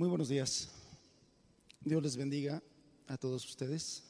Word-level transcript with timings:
Muy 0.00 0.08
buenos 0.08 0.30
días. 0.30 0.70
Dios 1.82 2.02
les 2.02 2.16
bendiga 2.16 2.62
a 3.06 3.18
todos 3.18 3.44
ustedes. 3.44 4.02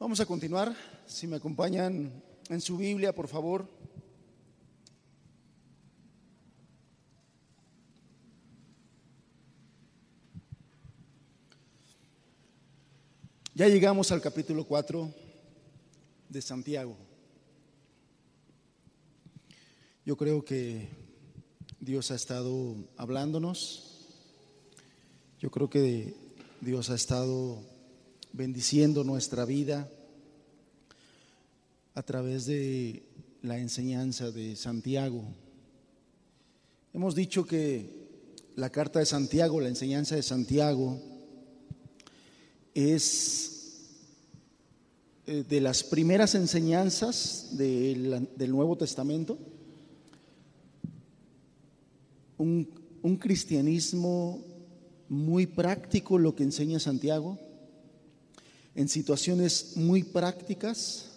Vamos 0.00 0.18
a 0.18 0.26
continuar. 0.26 0.74
Si 1.06 1.28
me 1.28 1.36
acompañan 1.36 2.10
en 2.48 2.60
su 2.60 2.76
Biblia, 2.76 3.14
por 3.14 3.28
favor. 3.28 3.68
Ya 13.56 13.68
llegamos 13.68 14.10
al 14.10 14.20
capítulo 14.20 14.64
4 14.64 15.14
de 16.28 16.42
Santiago. 16.42 16.96
Yo 20.04 20.16
creo 20.16 20.44
que 20.44 20.88
Dios 21.78 22.10
ha 22.10 22.16
estado 22.16 22.74
hablándonos. 22.96 24.08
Yo 25.38 25.52
creo 25.52 25.70
que 25.70 26.16
Dios 26.62 26.90
ha 26.90 26.96
estado 26.96 27.62
bendiciendo 28.32 29.04
nuestra 29.04 29.44
vida 29.44 29.88
a 31.94 32.02
través 32.02 32.46
de 32.46 33.04
la 33.42 33.56
enseñanza 33.58 34.32
de 34.32 34.56
Santiago. 34.56 35.22
Hemos 36.92 37.14
dicho 37.14 37.46
que 37.46 37.88
la 38.56 38.70
carta 38.70 38.98
de 38.98 39.06
Santiago, 39.06 39.60
la 39.60 39.68
enseñanza 39.68 40.16
de 40.16 40.24
Santiago, 40.24 41.13
es 42.74 43.54
eh, 45.26 45.44
de 45.48 45.60
las 45.60 45.82
primeras 45.82 46.34
enseñanzas 46.34 47.56
del, 47.56 48.28
Nuevo 48.50 48.76
Testamento, 48.76 49.38
un, 52.36 52.68
un 53.02 53.16
cristianismo 53.16 54.44
muy 55.08 55.46
práctico 55.46 56.18
lo 56.18 56.34
que 56.34 56.42
enseña 56.42 56.80
Santiago, 56.80 57.38
en 58.74 58.88
situaciones 58.88 59.76
muy 59.76 60.02
prácticas, 60.02 61.10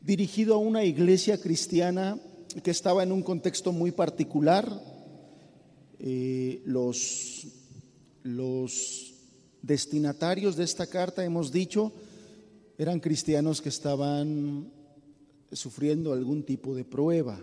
dirigido 0.00 0.54
a 0.54 0.58
una 0.58 0.84
iglesia 0.84 1.40
cristiana 1.40 2.18
que 2.62 2.70
estaba 2.70 3.02
en 3.02 3.12
un 3.12 3.22
contexto 3.22 3.72
muy 3.72 3.92
particular. 3.92 4.82
Eh, 5.98 6.62
los, 6.64 7.46
los 8.22 9.15
destinatarios 9.66 10.56
de 10.56 10.64
esta 10.64 10.86
carta, 10.86 11.24
hemos 11.24 11.50
dicho, 11.50 11.92
eran 12.78 13.00
cristianos 13.00 13.60
que 13.60 13.68
estaban 13.68 14.70
sufriendo 15.52 16.12
algún 16.12 16.44
tipo 16.44 16.74
de 16.74 16.84
prueba, 16.84 17.40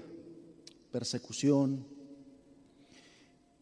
persecución. 0.91 1.85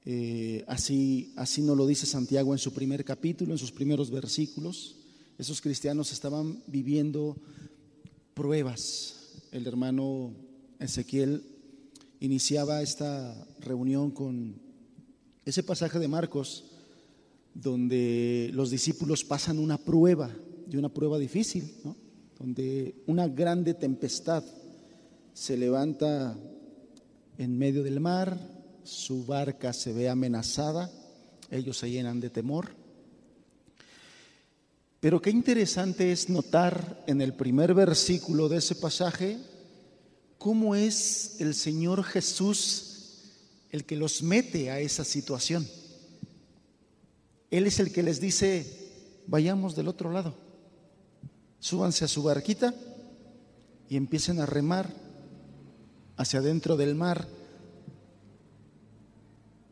Eh, 0.05 0.63
así, 0.67 1.33
así 1.35 1.61
nos 1.61 1.77
lo 1.77 1.87
dice 1.87 2.05
Santiago 2.05 2.53
en 2.53 2.59
su 2.59 2.71
primer 2.71 3.03
capítulo, 3.03 3.53
en 3.53 3.57
sus 3.57 3.71
primeros 3.71 4.11
versículos. 4.11 4.97
Esos 5.39 5.59
cristianos 5.59 6.11
estaban 6.11 6.61
viviendo 6.67 7.35
pruebas. 8.35 9.15
El 9.51 9.65
hermano 9.65 10.33
Ezequiel 10.79 11.43
iniciaba 12.19 12.83
esta 12.83 13.47
reunión 13.59 14.11
con 14.11 14.61
ese 15.45 15.63
pasaje 15.63 15.97
de 15.97 16.07
Marcos 16.07 16.70
donde 17.53 18.49
los 18.53 18.69
discípulos 18.69 19.23
pasan 19.23 19.59
una 19.59 19.77
prueba, 19.77 20.29
y 20.69 20.77
una 20.77 20.89
prueba 20.89 21.19
difícil, 21.19 21.73
donde 22.39 22.95
una 23.07 23.27
grande 23.27 23.73
tempestad 23.73 24.43
se 25.33 25.57
levanta 25.57 26.37
en 27.37 27.57
medio 27.57 27.83
del 27.83 27.99
mar, 27.99 28.37
su 28.83 29.25
barca 29.25 29.73
se 29.73 29.93
ve 29.93 30.09
amenazada, 30.09 30.89
ellos 31.49 31.77
se 31.77 31.91
llenan 31.91 32.19
de 32.19 32.29
temor 32.29 32.81
pero 35.01 35.19
qué 35.19 35.31
interesante 35.31 36.11
es 36.11 36.29
notar 36.29 37.03
en 37.07 37.21
el 37.21 37.33
primer 37.33 37.73
versículo 37.73 38.47
de 38.47 38.57
ese 38.57 38.75
pasaje 38.75 39.39
cómo 40.37 40.75
es 40.75 41.37
el 41.39 41.55
Señor 41.55 42.03
Jesús 42.03 43.17
el 43.71 43.83
que 43.83 43.95
los 43.95 44.21
mete 44.21 44.69
a 44.69 44.79
esa 44.79 45.03
situación. 45.03 45.67
Él 47.51 47.67
es 47.67 47.79
el 47.81 47.91
que 47.91 48.01
les 48.01 48.21
dice, 48.21 48.65
vayamos 49.27 49.75
del 49.75 49.89
otro 49.89 50.09
lado, 50.11 50.33
súbanse 51.59 52.05
a 52.05 52.07
su 52.07 52.23
barquita 52.23 52.73
y 53.89 53.97
empiecen 53.97 54.39
a 54.39 54.45
remar 54.45 54.89
hacia 56.15 56.39
adentro 56.39 56.77
del 56.77 56.95
mar, 56.95 57.27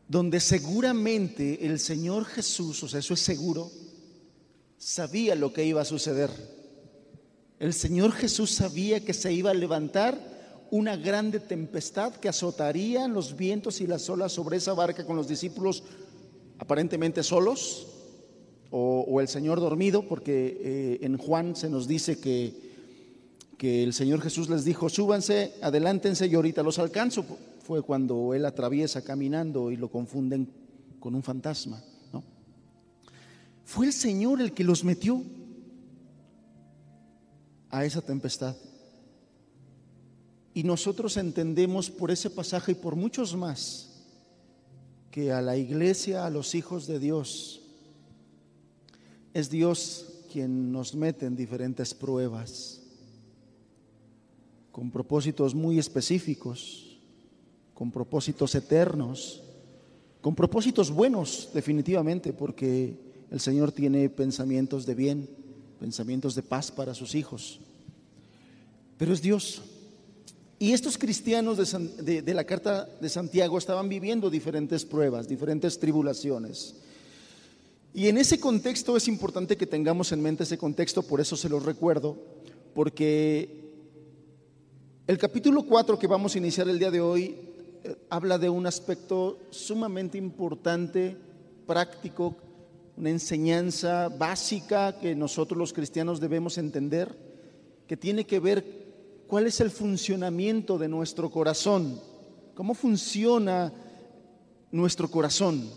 donde 0.10 0.42
seguramente 0.42 1.66
el 1.66 1.80
Señor 1.80 2.26
Jesús, 2.26 2.84
o 2.84 2.90
sea, 2.90 3.00
eso 3.00 3.14
es 3.14 3.22
seguro, 3.22 3.72
sabía 4.78 5.36
lo 5.36 5.54
que 5.54 5.64
iba 5.64 5.82
a 5.82 5.86
suceder. 5.86 6.30
El 7.60 7.74
Señor 7.74 8.12
Jesús 8.12 8.52
sabía 8.52 9.06
que 9.06 9.14
se 9.14 9.32
iba 9.32 9.52
a 9.52 9.54
levantar 9.54 10.68
una 10.72 10.98
grande 10.98 11.40
tempestad 11.40 12.14
que 12.16 12.30
azotaría 12.30 13.08
los 13.08 13.38
vientos 13.38 13.80
y 13.80 13.88
las 13.88 14.10
olas 14.10 14.34
sobre 14.34 14.58
esa 14.58 14.74
barca 14.74 15.06
con 15.06 15.16
los 15.16 15.28
discípulos 15.28 15.84
aparentemente 16.60 17.24
solos 17.24 17.88
o, 18.72 19.20
el 19.20 19.28
Señor 19.28 19.60
dormido, 19.60 20.08
porque 20.08 20.58
eh, 20.62 21.00
en 21.02 21.18
Juan 21.18 21.56
se 21.56 21.70
nos 21.70 21.88
dice 21.88 22.20
que, 22.20 22.54
que 23.58 23.84
el 23.84 23.94
Señor 23.94 24.22
Jesús 24.22 24.48
les 24.50 24.64
dijo, 24.64 24.90
súbanse, 24.90 25.54
adelántense 25.62 26.28
y 26.28 26.36
ahorita 26.36 26.62
los 26.62 26.78
alcanzo. 26.78 27.26
Fue 27.64 27.82
cuando 27.82 28.36
él 28.36 28.46
atraviesa 28.46 29.04
caminando 29.04 29.72
y 29.72 29.78
lo 29.78 29.90
confunden 29.90 30.48
con 31.00 31.16
un 31.16 31.24
fantasma. 31.24 31.82
Fue 33.66 33.86
el 33.86 33.94
Señor 33.94 34.42
el 34.42 34.54
que 34.54 34.64
los 34.64 34.84
metió 34.84 35.24
a 37.70 37.86
esa 37.86 38.02
tempestad. 38.02 38.56
Y 40.56 40.64
nosotros 40.64 41.18
entendemos 41.18 41.92
por 41.92 42.10
ese 42.10 42.32
pasaje 42.32 42.72
y 42.72 42.76
por 42.76 42.96
muchos 42.96 43.36
más 43.36 43.89
que 45.12 45.32
a 45.32 45.42
la 45.42 45.58
iglesia, 45.58 46.26
a 46.26 46.30
los 46.30 46.56
hijos 46.56 46.88
de 46.88 47.00
Dios, 47.00 47.62
es 49.34 49.50
Dios 49.50 50.06
quien 50.32 50.72
nos 50.72 50.96
mete 50.96 51.26
en 51.26 51.36
diferentes 51.36 51.94
pruebas, 51.94 52.82
con 54.72 54.92
propósitos 54.92 55.56
muy 55.56 55.80
específicos, 55.80 57.00
con 57.74 57.92
propósitos 57.92 58.54
eternos, 58.56 59.42
con 60.22 60.36
propósitos 60.36 60.92
buenos 60.92 61.50
definitivamente, 61.54 62.34
porque 62.34 62.96
el 63.32 63.40
Señor 63.40 63.72
tiene 63.72 64.10
pensamientos 64.10 64.86
de 64.86 64.96
bien, 64.96 65.30
pensamientos 65.80 66.36
de 66.36 66.44
paz 66.44 66.72
para 66.72 66.94
sus 66.94 67.16
hijos. 67.16 67.60
Pero 68.98 69.14
es 69.14 69.22
Dios. 69.22 69.64
Y 70.62 70.74
estos 70.74 70.98
cristianos 70.98 71.58
de, 71.98 72.34
la 72.34 72.44
carta 72.44 72.86
de 73.00 73.08
Santiago 73.08 73.58
estaban 73.58 73.88
viviendo 73.88 74.30
diferentes 74.30 74.84
pruebas, 74.84 75.26
diferentes 75.26 75.80
tribulaciones. 75.80 76.76
Y 77.94 78.10
en 78.10 78.18
ese 78.18 78.42
contexto 78.42 78.98
es 78.98 79.08
importante 79.08 79.56
que 79.56 79.66
tengamos 79.66 80.12
en 80.12 80.22
mente 80.22 80.44
ese 80.44 80.58
contexto, 80.58 81.02
por 81.02 81.22
eso 81.22 81.38
se 81.38 81.48
los 81.48 81.64
recuerdo, 81.64 82.18
porque 82.76 83.72
el 85.08 85.18
capítulo 85.18 85.64
4 85.64 85.98
que 85.98 86.08
vamos 86.08 86.36
a 86.36 86.38
iniciar 86.40 86.68
el 86.68 86.78
día 86.78 86.92
de 86.92 87.00
hoy 87.00 87.38
eh, 87.86 87.96
habla 88.10 88.38
de 88.38 88.50
un 88.50 88.68
aspecto 88.68 89.40
sumamente 89.52 90.18
importante, 90.18 91.16
práctico, 91.66 92.36
una 92.98 93.12
enseñanza 93.12 94.10
básica 94.10 95.00
que 95.00 95.16
nosotros 95.16 95.58
los 95.58 95.72
cristianos 95.72 96.20
debemos 96.20 96.58
entender, 96.58 97.16
que 97.88 97.96
tiene 97.96 98.26
que 98.26 98.42
ver 98.42 98.89
cuál 99.30 99.46
es 99.46 99.62
el 99.62 99.70
funcionamiento 99.70 100.80
de 100.80 100.88
nuestro 100.88 101.30
corazón, 101.30 102.02
cómo 102.56 102.74
funciona 102.74 103.72
nuestro 104.72 105.10
corazón. 105.12 105.70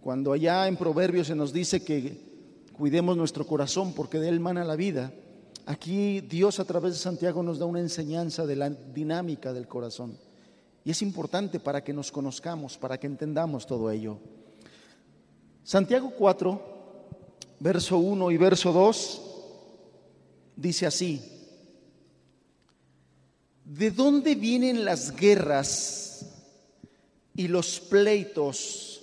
Cuando 0.00 0.32
allá 0.32 0.66
en 0.66 0.76
Proverbios 0.76 1.28
se 1.28 1.36
nos 1.36 1.52
dice 1.52 1.84
que 1.84 2.18
cuidemos 2.76 3.16
nuestro 3.16 3.46
corazón 3.46 3.92
porque 3.92 4.18
de 4.18 4.28
él 4.28 4.40
mana 4.40 4.64
la 4.64 4.74
vida, 4.74 5.12
aquí 5.66 6.20
Dios 6.20 6.58
a 6.58 6.64
través 6.64 6.94
de 6.94 6.98
Santiago 6.98 7.44
nos 7.44 7.60
da 7.60 7.64
una 7.64 7.78
enseñanza 7.78 8.44
de 8.44 8.56
la 8.56 8.70
dinámica 8.70 9.52
del 9.52 9.68
corazón. 9.68 10.18
Y 10.84 10.90
es 10.90 11.00
importante 11.00 11.60
para 11.60 11.84
que 11.84 11.92
nos 11.92 12.10
conozcamos, 12.10 12.76
para 12.76 12.98
que 12.98 13.06
entendamos 13.06 13.68
todo 13.68 13.88
ello. 13.88 14.18
Santiago 15.62 16.10
4, 16.10 16.60
verso 17.60 17.98
1 17.98 18.32
y 18.32 18.36
verso 18.36 18.72
2 18.72 19.22
dice 20.56 20.86
así, 20.86 21.37
¿de 23.68 23.90
dónde 23.90 24.34
vienen 24.34 24.84
las 24.84 25.14
guerras 25.14 26.24
y 27.34 27.48
los 27.48 27.80
pleitos? 27.80 29.02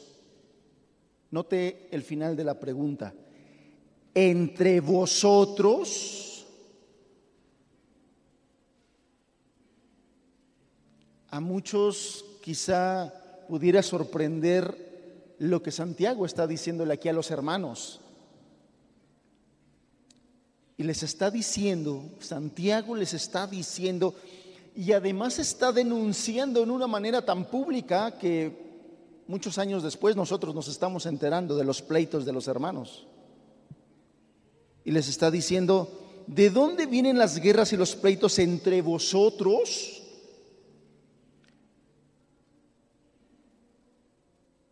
Note 1.29 1.87
el 1.91 2.01
final 2.01 2.35
de 2.35 2.43
la 2.43 2.59
pregunta. 2.59 3.13
entre 4.17 4.79
vosotros, 4.79 6.47
a 11.27 11.39
muchos 11.41 12.23
quizá 12.41 13.13
pudiera 13.49 13.83
sorprender 13.83 15.35
lo 15.39 15.61
que 15.61 15.71
Santiago 15.71 16.25
está 16.25 16.47
diciéndole 16.47 16.93
aquí 16.93 17.09
a 17.09 17.13
los 17.13 17.29
hermanos. 17.29 17.99
Y 20.77 20.83
les 20.83 21.03
está 21.03 21.29
diciendo, 21.29 22.03
Santiago 22.21 22.95
les 22.95 23.13
está 23.13 23.47
diciendo, 23.47 24.15
y 24.75 24.91
además 24.91 25.39
está 25.39 25.71
denunciando 25.71 26.61
en 26.61 26.69
una 26.69 26.85
manera 26.85 27.23
tan 27.23 27.45
pública 27.45 28.17
que 28.17 28.51
muchos 29.25 29.57
años 29.57 29.81
después 29.81 30.17
nosotros 30.17 30.53
nos 30.53 30.67
estamos 30.67 31.05
enterando 31.05 31.55
de 31.55 31.63
los 31.63 31.81
pleitos 31.81 32.25
de 32.25 32.33
los 32.33 32.49
hermanos. 32.49 33.07
Y 34.83 34.91
les 34.91 35.07
está 35.07 35.31
diciendo, 35.31 36.23
¿de 36.27 36.49
dónde 36.49 36.87
vienen 36.87 37.17
las 37.17 37.39
guerras 37.39 37.71
y 37.71 37.77
los 37.77 37.95
pleitos 37.95 38.37
entre 38.37 38.81
vosotros? 38.81 40.03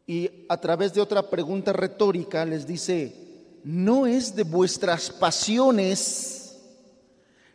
Y 0.06 0.30
a 0.50 0.60
través 0.60 0.94
de 0.94 1.00
otra 1.00 1.30
pregunta 1.30 1.72
retórica 1.72 2.44
les 2.44 2.68
dice, 2.68 3.16
¿no 3.64 4.06
es 4.06 4.36
de 4.36 4.44
vuestras 4.44 5.10
pasiones 5.10 6.43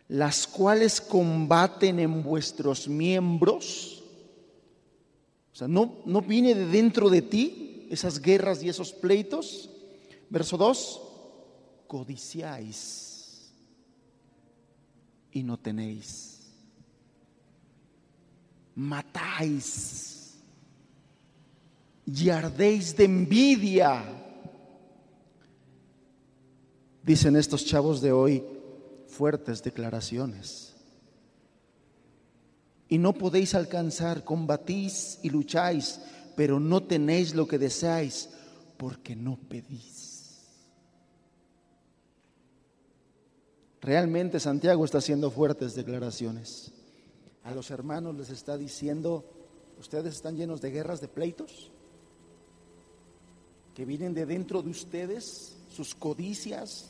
las 0.09 0.47
cuales 0.47 0.99
combaten 0.99 1.99
en 1.99 2.21
vuestros 2.23 2.89
miembros? 2.89 4.03
O 5.53 5.55
sea, 5.55 5.67
¿no, 5.67 6.01
no 6.05 6.21
viene 6.21 6.55
de 6.55 6.65
dentro 6.65 7.09
de 7.09 7.21
ti 7.21 7.87
esas 7.89 8.19
guerras 8.19 8.61
y 8.61 8.69
esos 8.69 8.91
pleitos? 8.91 9.69
Verso 10.29 10.57
2, 10.57 11.01
codiciáis 11.87 13.51
y 15.31 15.43
no 15.43 15.57
tenéis. 15.57 16.39
Matáis 18.75 20.39
y 22.05 22.29
ardéis 22.29 22.95
de 22.97 23.05
envidia. 23.05 24.03
Dicen 27.03 27.35
estos 27.35 27.65
chavos 27.65 28.01
de 28.01 28.11
hoy, 28.11 28.43
fuertes 29.09 29.63
declaraciones. 29.63 30.75
Y 32.87 32.97
no 32.97 33.13
podéis 33.13 33.53
alcanzar, 33.55 34.23
combatís 34.23 35.19
y 35.21 35.29
lucháis, 35.29 35.99
pero 36.35 36.59
no 36.59 36.83
tenéis 36.83 37.35
lo 37.35 37.47
que 37.47 37.59
deseáis 37.59 38.29
porque 38.77 39.15
no 39.15 39.37
pedís. 39.37 40.09
Realmente 43.81 44.39
Santiago 44.39 44.83
está 44.85 44.97
haciendo 44.97 45.31
fuertes 45.31 45.75
declaraciones. 45.75 46.71
A 47.43 47.51
los 47.51 47.71
hermanos 47.71 48.15
les 48.15 48.29
está 48.29 48.57
diciendo, 48.57 49.25
ustedes 49.79 50.15
están 50.15 50.35
llenos 50.35 50.61
de 50.61 50.71
guerras, 50.71 51.01
de 51.01 51.07
pleitos, 51.07 51.71
que 53.73 53.85
vienen 53.85 54.13
de 54.13 54.25
dentro 54.25 54.61
de 54.61 54.69
ustedes, 54.69 55.55
sus 55.71 55.95
codicias, 55.95 56.88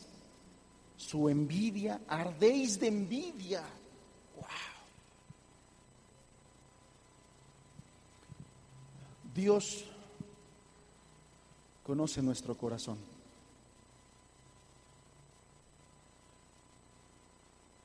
su 0.99 1.29
envidia, 1.29 2.01
ardéis 2.07 2.77
de 2.77 2.87
envidia. 2.87 3.63
Wow. 4.35 4.45
Dios 9.33 9.85
conoce 11.83 12.21
nuestro 12.21 12.57
corazón. 12.57 12.97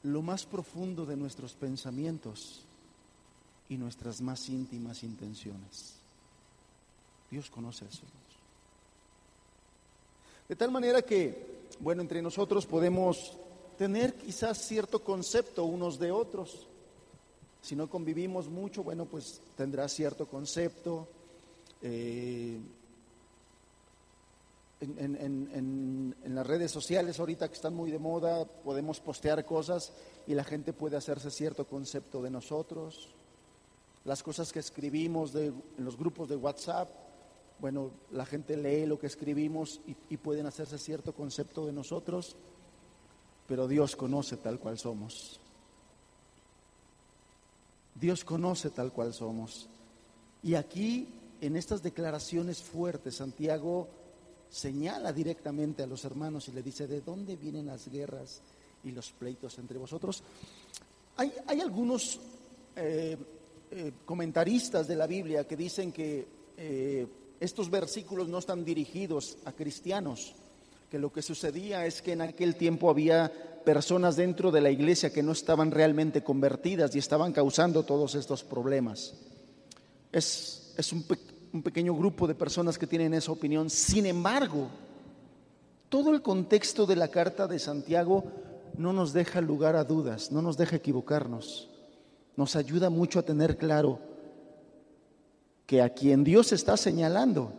Lo 0.03 0.21
más 0.21 0.45
profundo 0.45 1.07
de 1.07 1.17
nuestros 1.17 1.55
pensamientos 1.55 2.65
y 3.69 3.77
nuestras 3.77 4.21
más 4.21 4.49
íntimas 4.49 5.05
intenciones. 5.05 5.95
Dios 7.31 7.49
conoce 7.49 7.87
eso. 7.87 8.03
De 10.49 10.57
tal 10.57 10.73
manera 10.73 11.01
que 11.01 11.54
bueno, 11.81 12.03
entre 12.03 12.23
nosotros 12.23 12.67
podemos 12.67 13.37
tener 13.77 14.15
quizás 14.15 14.59
cierto 14.59 15.03
concepto 15.03 15.65
unos 15.65 15.99
de 15.99 16.13
otros. 16.13 16.69
Si 17.61 17.75
no 17.75 17.89
convivimos 17.89 18.49
mucho, 18.49 18.83
bueno, 18.83 19.07
pues 19.07 19.41
tendrá 19.57 19.89
cierto 19.89 20.27
concepto. 20.27 21.09
Eh, 21.83 22.61
en, 24.81 26.15
en, 26.23 26.35
las 26.35 26.47
redes 26.47 26.71
sociales 26.71 27.19
ahorita 27.19 27.49
que 27.49 27.55
están 27.55 27.75
muy 27.75 27.91
de 27.91 27.99
moda, 27.99 28.45
podemos 28.45 29.01
postear 29.01 29.45
cosas 29.45 29.93
y 30.27 30.35
la 30.35 30.45
gente 30.45 30.73
puede 30.73 30.97
hacerse 30.97 31.31
cierto 31.31 31.67
concepto 31.67 32.23
de 32.23 32.31
nosotros. 32.31 33.09
Las 34.05 34.23
cosas 34.23 34.53
que 34.53 34.59
escribimos 34.59 35.35
en 35.35 35.55
los 35.79 35.97
grupos 35.97 36.29
de 36.29 36.37
WhatsApp, 36.37 36.89
bueno, 37.59 37.91
la 38.11 38.27
gente 38.27 38.57
lee 38.57 38.87
lo 38.87 38.99
que 38.99 39.07
escribimos 39.07 39.81
y, 40.09 40.17
pueden 40.17 40.47
hacerse 40.47 40.79
cierto 40.79 41.13
concepto 41.13 41.67
de 41.67 41.73
nosotros, 41.73 42.37
pero 43.47 43.69
Dios 43.69 43.97
conoce 43.97 44.37
tal 44.37 44.59
cual 44.59 44.79
somos. 44.79 45.39
Dios 47.95 48.25
conoce 48.25 48.71
tal 48.71 48.93
cual 48.93 49.15
somos. 49.15 49.69
Y 50.43 50.55
aquí, 50.55 51.09
en 51.41 51.57
estas 51.57 51.83
declaraciones 51.83 52.63
fuertes, 52.63 53.17
Santiago 53.17 53.89
señala 54.51 55.13
directamente 55.13 55.83
a 55.83 55.87
los 55.87 56.05
hermanos 56.05 56.49
y 56.49 56.53
le 56.53 56.63
dice, 56.63 56.87
¿de 56.87 57.01
dónde 57.01 57.37
vienen 57.37 57.67
las 57.67 57.89
guerras 57.89 58.41
y 58.83 58.91
los 58.91 59.11
pleitos 59.13 59.59
entre 59.59 59.79
vosotros? 59.79 60.23
Hay, 61.17 61.61
algunos 61.61 62.19
eh, 62.77 63.17
eh, 63.71 63.93
comentaristas 64.05 64.89
de 64.89 64.97
la 64.97 65.07
Biblia 65.07 65.47
que 65.47 65.57
dicen 65.57 65.93
que 65.93 66.27
eh, 66.57 67.07
estos 67.45 67.71
versículos 67.71 68.29
no 68.29 68.39
están 68.39 68.65
dirigidos 68.65 69.37
a 69.45 69.53
cristianos, 69.53 70.35
que 70.91 70.99
lo 70.99 71.13
que 71.13 71.23
sucedía 71.23 71.87
es 71.87 72.03
que 72.03 72.13
en 72.13 72.23
aquel 72.23 72.57
tiempo 72.57 72.91
había 72.91 73.31
personas 73.65 74.17
dentro 74.17 74.51
de 74.51 74.61
la 74.61 74.71
iglesia 74.71 75.13
que 75.13 75.23
no 75.23 75.33
estaban 75.33 75.71
realmente 75.71 76.23
convertidas 76.23 76.95
y 76.95 76.99
estaban 76.99 77.33
causando 77.33 77.83
todos 77.83 78.15
estos 78.15 78.45
problemas. 78.45 79.15
Es, 80.13 80.73
es 80.77 80.93
un, 80.93 81.05
un 81.53 81.63
pequeño 81.63 81.95
grupo 81.95 82.27
de 82.27 82.35
personas 82.35 82.79
que 82.79 82.87
tienen 82.87 83.15
esa 83.15 83.33
opinión. 83.33 83.71
Sin 83.71 84.07
embargo, 84.07 84.69
todo 85.89 86.13
el 86.13 86.23
contexto 86.23 86.87
de 86.87 86.97
la 86.97 87.09
carta 87.09 87.47
de 87.47 87.59
Santiago 87.59 88.25
no 88.77 88.93
nos 88.93 89.13
deja 89.13 89.41
lugar 89.41 89.77
a 89.77 89.85
dudas, 89.85 90.33
no 90.33 90.43
nos 90.43 90.57
deja 90.57 90.77
equivocarnos. 90.77 91.69
Nos 92.37 92.57
ayuda 92.57 92.91
mucho 92.91 93.19
a 93.19 93.23
tener 93.23 93.57
claro 93.57 94.14
que 95.67 95.83
a 95.83 95.91
quien 95.91 96.25
Dios 96.25 96.53
está 96.53 96.77
señalando 96.77 97.53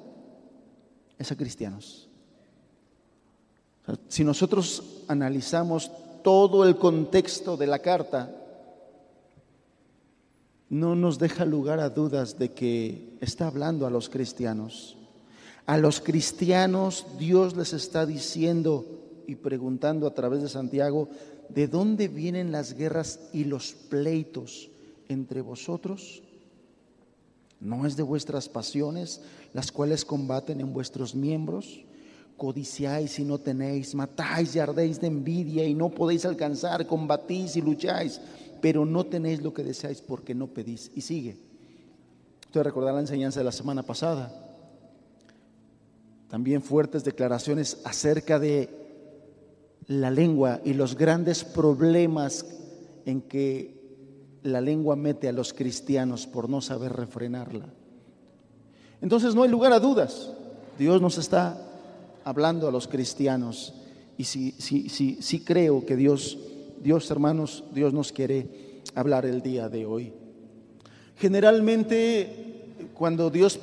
es 1.18 1.32
a 1.32 1.36
cristianos. 1.36 2.10
si 4.08 4.24
nosotros 4.24 5.04
analizamos 5.08 5.92
todo 6.24 6.66
el 6.66 6.76
contexto 6.76 7.56
de 7.56 7.68
la 7.68 7.80
carta, 7.80 8.36
no 10.70 10.96
nos 10.96 11.20
deja 11.20 11.46
lugar 11.46 11.80
a 11.80 11.90
dudas 11.90 12.40
de 12.40 12.52
que 12.52 13.18
está 13.22 13.48
hablando 13.48 13.86
a 13.86 13.92
los 13.92 14.10
cristianos. 14.10 14.98
A 15.68 15.78
los 15.78 16.02
cristianos 16.02 17.06
Dios 17.20 17.56
les 17.56 17.74
está 17.74 18.06
diciendo 18.06 18.86
y 19.28 19.36
preguntando 19.36 20.08
a 20.08 20.14
través 20.14 20.42
de 20.42 20.50
Santiago, 20.50 21.10
¿de 21.50 21.68
dónde 21.68 22.08
vienen 22.08 22.52
las 22.52 22.74
guerras 22.74 23.20
y 23.32 23.44
los 23.44 23.74
pleitos 23.74 24.70
entre 25.08 25.42
vosotros? 25.42 26.24
¿No 27.66 27.88
es 27.88 27.98
de 27.98 28.04
vuestras 28.04 28.48
pasiones 28.48 29.22
las 29.52 29.72
cuales 29.72 30.06
combaten 30.06 30.62
en 30.62 30.72
vuestros 30.72 31.16
miembros? 31.16 31.84
Codiciáis 32.38 33.18
y 33.18 33.24
no 33.24 33.40
tenéis, 33.40 33.96
matáis 33.96 34.56
y 34.56 34.60
ardéis 34.60 35.02
de 35.02 35.08
envidia 35.08 35.66
y 35.66 35.74
no 35.74 35.90
podéis 35.90 36.26
alcanzar, 36.26 36.86
combatís 36.86 37.56
y 37.56 37.62
lucháis, 37.62 38.22
pero 38.62 38.86
no 38.86 39.04
tenéis 39.08 39.42
lo 39.42 39.52
que 39.52 39.64
deseáis 39.64 40.00
porque 40.00 40.36
no 40.36 40.46
pedís. 40.46 40.92
Y 40.94 41.02
sigue. 41.02 41.38
Usted 42.46 42.62
recordar 42.62 42.94
la 42.94 43.00
enseñanza 43.00 43.40
de 43.40 43.46
la 43.46 43.52
semana 43.52 43.82
pasada. 43.82 44.32
También 46.30 46.62
fuertes 46.62 47.04
declaraciones 47.04 47.80
acerca 47.84 48.38
de 48.38 48.70
la 49.88 50.12
lengua 50.12 50.62
y 50.64 50.74
los 50.74 50.96
grandes 50.96 51.44
problemas 51.44 52.46
en 53.08 53.22
que 53.22 53.75
la 54.46 54.62
lengua 54.62 54.96
mete 54.96 55.28
a 55.28 55.34
los 55.34 55.54
cristianos 55.54 56.28
por 56.28 56.50
no 56.50 56.62
saber 56.62 56.94
refrenarla. 56.94 57.66
Entonces 59.02 59.34
no 59.34 59.44
hay 59.44 59.50
lugar 59.50 59.74
a 59.74 59.80
dudas. 59.80 60.32
Dios 60.78 61.02
nos 61.02 61.18
está 61.18 61.60
hablando 62.24 62.68
a 62.68 62.72
los 62.72 62.88
cristianos 62.88 63.74
y 64.18 64.24
sí, 64.24 65.44
creo 65.46 65.86
que 65.86 65.96
Dios, 65.96 66.38
Dios 66.82 67.10
hermanos, 67.10 67.64
Dios 67.74 67.92
nos 67.92 68.12
quiere 68.12 68.82
hablar 68.94 69.26
el 69.26 69.42
día 69.42 69.68
de 69.68 69.86
hoy. 69.86 70.14
Generalmente 71.18 72.68
cuando 72.94 73.32
Dios, 73.32 73.60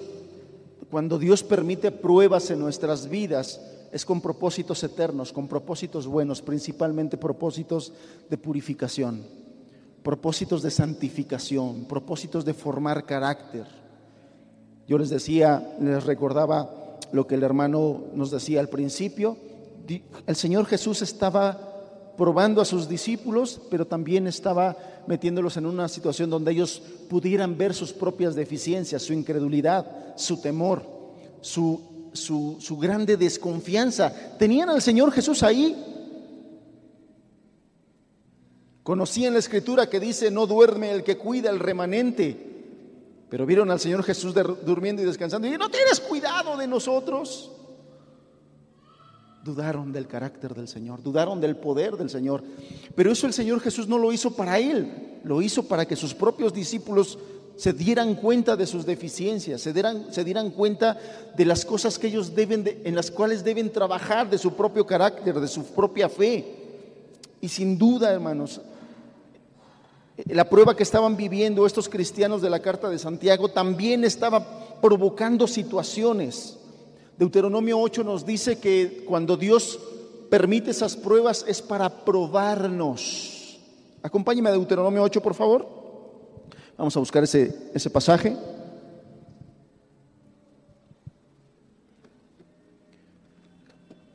cuando 0.91 1.19
Dios 1.19 1.45
permite 1.45 1.93
pruebas 1.93 2.51
en 2.51 2.59
nuestras 2.59 3.09
vidas, 3.09 3.61
es 3.93 4.05
con 4.05 4.21
propósitos 4.21 4.83
eternos, 4.83 5.33
con 5.33 5.47
propósitos 5.47 6.07
buenos, 6.09 6.43
principalmente 6.43 7.17
propósitos 7.17 7.93
de 8.29 8.39
purificación, 8.39 9.23
propósitos 10.03 10.63
de 10.63 10.71
santificación, 10.71 11.85
propósitos 11.85 12.45
de 12.45 12.55
formar 12.55 13.05
carácter. 13.05 13.67
Yo 14.87 14.99
les 14.99 15.11
decía, 15.11 15.77
les 15.81 16.05
recordaba 16.05 16.99
lo 17.13 17.27
que 17.27 17.37
el 17.37 17.43
hermano 17.43 18.05
nos 18.15 18.31
decía 18.31 18.61
al 18.61 18.69
principio, 18.69 19.37
el 20.27 20.37
Señor 20.37 20.67
Jesús 20.67 21.03
estaba 21.03 21.73
probando 22.17 22.61
a 22.61 22.65
sus 22.65 22.89
discípulos, 22.89 23.61
pero 23.71 23.87
también 23.87 24.27
estaba 24.27 24.77
metiéndolos 25.07 25.57
en 25.57 25.67
una 25.67 25.89
situación 25.89 26.31
donde 26.31 26.53
ellos 26.53 26.83
pudieran 27.09 27.57
ver 27.57 27.75
sus 27.75 27.93
propias 27.93 28.35
deficiencias, 28.35 29.03
su 29.03 29.13
incredulidad, 29.13 30.15
su 30.17 30.41
temor, 30.41 30.83
su, 31.41 31.81
su, 32.13 32.79
grande 32.79 33.17
desconfianza. 33.17 34.13
Tenían 34.39 34.69
al 34.69 34.83
Señor 34.83 35.13
Jesús 35.13 35.43
ahí. 35.43 35.92
Conocían 38.83 39.35
la 39.35 39.39
escritura 39.39 39.89
que 39.89 40.01
dice, 40.01 40.31
no 40.31 40.47
duerme 40.47 40.91
el 40.91 41.05
que 41.05 41.17
cuida 41.17 41.51
el 41.51 41.59
remanente. 41.59 42.51
Pero 43.29 43.47
vieron 43.47 43.71
al 43.71 43.81
Señor 43.81 44.03
Jesús 44.03 44.35
durmiendo 44.65 45.03
y 45.03 45.07
descansando 45.07 45.49
y 45.49 45.57
no 45.57 45.71
tienes 45.71 46.01
cuidado 46.01 46.57
de 46.57 46.67
nosotros 46.67 47.51
dudaron 49.43 49.93
del 49.93 50.07
carácter 50.07 50.55
del 50.55 50.69
Señor, 50.69 51.03
dudaron 51.03 51.41
del 51.41 51.57
poder 51.57 51.97
del 51.97 52.11
Señor. 52.11 52.43
Pero 52.95 53.13
eso 53.13 53.27
el 53.27 53.33
Señor 53.33 53.61
Jesús 53.61 53.89
no 53.89 53.99
lo 53.99 54.13
hizo 54.13 54.35
para 54.35 54.59
Él, 54.59 55.21
lo 55.25 55.43
hizo 55.43 55.65
para 55.65 55.87
que 55.87 55.97
sus 55.97 56.15
propios 56.15 56.53
discípulos 56.53 57.19
se 57.57 57.73
dieran 57.73 58.15
cuenta 58.15 58.57
de 58.57 58.67
sus 58.67 58.87
deficiencias, 58.87 59.61
se 59.61 59.73
dieran, 59.73 60.13
se 60.13 60.25
dieran 60.25 60.51
cuenta 60.51 60.99
de 61.37 61.45
las 61.45 61.65
cosas 61.65 61.99
que 61.99 62.07
ellos 62.07 62.35
deben, 62.35 62.65
en 62.85 62.95
las 62.95 63.11
cuales 63.11 63.45
deben 63.45 63.71
trabajar, 63.71 64.31
de 64.31 64.39
su 64.39 64.55
propio 64.55 64.87
carácter, 64.87 65.39
de 65.39 65.49
su 65.49 65.65
propia 65.67 66.09
fe. 66.09 66.45
Y 67.41 67.49
sin 67.49 67.77
duda, 67.77 68.13
hermanos, 68.13 68.61
la 70.27 70.49
prueba 70.49 70.77
que 70.77 70.83
estaban 70.83 71.17
viviendo 71.17 71.67
estos 71.67 71.89
cristianos 71.89 72.43
de 72.43 72.51
la 72.51 72.61
carta 72.61 72.89
de 72.89 72.99
Santiago 72.99 73.49
también 73.49 74.05
estaba 74.05 74.81
provocando 74.81 75.47
situaciones 75.47 76.59
Deuteronomio 77.23 77.79
8 77.79 78.05
nos 78.05 78.25
dice 78.25 78.59
que 78.59 79.05
cuando 79.07 79.37
Dios 79.37 79.79
permite 80.31 80.71
esas 80.71 80.97
pruebas 80.97 81.45
es 81.47 81.61
para 81.61 82.05
probarnos. 82.05 83.61
Acompáñeme 84.03 84.49
a 84.49 84.53
Deuteronomio 84.53 85.03
8, 85.03 85.23
por 85.23 85.35
favor. 85.35 85.69
Vamos 86.77 86.97
a 86.97 87.01
buscar 87.01 87.23
ese, 87.23 87.71
ese 87.75 87.91
pasaje. 87.91 88.37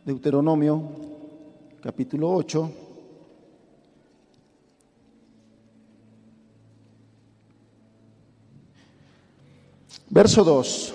Deuteronomio, 0.04 0.82
capítulo 1.82 2.32
8. 2.32 2.87
Verso 10.10 10.44
2. 10.44 10.94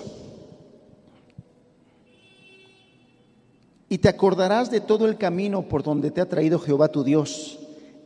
Y 3.89 3.99
te 3.99 4.09
acordarás 4.09 4.71
de 4.71 4.81
todo 4.81 5.07
el 5.07 5.17
camino 5.17 5.67
por 5.67 5.83
donde 5.83 6.09
te 6.09 6.19
ha 6.19 6.27
traído 6.27 6.57
Jehová 6.57 6.87
tu 6.87 7.03
Dios 7.03 7.59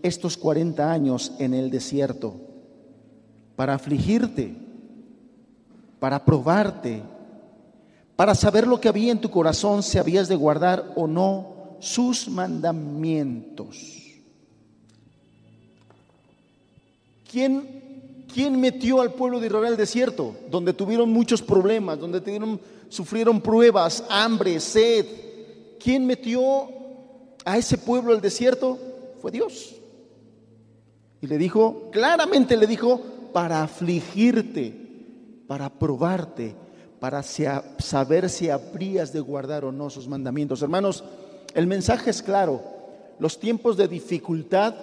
estos 0.04 0.36
cuarenta 0.36 0.92
años 0.92 1.32
en 1.40 1.54
el 1.54 1.72
desierto, 1.72 2.36
para 3.56 3.76
afligirte, 3.76 4.56
para 6.00 6.24
probarte, 6.26 7.04
para 8.16 8.36
saber 8.36 8.68
lo 8.68 8.82
que 8.82 8.90
había 8.90 9.12
en 9.12 9.22
tu 9.22 9.30
corazón, 9.30 9.82
si 9.84 9.98
habías 9.98 10.28
de 10.28 10.36
guardar 10.36 10.94
o 10.96 11.08
no 11.08 11.78
sus 11.80 12.28
mandamientos. 12.28 14.04
¿Quién, 17.32 17.77
quién 18.34 18.60
metió 18.60 19.02
al 19.02 19.14
pueblo 19.14 19.40
de 19.40 19.48
Israel 19.48 19.66
al 19.66 19.78
desierto? 19.78 20.36
Donde 20.50 20.74
tuvieron 20.74 21.10
muchos 21.10 21.42
problemas, 21.42 22.00
donde 22.00 22.22
tuvieron, 22.22 22.60
sufrieron 22.90 23.42
pruebas, 23.42 24.04
hambre, 24.10 24.60
sed, 24.60 25.06
¿quién 25.80 26.06
metió 26.06 26.70
a 27.46 27.58
ese 27.58 27.78
pueblo 27.78 28.14
al 28.14 28.22
desierto? 28.22 28.78
Fue 29.22 29.32
Dios. 29.32 29.76
Y 31.22 31.28
le 31.28 31.38
dijo, 31.38 31.90
claramente 31.92 32.58
le 32.58 32.68
dijo, 32.68 33.02
para 33.34 33.64
afligirte, 33.64 34.74
para 35.48 35.70
probarte, 35.70 36.56
para 37.00 37.24
saber 37.24 38.30
si 38.30 38.50
habrías 38.50 39.14
de 39.14 39.20
guardar 39.20 39.66
o 39.66 39.72
no 39.72 39.90
sus 39.90 40.08
mandamientos. 40.08 40.62
Hermanos, 40.62 41.04
el 41.54 41.68
mensaje 41.68 42.10
es 42.10 42.22
claro. 42.22 42.62
Los 43.20 43.40
tiempos 43.40 43.78
de 43.78 43.88
dificultad 43.88 44.76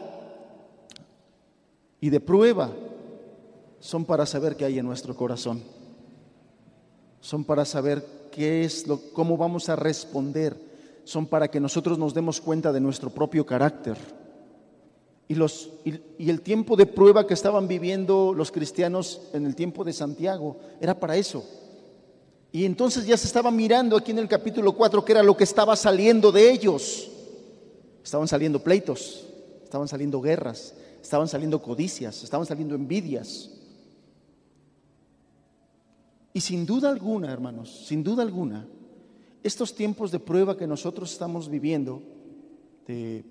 y 2.01 2.11
de 2.11 2.21
prueba 2.21 2.71
son 3.85 4.07
para 4.07 4.25
saber 4.25 4.57
qué 4.57 4.65
hay 4.65 4.79
en 4.79 4.87
nuestro 4.87 5.15
corazón. 5.15 5.63
Son 7.21 7.45
para 7.45 7.67
saber 7.67 8.03
qué 8.33 8.65
es 8.65 8.87
lo, 8.87 8.99
cómo 9.13 9.37
vamos 9.37 9.69
a 9.69 9.77
responder 9.77 10.57
son 11.05 11.27
para 11.27 11.49
que 11.49 11.61
nosotros 11.61 11.99
nos 11.99 12.15
demos 12.15 12.41
cuenta 12.41 12.73
de 12.73 12.81
nuestro 12.81 13.11
propio 13.11 13.45
carácter. 13.45 13.99
Y, 15.29 15.35
los, 15.35 15.69
y, 15.85 16.31
el 16.31 16.41
tiempo 16.41 16.77
de 16.77 16.87
prueba 16.87 17.27
que 17.27 17.35
estaban 17.35 17.69
viviendo 17.69 18.33
los 18.35 18.51
cristianos 18.51 19.21
en 19.35 19.45
el 19.45 19.55
tiempo 19.55 19.85
de 19.85 19.93
Santiago 19.93 20.57
era 20.81 20.99
para 20.99 21.19
eso. 21.19 21.45
Y 22.53 22.65
entonces 22.65 23.05
ya 23.05 23.19
se 23.19 23.27
estaba 23.27 23.51
mirando 23.51 23.99
aquí 23.99 24.13
en 24.13 24.19
el 24.19 24.29
capítulo 24.29 24.73
4 24.73 25.05
que 25.05 25.13
era 25.13 25.23
lo 25.23 25.37
que 25.37 25.45
estaba 25.45 25.77
saliendo 25.77 26.33
de 26.33 26.51
ellos. 26.51 27.11
Estaban 28.03 28.29
saliendo 28.29 28.63
pleitos, 28.63 29.27
estaban 29.63 29.89
saliendo 29.89 30.23
guerras, 30.23 30.73
estaban 31.03 31.29
saliendo 31.29 31.61
codicias, 31.61 32.25
estaban 32.25 32.47
saliendo 32.47 32.75
envidias. 32.75 33.51
Y 36.37 36.41
sin 36.41 36.67
duda 36.67 36.91
alguna, 36.91 37.33
hermanos, 37.33 37.87
sin 37.87 38.03
duda 38.03 38.25
alguna, 38.25 38.67
estos 39.45 39.75
tiempos 39.75 40.11
de 40.11 40.19
prueba 40.19 40.57
que 40.57 40.67
nosotros 40.67 41.13
estamos 41.13 41.49
viviendo, 41.49 42.03
de 42.89 43.25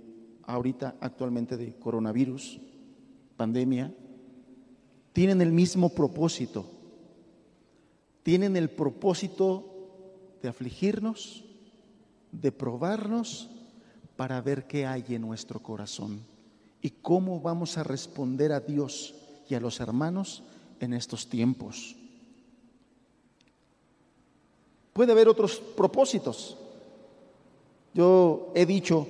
ahorita 0.43 0.95
actualmente 1.01 1.57
de 1.57 1.75
coronavirus, 1.75 2.61
pandemia, 3.35 3.93
tienen 5.11 5.41
el 5.41 5.51
mismo 5.51 5.89
propósito. 5.89 6.65
Tienen 8.23 8.55
el 8.55 8.69
propósito 8.69 10.37
de 10.41 10.47
afligirnos, 10.47 11.43
de 12.31 12.53
probarnos 12.53 13.49
para 14.15 14.39
ver 14.39 14.65
qué 14.65 14.85
hay 14.85 15.03
en 15.09 15.23
nuestro 15.23 15.61
corazón 15.61 16.21
y 16.81 16.89
cómo 16.89 17.41
vamos 17.41 17.77
a 17.77 17.83
responder 17.83 18.53
a 18.53 18.61
Dios 18.61 19.13
y 19.49 19.55
a 19.55 19.59
los 19.59 19.81
hermanos 19.81 20.43
en 20.79 20.93
estos 20.93 21.27
tiempos. 21.27 21.97
Puede 24.93 25.11
haber 25.11 25.27
otros 25.27 25.57
propósitos. 25.75 26.55
Yo 27.93 28.51
he 28.55 28.65
dicho, 28.65 29.07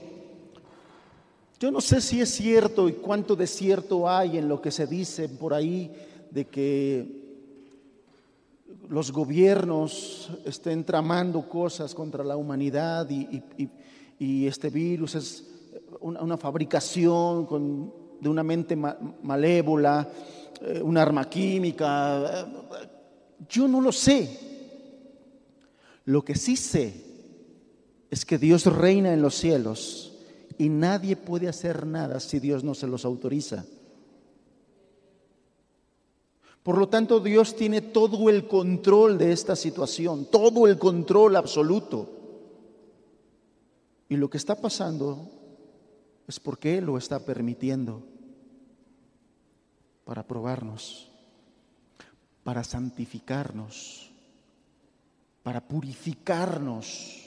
yo 1.59 1.71
no 1.71 1.81
sé 1.81 2.01
si 2.01 2.21
es 2.21 2.29
cierto 2.29 2.89
y 2.89 2.93
cuánto 2.93 3.35
de 3.35 3.47
cierto 3.47 4.09
hay 4.09 4.37
en 4.37 4.47
lo 4.47 4.61
que 4.61 4.71
se 4.71 4.87
dice 4.87 5.29
por 5.29 5.53
ahí 5.53 5.91
de 6.31 6.47
que 6.47 7.23
los 8.89 9.11
gobiernos 9.11 10.29
estén 10.45 10.83
tramando 10.83 11.47
cosas 11.47 11.95
contra 11.95 12.23
la 12.23 12.35
humanidad 12.35 13.09
y, 13.09 13.43
este 14.47 14.69
virus 14.69 15.15
es 15.15 15.47
una, 15.99 16.37
fabricación 16.37 17.45
de 18.21 18.29
una 18.29 18.43
mente 18.43 18.75
malévola, 18.75 20.07
eh, 20.61 20.81
una 20.81 21.01
arma 21.01 21.29
química. 21.29 22.47
Yo 23.49 23.67
no 23.67 23.81
lo 23.81 23.91
sé, 23.91 24.42
lo 26.05 26.23
que 26.23 26.35
sí 26.35 26.55
sé 26.55 27.03
es 28.09 28.25
que 28.25 28.37
Dios 28.37 28.65
reina 28.65 29.13
en 29.13 29.21
los 29.21 29.35
cielos 29.35 30.13
y 30.57 30.69
nadie 30.69 31.15
puede 31.15 31.47
hacer 31.47 31.85
nada 31.85 32.19
si 32.19 32.39
Dios 32.39 32.63
no 32.63 32.75
se 32.75 32.87
los 32.87 33.05
autoriza. 33.05 33.65
Por 36.61 36.77
lo 36.77 36.87
tanto, 36.87 37.19
Dios 37.19 37.55
tiene 37.55 37.81
todo 37.81 38.29
el 38.29 38.47
control 38.47 39.17
de 39.17 39.31
esta 39.31 39.55
situación, 39.55 40.25
todo 40.25 40.67
el 40.67 40.77
control 40.77 41.35
absoluto. 41.35 42.09
Y 44.07 44.15
lo 44.15 44.29
que 44.29 44.37
está 44.37 44.55
pasando 44.55 45.29
es 46.27 46.39
porque 46.39 46.77
Él 46.77 46.85
lo 46.85 46.97
está 46.97 47.19
permitiendo 47.25 48.03
para 50.05 50.25
probarnos, 50.25 51.09
para 52.43 52.63
santificarnos 52.63 54.12
para 55.43 55.61
purificarnos. 55.61 57.21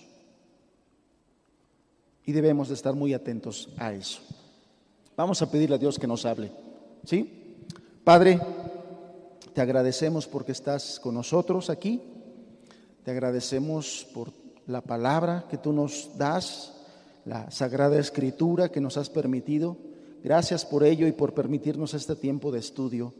Y 2.25 2.32
debemos 2.32 2.68
de 2.68 2.75
estar 2.75 2.94
muy 2.94 3.14
atentos 3.14 3.68
a 3.76 3.92
eso. 3.92 4.20
Vamos 5.16 5.40
a 5.42 5.50
pedirle 5.50 5.76
a 5.76 5.78
Dios 5.78 5.99
que 5.99 6.06
nos 6.06 6.26
hable. 6.26 6.50
¿Sí? 7.04 7.54
Padre, 8.02 8.40
te 9.54 9.61
agradecemos 9.61 10.26
porque 10.26 10.52
estás 10.52 10.99
con 10.99 11.14
nosotros 11.14 11.70
aquí. 11.70 12.02
Te 13.04 13.12
agradecemos 13.12 14.06
por 14.12 14.32
la 14.66 14.80
palabra 14.80 15.46
que 15.49 15.58
tú 15.58 15.73
nos 15.73 16.18
das, 16.18 16.75
la 17.25 17.50
sagrada 17.50 17.99
escritura 17.99 18.70
que 18.70 18.80
nos 18.80 18.96
has 18.96 19.08
permitido. 19.08 19.76
Gracias 20.25 20.64
por 20.64 20.82
ello 20.82 21.06
y 21.06 21.12
por 21.12 21.35
permitirnos 21.35 21.94
este 21.94 22.16
tiempo 22.16 22.50
de 22.50 22.58
estudio. 22.58 23.14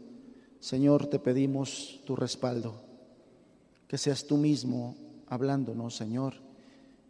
Señor, 0.59 1.07
te 1.07 1.19
pedimos 1.19 2.01
tu 2.05 2.15
respaldo, 2.15 2.81
que 3.87 3.97
seas 3.97 4.25
tú 4.25 4.37
mismo 4.37 4.95
hablándonos, 5.27 5.95
Señor, 5.95 6.35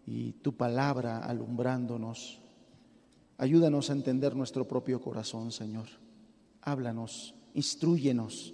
y 0.05 0.33
tu 0.33 0.55
palabra 0.55 1.19
alumbrándonos. 1.19 2.39
Ayúdanos 3.37 3.89
a 3.89 3.93
entender 3.93 4.35
nuestro 4.35 4.67
propio 4.67 5.01
corazón, 5.01 5.51
Señor. 5.51 5.87
Háblanos, 6.61 7.35
instruyenos 7.53 8.53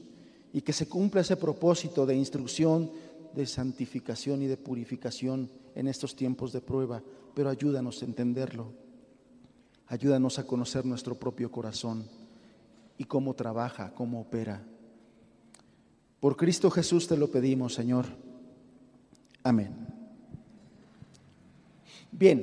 y 0.52 0.62
que 0.62 0.74
se 0.74 0.88
cumpla 0.88 1.22
ese 1.22 1.38
propósito 1.38 2.06
de 2.06 2.16
instrucción, 2.16 2.92
de 3.36 3.46
santificación 3.46 4.42
y 4.42 4.48
de 4.48 4.58
purificación 4.58 5.50
en 5.76 5.88
estos 5.88 6.16
tiempos 6.16 6.54
de 6.54 6.62
prueba, 6.62 7.02
pero 7.34 7.50
ayúdanos 7.50 8.02
a 8.02 8.06
entenderlo. 8.06 8.72
Ayúdanos 9.88 10.40
a 10.40 10.46
conocer 10.46 10.86
nuestro 10.86 11.20
propio 11.20 11.52
corazón 11.52 12.08
y 12.98 13.04
cómo 13.04 13.34
trabaja, 13.34 13.94
cómo 13.94 14.22
opera. 14.22 14.66
Por 16.24 16.38
Cristo 16.38 16.72
Jesús 16.72 17.06
te 17.06 17.18
lo 17.18 17.28
pedimos, 17.28 17.74
Señor. 17.74 18.06
Amén. 19.44 19.76
Bien, 22.14 22.40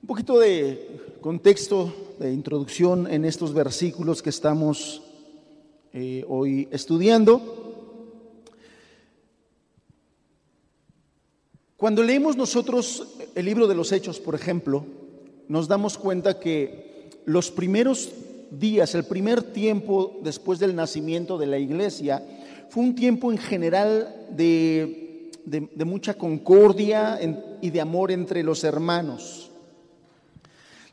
un 0.00 0.06
poquito 0.06 0.38
de 0.38 1.16
contexto, 1.20 2.14
de 2.20 2.32
introducción 2.32 3.12
en 3.12 3.24
estos 3.24 3.52
versículos 3.52 4.22
que 4.22 4.30
estamos 4.30 5.02
eh, 5.92 6.24
hoy 6.28 6.68
estudiando. 6.70 7.42
Cuando 11.76 12.04
leemos 12.04 12.36
nosotros 12.36 13.16
el 13.34 13.44
libro 13.44 13.66
de 13.66 13.74
los 13.74 13.90
Hechos, 13.90 14.20
por 14.20 14.36
ejemplo, 14.36 14.86
nos 15.48 15.66
damos 15.66 15.98
cuenta 15.98 16.38
que 16.38 17.10
los 17.24 17.50
primeros 17.50 18.12
días, 18.50 18.94
el 18.94 19.04
primer 19.04 19.42
tiempo 19.42 20.18
después 20.22 20.58
del 20.58 20.74
nacimiento 20.74 21.38
de 21.38 21.46
la 21.46 21.58
iglesia, 21.58 22.22
fue 22.68 22.82
un 22.82 22.94
tiempo 22.94 23.30
en 23.30 23.38
general 23.38 24.26
de, 24.30 25.30
mucha 25.84 26.14
concordia 26.14 27.18
y 27.60 27.70
de 27.70 27.80
amor 27.80 28.10
entre 28.10 28.42
los 28.42 28.64
hermanos. 28.64 29.50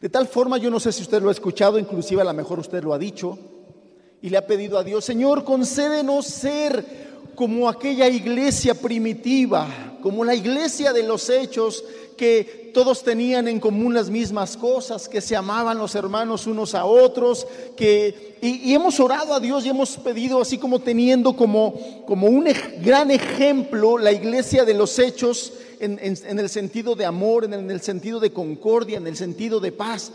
De 0.02 0.10
tal 0.10 0.28
forma, 0.28 0.58
yo 0.58 0.70
no 0.70 0.80
sé 0.80 0.92
si 0.92 1.04
usted 1.04 1.22
lo 1.22 1.30
ha 1.30 1.34
escuchado, 1.34 1.78
inclusive 1.78 2.22
a 2.22 2.26
lo 2.26 2.34
mejor 2.34 2.60
usted 2.60 2.84
lo 2.84 2.94
ha 2.94 2.98
dicho, 2.98 3.38
y 4.22 4.30
le 4.30 4.38
ha 4.38 4.46
pedido 4.46 4.78
a 4.78 4.84
Dios, 4.84 5.06
Señor, 5.06 5.44
concédenos 5.44 6.26
ser 6.26 6.86
como 7.36 7.70
aquella 7.70 8.08
iglesia 8.08 8.74
primitiva, 8.74 9.98
como 10.02 10.24
la 10.26 10.36
iglesia 10.36 10.94
de 10.94 11.04
los 11.04 11.30
hechos, 11.30 11.84
que 12.22 12.70
todos 12.72 13.04
tenían 13.04 13.48
en 13.48 13.60
común 13.60 13.96
las 13.96 14.12
mismas 14.12 14.56
cosas, 14.56 15.10
que 15.10 15.22
se 15.22 15.36
amaban 15.36 15.80
los 15.80 15.96
hermanos 15.96 16.46
unos 16.46 16.76
a 16.76 16.86
otros, 16.86 17.48
que, 17.76 18.38
y, 18.44 18.76
hemos 18.76 19.00
orado 19.00 19.34
a 19.34 19.40
Dios 19.40 19.66
y 19.66 19.70
hemos 19.70 19.98
pedido, 19.98 20.40
así 20.40 20.60
como 20.60 20.78
teniendo 20.78 21.36
como, 21.36 22.06
como 22.06 22.28
un 22.28 22.46
gran 22.84 23.10
ejemplo 23.10 23.98
la 23.98 24.12
iglesia 24.12 24.66
de 24.66 24.76
los 24.76 25.00
hechos 25.00 25.54
en, 25.80 25.98
en 26.00 26.38
el 26.38 26.50
sentido 26.50 26.94
de 26.94 27.06
amor, 27.06 27.46
en 27.46 27.72
el 27.72 27.82
sentido 27.82 28.20
de 28.20 28.32
concordia, 28.32 29.00
en 29.00 29.08
el 29.08 29.18
sentido 29.18 29.60
de 29.60 29.72
paz. 29.72 30.12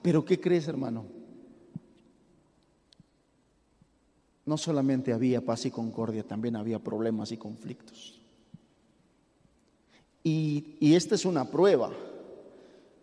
Pero 0.00 0.24
¿qué 0.24 0.40
crees, 0.40 0.68
hermano? 0.68 1.04
no 4.46 4.56
solamente 4.56 5.12
había 5.12 5.42
paz 5.42 5.66
y 5.66 5.70
concordia, 5.70 6.24
también 6.24 6.56
había 6.56 6.78
problemas 6.78 7.30
y 7.30 7.36
conflictos. 7.36 8.21
Y, 10.24 10.94
esta 10.94 11.14
es 11.14 11.24
una 11.24 11.50
prueba. 11.50 11.90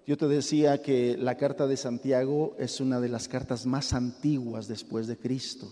Yo 0.07 0.17
te 0.17 0.27
decía 0.27 0.81
que 0.81 1.17
la 1.17 1.35
carta 1.35 1.67
de 1.67 1.77
Santiago 1.77 2.55
es 2.57 2.79
una 2.79 2.99
de 2.99 3.09
las 3.09 3.27
cartas 3.27 3.65
más 3.65 3.93
antiguas 3.93 4.67
después 4.67 5.07
de 5.07 5.17
Cristo, 5.17 5.71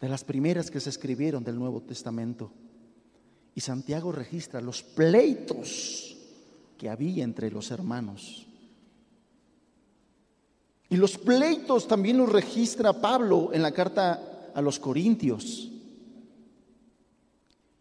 de 0.00 0.08
las 0.08 0.24
primeras 0.24 0.70
que 0.70 0.80
se 0.80 0.90
escribieron 0.90 1.44
del 1.44 1.58
Nuevo 1.58 1.82
Testamento. 1.82 2.50
Y 3.54 3.60
Santiago 3.60 4.10
registra 4.12 4.60
los 4.60 4.82
pleitos 4.82 6.16
que 6.78 6.88
había 6.88 7.22
entre 7.22 7.50
los 7.50 7.70
hermanos. 7.70 8.46
Y 10.88 10.96
los 10.96 11.18
pleitos 11.18 11.86
también 11.86 12.16
los 12.16 12.28
registra 12.28 12.92
Pablo 12.92 13.50
en 13.52 13.62
la 13.62 13.70
carta 13.70 14.50
a 14.52 14.60
los 14.60 14.80
Corintios. 14.80 15.70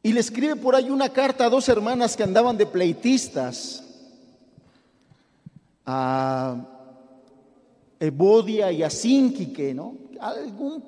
Y 0.01 0.13
le 0.13 0.21
escribe 0.21 0.55
por 0.55 0.75
ahí 0.75 0.89
una 0.89 1.09
carta 1.09 1.45
a 1.45 1.49
dos 1.49 1.67
hermanas 1.67 2.15
que 2.15 2.23
andaban 2.23 2.57
de 2.57 2.65
pleitistas, 2.65 3.83
a 5.85 6.55
Ebodia 7.99 8.71
y 8.71 8.83
a 8.83 8.89
Sinquique, 8.89 9.73
¿no? 9.73 9.97
Algún 10.19 10.83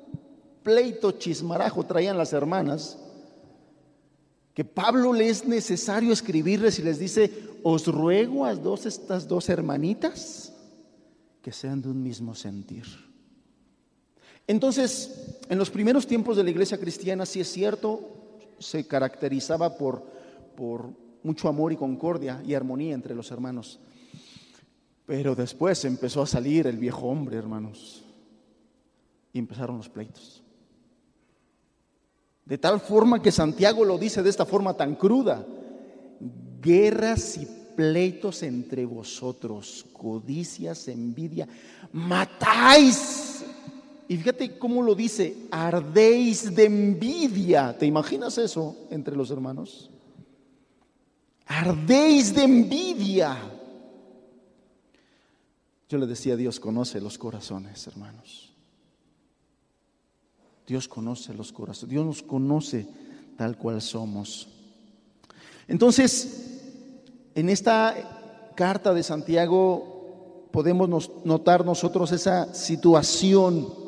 pleito 0.62 1.12
chismarajo 1.12 1.84
traían 1.84 2.16
las 2.16 2.32
hermanas, 2.32 2.98
que 4.54 4.64
Pablo 4.64 5.12
le 5.12 5.28
es 5.28 5.46
necesario 5.46 6.12
escribirles 6.12 6.78
y 6.78 6.82
les 6.82 6.98
dice, 6.98 7.32
os 7.62 7.86
ruego 7.86 8.44
a 8.44 8.54
dos 8.54 8.86
estas 8.86 9.26
dos 9.26 9.48
hermanitas 9.48 10.52
que 11.42 11.52
sean 11.52 11.82
de 11.82 11.88
un 11.88 12.02
mismo 12.02 12.34
sentir. 12.34 12.84
Entonces, 14.46 15.38
en 15.48 15.58
los 15.58 15.70
primeros 15.70 16.06
tiempos 16.06 16.36
de 16.36 16.44
la 16.44 16.50
iglesia 16.50 16.78
cristiana, 16.78 17.26
sí 17.26 17.40
es 17.40 17.48
cierto, 17.50 18.21
se 18.62 18.86
caracterizaba 18.86 19.76
por, 19.76 20.02
por 20.56 20.90
mucho 21.22 21.48
amor 21.48 21.72
y 21.72 21.76
concordia 21.76 22.42
y 22.44 22.54
armonía 22.54 22.94
entre 22.94 23.14
los 23.14 23.30
hermanos. 23.30 23.78
Pero 25.06 25.34
después 25.34 25.84
empezó 25.84 26.22
a 26.22 26.26
salir 26.26 26.66
el 26.66 26.78
viejo 26.78 27.06
hombre, 27.06 27.36
hermanos, 27.36 28.02
y 29.32 29.38
empezaron 29.38 29.76
los 29.76 29.88
pleitos. 29.88 30.42
De 32.44 32.58
tal 32.58 32.80
forma 32.80 33.22
que 33.22 33.30
Santiago 33.30 33.84
lo 33.84 33.98
dice 33.98 34.22
de 34.22 34.30
esta 34.30 34.44
forma 34.44 34.74
tan 34.74 34.94
cruda, 34.94 35.44
guerras 36.60 37.36
y 37.36 37.46
pleitos 37.76 38.42
entre 38.42 38.84
vosotros, 38.84 39.86
codicias, 39.92 40.88
envidia, 40.88 41.48
matáis. 41.92 43.41
Y 44.12 44.18
fíjate 44.18 44.58
cómo 44.58 44.82
lo 44.82 44.94
dice, 44.94 45.34
ardéis 45.50 46.54
de 46.54 46.66
envidia. 46.66 47.74
¿Te 47.78 47.86
imaginas 47.86 48.36
eso 48.36 48.76
entre 48.90 49.16
los 49.16 49.30
hermanos? 49.30 49.88
Ardéis 51.46 52.34
de 52.34 52.42
envidia. 52.42 53.38
Yo 55.88 55.96
le 55.96 56.06
decía, 56.06 56.36
Dios 56.36 56.60
conoce 56.60 57.00
los 57.00 57.16
corazones, 57.16 57.86
hermanos. 57.86 58.52
Dios 60.66 60.88
conoce 60.88 61.32
los 61.32 61.50
corazones. 61.50 61.88
Dios 61.92 62.04
nos 62.04 62.22
conoce 62.22 62.86
tal 63.38 63.56
cual 63.56 63.80
somos. 63.80 64.46
Entonces, 65.66 66.60
en 67.34 67.48
esta 67.48 68.52
carta 68.56 68.92
de 68.92 69.04
Santiago 69.04 70.48
podemos 70.52 71.10
notar 71.24 71.64
nosotros 71.64 72.12
esa 72.12 72.52
situación 72.52 73.80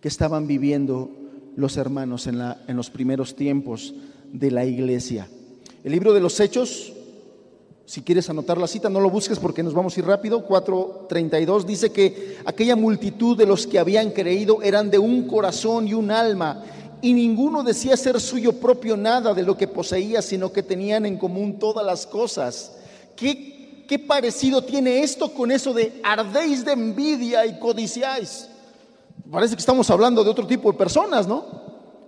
que 0.00 0.08
estaban 0.08 0.46
viviendo 0.46 1.10
los 1.56 1.76
hermanos 1.76 2.26
en, 2.26 2.38
la, 2.38 2.62
en 2.68 2.76
los 2.76 2.90
primeros 2.90 3.34
tiempos 3.34 3.94
de 4.32 4.50
la 4.50 4.64
iglesia. 4.64 5.28
El 5.84 5.92
libro 5.92 6.12
de 6.12 6.20
los 6.20 6.38
Hechos, 6.40 6.92
si 7.86 8.02
quieres 8.02 8.30
anotar 8.30 8.58
la 8.58 8.66
cita, 8.66 8.88
no 8.88 9.00
lo 9.00 9.10
busques 9.10 9.38
porque 9.38 9.62
nos 9.62 9.74
vamos 9.74 9.96
a 9.96 10.00
ir 10.00 10.06
rápido. 10.06 10.46
4.32 10.46 11.64
dice 11.64 11.90
que 11.90 12.36
aquella 12.44 12.76
multitud 12.76 13.36
de 13.36 13.46
los 13.46 13.66
que 13.66 13.78
habían 13.78 14.10
creído 14.10 14.62
eran 14.62 14.90
de 14.90 14.98
un 14.98 15.26
corazón 15.26 15.88
y 15.88 15.94
un 15.94 16.10
alma 16.10 16.64
y 17.02 17.14
ninguno 17.14 17.62
decía 17.62 17.96
ser 17.96 18.20
suyo 18.20 18.52
propio 18.52 18.96
nada 18.96 19.32
de 19.32 19.42
lo 19.42 19.56
que 19.56 19.66
poseía, 19.66 20.20
sino 20.20 20.52
que 20.52 20.62
tenían 20.62 21.06
en 21.06 21.16
común 21.16 21.58
todas 21.58 21.84
las 21.84 22.06
cosas. 22.06 22.72
¿Qué, 23.16 23.84
qué 23.88 23.98
parecido 23.98 24.62
tiene 24.62 25.02
esto 25.02 25.32
con 25.32 25.50
eso 25.50 25.72
de 25.72 26.00
ardéis 26.02 26.64
de 26.64 26.72
envidia 26.72 27.46
y 27.46 27.58
codiciáis? 27.58 28.49
Parece 29.30 29.54
que 29.54 29.60
estamos 29.60 29.88
hablando 29.90 30.24
de 30.24 30.30
otro 30.30 30.46
tipo 30.46 30.72
de 30.72 30.78
personas, 30.78 31.26
¿no? 31.26 31.44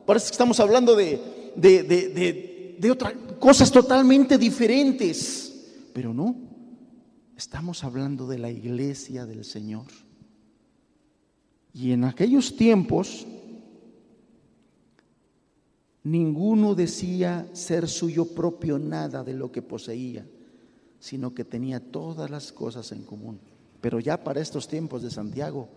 Parece 0.07 0.27
que 0.27 0.33
estamos 0.33 0.59
hablando 0.61 0.97
de, 0.97 1.53
de, 1.55 1.83
de, 1.85 2.77
de 2.79 2.91
otras 2.91 3.15
cosas 3.39 3.71
totalmente 3.71 4.39
diferentes, 4.39 5.89
pero 5.93 6.13
no, 6.13 6.35
estamos 7.37 7.85
hablando 7.85 8.27
de 8.27 8.39
la 8.39 8.51
iglesia 8.51 9.27
del 9.27 9.45
Señor. 9.45 9.87
Y 11.73 11.93
en 11.93 12.05
aquellos 12.05 12.57
tiempos, 12.57 13.27
Ninguno 16.05 16.75
decía 16.75 17.49
ser 17.53 17.89
suyo 17.89 18.25
propio 18.25 18.79
nada 18.79 19.23
de 19.23 19.35
lo 19.35 19.53
que 19.53 19.63
poseía, 19.63 20.27
sino 20.99 21.33
que 21.33 21.45
tenía 21.45 21.79
todas 21.79 22.29
las 22.29 22.51
cosas 22.51 22.91
en 22.91 23.05
común. 23.05 23.39
Pero 23.81 24.01
ya 24.01 24.23
para 24.23 24.41
estos 24.41 24.67
tiempos 24.67 25.03
de 25.03 25.11
Santiago 25.11 25.69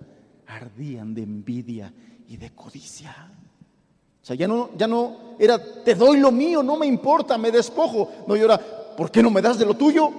ardían 0.48 1.14
de 1.14 1.24
envidia 1.24 1.94
y 2.28 2.38
de 2.38 2.52
codicia. 2.52 3.32
O 4.22 4.26
sea, 4.26 4.36
ya 4.36 4.48
no, 4.48 4.72
ya 4.76 4.88
no 4.88 5.36
era, 5.38 5.60
te 5.84 5.94
doy 5.94 6.20
lo 6.20 6.32
mío, 6.32 6.64
no 6.64 6.78
me 6.78 6.88
importa, 6.88 7.38
me 7.38 7.52
despojo. 7.52 8.12
No, 8.28 8.36
y 8.36 8.42
ahora, 8.42 8.60
¿por 8.98 9.12
qué 9.12 9.22
no 9.22 9.30
me 9.30 9.42
das 9.42 9.60
de 9.60 9.66
lo 9.66 9.76
tuyo? 9.76 10.12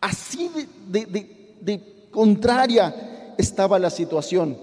Así 0.00 0.50
de, 0.88 2.08
contraria 2.10 3.34
estaba 3.38 3.78
la 3.78 3.90
situación. 3.90 4.58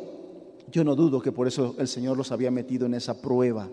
Yo 0.72 0.84
no 0.84 0.96
dudo 0.96 1.22
que 1.22 1.32
por 1.32 1.48
eso 1.48 1.76
el 1.78 1.88
Señor 1.88 2.18
los 2.18 2.32
había 2.32 2.52
metido 2.52 2.86
en 2.86 2.94
esa 2.94 3.22
prueba 3.22 3.70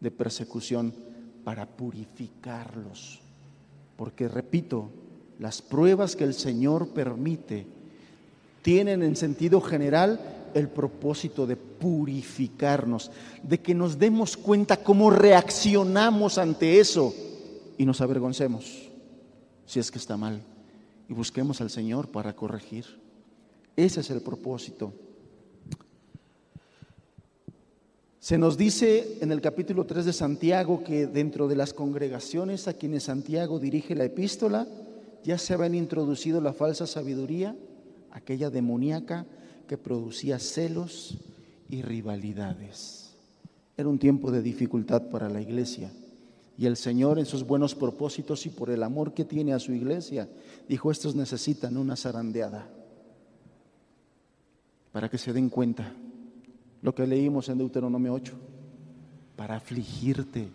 de 0.00 0.10
persecución 0.10 0.92
para 1.44 1.66
purificarlos. 1.66 3.20
Porque, 3.96 4.28
repito, 4.28 4.90
las 5.38 5.62
pruebas 5.62 6.16
que 6.16 6.24
el 6.24 6.34
Señor 6.34 6.88
permite 6.88 7.77
tienen 8.62 9.02
en 9.02 9.16
sentido 9.16 9.60
general 9.60 10.20
el 10.54 10.68
propósito 10.68 11.46
de 11.46 11.56
purificarnos, 11.56 13.10
de 13.42 13.60
que 13.60 13.74
nos 13.74 13.98
demos 13.98 14.36
cuenta 14.36 14.78
cómo 14.78 15.10
reaccionamos 15.10 16.38
ante 16.38 16.80
eso 16.80 17.14
y 17.76 17.84
nos 17.84 18.00
avergoncemos 18.00 18.88
si 19.66 19.78
es 19.78 19.90
que 19.90 19.98
está 19.98 20.16
mal 20.16 20.40
y 21.08 21.12
busquemos 21.12 21.60
al 21.60 21.70
Señor 21.70 22.08
para 22.08 22.34
corregir. 22.34 22.86
Ese 23.76 24.00
es 24.00 24.10
el 24.10 24.22
propósito. 24.22 24.92
Se 28.18 28.36
nos 28.36 28.58
dice 28.58 29.18
en 29.20 29.30
el 29.30 29.40
capítulo 29.40 29.86
3 29.86 30.06
de 30.06 30.12
Santiago 30.12 30.82
que 30.82 31.06
dentro 31.06 31.48
de 31.48 31.56
las 31.56 31.72
congregaciones 31.72 32.66
a 32.66 32.74
quienes 32.74 33.04
Santiago 33.04 33.58
dirige 33.58 33.94
la 33.94 34.04
epístola 34.04 34.66
ya 35.24 35.38
se 35.38 35.54
habían 35.54 35.74
introducido 35.74 36.40
la 36.40 36.52
falsa 36.52 36.86
sabiduría, 36.86 37.54
aquella 38.12 38.50
demoníaca 38.50 39.26
que 39.66 39.78
producía 39.78 40.38
celos 40.38 41.18
y 41.68 41.82
rivalidades. 41.82 43.14
Era 43.76 43.88
un 43.88 43.98
tiempo 43.98 44.30
de 44.30 44.42
dificultad 44.42 45.08
para 45.10 45.28
la 45.28 45.40
iglesia. 45.40 45.92
Y 46.56 46.66
el 46.66 46.76
Señor 46.76 47.20
en 47.20 47.26
sus 47.26 47.46
buenos 47.46 47.76
propósitos 47.76 48.44
y 48.46 48.48
por 48.48 48.70
el 48.70 48.82
amor 48.82 49.14
que 49.14 49.24
tiene 49.24 49.52
a 49.52 49.60
su 49.60 49.72
iglesia, 49.72 50.28
dijo, 50.68 50.90
estos 50.90 51.14
necesitan 51.14 51.76
una 51.76 51.94
zarandeada 51.94 52.68
para 54.90 55.08
que 55.08 55.18
se 55.18 55.32
den 55.32 55.48
cuenta. 55.48 55.92
Lo 56.82 56.94
que 56.94 57.06
leímos 57.06 57.48
en 57.48 57.58
Deuteronomio 57.58 58.14
8, 58.14 58.32
para 59.36 59.56
afligirte, 59.56 60.48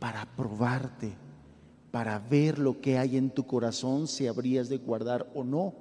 para 0.00 0.26
probarte, 0.26 1.12
para 1.92 2.18
ver 2.18 2.58
lo 2.58 2.80
que 2.80 2.98
hay 2.98 3.16
en 3.16 3.30
tu 3.30 3.46
corazón, 3.46 4.08
si 4.08 4.26
habrías 4.26 4.68
de 4.68 4.78
guardar 4.78 5.30
o 5.34 5.44
no 5.44 5.74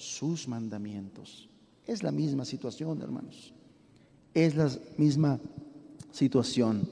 sus 0.00 0.48
mandamientos. 0.48 1.48
Es 1.86 2.02
la 2.02 2.10
misma 2.10 2.44
situación, 2.44 3.02
hermanos. 3.02 3.52
Es 4.32 4.54
la 4.56 4.70
misma 4.96 5.38
situación. 6.10 6.88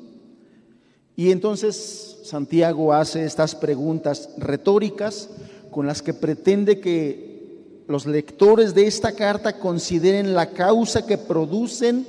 Y 1.16 1.30
entonces 1.30 2.18
Santiago 2.24 2.92
hace 2.92 3.24
estas 3.24 3.54
preguntas 3.54 4.28
retóricas 4.36 5.30
con 5.70 5.86
las 5.86 6.02
que 6.02 6.14
pretende 6.14 6.80
que 6.80 7.82
los 7.88 8.06
lectores 8.06 8.74
de 8.74 8.86
esta 8.86 9.12
carta 9.12 9.58
consideren 9.58 10.34
la 10.34 10.50
causa 10.50 11.06
que 11.06 11.16
producen, 11.16 12.06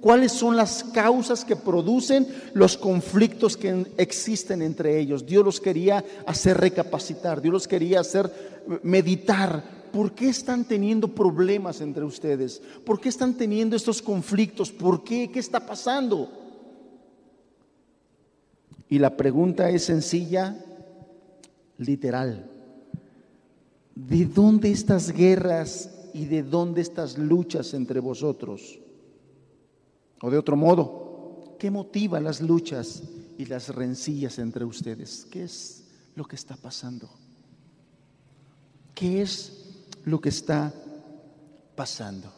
cuáles 0.00 0.30
son 0.30 0.56
las 0.56 0.84
causas 0.84 1.44
que 1.44 1.56
producen 1.56 2.28
los 2.54 2.76
conflictos 2.76 3.56
que 3.56 3.86
existen 3.96 4.62
entre 4.62 5.00
ellos. 5.00 5.26
Dios 5.26 5.44
los 5.44 5.60
quería 5.60 6.04
hacer 6.26 6.58
recapacitar, 6.58 7.42
Dios 7.42 7.52
los 7.52 7.68
quería 7.68 8.00
hacer 8.00 8.30
meditar 8.84 9.75
¿por 9.96 10.12
qué 10.12 10.28
están 10.28 10.66
teniendo 10.66 11.08
problemas 11.08 11.80
entre 11.80 12.04
ustedes? 12.04 12.60
¿Por 12.84 13.00
qué 13.00 13.08
están 13.08 13.32
teniendo 13.32 13.76
estos 13.76 14.02
conflictos? 14.02 14.70
¿Por 14.70 15.02
qué? 15.02 15.30
¿Qué 15.30 15.38
está 15.38 15.64
pasando? 15.64 16.28
Y 18.90 18.98
la 18.98 19.16
pregunta 19.16 19.70
es 19.70 19.84
sencilla, 19.84 20.54
literal. 21.78 22.44
¿De 23.94 24.26
dónde 24.26 24.70
estas 24.70 25.12
guerras 25.12 25.90
y 26.12 26.26
de 26.26 26.42
dónde 26.42 26.82
estas 26.82 27.16
luchas 27.16 27.72
entre 27.72 27.98
vosotros? 27.98 28.78
O 30.20 30.30
de 30.30 30.36
otro 30.36 30.56
modo, 30.56 31.56
¿qué 31.58 31.70
motiva 31.70 32.20
las 32.20 32.42
luchas 32.42 33.02
y 33.38 33.46
las 33.46 33.74
rencillas 33.74 34.38
entre 34.38 34.66
ustedes? 34.66 35.26
¿Qué 35.30 35.44
es 35.44 35.84
lo 36.16 36.26
que 36.26 36.36
está 36.36 36.54
pasando? 36.54 37.08
¿Qué 38.94 39.22
es 39.22 39.62
lo 40.06 40.20
que 40.20 40.28
está 40.28 40.72
pasando. 41.74 42.32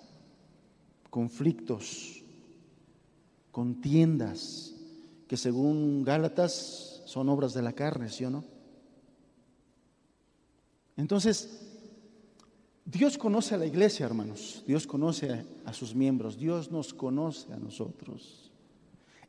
Conflictos, 1.11 2.23
contiendas, 3.53 4.75
que 5.29 5.37
según 5.37 6.03
Gálatas 6.03 7.03
son 7.05 7.29
obras 7.29 7.53
de 7.53 7.63
la 7.63 7.75
carne, 7.75 8.09
¿sí 8.09 8.25
o 8.25 8.31
no? 8.31 8.45
Entonces, 10.97 11.61
Dios 12.87 13.19
conoce 13.19 13.55
a 13.55 13.59
la 13.59 13.67
iglesia, 13.67 14.07
hermanos. 14.07 14.65
Dios 14.67 14.87
conoce 14.87 15.45
a 15.67 15.73
sus 15.75 15.95
miembros. 15.95 16.39
Dios 16.39 16.71
nos 16.71 16.95
conoce 16.95 17.53
a 17.53 17.59
nosotros. 17.59 18.51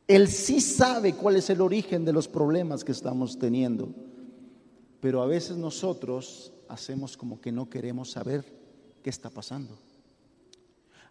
Él 0.08 0.28
sí 0.28 0.62
sabe 0.62 1.14
cuál 1.14 1.36
es 1.36 1.50
el 1.50 1.60
origen 1.60 2.06
de 2.06 2.14
los 2.14 2.26
problemas 2.26 2.84
que 2.84 2.92
estamos 2.92 3.38
teniendo. 3.38 3.90
Pero 5.00 5.22
a 5.22 5.26
veces 5.26 5.58
nosotros 5.58 6.54
hacemos 6.70 7.16
como 7.16 7.40
que 7.40 7.52
no 7.52 7.68
queremos 7.68 8.12
saber 8.12 8.44
qué 9.02 9.10
está 9.10 9.28
pasando. 9.28 9.78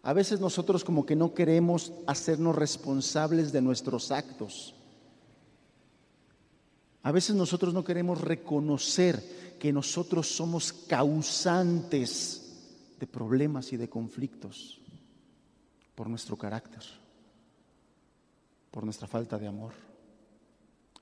A 0.02 0.12
veces 0.12 0.40
nosotros 0.40 0.82
como 0.82 1.04
que 1.04 1.14
no 1.14 1.34
queremos 1.34 1.92
hacernos 2.06 2.56
responsables 2.56 3.52
de 3.52 3.60
nuestros 3.60 4.10
actos. 4.10 4.74
A 7.02 7.12
veces 7.12 7.36
nosotros 7.36 7.74
no 7.74 7.84
queremos 7.84 8.20
reconocer 8.20 9.56
que 9.58 9.72
nosotros 9.72 10.26
somos 10.28 10.72
causantes 10.72 12.40
de 12.98 13.06
problemas 13.06 13.72
y 13.72 13.76
de 13.76 13.88
conflictos 13.88 14.80
por 15.94 16.08
nuestro 16.08 16.36
carácter, 16.36 16.82
por 18.70 18.84
nuestra 18.84 19.06
falta 19.06 19.38
de 19.38 19.46
amor, 19.46 19.72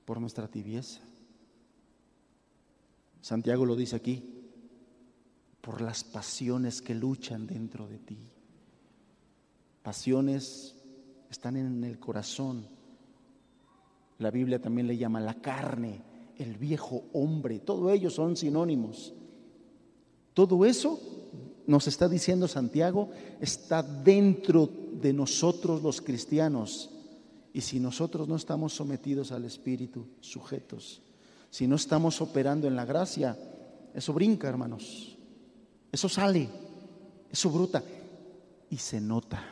por 0.04 0.20
nuestra 0.20 0.48
tibieza. 0.48 1.00
Santiago 3.20 3.64
lo 3.64 3.76
dice 3.76 3.94
aquí, 3.94 4.37
por 5.68 5.82
las 5.82 6.02
pasiones 6.02 6.80
que 6.80 6.94
luchan 6.94 7.46
dentro 7.46 7.86
de 7.86 7.98
ti. 7.98 8.16
Pasiones 9.82 10.74
están 11.30 11.58
en 11.58 11.84
el 11.84 11.98
corazón. 11.98 12.66
La 14.16 14.30
Biblia 14.30 14.62
también 14.62 14.86
le 14.86 14.96
llama 14.96 15.20
la 15.20 15.34
carne, 15.34 16.00
el 16.38 16.56
viejo 16.56 17.04
hombre. 17.12 17.58
Todo 17.58 17.90
ellos 17.90 18.14
son 18.14 18.34
sinónimos. 18.34 19.12
Todo 20.32 20.64
eso, 20.64 20.98
nos 21.66 21.86
está 21.86 22.08
diciendo 22.08 22.48
Santiago, 22.48 23.10
está 23.38 23.82
dentro 23.82 24.70
de 25.02 25.12
nosotros 25.12 25.82
los 25.82 26.00
cristianos. 26.00 26.88
Y 27.52 27.60
si 27.60 27.78
nosotros 27.78 28.26
no 28.26 28.36
estamos 28.36 28.72
sometidos 28.72 29.32
al 29.32 29.44
Espíritu, 29.44 30.06
sujetos, 30.22 31.02
si 31.50 31.66
no 31.66 31.76
estamos 31.76 32.22
operando 32.22 32.66
en 32.66 32.74
la 32.74 32.86
gracia, 32.86 33.36
eso 33.92 34.14
brinca, 34.14 34.48
hermanos. 34.48 35.17
Eso 35.90 36.08
sale, 36.08 36.48
eso 37.30 37.50
brota 37.50 37.82
y 38.70 38.76
se 38.76 39.00
nota. 39.00 39.42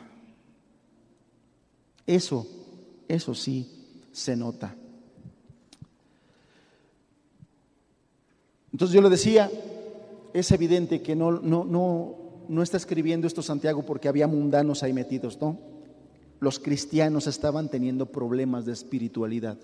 Eso, 2.05 2.47
eso 3.07 3.33
sí, 3.33 3.69
se 4.11 4.35
nota. 4.35 4.75
Entonces 8.71 8.93
yo 8.93 9.01
le 9.01 9.09
decía, 9.09 9.51
es 10.33 10.51
evidente 10.51 11.01
que 11.01 11.15
no, 11.15 11.31
no, 11.31 11.65
no, 11.65 12.15
no 12.47 12.63
está 12.63 12.77
escribiendo 12.77 13.27
esto 13.27 13.41
Santiago 13.41 13.83
porque 13.83 14.07
había 14.07 14.27
mundanos 14.27 14.83
ahí 14.83 14.93
metidos, 14.93 15.39
¿no? 15.41 15.57
Los 16.39 16.59
cristianos 16.59 17.25
estaban 17.25 17.69
teniendo 17.69 18.05
problemas 18.05 18.65
de 18.65 18.73
espiritualidad. 18.73 19.57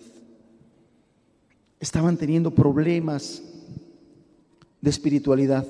Estaban 1.80 2.18
teniendo 2.18 2.52
problemas 2.52 3.44
de 4.82 4.90
espiritualidad. 4.90 5.68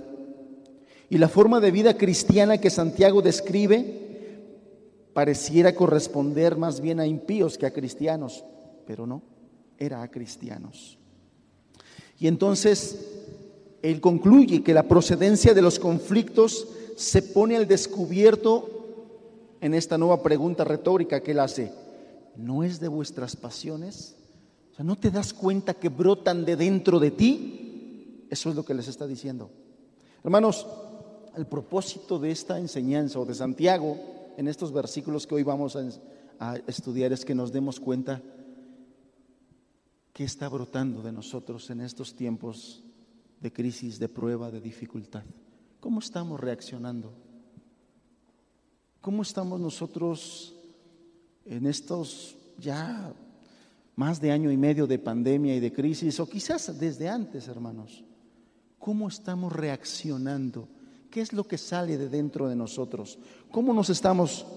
Y 1.10 1.18
la 1.18 1.30
forma 1.30 1.60
de 1.60 1.72
vida 1.72 1.98
cristiana 1.98 2.58
que 2.58 2.70
Santiago 2.70 3.22
describe 3.22 4.04
pareciera 5.14 5.76
corresponder 5.76 6.58
más 6.58 6.82
bien 6.82 7.00
a 7.00 7.06
impíos 7.06 7.58
que 7.58 7.66
a 7.66 7.74
cristianos, 7.74 8.44
pero 8.88 9.06
no, 9.06 9.22
era 9.78 10.02
a 10.02 10.10
cristianos. 10.10 10.98
Y 12.20 12.28
entonces 12.28 13.06
él 13.82 14.02
concluye 14.02 14.64
que 14.64 14.74
la 14.74 14.84
procedencia 14.84 15.54
de 15.54 15.62
los 15.62 15.78
conflictos 15.78 16.68
se 16.96 17.22
pone 17.22 17.56
al 17.56 17.68
descubierto 17.68 18.70
en 19.62 19.74
esta 19.74 19.98
nueva 19.98 20.22
pregunta 20.24 20.64
retórica 20.64 21.22
que 21.22 21.32
él 21.32 21.40
hace. 21.40 21.72
¿No 22.36 22.64
es 22.64 22.80
de 22.80 22.88
vuestras 22.88 23.36
pasiones? 23.36 24.16
O 24.72 24.76
sea, 24.76 24.86
¿no 24.86 24.96
te 24.96 25.12
das 25.12 25.34
cuenta 25.34 25.74
que 25.74 25.90
brotan 25.90 26.46
de 26.46 26.56
dentro 26.56 27.00
de 27.00 27.12
ti? 27.12 28.26
Eso 28.30 28.50
es 28.50 28.56
lo 28.56 28.66
que 28.66 28.74
les 28.74 28.88
está 28.88 29.06
diciendo. 29.06 29.52
Hermanos, 30.24 30.66
el 31.36 31.48
propósito 31.48 32.20
de 32.20 32.32
esta 32.32 32.60
enseñanza 32.60 33.20
o 33.20 33.26
de 33.26 33.34
Santiago 33.34 33.98
en 34.38 34.48
estos 34.48 34.72
versículos 34.72 35.28
que 35.28 35.36
hoy 35.36 35.44
vamos 35.44 35.76
a, 35.76 35.88
a 36.40 36.58
estudiar 36.68 37.14
es 37.14 37.26
que 37.26 37.36
nos 37.36 37.52
demos 37.52 37.80
cuenta 37.80 38.22
que 40.12 40.24
está 40.24 40.48
brotando 40.48 41.02
de 41.02 41.12
nosotros 41.12 41.70
en 41.70 41.82
estos 41.82 42.16
tiempos 42.16 42.84
de 43.42 43.52
crisis, 43.52 44.00
de 44.00 44.10
prueba, 44.10 44.52
de 44.52 44.62
dificultad. 44.62 45.24
¿Cómo 45.80 46.00
estamos 46.00 46.40
reaccionando? 46.40 47.12
¿Cómo 49.02 49.22
estamos 49.24 49.60
nosotros 49.60 50.56
en 51.46 51.66
estos 51.66 52.38
ya 52.58 53.14
más 53.96 54.22
de 54.22 54.32
año 54.32 54.52
y 54.52 54.58
medio 54.58 54.88
de 54.88 54.98
pandemia 54.98 55.56
y 55.56 55.60
de 55.60 55.74
crisis, 55.74 56.20
o 56.20 56.30
quizás 56.30 56.80
desde 56.80 57.10
antes, 57.10 57.48
hermanos? 57.48 58.04
¿Cómo 58.80 59.08
estamos 59.08 59.52
reaccionando? 59.52 60.70
¿Qué 61.14 61.22
es 61.22 61.32
lo 61.32 61.44
que 61.44 61.60
sale 61.60 61.96
de 61.96 62.10
dentro 62.10 62.50
de 62.50 62.56
nosotros? 62.56 63.20
¿Cómo 63.52 63.72
nos 63.72 63.92
estamos 63.92 64.48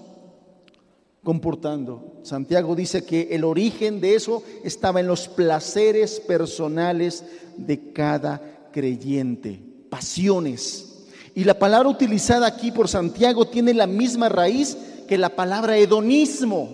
comportando? 1.23 2.13
Santiago 2.23 2.75
dice 2.75 3.05
que 3.05 3.27
el 3.29 3.43
origen 3.43 4.01
de 4.01 4.15
eso 4.15 4.41
estaba 4.63 4.99
en 4.99 5.05
los 5.05 5.27
placeres 5.27 6.19
personales 6.19 7.23
de 7.57 7.93
cada 7.93 8.41
creyente, 8.73 9.61
pasiones 9.91 11.05
y 11.35 11.43
la 11.43 11.59
palabra 11.59 11.89
utilizada 11.89 12.47
aquí 12.47 12.71
por 12.71 12.87
Santiago 12.87 13.45
tiene 13.45 13.75
la 13.75 13.85
misma 13.85 14.27
raíz 14.27 14.75
que 15.07 15.19
la 15.19 15.29
palabra 15.29 15.77
hedonismo. 15.77 16.69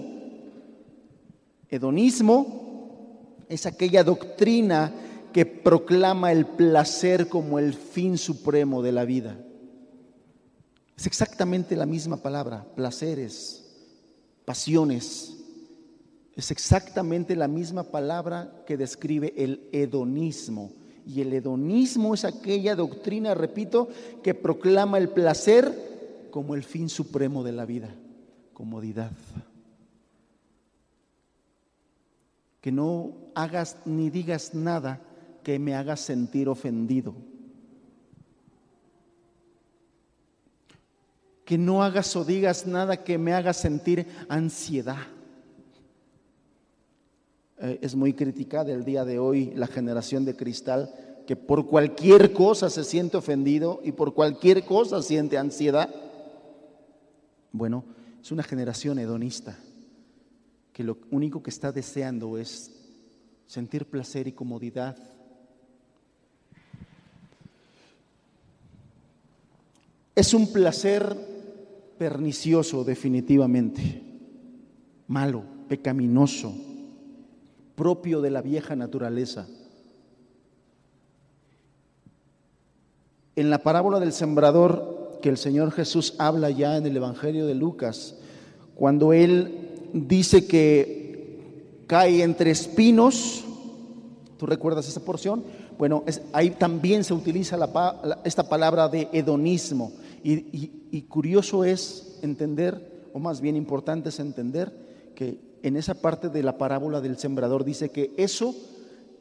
Hedonismo 1.69 3.36
es 3.50 3.65
aquella 3.65 4.06
doctrina 4.06 4.93
que 5.34 5.46
proclama 5.46 6.32
el 6.32 6.46
placer 6.46 7.28
como 7.28 7.60
el 7.60 7.74
fin 7.74 8.17
supremo 8.17 8.82
de 8.82 8.91
la 8.93 9.04
vida. 9.04 9.36
Es 10.98 11.08
exactamente 11.08 11.76
la 11.76 11.86
misma 11.86 12.18
palabra, 12.18 12.66
placeres, 12.76 13.66
pasiones. 14.46 15.38
Es 16.36 16.52
exactamente 16.52 17.36
la 17.36 17.48
misma 17.48 17.84
palabra 17.84 18.64
que 18.66 18.78
describe 18.78 19.34
el 19.38 19.68
hedonismo 19.72 20.72
y 21.06 21.22
el 21.22 21.34
hedonismo 21.34 22.14
es 22.14 22.24
aquella 22.24 22.76
doctrina, 22.76 23.34
repito, 23.34 23.90
que 24.24 24.34
proclama 24.34 24.98
el 24.98 25.10
placer 25.10 26.28
como 26.32 26.56
el 26.56 26.64
fin 26.64 26.90
supremo 26.90 27.44
de 27.44 27.52
la 27.52 27.66
vida, 27.66 27.94
comodidad. 28.54 29.12
Que 32.62 32.72
no 32.72 33.14
hagas 33.36 33.78
ni 33.86 34.10
digas 34.10 34.54
nada 34.54 35.02
que 35.44 35.60
me 35.60 35.76
haga 35.76 35.98
sentir 35.98 36.48
ofendido. 36.48 37.14
Que 41.46 41.58
no 41.58 41.84
hagas 41.84 42.16
o 42.16 42.24
digas 42.24 42.66
nada 42.66 43.04
que 43.04 43.18
me 43.18 43.34
haga 43.34 43.54
sentir 43.54 44.08
ansiedad. 44.30 45.08
Eh, 47.60 47.80
es 47.82 47.96
muy 47.96 48.14
criticada 48.14 48.72
el 48.72 48.84
día 48.84 49.06
de 49.06 49.20
hoy 49.20 49.54
la 49.56 49.68
generación 49.68 50.26
de 50.26 50.36
cristal 50.36 50.94
que 51.26 51.36
por 51.36 51.68
cualquier 51.68 52.34
cosa 52.34 52.70
se 52.70 52.84
siente 52.84 53.18
ofendido 53.18 53.80
y 53.84 53.94
por 53.94 54.14
cualquier 54.14 54.66
cosa 54.66 55.02
siente 55.02 55.38
ansiedad. 55.38 55.90
Bueno, 57.52 57.86
es 58.22 58.32
una 58.32 58.44
generación 58.44 59.00
hedonista 59.00 59.58
que 60.74 60.84
lo 60.84 60.98
único 61.12 61.44
que 61.44 61.52
está 61.52 61.72
deseando 61.72 62.38
es 62.38 62.72
sentir 63.46 63.86
placer 63.86 64.28
y 64.28 64.32
comodidad. 64.32 64.98
Es 70.16 70.34
un 70.34 70.52
placer 70.52 71.33
pernicioso 72.04 72.84
definitivamente, 72.84 74.02
malo, 75.08 75.42
pecaminoso 75.70 76.54
propio 77.76 78.20
de 78.20 78.30
la 78.30 78.42
vieja 78.42 78.76
naturaleza. 78.76 79.48
En 83.38 83.50
la 83.50 83.60
parábola 83.60 84.02
del 84.02 84.12
sembrador 84.12 85.20
que 85.22 85.30
el 85.30 85.38
Señor 85.38 85.72
Jesús 85.72 86.16
habla 86.18 86.50
ya 86.50 86.76
en 86.76 86.86
el 86.86 86.98
Evangelio 86.98 87.48
de 87.48 87.56
Lucas, 87.56 88.18
cuando 88.76 89.13
Él 89.13 89.70
dice 89.94 90.46
que 90.46 91.39
cae 91.88 92.22
entre 92.22 92.52
espinos, 92.52 93.46
¿tú 94.38 94.46
recuerdas 94.46 94.89
esa 94.89 95.06
porción? 95.06 95.42
Bueno, 95.78 96.04
ahí 96.34 96.50
también 96.50 97.06
se 97.06 97.13
utiliza 97.13 97.58
esta 98.26 98.50
palabra 98.50 98.89
de 98.89 99.08
hedonismo. 99.13 99.94
Y 100.24 101.02
curioso 101.04 101.66
es 101.66 102.20
entender, 102.22 103.10
o 103.14 103.20
más 103.20 103.42
bien 103.42 103.56
importante 103.56 104.10
es 104.10 104.20
entender, 104.20 105.12
que 105.16 105.40
en 105.64 105.78
esa 105.78 105.96
parte 105.96 106.30
de 106.30 106.44
la 106.44 106.58
parábola 106.58 107.02
del 107.02 107.18
sembrador 107.18 107.64
dice 107.64 107.90
que 107.90 108.14
eso 108.18 108.56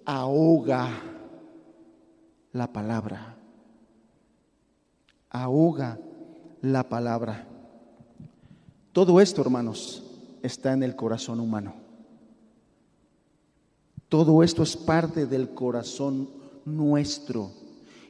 ahoga 0.05 0.89
la 2.53 2.73
palabra. 2.73 3.37
Ahoga 5.31 5.99
la 6.61 6.89
palabra. 6.89 7.47
Todo 8.93 9.21
esto, 9.21 9.41
hermanos, 9.41 10.03
está 10.43 10.73
en 10.73 10.83
el 10.83 10.97
corazón 10.97 11.41
humano. 11.41 11.75
Todo 14.09 14.43
esto 14.43 14.63
es 14.63 14.77
parte 14.77 15.27
del 15.27 15.51
corazón 15.51 16.29
nuestro. 16.67 17.51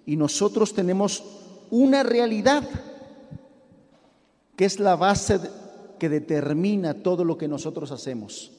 Y 0.05 0.17
nosotros 0.17 0.75
tenemos 0.75 1.23
una 1.73 2.03
realidad 2.03 2.69
que 4.55 4.67
es 4.67 4.79
la 4.79 4.95
base 4.95 5.41
que 5.99 6.11
determina 6.11 7.03
todo 7.03 7.25
lo 7.25 7.39
que 7.39 7.49
nosotros 7.49 7.91
hacemos? 7.93 8.53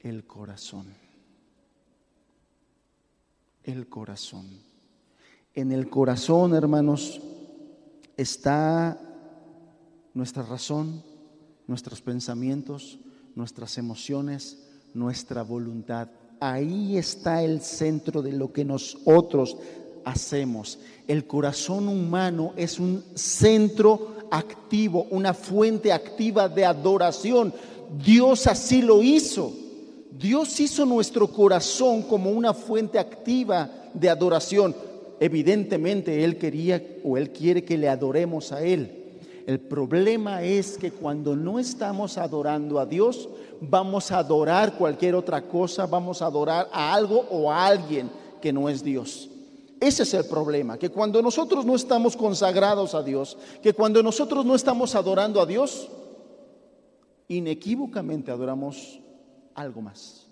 El 0.00 0.24
corazón. 0.24 0.86
El 3.64 3.88
corazón. 3.88 4.46
En 5.54 5.72
el 5.72 5.90
corazón, 5.90 6.54
hermanos, 6.54 7.20
está 8.16 9.00
nuestra 10.14 10.44
razón, 10.44 11.02
nuestros 11.66 12.00
pensamientos, 12.00 13.00
nuestras 13.34 13.76
emociones, 13.76 14.68
nuestra 14.94 15.42
voluntad. 15.42 16.10
Ahí 16.38 16.96
está 16.96 17.42
el 17.42 17.60
centro 17.60 18.22
de 18.22 18.30
lo 18.30 18.52
que 18.52 18.64
nosotros 18.64 19.56
hacemos. 20.06 20.78
El 21.08 21.26
corazón 21.26 21.88
humano 21.88 22.52
es 22.56 22.78
un 22.78 23.04
centro 23.14 24.14
activo, 24.30 25.06
una 25.10 25.34
fuente 25.34 25.92
activa 25.92 26.48
de 26.48 26.64
adoración. 26.64 27.52
Dios 28.04 28.46
así 28.46 28.82
lo 28.82 29.02
hizo. 29.02 29.52
Dios 30.16 30.58
hizo 30.60 30.86
nuestro 30.86 31.26
corazón 31.26 32.02
como 32.02 32.30
una 32.30 32.54
fuente 32.54 32.98
activa 32.98 33.68
de 33.92 34.08
adoración. 34.08 34.74
Evidentemente 35.18 36.24
Él 36.24 36.38
quería 36.38 36.82
o 37.04 37.18
Él 37.18 37.30
quiere 37.30 37.64
que 37.64 37.76
le 37.76 37.88
adoremos 37.88 38.52
a 38.52 38.62
Él. 38.62 39.02
El 39.46 39.58
problema 39.58 40.42
es 40.42 40.78
que 40.78 40.92
cuando 40.92 41.34
no 41.34 41.58
estamos 41.58 42.16
adorando 42.16 42.78
a 42.78 42.86
Dios, 42.86 43.28
vamos 43.60 44.12
a 44.12 44.18
adorar 44.18 44.76
cualquier 44.76 45.16
otra 45.16 45.42
cosa, 45.42 45.86
vamos 45.86 46.22
a 46.22 46.26
adorar 46.26 46.68
a 46.72 46.94
algo 46.94 47.26
o 47.30 47.50
a 47.50 47.66
alguien 47.66 48.08
que 48.40 48.52
no 48.52 48.68
es 48.68 48.82
Dios. 48.82 49.30
Ese 49.80 50.04
es 50.04 50.14
el 50.14 50.24
problema, 50.24 50.78
que 50.78 50.88
cuando 50.88 51.20
nosotros 51.20 51.66
no 51.66 51.74
estamos 51.74 52.16
consagrados 52.16 52.94
a 52.94 53.02
Dios, 53.02 53.36
que 53.62 53.74
cuando 53.74 54.02
nosotros 54.02 54.44
no 54.44 54.54
estamos 54.54 54.94
adorando 54.94 55.40
a 55.40 55.46
Dios, 55.46 55.90
inequívocamente 57.28 58.30
adoramos 58.30 59.00
algo 59.54 59.82
más. 59.82 60.26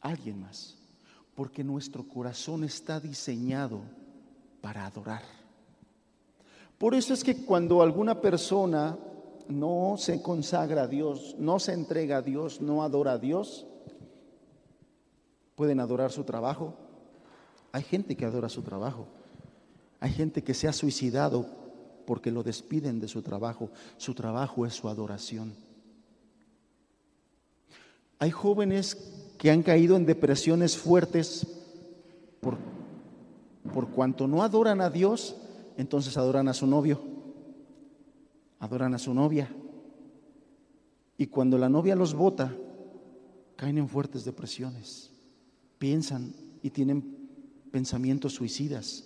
Alguien 0.00 0.40
más. 0.40 0.76
Porque 1.34 1.64
nuestro 1.64 2.06
corazón 2.06 2.64
está 2.64 3.00
diseñado 3.00 3.80
para 4.60 4.86
adorar. 4.86 5.22
Por 6.78 6.94
eso 6.94 7.12
es 7.12 7.24
que 7.24 7.44
cuando 7.44 7.82
alguna 7.82 8.20
persona 8.20 8.98
no 9.48 9.96
se 9.98 10.22
consagra 10.22 10.84
a 10.84 10.86
Dios, 10.86 11.34
no 11.38 11.58
se 11.58 11.72
entrega 11.72 12.18
a 12.18 12.22
Dios, 12.22 12.60
no 12.60 12.82
adora 12.82 13.12
a 13.12 13.18
Dios, 13.18 13.66
pueden 15.54 15.80
adorar 15.80 16.10
su 16.10 16.24
trabajo. 16.24 16.74
Hay 17.72 17.82
gente 17.82 18.16
que 18.16 18.24
adora 18.24 18.48
su 18.48 18.62
trabajo. 18.62 19.06
Hay 20.00 20.12
gente 20.12 20.42
que 20.42 20.54
se 20.54 20.68
ha 20.68 20.72
suicidado 20.72 21.46
porque 22.06 22.30
lo 22.30 22.42
despiden 22.42 23.00
de 23.00 23.08
su 23.08 23.22
trabajo. 23.22 23.70
Su 23.96 24.14
trabajo 24.14 24.66
es 24.66 24.74
su 24.74 24.88
adoración. 24.88 25.54
Hay 28.18 28.30
jóvenes 28.30 28.96
que 29.38 29.50
han 29.50 29.62
caído 29.62 29.96
en 29.96 30.06
depresiones 30.06 30.76
fuertes 30.76 31.46
por, 32.40 32.58
por 33.72 33.88
cuanto 33.88 34.26
no 34.28 34.42
adoran 34.42 34.80
a 34.80 34.90
Dios, 34.90 35.36
entonces 35.76 36.16
adoran 36.16 36.48
a 36.48 36.54
su 36.54 36.66
novio, 36.66 37.00
adoran 38.60 38.94
a 38.94 38.98
su 38.98 39.12
novia. 39.14 39.48
Y 41.16 41.26
cuando 41.26 41.58
la 41.58 41.68
novia 41.68 41.96
los 41.96 42.14
bota, 42.14 42.54
caen 43.56 43.78
en 43.78 43.88
fuertes 43.88 44.24
depresiones 44.24 45.13
piensan 45.78 46.34
y 46.62 46.70
tienen 46.70 47.28
pensamientos 47.70 48.34
suicidas, 48.34 49.04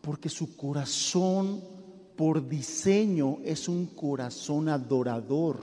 porque 0.00 0.28
su 0.28 0.56
corazón 0.56 1.62
por 2.16 2.48
diseño 2.48 3.38
es 3.44 3.68
un 3.68 3.86
corazón 3.86 4.68
adorador. 4.68 5.58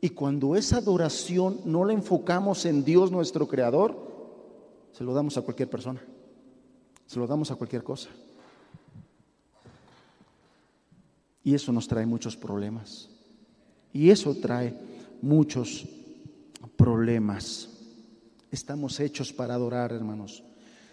Y 0.00 0.10
cuando 0.10 0.56
esa 0.56 0.78
adoración 0.78 1.60
no 1.64 1.84
la 1.84 1.92
enfocamos 1.92 2.64
en 2.64 2.84
Dios 2.84 3.10
nuestro 3.10 3.48
Creador, 3.48 3.96
se 4.92 5.04
lo 5.04 5.12
damos 5.12 5.36
a 5.36 5.42
cualquier 5.42 5.68
persona, 5.68 6.02
se 7.06 7.18
lo 7.18 7.26
damos 7.26 7.50
a 7.50 7.56
cualquier 7.56 7.82
cosa. 7.82 8.08
Y 11.42 11.54
eso 11.54 11.72
nos 11.72 11.86
trae 11.86 12.06
muchos 12.06 12.36
problemas. 12.36 13.08
Y 13.92 14.10
eso 14.10 14.34
trae 14.34 14.74
muchos 15.22 15.86
problemas. 16.76 17.75
Estamos 18.56 19.00
hechos 19.00 19.34
para 19.34 19.52
adorar, 19.52 19.92
hermanos. 19.92 20.42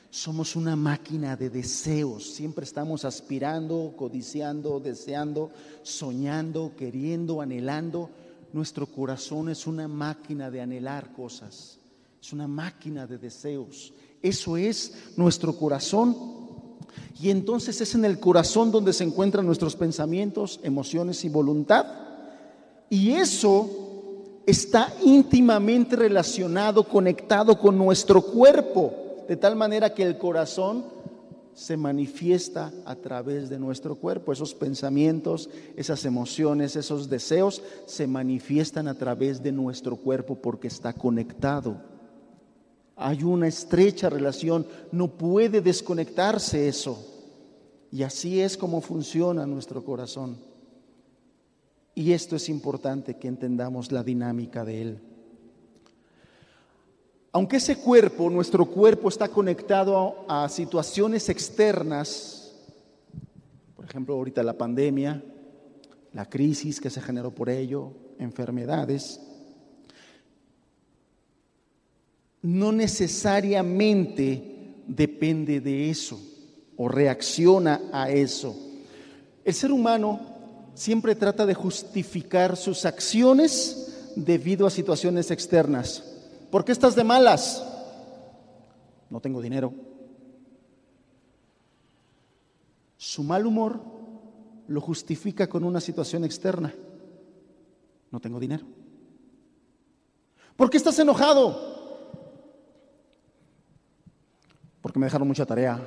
Somos 0.09 0.57
una 0.57 0.75
máquina 0.75 1.37
de 1.37 1.49
deseos. 1.49 2.33
Siempre 2.33 2.65
estamos 2.65 3.05
aspirando, 3.05 3.93
codiciando, 3.95 4.81
deseando, 4.81 5.49
soñando, 5.81 6.73
queriendo, 6.75 7.39
anhelando. 7.39 8.09
Nuestro 8.51 8.85
corazón 8.85 9.47
es 9.47 9.65
una 9.65 9.87
máquina 9.87 10.51
de 10.51 10.59
anhelar 10.59 11.13
cosas. 11.13 11.79
Es 12.21 12.33
una 12.33 12.49
máquina 12.49 13.07
de 13.07 13.17
deseos. 13.17 13.93
Eso 14.21 14.57
es 14.57 15.13
nuestro 15.15 15.55
corazón. 15.55 16.17
Y 17.17 17.29
entonces 17.29 17.79
es 17.79 17.95
en 17.95 18.03
el 18.03 18.19
corazón 18.19 18.73
donde 18.73 18.91
se 18.91 19.05
encuentran 19.05 19.45
nuestros 19.45 19.77
pensamientos, 19.77 20.59
emociones 20.63 21.23
y 21.23 21.29
voluntad. 21.29 21.85
Y 22.89 23.11
eso 23.11 23.92
está 24.45 24.93
íntimamente 25.03 25.95
relacionado, 25.95 26.83
conectado 26.83 27.57
con 27.57 27.77
nuestro 27.77 28.21
cuerpo 28.21 28.93
de 29.27 29.37
tal 29.37 29.55
manera 29.55 29.93
que 29.93 30.03
el 30.03 30.17
corazón 30.17 30.85
se 31.53 31.77
manifiesta 31.77 32.73
a 32.85 32.95
través 32.95 33.49
de 33.49 33.59
nuestro 33.59 33.95
cuerpo. 33.95 34.31
Esos 34.31 34.53
pensamientos, 34.53 35.49
esas 35.75 36.03
emociones, 36.05 36.75
esos 36.75 37.09
deseos 37.09 37.61
se 37.85 38.07
manifiestan 38.07 38.87
a 38.87 38.95
través 38.95 39.41
de 39.41 39.51
nuestro 39.51 39.95
cuerpo 39.95 40.35
porque 40.35 40.67
está 40.67 40.93
conectado. 40.93 41.77
Hay 42.95 43.23
una 43.23 43.47
estrecha 43.47 44.09
relación, 44.09 44.65
no 44.91 45.07
puede 45.07 45.61
desconectarse 45.61 46.67
eso. 46.67 47.09
Y 47.91 48.03
así 48.03 48.41
es 48.41 48.57
como 48.57 48.81
funciona 48.81 49.45
nuestro 49.45 49.83
corazón. 49.83 50.37
Y 51.95 52.11
esto 52.11 52.35
es 52.35 52.49
importante 52.49 53.17
que 53.17 53.27
entendamos 53.27 53.91
la 53.91 54.03
dinámica 54.03 54.65
de 54.65 54.81
él. 54.81 54.99
Aunque 57.31 57.57
ese 57.57 57.77
cuerpo, 57.77 58.29
nuestro 58.29 58.65
cuerpo 58.65 59.09
está 59.09 59.27
conectado 59.27 60.25
a 60.27 60.49
situaciones 60.49 61.29
externas, 61.29 62.55
por 63.75 63.85
ejemplo, 63.85 64.15
ahorita 64.15 64.43
la 64.43 64.57
pandemia, 64.57 65.23
la 66.13 66.29
crisis 66.29 66.79
que 66.79 66.91
se 66.91 67.01
generó 67.01 67.33
por 67.33 67.49
ello, 67.49 67.91
enfermedades, 68.19 69.19
no 72.43 72.71
necesariamente 72.71 74.83
depende 74.87 75.59
de 75.59 75.89
eso 75.89 76.21
o 76.77 76.87
reacciona 76.87 77.81
a 77.91 78.11
eso. 78.11 78.55
El 79.43 79.53
ser 79.53 79.71
humano 79.71 80.32
siempre 80.73 81.15
trata 81.15 81.45
de 81.45 81.53
justificar 81.53 82.57
sus 82.57 82.85
acciones 82.85 84.11
debido 84.15 84.67
a 84.67 84.71
situaciones 84.71 85.31
externas. 85.31 86.03
¿Por 86.51 86.65
qué 86.65 86.71
estás 86.71 86.95
de 86.95 87.03
malas? 87.03 87.63
No 89.09 89.19
tengo 89.19 89.41
dinero. 89.41 89.73
Su 92.97 93.23
mal 93.23 93.45
humor 93.45 93.81
lo 94.67 94.81
justifica 94.81 95.47
con 95.47 95.63
una 95.63 95.81
situación 95.81 96.23
externa. 96.23 96.73
No 98.11 98.19
tengo 98.19 98.39
dinero. 98.39 98.65
¿Por 100.55 100.69
qué 100.69 100.77
estás 100.77 100.97
enojado? 100.99 101.73
Porque 104.81 104.99
me 104.99 105.05
dejaron 105.05 105.27
mucha 105.27 105.45
tarea. 105.45 105.79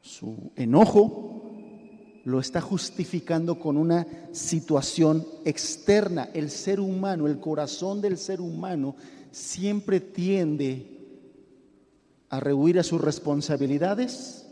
Su 0.00 0.52
enojo 0.56 1.37
lo 2.28 2.40
está 2.40 2.60
justificando 2.60 3.58
con 3.58 3.78
una 3.78 4.06
situación 4.32 5.26
externa. 5.46 6.28
El 6.34 6.50
ser 6.50 6.78
humano, 6.78 7.26
el 7.26 7.40
corazón 7.40 8.02
del 8.02 8.18
ser 8.18 8.42
humano 8.42 8.96
siempre 9.30 9.98
tiende 9.98 11.06
a 12.28 12.38
rehuir 12.38 12.78
a 12.78 12.82
sus 12.82 13.00
responsabilidades 13.00 14.46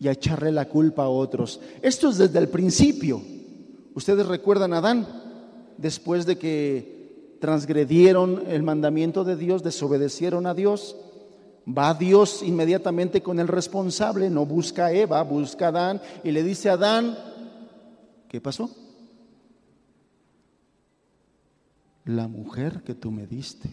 y 0.00 0.08
a 0.08 0.12
echarle 0.12 0.50
la 0.50 0.68
culpa 0.68 1.04
a 1.04 1.08
otros. 1.08 1.60
Esto 1.80 2.08
es 2.08 2.18
desde 2.18 2.40
el 2.40 2.48
principio. 2.48 3.22
Ustedes 3.94 4.26
recuerdan 4.26 4.72
a 4.72 4.78
Adán, 4.78 5.06
después 5.78 6.26
de 6.26 6.38
que 6.38 7.36
transgredieron 7.40 8.42
el 8.48 8.64
mandamiento 8.64 9.22
de 9.22 9.36
Dios, 9.36 9.62
desobedecieron 9.62 10.44
a 10.44 10.54
Dios, 10.54 10.96
Va 11.66 11.94
Dios 11.94 12.42
inmediatamente 12.42 13.22
con 13.22 13.40
el 13.40 13.48
responsable, 13.48 14.28
no 14.28 14.44
busca 14.44 14.86
a 14.86 14.92
Eva, 14.92 15.22
busca 15.22 15.66
a 15.66 15.68
Adán 15.68 16.02
y 16.22 16.30
le 16.30 16.42
dice 16.42 16.68
a 16.68 16.74
Adán, 16.74 17.16
¿qué 18.28 18.40
pasó? 18.40 18.70
La 22.04 22.28
mujer 22.28 22.82
que 22.82 22.94
tú 22.94 23.10
me 23.10 23.26
diste. 23.26 23.70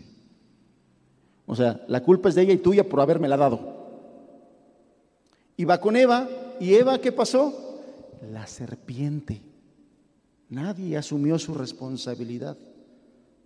O 1.45 1.55
sea, 1.55 1.83
la 1.89 2.01
culpa 2.01 2.29
es 2.29 2.35
de 2.35 2.43
ella 2.43 2.53
y 2.53 2.59
tuya 2.59 2.87
por 2.87 2.99
la 3.27 3.37
dado. 3.37 3.81
Y 5.57 5.65
va 5.65 5.81
con 5.81 5.97
Eva, 5.97 6.29
y 6.61 6.73
Eva, 6.75 6.99
¿qué 6.99 7.11
pasó? 7.11 7.81
La 8.31 8.47
serpiente. 8.47 9.41
Nadie 10.47 10.95
asumió 10.95 11.37
su 11.37 11.53
responsabilidad. 11.53 12.57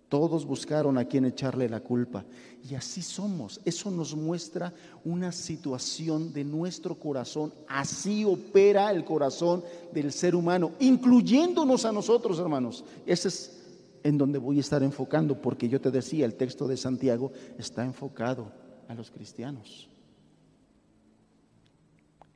Todos 0.08 0.44
buscaron 0.44 0.98
a 0.98 1.04
quien 1.04 1.24
echarle 1.24 1.68
la 1.68 1.80
culpa. 1.80 2.24
Y 2.68 2.74
así 2.74 3.02
somos. 3.02 3.60
Eso 3.64 3.90
nos 3.90 4.14
muestra 4.14 4.72
una 5.04 5.32
situación 5.32 6.32
de 6.32 6.44
nuestro 6.44 6.94
corazón. 6.94 7.52
Así 7.66 8.24
opera 8.24 8.90
el 8.92 9.04
corazón 9.04 9.64
del 9.92 10.12
ser 10.12 10.36
humano, 10.36 10.72
incluyéndonos 10.78 11.84
a 11.84 11.92
nosotros, 11.92 12.38
hermanos. 12.38 12.84
Ese 13.04 13.28
es 13.28 13.62
en 14.04 14.16
donde 14.16 14.38
voy 14.38 14.58
a 14.58 14.60
estar 14.60 14.84
enfocando, 14.84 15.40
porque 15.42 15.68
yo 15.68 15.80
te 15.80 15.90
decía, 15.90 16.24
el 16.24 16.34
texto 16.34 16.68
de 16.68 16.76
Santiago 16.76 17.32
está 17.58 17.84
enfocado 17.84 18.52
a 18.86 18.94
los 18.94 19.10
cristianos. 19.10 19.88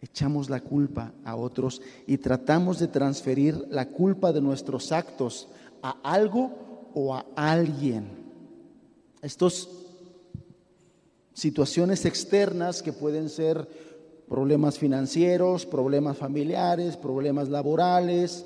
Echamos 0.03 0.51
la 0.51 0.61
culpa 0.61 1.13
a 1.25 1.37
otros 1.37 1.81
y 2.09 2.19
tratamos 2.19 2.81
de 2.81 2.89
transferir 2.89 3.67
la 3.71 3.87
culpa 3.87 4.33
de 4.33 4.41
nuestros 4.41 4.91
actos 4.91 5.49
a 5.83 5.91
algo 6.03 6.70
o 6.95 7.15
a 7.15 7.25
alguien. 7.37 8.09
Estas 9.23 9.69
situaciones 11.35 12.05
externas 12.05 12.83
que 12.83 12.93
pueden 12.93 13.29
ser 13.29 13.69
problemas 14.29 14.79
financieros, 14.79 15.67
problemas 15.67 16.17
familiares, 16.17 16.97
problemas 16.97 17.49
laborales, 17.49 18.45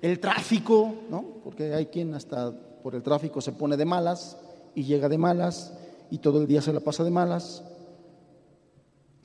el 0.00 0.20
tráfico, 0.20 0.94
¿no? 1.10 1.24
Porque 1.42 1.74
hay 1.74 1.86
quien 1.86 2.14
hasta 2.14 2.52
por 2.82 2.94
el 2.94 3.02
tráfico 3.02 3.40
se 3.40 3.52
pone 3.52 3.76
de 3.76 3.84
malas 3.84 4.36
y 4.74 4.84
llega 4.84 5.08
de 5.08 5.18
malas 5.18 5.72
y 6.10 6.18
todo 6.18 6.40
el 6.40 6.46
día 6.46 6.60
se 6.60 6.72
la 6.72 6.80
pasa 6.80 7.04
de 7.04 7.10
malas. 7.10 7.62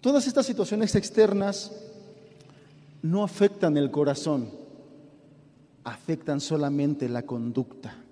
Todas 0.02 0.28
estas 0.28 0.46
situaciones 0.46 0.96
externas 0.96 1.72
no 3.02 3.24
afectan 3.24 3.78
el 3.78 3.92
corazón, 3.92 4.50
afectan 5.84 6.40
solamente 6.40 7.10
la 7.10 7.24
conducta. 7.24 8.07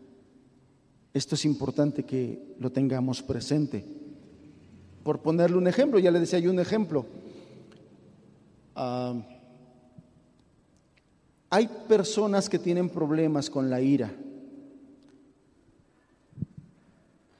Esto 1.16 1.36
es 1.36 1.46
importante 1.46 2.04
que 2.04 2.58
lo 2.60 2.74
tengamos 2.74 3.24
presente. 3.24 3.86
Por 5.02 5.22
ponerle 5.22 5.56
un 5.56 5.66
ejemplo, 5.66 5.98
ya 5.98 6.12
le 6.12 6.20
decía 6.20 6.40
yo 6.40 6.52
un 6.52 6.60
ejemplo. 6.60 7.06
Ah, 8.76 9.14
hay 11.50 11.70
personas 11.88 12.50
que 12.50 12.60
tienen 12.60 12.90
problemas 12.90 13.50
con 13.50 13.70
la 13.70 13.80
ira. 13.80 14.12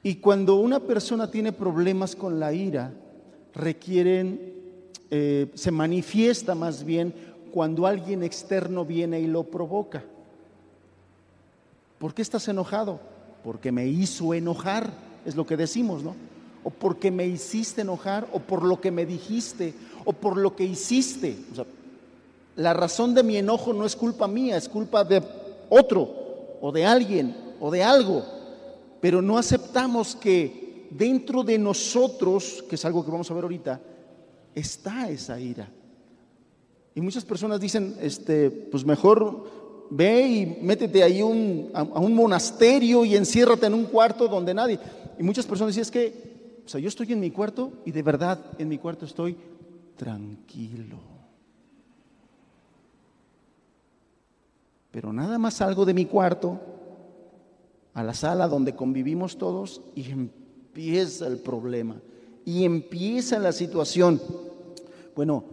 Y 0.02 0.14
cuando 0.14 0.56
una 0.56 0.80
persona 0.80 1.30
tiene 1.30 1.52
problemas 1.52 2.16
con 2.16 2.40
la 2.40 2.54
ira, 2.54 2.94
requieren, 3.52 4.54
eh, 5.10 5.50
se 5.52 5.70
manifiesta 5.70 6.54
más 6.54 6.82
bien 6.82 7.12
cuando 7.52 7.86
alguien 7.86 8.22
externo 8.22 8.86
viene 8.86 9.20
y 9.20 9.26
lo 9.26 9.44
provoca. 9.44 10.02
¿Por 11.98 12.14
qué 12.14 12.22
estás 12.22 12.48
enojado? 12.48 13.15
Porque 13.46 13.70
me 13.70 13.86
hizo 13.86 14.34
enojar, 14.34 14.90
es 15.24 15.36
lo 15.36 15.46
que 15.46 15.56
decimos, 15.56 16.02
¿no? 16.02 16.16
O 16.64 16.70
porque 16.70 17.12
me 17.12 17.28
hiciste 17.28 17.82
enojar, 17.82 18.26
o 18.32 18.40
por 18.40 18.64
lo 18.64 18.80
que 18.80 18.90
me 18.90 19.06
dijiste, 19.06 19.72
o 20.04 20.12
por 20.12 20.36
lo 20.36 20.56
que 20.56 20.64
hiciste. 20.64 21.36
La 22.56 22.74
razón 22.74 23.14
de 23.14 23.22
mi 23.22 23.36
enojo 23.36 23.72
no 23.72 23.86
es 23.86 23.94
culpa 23.94 24.26
mía, 24.26 24.56
es 24.56 24.68
culpa 24.68 25.04
de 25.04 25.22
otro, 25.70 26.10
o 26.60 26.72
de 26.72 26.84
alguien, 26.84 27.36
o 27.60 27.70
de 27.70 27.84
algo. 27.84 28.24
Pero 29.00 29.22
no 29.22 29.38
aceptamos 29.38 30.16
que 30.16 30.88
dentro 30.90 31.44
de 31.44 31.56
nosotros, 31.56 32.64
que 32.68 32.74
es 32.74 32.84
algo 32.84 33.04
que 33.04 33.12
vamos 33.12 33.30
a 33.30 33.34
ver 33.34 33.44
ahorita, 33.44 33.80
está 34.56 35.08
esa 35.08 35.38
ira. 35.38 35.70
Y 36.96 37.00
muchas 37.00 37.24
personas 37.24 37.60
dicen, 37.60 37.96
este, 38.00 38.50
pues 38.50 38.84
mejor 38.84 39.65
ve 39.90 40.26
y 40.26 40.46
métete 40.62 41.02
ahí 41.02 41.20
a, 41.20 41.82
un 41.82 42.14
monasterio 42.14 43.04
y 43.04 43.16
enciérrate 43.16 43.66
en 43.66 43.74
un 43.74 43.84
cuarto 43.84 44.28
donde 44.28 44.54
nadie. 44.54 44.78
Y 45.18 45.22
muchas 45.22 45.46
personas 45.46 45.74
dicen, 45.74 45.82
es 45.82 45.90
que, 45.90 46.60
o 46.64 46.68
sea, 46.68 46.80
yo 46.80 46.88
estoy 46.88 47.12
en 47.12 47.20
mi 47.20 47.30
cuarto 47.30 47.72
y 47.84 47.92
de 47.92 48.02
verdad 48.02 48.38
en 48.58 48.68
mi 48.68 48.78
cuarto 48.78 49.04
estoy 49.04 49.36
tranquilo. 49.96 50.98
Pero 54.90 55.12
nada 55.12 55.38
más 55.38 55.54
salgo 55.54 55.84
de 55.84 55.94
mi 55.94 56.06
cuarto 56.06 56.58
a 57.92 58.02
la 58.02 58.14
sala 58.14 58.48
donde 58.48 58.74
convivimos 58.74 59.36
todos 59.36 59.82
y 59.94 60.10
empieza 60.10 61.26
el 61.26 61.38
problema 61.38 61.96
y 62.46 62.64
empieza 62.64 63.38
la 63.38 63.52
situación. 63.52 64.22
Bueno, 65.14 65.44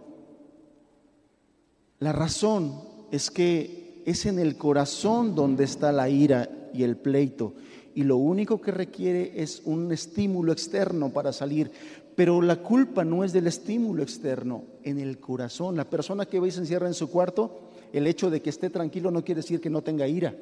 la 1.99 2.13
razón 2.13 2.81
es 3.11 3.31
que 3.31 3.82
es 4.05 4.25
en 4.25 4.39
el 4.39 4.57
corazón 4.57 5.35
donde 5.35 5.63
está 5.63 5.91
la 5.91 6.09
ira 6.09 6.49
y 6.73 6.83
el 6.83 6.97
pleito 6.97 7.53
y 7.95 8.03
lo 8.03 8.17
único 8.17 8.59
que 8.59 8.71
requiere 8.71 9.41
es 9.41 9.61
un 9.65 9.91
estímulo 9.91 10.51
externo 10.51 11.11
para 11.11 11.31
salir. 11.31 11.71
Pero 12.15 12.41
la 12.41 12.57
culpa 12.57 13.03
no 13.03 13.23
es 13.23 13.33
del 13.33 13.47
estímulo 13.47 14.03
externo, 14.03 14.63
en 14.83 14.99
el 14.99 15.19
corazón. 15.19 15.75
La 15.75 15.89
persona 15.89 16.25
que 16.25 16.39
ve 16.39 16.47
y 16.47 16.51
se 16.51 16.59
encierra 16.59 16.87
en 16.87 16.93
su 16.93 17.09
cuarto, 17.09 17.69
el 17.91 18.07
hecho 18.07 18.29
de 18.29 18.41
que 18.41 18.49
esté 18.49 18.69
tranquilo 18.69 19.11
no 19.11 19.23
quiere 19.23 19.41
decir 19.41 19.61
que 19.61 19.69
no 19.69 19.81
tenga 19.81 20.07
ira 20.07 20.35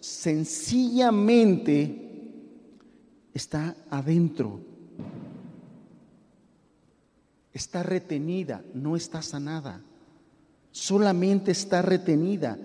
sencillamente 0.00 2.02
está 3.34 3.76
adentro, 3.90 4.60
está 7.52 7.82
retenida, 7.82 8.62
no 8.74 8.96
está 8.96 9.20
sanada, 9.22 9.82
solamente 10.70 11.50
está 11.50 11.82
retenida. 11.82 12.56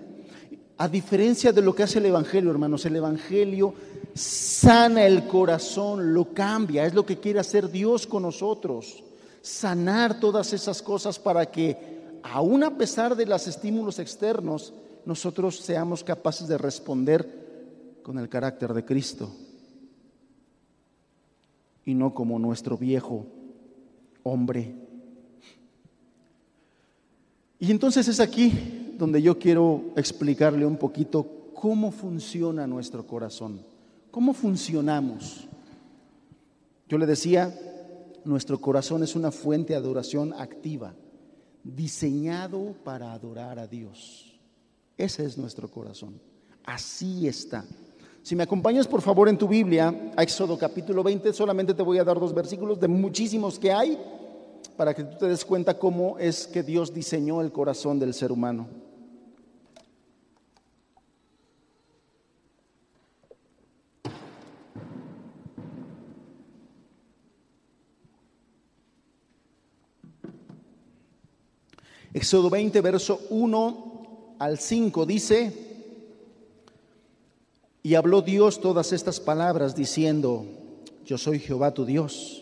A 0.78 0.88
diferencia 0.88 1.52
de 1.52 1.62
lo 1.62 1.74
que 1.74 1.82
hace 1.82 1.98
el 1.98 2.06
Evangelio, 2.06 2.50
hermanos, 2.50 2.84
el 2.86 2.96
Evangelio 2.96 3.74
sana 4.14 5.06
el 5.06 5.26
corazón, 5.26 6.12
lo 6.12 6.32
cambia, 6.34 6.84
es 6.84 6.94
lo 6.94 7.06
que 7.06 7.18
quiere 7.18 7.40
hacer 7.40 7.70
Dios 7.70 8.06
con 8.06 8.22
nosotros, 8.22 9.02
sanar 9.40 10.20
todas 10.20 10.52
esas 10.52 10.82
cosas 10.82 11.18
para 11.18 11.46
que, 11.46 12.20
aun 12.22 12.62
a 12.64 12.76
pesar 12.76 13.16
de 13.16 13.26
los 13.26 13.46
estímulos 13.46 13.98
externos, 13.98 14.72
nosotros 15.04 15.56
seamos 15.60 16.04
capaces 16.04 16.46
de 16.48 16.58
responder 16.58 18.00
con 18.02 18.18
el 18.18 18.28
carácter 18.28 18.72
de 18.74 18.84
Cristo 18.84 19.30
y 21.84 21.94
no 21.94 22.14
como 22.14 22.38
nuestro 22.38 22.76
viejo 22.76 23.26
hombre. 24.22 24.74
Y 27.58 27.70
entonces 27.70 28.06
es 28.08 28.20
aquí 28.20 28.81
donde 28.98 29.22
yo 29.22 29.38
quiero 29.38 29.92
explicarle 29.96 30.66
un 30.66 30.76
poquito 30.76 31.50
cómo 31.54 31.90
funciona 31.90 32.66
nuestro 32.66 33.06
corazón, 33.06 33.60
cómo 34.10 34.34
funcionamos. 34.34 35.46
Yo 36.88 36.98
le 36.98 37.06
decía, 37.06 37.54
nuestro 38.24 38.60
corazón 38.60 39.02
es 39.02 39.14
una 39.14 39.30
fuente 39.30 39.72
de 39.72 39.78
adoración 39.78 40.32
activa, 40.32 40.94
diseñado 41.64 42.74
para 42.84 43.12
adorar 43.12 43.58
a 43.58 43.66
Dios. 43.66 44.34
Ese 44.96 45.24
es 45.24 45.38
nuestro 45.38 45.70
corazón. 45.70 46.20
Así 46.64 47.26
está. 47.26 47.64
Si 48.22 48.36
me 48.36 48.44
acompañas 48.44 48.86
por 48.86 49.02
favor 49.02 49.28
en 49.28 49.38
tu 49.38 49.48
Biblia, 49.48 50.12
a 50.16 50.22
Éxodo 50.22 50.56
capítulo 50.56 51.02
20, 51.02 51.32
solamente 51.32 51.74
te 51.74 51.82
voy 51.82 51.98
a 51.98 52.04
dar 52.04 52.20
dos 52.20 52.32
versículos 52.32 52.78
de 52.78 52.86
muchísimos 52.86 53.58
que 53.58 53.72
hay 53.72 53.98
para 54.76 54.94
que 54.94 55.04
tú 55.04 55.18
te 55.18 55.28
des 55.28 55.44
cuenta 55.44 55.78
cómo 55.78 56.18
es 56.18 56.46
que 56.46 56.62
Dios 56.62 56.92
diseñó 56.92 57.40
el 57.40 57.52
corazón 57.52 57.98
del 57.98 58.14
ser 58.14 58.32
humano. 58.32 58.66
Éxodo 72.14 72.50
20, 72.50 72.80
verso 72.82 73.20
1 73.30 74.36
al 74.38 74.58
5 74.58 75.06
dice, 75.06 75.52
y 77.82 77.94
habló 77.94 78.20
Dios 78.20 78.60
todas 78.60 78.92
estas 78.92 79.18
palabras 79.18 79.74
diciendo, 79.74 80.44
yo 81.06 81.16
soy 81.16 81.38
Jehová 81.38 81.72
tu 81.72 81.86
Dios, 81.86 82.41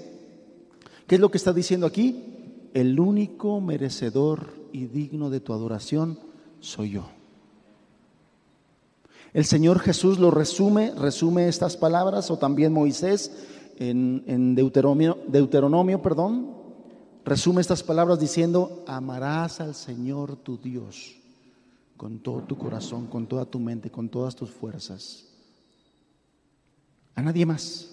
¿Qué 1.11 1.15
es 1.15 1.21
lo 1.21 1.29
que 1.29 1.39
está 1.39 1.51
diciendo 1.51 1.85
aquí? 1.85 2.23
El 2.73 2.97
único 2.97 3.59
merecedor 3.59 4.53
y 4.71 4.85
digno 4.85 5.29
de 5.29 5.41
tu 5.41 5.51
adoración 5.51 6.17
soy 6.61 6.91
yo. 6.91 7.09
El 9.33 9.43
Señor 9.43 9.79
Jesús 9.79 10.19
lo 10.19 10.31
resume, 10.31 10.93
resume 10.95 11.49
estas 11.49 11.75
palabras, 11.75 12.31
o 12.31 12.37
también 12.37 12.71
Moisés 12.71 13.29
en, 13.77 14.55
Deuteronomio, 14.55 15.17
Deuteronomio, 15.27 16.01
perdón, 16.01 16.55
resume 17.25 17.59
estas 17.59 17.83
palabras 17.83 18.17
diciendo, 18.17 18.85
amarás 18.87 19.59
al 19.59 19.75
Señor 19.75 20.37
tu 20.37 20.57
Dios 20.57 21.17
con 21.97 22.19
todo 22.19 22.43
tu 22.43 22.57
corazón, 22.57 23.07
con 23.07 23.27
toda 23.27 23.43
tu 23.43 23.59
mente, 23.59 23.91
con 23.91 24.07
todas 24.07 24.33
tus 24.33 24.49
fuerzas. 24.49 25.25
A 27.15 27.21
nadie 27.21 27.45
más, 27.45 27.90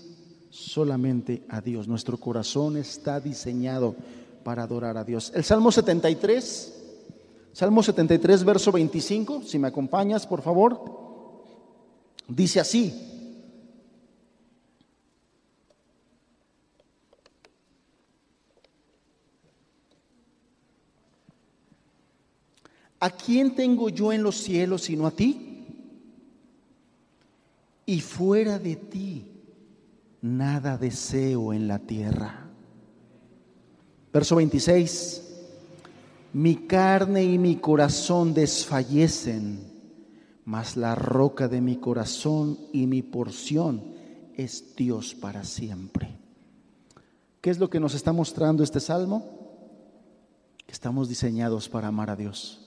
solamente 0.51 1.43
a 1.49 1.61
Dios. 1.61 1.89
Nuestro 1.89 2.19
corazón 2.19 2.77
está 2.77 3.21
diseñado 3.21 3.95
para 4.45 4.63
adorar 4.63 4.97
a 4.97 5.05
Dios. 5.05 5.33
El 5.35 5.45
Salmo 5.45 5.71
73, 5.71 6.75
Salmo 7.53 7.83
73, 7.83 8.45
verso 8.45 8.73
25, 8.73 9.43
si 9.43 9.59
me 9.59 9.69
acompañas, 9.69 10.27
por 10.27 10.43
favor. 10.43 10.81
Dice 12.29 12.61
así, 12.61 13.15
¿A 23.01 23.11
quién 23.11 23.55
tengo 23.55 23.89
yo 23.91 24.13
en 24.13 24.25
los 24.25 24.37
cielos 24.37 24.83
sino 24.83 25.07
a 25.07 25.13
ti? 25.13 25.65
Y 27.87 28.01
fuera 28.01 28.59
de 28.59 28.75
ti 28.75 29.38
nada 30.23 30.77
deseo 30.77 31.53
en 31.53 31.69
la 31.69 31.79
tierra. 31.79 32.49
Verso 34.13 34.37
26. 34.37 35.25
Mi 36.33 36.67
carne 36.67 37.25
y 37.25 37.39
mi 37.39 37.57
corazón 37.57 38.35
desfallecen 38.35 39.69
mas 40.49 40.79
la 40.79 40.95
roca 40.95 41.47
de 41.47 41.61
mi 41.61 41.77
corazón 41.77 42.59
y 42.73 42.87
mi 42.87 43.03
porción 43.03 43.85
es 44.35 44.75
Dios 44.75 45.15
para 45.15 45.45
siempre. 45.45 46.17
¿Qué 47.43 47.51
es 47.51 47.59
lo 47.59 47.69
que 47.69 47.81
nos 47.81 47.93
está 47.93 48.15
mostrando 48.15 48.65
este 48.65 48.81
salmo? 48.81 49.27
Que 50.65 50.73
estamos 50.73 51.07
diseñados 51.07 51.69
para 51.69 51.89
amar 51.89 52.09
a 52.09 52.17
Dios, 52.17 52.67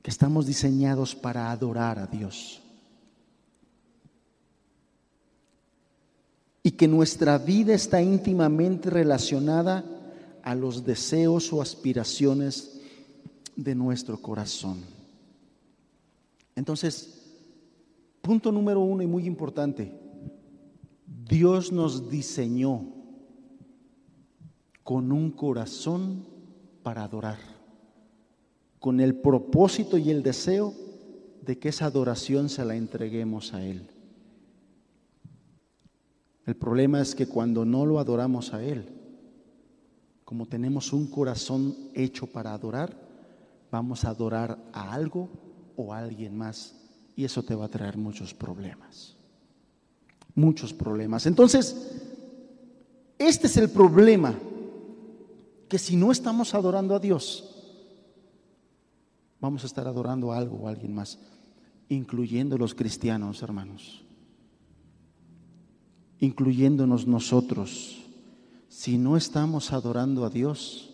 que 0.00 0.12
estamos 0.12 0.46
diseñados 0.46 1.16
para 1.16 1.50
adorar 1.50 1.98
a 1.98 2.06
Dios. 2.06 2.61
Y 6.62 6.72
que 6.72 6.86
nuestra 6.86 7.38
vida 7.38 7.74
está 7.74 8.00
íntimamente 8.00 8.88
relacionada 8.88 9.84
a 10.42 10.54
los 10.54 10.84
deseos 10.84 11.52
o 11.52 11.60
aspiraciones 11.60 12.80
de 13.56 13.74
nuestro 13.74 14.20
corazón. 14.20 14.78
Entonces, 16.54 17.22
punto 18.20 18.52
número 18.52 18.80
uno 18.80 19.02
y 19.02 19.06
muy 19.06 19.26
importante, 19.26 19.92
Dios 21.28 21.72
nos 21.72 22.10
diseñó 22.10 22.84
con 24.82 25.12
un 25.12 25.30
corazón 25.30 26.26
para 26.82 27.04
adorar, 27.04 27.38
con 28.78 29.00
el 29.00 29.14
propósito 29.14 29.96
y 29.96 30.10
el 30.10 30.22
deseo 30.22 30.74
de 31.42 31.58
que 31.58 31.68
esa 31.68 31.86
adoración 31.86 32.48
se 32.48 32.64
la 32.64 32.76
entreguemos 32.76 33.54
a 33.54 33.64
Él. 33.64 33.88
El 36.46 36.56
problema 36.56 37.00
es 37.00 37.14
que 37.14 37.26
cuando 37.26 37.64
no 37.64 37.86
lo 37.86 37.98
adoramos 37.98 38.52
a 38.52 38.62
Él, 38.62 38.88
como 40.24 40.46
tenemos 40.46 40.92
un 40.92 41.06
corazón 41.06 41.76
hecho 41.94 42.26
para 42.26 42.52
adorar, 42.52 42.96
vamos 43.70 44.04
a 44.04 44.10
adorar 44.10 44.58
a 44.72 44.92
algo 44.92 45.28
o 45.76 45.92
a 45.92 45.98
alguien 45.98 46.36
más 46.36 46.74
y 47.14 47.24
eso 47.24 47.42
te 47.42 47.54
va 47.54 47.66
a 47.66 47.68
traer 47.68 47.96
muchos 47.96 48.34
problemas. 48.34 49.16
Muchos 50.34 50.72
problemas. 50.72 51.26
Entonces, 51.26 51.92
este 53.18 53.46
es 53.46 53.56
el 53.56 53.70
problema, 53.70 54.34
que 55.68 55.78
si 55.78 55.96
no 55.96 56.10
estamos 56.10 56.54
adorando 56.54 56.94
a 56.94 56.98
Dios, 56.98 57.52
vamos 59.40 59.62
a 59.62 59.66
estar 59.66 59.86
adorando 59.86 60.32
a 60.32 60.38
algo 60.38 60.56
o 60.56 60.68
a 60.68 60.70
alguien 60.70 60.94
más, 60.94 61.18
incluyendo 61.88 62.56
los 62.56 62.74
cristianos, 62.74 63.42
hermanos, 63.42 64.04
incluyéndonos 66.22 67.08
nosotros. 67.08 68.00
Si 68.68 68.96
no 68.96 69.16
estamos 69.16 69.72
adorando 69.72 70.24
a 70.24 70.30
Dios, 70.30 70.88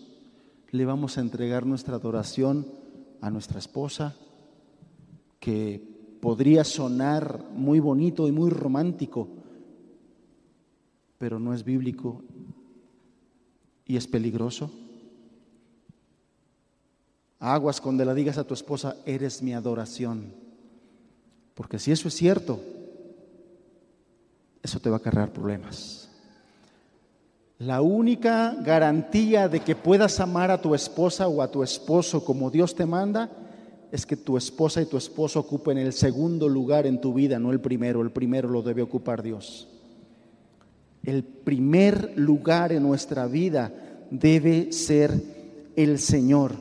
le 0.70 0.86
vamos 0.86 1.18
a 1.18 1.20
entregar 1.20 1.66
nuestra 1.66 1.96
adoración 1.96 2.66
a 3.20 3.30
nuestra 3.30 3.58
esposa, 3.58 4.16
que 5.38 5.86
podría 6.22 6.64
sonar 6.64 7.44
muy 7.54 7.78
bonito 7.78 8.26
y 8.26 8.32
muy 8.32 8.48
romántico, 8.48 9.28
pero 11.18 11.38
no 11.38 11.52
es 11.52 11.62
bíblico 11.62 12.22
y 13.84 13.98
es 13.98 14.06
peligroso. 14.06 14.70
Aguas 17.38 17.82
cuando 17.82 18.02
le 18.02 18.14
digas 18.14 18.38
a 18.38 18.44
tu 18.44 18.54
esposa, 18.54 18.96
eres 19.04 19.42
mi 19.42 19.52
adoración. 19.52 20.32
Porque 21.54 21.78
si 21.78 21.92
eso 21.92 22.08
es 22.08 22.14
cierto, 22.14 22.62
eso 24.62 24.80
te 24.80 24.90
va 24.90 24.96
a 24.96 25.02
cargar 25.02 25.32
problemas. 25.32 26.09
La 27.59 27.82
única 27.82 28.54
garantía 28.62 29.48
de 29.48 29.61
que 29.61 29.74
puedas 29.74 30.20
amar 30.20 30.50
a 30.50 30.61
tu 30.61 30.74
esposa 30.74 31.26
o 31.26 31.42
a 31.42 31.50
tu 31.50 31.62
esposo 31.62 32.24
como 32.24 32.50
Dios 32.50 32.74
te 32.74 32.86
manda 32.86 33.30
es 33.90 34.06
que 34.06 34.16
tu 34.16 34.36
esposa 34.36 34.80
y 34.80 34.86
tu 34.86 34.96
esposo 34.96 35.40
ocupen 35.40 35.78
el 35.78 35.92
segundo 35.92 36.48
lugar 36.48 36.86
en 36.86 37.00
tu 37.00 37.12
vida, 37.12 37.38
no 37.38 37.50
el 37.50 37.61
primero. 37.61 38.02
El 38.02 38.11
primero 38.11 38.48
lo 38.48 38.62
debe 38.62 38.82
ocupar 38.82 39.22
Dios. 39.22 39.68
El 41.02 41.24
primer 41.24 42.12
lugar 42.16 42.72
en 42.72 42.82
nuestra 42.82 43.26
vida 43.26 43.72
debe 44.11 44.72
ser 44.72 45.12
el 45.74 45.98
Señor. 45.98 46.52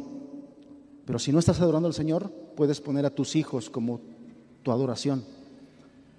Pero 1.05 1.19
si 1.19 1.31
no 1.31 1.39
estás 1.39 1.61
adorando 1.61 1.87
al 1.87 1.93
Señor, 1.93 2.31
puedes 2.55 2.81
poner 2.81 3.05
a 3.05 3.09
tus 3.09 3.35
hijos 3.35 3.69
como 3.69 4.01
tu 4.63 4.71
adoración, 4.71 5.23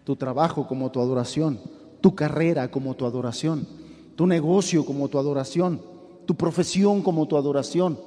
tu 0.08 0.16
trabajo 0.16 0.66
como 0.66 0.90
tu 0.90 1.02
adoración, 1.02 1.60
tu 2.00 2.14
carrera 2.14 2.70
como 2.70 2.94
tu 2.94 3.04
adoración, 3.04 3.68
tu 4.16 4.26
negocio 4.26 4.86
como 4.86 5.08
tu 5.08 5.18
adoración, 5.18 5.82
tu 6.24 6.34
profesión 6.34 7.02
como 7.02 7.28
tu 7.28 7.36
adoración, 7.36 8.00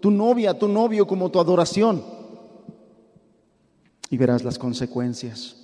tu 0.00 0.10
novia, 0.10 0.58
tu 0.58 0.68
novio 0.68 1.06
como 1.06 1.30
tu 1.30 1.40
adoración 1.40 2.04
y 4.10 4.18
verás 4.18 4.44
las 4.44 4.58
consecuencias. 4.58 5.56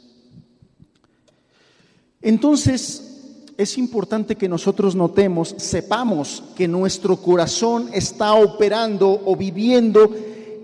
Entonces, 2.22 3.50
es 3.58 3.76
importante 3.76 4.36
que 4.36 4.48
nosotros 4.48 4.94
notemos, 4.96 5.54
sepamos 5.58 6.42
que 6.56 6.66
nuestro 6.66 7.18
corazón 7.18 7.90
está 7.92 8.32
operando 8.32 9.20
o 9.26 9.36
viviendo 9.36 10.10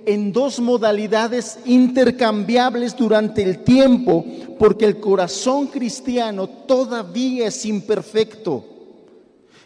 en 0.09 0.33
dos 0.33 0.59
modalidades 0.59 1.59
intercambiables 1.67 2.97
durante 2.97 3.43
el 3.43 3.59
tiempo, 3.59 4.25
porque 4.59 4.87
el 4.87 5.01
corazón 5.01 5.67
cristiano 5.67 6.49
todavía 6.49 7.49
es 7.49 7.67
imperfecto. 7.67 8.65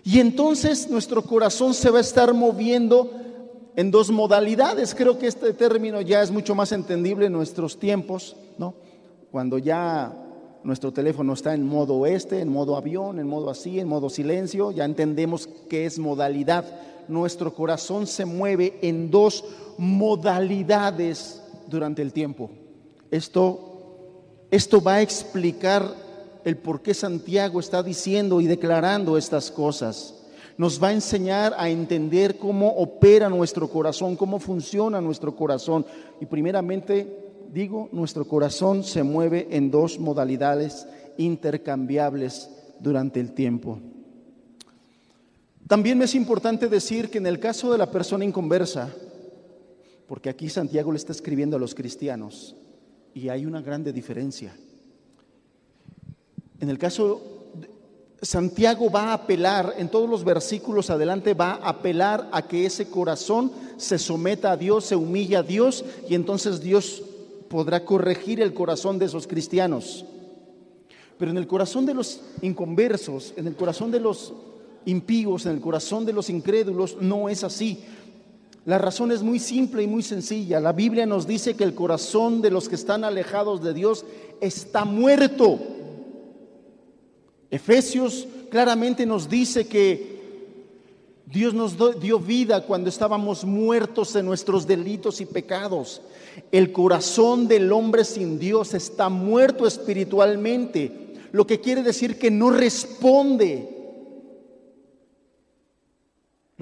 Y 0.03 0.19
entonces 0.19 0.91
nuestro 0.91 1.23
corazón 1.23 1.75
se 1.75 1.91
va 1.91 1.99
a 1.99 2.01
estar 2.01 2.35
moviendo 2.35 3.09
en 3.77 3.93
dos 3.93 4.11
modalidades. 4.11 4.97
Creo 4.97 5.17
que 5.17 5.29
este 5.29 5.53
término 5.53 6.01
ya 6.01 6.23
es 6.23 6.33
mucho 6.33 6.57
más 6.57 6.73
entendible 6.73 7.27
en 7.27 7.33
nuestros 7.33 7.79
tiempos, 7.79 8.35
¿no? 8.59 8.75
Cuando 9.31 9.59
ya 9.59 10.13
nuestro 10.65 10.93
teléfono 10.93 11.35
está 11.35 11.55
en 11.55 11.65
modo 11.65 12.05
este, 12.05 12.41
en 12.41 12.49
modo 12.49 12.77
avión, 12.77 13.21
en 13.21 13.29
modo 13.29 13.49
así, 13.49 13.79
en 13.79 13.87
modo 13.87 14.11
silencio, 14.11 14.73
ya 14.73 14.85
entendemos 14.85 15.49
qué 15.71 15.87
es 15.87 16.01
modalidad. 16.01 16.65
Nuestro 17.07 17.55
corazón 17.55 18.09
se 18.09 18.25
mueve 18.25 18.79
en 18.83 19.11
dos 19.11 19.45
modalidades 19.79 21.43
durante 21.67 22.03
el 22.03 22.13
tiempo. 22.13 22.51
Esto, 23.11 24.47
esto 24.51 24.83
va 24.83 24.95
a 24.95 25.03
explicar 25.03 25.95
el 26.45 26.57
por 26.57 26.83
qué 26.83 26.95
Santiago 26.95 27.61
está 27.61 27.83
diciendo 27.83 28.41
y 28.41 28.47
declarando 28.47 29.17
estas 29.17 29.51
cosas 29.51 30.23
nos 30.57 30.83
va 30.83 30.89
a 30.89 30.93
enseñar 30.93 31.55
a 31.57 31.69
entender 31.69 32.39
cómo 32.39 32.69
opera 32.69 33.29
nuestro 33.29 33.69
corazón, 33.69 34.17
cómo 34.17 34.39
funciona 34.39 35.01
nuestro 35.01 35.35
corazón. 35.35 35.85
Y 36.21 36.27
primeramente, 36.27 37.45
digo, 37.53 37.89
nuestro 37.93 38.27
corazón 38.27 38.85
se 38.85 39.03
mueve 39.03 39.49
en 39.51 39.71
dos 39.71 39.99
modalidades 39.99 40.87
intercambiables 41.17 42.51
durante 42.81 43.21
el 43.21 43.33
tiempo. 43.33 43.79
También 45.67 46.03
es 46.03 46.15
importante 46.15 46.69
decir 46.69 47.09
que 47.09 47.19
en 47.19 47.27
el 47.27 47.39
caso 47.39 47.73
de 47.73 47.79
la 47.79 47.91
persona 47.91 48.25
inconversa, 48.25 48.91
porque 50.07 50.31
aquí 50.31 50.49
Santiago 50.49 50.93
le 50.93 50.99
está 50.99 51.13
escribiendo 51.13 51.57
a 51.57 51.61
los 51.61 51.75
cristianos, 51.75 52.57
y 53.15 53.29
hay 53.29 53.47
una 53.47 53.61
grande 53.61 53.93
diferencia. 53.93 54.57
En 56.61 56.71
el 56.71 56.79
caso 56.79 57.33
Santiago 58.23 58.89
va 58.89 59.11
a 59.11 59.15
apelar, 59.15 59.75
en 59.79 59.89
todos 59.89 60.09
los 60.09 60.23
versículos 60.23 60.91
adelante, 60.91 61.35
va 61.35 61.55
a 61.55 61.71
apelar 61.71 62.29
a 62.31 62.47
que 62.47 62.65
ese 62.65 62.89
corazón 62.89 63.51
se 63.77 63.99
someta 63.99 64.53
a 64.53 64.57
Dios, 64.57 64.85
se 64.85 64.95
humilla 64.95 65.41
a 65.41 65.43
Dios 65.43 65.85
y 66.09 66.15
entonces 66.15 66.61
Dios 66.61 67.03
podrá 67.49 67.85
corregir 67.85 68.41
el 68.41 68.55
corazón 68.55 69.01
de 69.01 69.07
esos 69.07 69.27
cristianos. 69.27 70.05
Pero 71.19 71.33
en 71.33 71.37
el 71.37 71.49
corazón 71.49 71.85
de 71.85 71.95
los 71.95 72.21
inconversos, 72.43 73.35
en 73.37 73.49
el 73.49 73.57
corazón 73.57 73.91
de 73.91 73.99
los 73.99 74.33
impíos, 74.85 75.45
en 75.47 75.53
el 75.53 75.61
corazón 75.61 76.07
de 76.07 76.13
los 76.13 76.31
incrédulos, 76.31 76.97
no 77.01 77.29
es 77.29 77.43
así. 77.43 77.85
La 78.65 78.79
razón 78.79 79.11
es 79.11 79.23
muy 79.23 79.41
simple 79.41 79.83
y 79.83 79.89
muy 79.89 80.03
sencilla. 80.03 80.61
La 80.61 80.73
Biblia 80.73 81.05
nos 81.05 81.27
dice 81.27 81.55
que 81.55 81.65
el 81.65 81.75
corazón 81.75 82.41
de 82.41 82.51
los 82.51 82.69
que 82.69 82.77
están 82.77 83.03
alejados 83.03 83.63
de 83.63 83.75
Dios 83.75 84.05
está 84.41 84.85
muerto. 84.85 85.59
Efesios 87.51 88.29
claramente 88.51 89.05
nos 89.05 89.29
dice 89.29 89.67
que 89.67 90.13
Dios 91.27 91.55
nos 91.55 91.77
dio 92.01 92.21
vida 92.21 92.65
cuando 92.65 92.89
estábamos 92.89 93.45
muertos 93.45 94.15
en 94.15 94.27
nuestros 94.27 94.67
delitos 94.67 95.21
y 95.21 95.27
pecados. 95.27 96.03
El 96.53 96.71
corazón 96.73 97.49
del 97.49 97.73
hombre 97.73 98.05
sin 98.05 98.39
Dios 98.39 98.75
está 98.75 99.09
muerto 99.09 99.67
espiritualmente, 99.67 101.15
lo 101.33 101.47
que 101.47 101.61
quiere 101.61 101.83
decir 101.83 102.19
que 102.19 102.31
no 102.31 102.51
responde. 102.51 103.82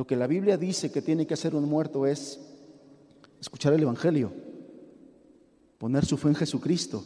Lo 0.01 0.07
que 0.07 0.17
la 0.17 0.27
Biblia 0.27 0.57
dice 0.57 0.91
que 0.91 1.03
tiene 1.03 1.27
que 1.27 1.35
hacer 1.35 1.55
un 1.55 1.69
muerto 1.69 2.07
es 2.07 2.41
escuchar 3.39 3.75
el 3.75 3.83
Evangelio, 3.83 4.33
poner 5.77 6.07
su 6.07 6.17
fe 6.17 6.29
en 6.29 6.37
Jesucristo 6.37 7.05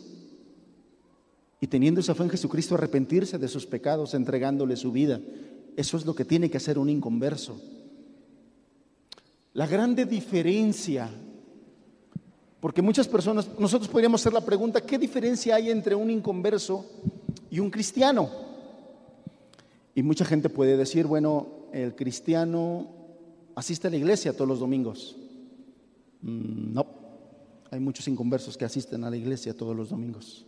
y 1.60 1.66
teniendo 1.66 1.98
esa 1.98 2.14
fe 2.14 2.22
en 2.22 2.30
Jesucristo 2.30 2.76
arrepentirse 2.76 3.36
de 3.36 3.48
sus 3.48 3.66
pecados, 3.66 4.14
entregándole 4.14 4.76
su 4.76 4.92
vida. 4.92 5.20
Eso 5.76 5.96
es 5.96 6.06
lo 6.06 6.14
que 6.14 6.24
tiene 6.24 6.48
que 6.48 6.58
hacer 6.58 6.78
un 6.78 6.88
inconverso. 6.88 7.60
La 9.54 9.66
grande 9.66 10.04
diferencia, 10.04 11.10
porque 12.60 12.80
muchas 12.80 13.08
personas, 13.08 13.48
nosotros 13.58 13.90
podríamos 13.90 14.20
hacer 14.20 14.32
la 14.32 14.44
pregunta, 14.44 14.80
¿qué 14.80 14.98
diferencia 14.98 15.56
hay 15.56 15.68
entre 15.72 15.96
un 15.96 16.10
inconverso 16.10 16.86
y 17.50 17.58
un 17.58 17.72
cristiano? 17.72 18.53
Y 19.94 20.02
mucha 20.02 20.24
gente 20.24 20.48
puede 20.48 20.76
decir, 20.76 21.06
bueno, 21.06 21.46
el 21.72 21.94
cristiano 21.94 22.88
asiste 23.54 23.86
a 23.86 23.90
la 23.90 23.96
iglesia 23.96 24.32
todos 24.32 24.48
los 24.48 24.60
domingos. 24.60 25.16
Mm, 26.22 26.72
no, 26.72 26.86
hay 27.70 27.80
muchos 27.80 28.08
inconversos 28.08 28.56
que 28.56 28.64
asisten 28.64 29.04
a 29.04 29.10
la 29.10 29.16
iglesia 29.16 29.56
todos 29.56 29.76
los 29.76 29.90
domingos. 29.90 30.46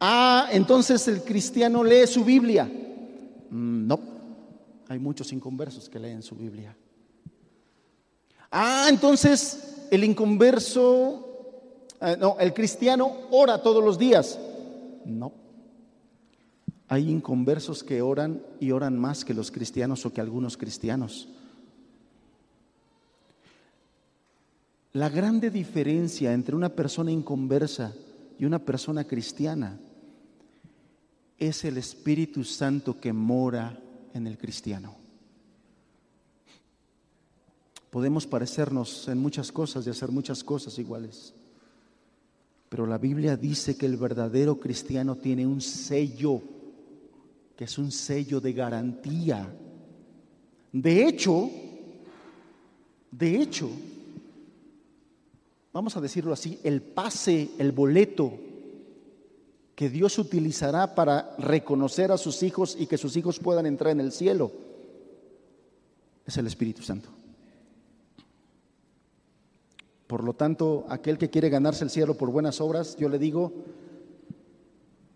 Ah, 0.00 0.48
entonces 0.52 1.06
el 1.08 1.22
cristiano 1.22 1.84
lee 1.84 2.06
su 2.06 2.24
Biblia. 2.24 2.64
Mm, 2.64 3.86
no, 3.86 4.00
hay 4.88 4.98
muchos 4.98 5.32
inconversos 5.32 5.88
que 5.88 5.98
leen 5.98 6.22
su 6.22 6.34
Biblia. 6.34 6.76
Ah, 8.50 8.86
entonces 8.88 9.86
el 9.90 10.04
inconverso, 10.04 11.86
eh, 12.00 12.16
no, 12.18 12.36
el 12.40 12.52
cristiano 12.54 13.12
ora 13.30 13.62
todos 13.62 13.84
los 13.84 13.98
días. 13.98 14.38
No. 15.04 15.47
Hay 16.88 17.10
inconversos 17.10 17.84
que 17.84 18.00
oran 18.00 18.42
y 18.60 18.70
oran 18.70 18.98
más 18.98 19.24
que 19.24 19.34
los 19.34 19.50
cristianos 19.50 20.06
o 20.06 20.12
que 20.12 20.20
algunos 20.20 20.56
cristianos. 20.56 21.28
La 24.94 25.10
grande 25.10 25.50
diferencia 25.50 26.32
entre 26.32 26.56
una 26.56 26.70
persona 26.70 27.12
inconversa 27.12 27.92
y 28.38 28.46
una 28.46 28.58
persona 28.58 29.04
cristiana 29.04 29.78
es 31.38 31.64
el 31.64 31.76
Espíritu 31.76 32.42
Santo 32.42 32.98
que 32.98 33.12
mora 33.12 33.78
en 34.14 34.26
el 34.26 34.38
cristiano. 34.38 34.96
Podemos 37.90 38.26
parecernos 38.26 39.08
en 39.08 39.18
muchas 39.18 39.52
cosas 39.52 39.86
y 39.86 39.90
hacer 39.90 40.10
muchas 40.10 40.42
cosas 40.42 40.78
iguales. 40.78 41.32
Pero 42.68 42.86
la 42.86 42.98
Biblia 42.98 43.36
dice 43.36 43.76
que 43.76 43.86
el 43.86 43.96
verdadero 43.96 44.58
cristiano 44.58 45.16
tiene 45.16 45.46
un 45.46 45.60
sello, 45.60 46.42
que 47.58 47.64
es 47.64 47.76
un 47.76 47.90
sello 47.90 48.40
de 48.40 48.52
garantía. 48.52 49.52
De 50.70 51.04
hecho, 51.08 51.50
de 53.10 53.42
hecho, 53.42 53.68
vamos 55.72 55.96
a 55.96 56.00
decirlo 56.00 56.32
así, 56.32 56.60
el 56.62 56.82
pase, 56.82 57.50
el 57.58 57.72
boleto 57.72 58.32
que 59.74 59.90
Dios 59.90 60.20
utilizará 60.20 60.94
para 60.94 61.34
reconocer 61.38 62.12
a 62.12 62.16
sus 62.16 62.44
hijos 62.44 62.76
y 62.78 62.86
que 62.86 62.96
sus 62.96 63.16
hijos 63.16 63.40
puedan 63.40 63.66
entrar 63.66 63.90
en 63.90 64.02
el 64.02 64.12
cielo 64.12 64.52
es 66.24 66.36
el 66.36 66.46
Espíritu 66.46 66.82
Santo. 66.82 67.08
Por 70.06 70.22
lo 70.22 70.34
tanto, 70.34 70.86
aquel 70.88 71.18
que 71.18 71.28
quiere 71.28 71.48
ganarse 71.48 71.82
el 71.82 71.90
cielo 71.90 72.16
por 72.16 72.30
buenas 72.30 72.60
obras, 72.60 72.96
yo 72.98 73.08
le 73.08 73.18
digo, 73.18 73.52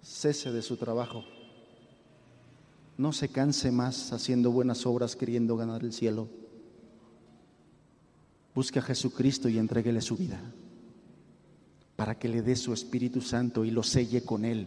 cese 0.03 0.51
de 0.51 0.63
su 0.63 0.77
trabajo. 0.77 1.23
No 2.97 3.13
se 3.13 3.29
canse 3.29 3.71
más 3.71 4.13
haciendo 4.13 4.51
buenas 4.51 4.87
obras 4.87 5.17
queriendo 5.17 5.57
ganar 5.57 5.83
el 5.83 5.93
cielo. 5.93 6.29
Busque 8.55 8.79
a 8.79 8.83
Jesucristo 8.83 9.49
y 9.49 9.59
entreguele 9.59 10.01
su 10.01 10.17
vida 10.17 10.41
para 11.97 12.19
que 12.19 12.29
le 12.29 12.43
dé 12.43 12.57
su 12.57 12.73
Espíritu 12.73 13.21
Santo 13.21 13.65
y 13.65 13.71
lo 13.71 13.83
selle 13.83 14.23
con 14.23 14.45
él. 14.45 14.67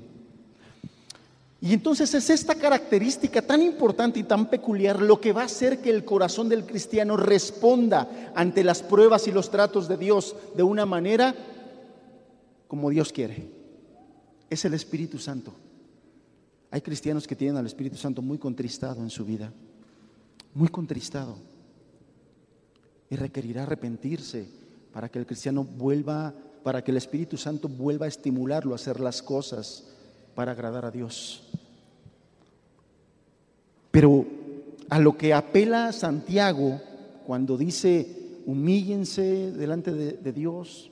Y 1.62 1.74
entonces 1.74 2.14
es 2.14 2.30
esta 2.30 2.56
característica 2.56 3.42
tan 3.42 3.62
importante 3.62 4.20
y 4.20 4.24
tan 4.24 4.50
peculiar 4.50 5.02
lo 5.02 5.20
que 5.20 5.34
va 5.34 5.42
a 5.42 5.46
hacer 5.46 5.82
que 5.82 5.90
el 5.90 6.06
corazón 6.06 6.48
del 6.48 6.66
cristiano 6.66 7.18
responda 7.18 8.32
ante 8.36 8.64
las 8.64 8.84
pruebas 8.84 9.28
y 9.28 9.32
los 9.32 9.50
tratos 9.50 9.88
de 9.88 9.98
Dios 9.98 10.36
de 10.56 10.64
una 10.64 10.86
manera 10.86 11.36
como 12.68 12.90
Dios 12.90 13.12
quiere. 13.12 13.50
Es 14.50 14.64
el 14.66 14.74
Espíritu 14.74 15.18
Santo. 15.18 15.54
Hay 16.72 16.82
cristianos 16.82 17.28
que 17.28 17.36
tienen 17.36 17.58
al 17.58 17.66
Espíritu 17.66 17.98
Santo 17.98 18.22
muy 18.22 18.38
contristado 18.38 19.02
en 19.02 19.10
su 19.10 19.26
vida, 19.26 19.52
muy 20.54 20.68
contristado. 20.70 21.38
Y 23.10 23.16
requerirá 23.16 23.64
arrepentirse 23.64 24.48
para 24.92 25.10
que 25.10 25.20
el 25.20 25.26
cristiano 25.26 25.64
vuelva, 25.64 26.34
para 26.64 26.84
que 26.84 26.92
el 26.92 26.98
Espíritu 26.98 27.38
Santo 27.38 27.68
vuelva 27.68 28.06
a 28.06 28.10
estimularlo 28.10 28.74
a 28.74 28.76
hacer 28.76 29.00
las 29.00 29.22
cosas 29.22 29.86
para 30.34 30.52
agradar 30.52 30.86
a 30.86 30.92
Dios. 30.92 31.44
Pero 33.92 34.26
a 34.90 35.00
lo 35.00 35.18
que 35.18 35.34
apela 35.34 35.92
Santiago 35.94 36.82
cuando 37.26 37.58
dice 37.58 38.42
humíllense 38.46 39.52
delante 39.52 39.92
de, 39.92 40.34
Dios, 40.34 40.92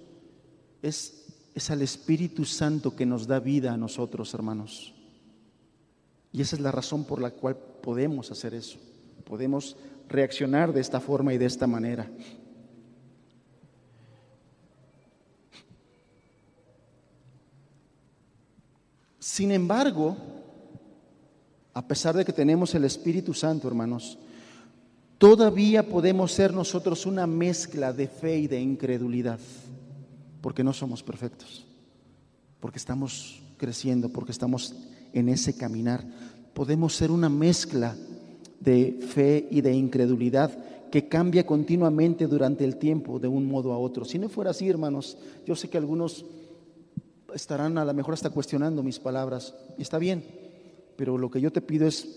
es, 0.82 1.26
es 1.54 1.70
al 1.70 1.82
Espíritu 1.82 2.46
Santo 2.46 2.96
que 2.96 3.06
nos 3.06 3.28
da 3.28 3.40
vida 3.40 3.74
a 3.74 3.78
nosotros, 3.78 4.34
hermanos. 4.34 4.94
Y 6.34 6.42
esa 6.42 6.56
es 6.56 6.62
la 6.62 6.72
razón 6.72 7.06
por 7.06 7.22
la 7.22 7.30
cual 7.32 7.56
podemos 7.56 8.32
hacer 8.32 8.56
eso. 8.56 8.80
Podemos 9.24 9.78
reaccionar 10.10 10.74
de 10.74 10.82
esta 10.82 11.00
forma 11.00 11.34
y 11.34 11.38
de 11.38 11.46
esta 11.46 11.68
manera. 11.68 12.10
Sin 19.20 19.52
embargo, 19.52 20.18
a 21.74 21.88
pesar 21.88 22.16
de 22.16 22.26
que 22.26 22.34
tenemos 22.34 22.74
el 22.76 22.84
Espíritu 22.84 23.34
Santo, 23.34 23.68
hermanos, 23.68 24.18
todavía 25.18 25.88
podemos 25.88 26.32
ser 26.32 26.52
nosotros 26.54 27.06
una 27.06 27.26
mezcla 27.26 27.94
de 27.94 28.08
fe 28.08 28.40
y 28.40 28.48
de 28.48 28.60
incredulidad, 28.60 29.40
porque 30.42 30.64
no 30.64 30.74
somos 30.74 31.02
perfectos, 31.02 31.66
porque 32.60 32.78
estamos 32.78 33.42
creciendo, 33.58 34.10
porque 34.10 34.32
estamos 34.32 34.76
en 35.14 35.30
ese 35.30 35.56
caminar. 35.56 36.04
Podemos 36.54 36.96
ser 36.96 37.12
una 37.12 37.30
mezcla 37.30 37.96
de 38.60 39.00
fe 39.08 39.48
y 39.50 39.62
de 39.62 39.74
incredulidad 39.74 40.52
que 40.92 41.08
cambia 41.08 41.46
continuamente 41.46 42.28
durante 42.28 42.64
el 42.64 42.78
tiempo 42.78 43.18
de 43.18 43.28
un 43.28 43.48
modo 43.48 43.74
a 43.74 43.80
otro. 43.80 44.06
Si 44.06 44.20
no 44.20 44.30
fuera 44.30 44.52
así, 44.52 44.70
hermanos, 44.70 45.18
yo 45.46 45.56
sé 45.56 45.70
que 45.70 45.80
algunos 45.80 46.24
estarán 47.34 47.78
a 47.78 47.86
lo 47.86 47.94
mejor 47.94 48.14
hasta 48.14 48.30
cuestionando 48.30 48.84
mis 48.84 49.00
palabras. 49.00 49.56
Y 49.78 49.82
está 49.82 49.98
bien, 49.98 50.24
pero 50.96 51.18
lo 51.18 51.32
que 51.32 51.42
yo 51.42 51.52
te 51.52 51.62
pido 51.62 51.88
es 51.88 52.08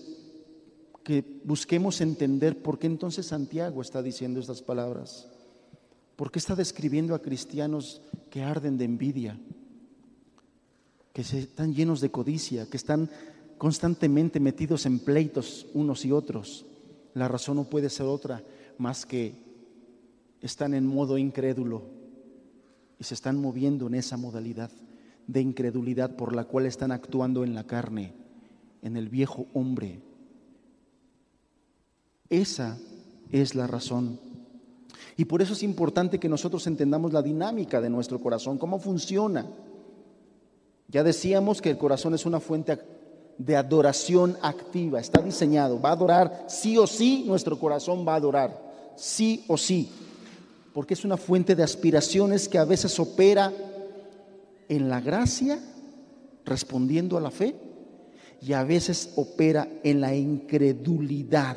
que 1.03 1.41
busquemos 1.45 2.01
entender 2.01 2.61
por 2.61 2.79
qué 2.79 2.87
entonces 2.87 3.27
Santiago 3.27 3.81
está 3.81 4.03
diciendo 4.03 4.41
estas 4.41 4.61
palabras. 4.61 5.27
¿Por 6.17 6.31
qué 6.31 6.39
está 6.39 6.55
describiendo 6.55 7.15
a 7.15 7.23
cristianos 7.23 8.03
que 8.29 8.43
arden 8.43 8.77
de 8.77 8.85
envidia? 8.85 9.39
Que 11.13 11.23
están 11.23 11.75
llenos 11.75 12.01
de 12.01 12.11
codicia, 12.11 12.67
que 12.67 12.77
están 12.77 13.09
constantemente 13.59 14.41
metidos 14.41 14.87
en 14.87 14.99
pleitos 14.99 15.67
unos 15.75 16.05
y 16.05 16.13
otros. 16.13 16.67
La 17.15 17.29
razón 17.29 17.57
no 17.57 17.65
puede 17.65 17.91
ser 17.91 18.07
otra 18.07 18.43
más 18.79 19.07
que 19.07 19.35
están 20.41 20.75
en 20.75 20.87
modo 20.87 21.19
incrédulo 21.19 21.83
y 22.99 23.05
se 23.05 23.15
están 23.15 23.41
moviendo 23.41 23.87
en 23.87 23.95
esa 23.95 24.17
modalidad 24.17 24.71
de 25.27 25.41
incredulidad 25.41 26.17
por 26.17 26.35
la 26.35 26.45
cual 26.45 26.67
están 26.67 26.93
actuando 26.93 27.43
en 27.45 27.55
la 27.55 27.65
carne, 27.65 28.13
en 28.83 28.97
el 28.97 29.09
viejo 29.09 29.47
hombre. 29.55 30.01
Esa 32.29 32.79
es 33.31 33.55
la 33.55 33.67
razón. 33.67 34.21
Y 35.17 35.25
por 35.25 35.41
eso 35.41 35.55
es 35.55 35.63
importante 35.63 36.19
que 36.19 36.29
nosotros 36.29 36.67
entendamos 36.67 37.13
la 37.13 37.23
dinámica 37.23 37.81
de 37.81 37.91
nuestro 37.91 38.21
corazón, 38.21 38.59
cómo 38.59 38.79
funciona. 38.79 39.47
Ya 40.89 41.03
decíamos 41.03 41.63
que 41.63 41.71
el 41.71 41.79
corazón 41.79 42.15
es 42.15 42.27
una 42.27 42.39
fuente 42.39 42.79
de 43.39 43.57
adoración 43.57 44.37
activa, 44.43 45.01
está 45.01 45.21
diseñado, 45.21 45.81
va 45.81 45.91
a 45.91 45.93
adorar 45.93 46.45
sí 46.49 46.79
o 46.79 46.87
sí, 46.87 47.25
nuestro 47.27 47.59
corazón 47.59 48.07
va 48.07 48.15
a 48.15 48.17
adorar, 48.17 48.63
sí 48.97 49.45
o 49.49 49.57
sí, 49.57 49.91
porque 50.73 50.95
es 50.95 51.05
una 51.05 51.17
fuente 51.17 51.55
de 51.55 51.63
aspiraciones 51.63 52.49
que 52.49 52.59
a 52.59 52.65
veces 52.65 52.99
opera 52.99 53.53
en 54.69 54.89
la 54.89 55.01
gracia, 55.01 55.59
respondiendo 56.45 57.17
a 57.17 57.21
la 57.21 57.31
fe, 57.31 57.55
y 58.41 58.53
a 58.53 58.65
veces 58.65 59.13
opera 59.17 59.69
en 59.83 60.01
la 60.01 60.15
incredulidad 60.15 61.57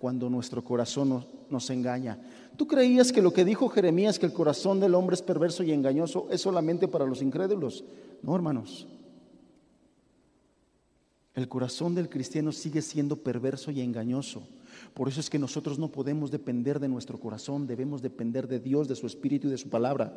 cuando 0.00 0.28
nuestro 0.28 0.62
corazón 0.62 1.24
nos, 1.48 1.70
engaña. 1.70 2.18
¿Tú 2.56 2.66
creías 2.66 3.12
que 3.12 3.22
lo 3.22 3.32
que 3.32 3.44
dijo 3.44 3.68
Jeremías, 3.68 4.18
que 4.18 4.26
el 4.26 4.32
corazón 4.32 4.80
del 4.80 4.94
hombre 4.94 5.14
es 5.14 5.22
perverso 5.22 5.62
y 5.62 5.72
engañoso, 5.72 6.26
es 6.30 6.40
solamente 6.40 6.88
para 6.88 7.06
los 7.06 7.22
incrédulos? 7.22 7.84
No, 8.22 8.34
hermanos. 8.34 8.86
El 11.34 11.48
corazón 11.48 11.94
del 11.94 12.08
cristiano 12.08 12.52
sigue 12.52 12.80
siendo 12.80 13.16
perverso 13.16 13.70
y 13.70 13.80
engañoso. 13.80 14.42
Por 14.94 15.08
eso 15.08 15.20
es 15.20 15.28
que 15.28 15.38
nosotros 15.38 15.78
no 15.78 15.88
podemos 15.88 16.30
depender 16.30 16.78
de 16.78 16.88
nuestro 16.88 17.18
corazón, 17.18 17.66
debemos 17.66 18.02
depender 18.02 18.46
de 18.46 18.60
Dios, 18.60 18.86
de 18.86 18.94
su 18.94 19.06
Espíritu 19.06 19.48
y 19.48 19.50
de 19.50 19.58
su 19.58 19.68
palabra. 19.68 20.12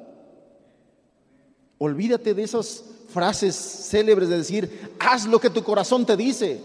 Olvídate 1.79 2.33
de 2.33 2.43
esas 2.43 2.83
frases 3.09 3.55
célebres 3.55 4.29
de 4.29 4.37
decir, 4.37 4.91
haz 4.99 5.25
lo 5.25 5.39
que 5.39 5.49
tu 5.49 5.63
corazón 5.63 6.05
te 6.05 6.15
dice. 6.15 6.59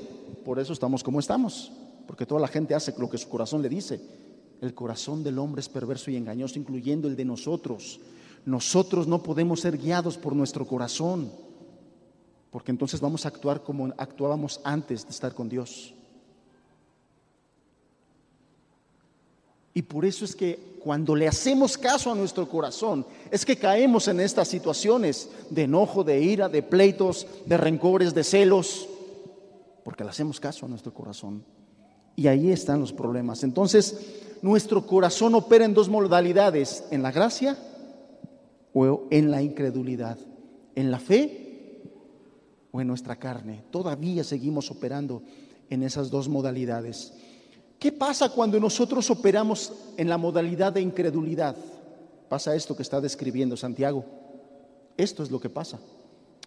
Por 0.45 0.59
eso 0.59 0.73
estamos 0.73 1.03
como 1.03 1.21
estamos, 1.21 1.73
porque 2.07 2.27
toda 2.27 2.41
la 2.41 2.49
gente 2.49 2.75
hace 2.75 2.95
lo 2.99 3.09
que 3.09 3.19
su 3.19 3.29
corazón 3.29 3.63
le 3.63 3.69
dice. 3.69 4.01
El 4.61 4.75
corazón 4.75 5.23
del 5.23 5.39
hombre 5.39 5.61
es 5.61 5.69
perverso 5.69 6.11
y 6.11 6.17
engañoso, 6.17 6.59
incluyendo 6.59 7.09
el 7.09 7.17
de 7.17 7.25
nosotros. 7.25 8.01
Nosotros 8.45 9.07
no 9.07 9.23
podemos 9.23 9.61
ser 9.61 9.79
guiados 9.79 10.19
por 10.19 10.35
nuestro 10.35 10.67
corazón, 10.67 11.31
porque 12.53 12.71
entonces 12.71 13.01
vamos 13.01 13.25
a 13.25 13.29
actuar 13.29 13.63
como 13.63 13.93
actuábamos 13.97 14.61
antes 14.63 15.05
de 15.05 15.11
estar 15.11 15.35
con 15.35 15.49
Dios. 15.49 15.95
Y 19.73 19.81
por 19.81 20.05
eso 20.05 20.27
es 20.27 20.37
que 20.37 20.77
cuando 20.85 21.17
le 21.17 21.27
hacemos 21.27 21.79
caso 21.79 22.13
a 22.13 22.15
nuestro 22.15 22.47
corazón, 22.47 23.07
es 23.31 23.47
que 23.47 23.57
caemos 23.57 24.07
en 24.07 24.21
estas 24.21 24.49
situaciones 24.49 25.31
de 25.49 25.63
enojo, 25.63 26.05
de 26.05 26.21
ira, 26.21 26.51
de 26.51 26.63
pleitos, 26.63 27.27
de 27.47 27.57
rencores, 27.57 28.13
de 28.13 28.23
celos, 28.23 28.87
porque 29.83 30.05
le 30.05 30.11
hacemos 30.11 30.39
caso 30.39 30.67
a 30.67 30.69
nuestro 30.69 30.93
corazón. 30.93 31.43
Y 32.17 32.27
ahí 32.27 32.53
están 32.53 32.81
los 32.81 32.93
problemas. 32.93 33.45
Entonces, 33.45 33.99
nuestro 34.43 34.87
corazón 34.87 35.35
opera 35.35 35.65
en 35.65 35.73
dos 35.73 35.89
modalidades, 35.89 36.85
en 36.91 37.03
la 37.03 37.13
gracia 37.13 37.57
o 38.75 39.05
en 39.11 39.31
la 39.31 39.41
incredulidad, 39.41 40.19
en 40.75 40.91
la 40.91 40.99
fe 40.99 41.42
o 42.73 42.81
en 42.81 42.89
nuestra 42.89 43.17
carne. 43.17 43.63
Todavía 43.71 44.25
seguimos 44.25 44.71
operando 44.71 45.23
en 45.71 45.83
esas 45.83 46.11
dos 46.11 46.29
modalidades. 46.29 47.13
¿Qué 47.79 47.93
pasa 47.93 48.31
cuando 48.31 48.59
nosotros 48.59 49.11
operamos 49.11 49.73
en 49.97 50.09
la 50.09 50.19
modalidad 50.19 50.73
de 50.73 50.81
incredulidad? 50.81 51.55
Pasa 52.29 52.55
esto 52.55 52.75
que 52.75 52.83
está 52.83 53.01
describiendo 53.01 53.57
Santiago. 53.57 54.05
Esto 54.97 55.23
es 55.23 55.31
lo 55.31 55.39
que 55.39 55.51
pasa. 55.51 55.79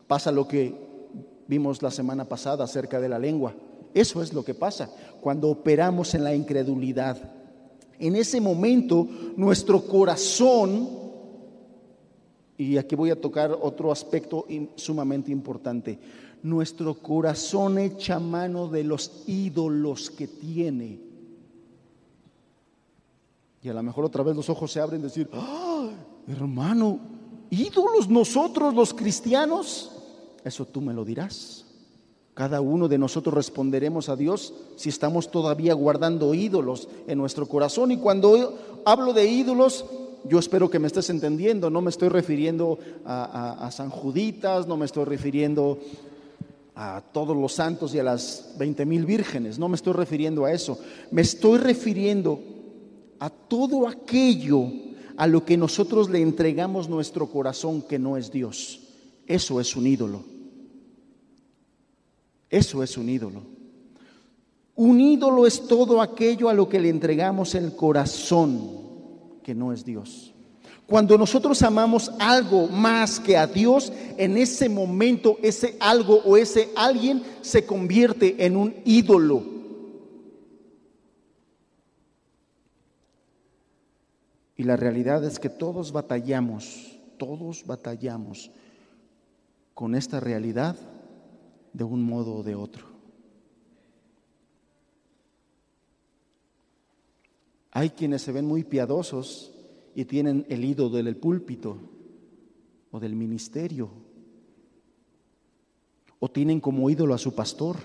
Pasa 0.08 0.32
lo 0.32 0.48
que 0.48 0.74
vimos 1.48 1.82
la 1.82 1.92
semana 1.92 2.26
pasada 2.26 2.64
acerca 2.64 3.00
de 3.00 3.10
la 3.10 3.20
lengua. 3.20 3.54
Eso 3.94 4.22
es 4.22 4.34
lo 4.34 4.44
que 4.44 4.54
pasa 4.54 4.90
cuando 5.22 5.50
operamos 5.50 6.14
en 6.16 6.24
la 6.24 6.34
incredulidad. 6.36 7.18
En 8.00 8.16
ese 8.16 8.42
momento 8.42 9.08
nuestro 9.38 9.86
corazón, 9.88 11.05
y 12.58 12.78
aquí 12.78 12.96
voy 12.96 13.10
a 13.10 13.20
tocar 13.20 13.58
otro 13.60 13.92
aspecto 13.92 14.46
sumamente 14.76 15.32
importante, 15.32 16.00
nuestro 16.44 16.94
corazón 16.94 17.80
echa 17.80 18.20
mano 18.20 18.68
de 18.68 18.84
los 18.84 19.24
ídolos 19.28 20.10
que 20.10 20.28
tiene. 20.28 21.00
Y 23.62 23.70
a 23.70 23.74
lo 23.74 23.82
mejor 23.82 24.06
otra 24.06 24.24
vez 24.24 24.36
los 24.36 24.50
ojos 24.50 24.72
se 24.72 24.80
abren 24.80 25.02
y 25.02 25.06
decir, 25.06 25.28
¡Ah, 25.34 25.90
hermano, 26.28 27.00
ídolos 27.50 28.08
nosotros 28.10 28.76
los 28.76 28.94
cristianos. 28.94 29.92
Eso 30.44 30.66
tú 30.66 30.82
me 30.82 30.94
lo 30.94 31.04
dirás. 31.04 31.66
Cada 32.36 32.62
uno 32.62 32.88
de 32.88 32.98
nosotros 32.98 33.34
responderemos 33.34 34.10
a 34.10 34.16
Dios 34.16 34.54
si 34.76 34.90
estamos 34.90 35.32
todavía 35.32 35.74
guardando 35.74 36.34
ídolos 36.34 36.90
en 37.08 37.18
nuestro 37.18 37.48
corazón. 37.48 37.92
Y 37.92 37.98
cuando 37.98 38.54
hablo 38.86 39.14
de 39.14 39.26
ídolos, 39.26 39.86
yo 40.28 40.40
espero 40.40 40.70
que 40.70 40.80
me 40.80 40.88
estés 40.88 41.10
entendiendo. 41.10 41.70
No 41.70 41.82
me 41.82 41.90
estoy 41.90 42.10
refiriendo 42.10 42.80
a, 43.06 43.70
San 43.72 43.90
Juditas, 43.90 44.68
no 44.68 44.78
me 44.78 44.86
estoy 44.86 45.06
refiriendo 45.06 45.80
a 46.76 47.02
todos 47.14 47.36
los 47.36 47.54
santos 47.54 47.96
y 47.96 48.00
a 48.00 48.04
las 48.04 48.54
20 48.58 48.86
mil 48.86 49.06
vírgenes. 49.06 49.60
No 49.60 49.70
me 49.70 49.76
estoy 49.76 49.94
refiriendo 49.94 50.46
a 50.46 50.52
eso. 50.52 50.80
Me 51.12 51.22
estoy 51.22 51.60
refiriendo 51.60 52.40
a 53.20 53.30
todo 53.30 53.88
aquello 53.88 54.68
a 55.18 55.28
lo 55.28 55.46
que 55.46 55.58
nosotros 55.58 56.10
le 56.10 56.22
entregamos 56.22 56.90
nuestro 56.90 57.28
corazón 57.28 57.82
que 57.82 58.00
no 58.00 58.18
es 58.18 58.32
Dios. 58.32 58.82
Eso 59.28 59.60
es 59.60 59.76
un 59.76 59.88
ídolo. 59.88 60.24
Eso 62.50 62.84
es 62.84 62.98
un 62.98 63.10
ídolo. 63.10 63.56
Un 64.76 65.00
ídolo 65.00 65.48
es 65.48 65.68
todo 65.68 66.02
aquello 66.02 66.50
a 66.50 66.54
lo 66.54 66.68
que 66.68 66.80
le 66.80 66.90
entregamos 66.90 67.56
el 67.56 67.76
corazón, 67.76 68.85
que 69.46 69.54
no 69.54 69.72
es 69.72 69.86
Dios. 69.86 70.34
Cuando 70.88 71.20
nosotros 71.20 71.62
amamos 71.62 72.12
algo 72.18 72.68
más 72.68 73.20
que 73.20 73.38
a 73.38 73.46
Dios, 73.46 73.94
en 74.18 74.38
ese 74.38 74.70
momento 74.70 75.38
ese 75.44 75.78
algo 75.80 76.16
o 76.26 76.36
ese 76.36 76.72
alguien 76.76 77.22
se 77.42 77.64
convierte 77.64 78.44
en 78.44 78.58
un 78.58 78.74
ídolo. 78.86 79.44
Y 84.58 84.64
la 84.64 84.76
realidad 84.76 85.24
es 85.24 85.38
que 85.38 85.50
todos 85.50 85.92
batallamos, 85.92 86.98
todos 87.18 87.68
batallamos 87.68 88.50
con 89.76 89.94
esta 89.94 90.20
realidad 90.20 90.76
de 91.72 91.84
un 91.84 92.02
modo 92.02 92.38
o 92.38 92.44
de 92.44 92.56
otro. 92.56 92.95
Hay 97.76 97.90
quienes 97.90 98.22
se 98.22 98.32
ven 98.32 98.46
muy 98.46 98.64
piadosos 98.64 99.52
y 99.96 100.06
tienen 100.06 100.46
el 100.48 100.64
ídolo 100.64 100.96
del 100.96 101.18
púlpito 101.18 101.78
o 102.90 103.02
del 103.02 103.18
ministerio, 103.18 103.90
o 106.18 106.32
tienen 106.32 106.62
como 106.62 106.90
ídolo 106.90 107.14
a 107.14 107.18
su 107.18 107.36
pastor. 107.36 107.76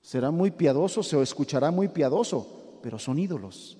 Será 0.00 0.30
muy 0.30 0.52
piadoso, 0.52 1.02
se 1.02 1.20
escuchará 1.20 1.72
muy 1.72 1.88
piadoso, 1.88 2.78
pero 2.80 3.00
son 3.00 3.18
ídolos. 3.18 3.76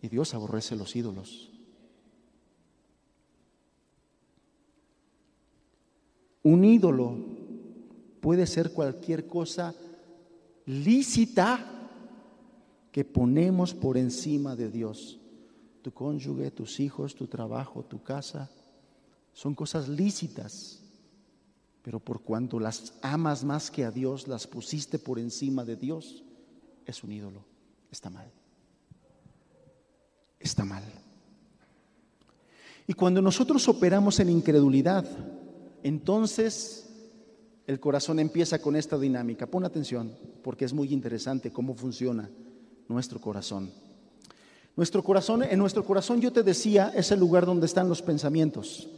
Y 0.00 0.06
Dios 0.06 0.32
aborrece 0.32 0.76
los 0.76 0.94
ídolos. 0.94 1.50
Un 6.44 6.64
ídolo 6.64 7.16
puede 8.20 8.46
ser 8.46 8.72
cualquier 8.72 9.26
cosa 9.26 9.74
lícita 10.66 11.74
que 12.98 13.04
ponemos 13.04 13.74
por 13.74 13.96
encima 13.96 14.56
de 14.56 14.72
Dios. 14.72 15.20
Tu 15.82 15.92
cónyuge, 15.92 16.50
tus 16.50 16.80
hijos, 16.80 17.14
tu 17.14 17.28
trabajo, 17.28 17.84
tu 17.84 18.02
casa, 18.02 18.50
son 19.32 19.54
cosas 19.54 19.86
lícitas. 19.88 20.80
Pero 21.80 22.00
por 22.00 22.22
cuanto 22.22 22.58
las 22.58 22.94
amas 23.00 23.44
más 23.44 23.70
que 23.70 23.84
a 23.84 23.92
Dios, 23.92 24.26
las 24.26 24.48
pusiste 24.48 24.98
por 24.98 25.20
encima 25.20 25.64
de 25.64 25.76
Dios, 25.76 26.24
es 26.84 27.04
un 27.04 27.12
ídolo. 27.12 27.44
Está 27.88 28.10
mal. 28.10 28.32
Está 30.40 30.64
mal. 30.64 30.82
Y 32.88 32.94
cuando 32.94 33.22
nosotros 33.22 33.68
operamos 33.68 34.18
en 34.18 34.28
incredulidad, 34.28 35.06
entonces 35.84 36.90
el 37.68 37.78
corazón 37.78 38.18
empieza 38.18 38.60
con 38.60 38.74
esta 38.74 38.98
dinámica. 38.98 39.46
Pon 39.46 39.64
atención, 39.64 40.18
porque 40.42 40.64
es 40.64 40.72
muy 40.72 40.92
interesante 40.92 41.52
cómo 41.52 41.76
funciona 41.76 42.28
nuestro 42.88 43.20
corazón. 43.20 43.70
Nuestro 44.76 45.02
corazón, 45.02 45.42
en 45.42 45.58
nuestro 45.58 45.84
corazón 45.84 46.20
yo 46.20 46.32
te 46.32 46.42
decía, 46.42 46.92
es 46.94 47.10
el 47.10 47.20
lugar 47.20 47.46
donde 47.46 47.66
están 47.66 47.88
los 47.88 48.02
pensamientos. 48.02 48.88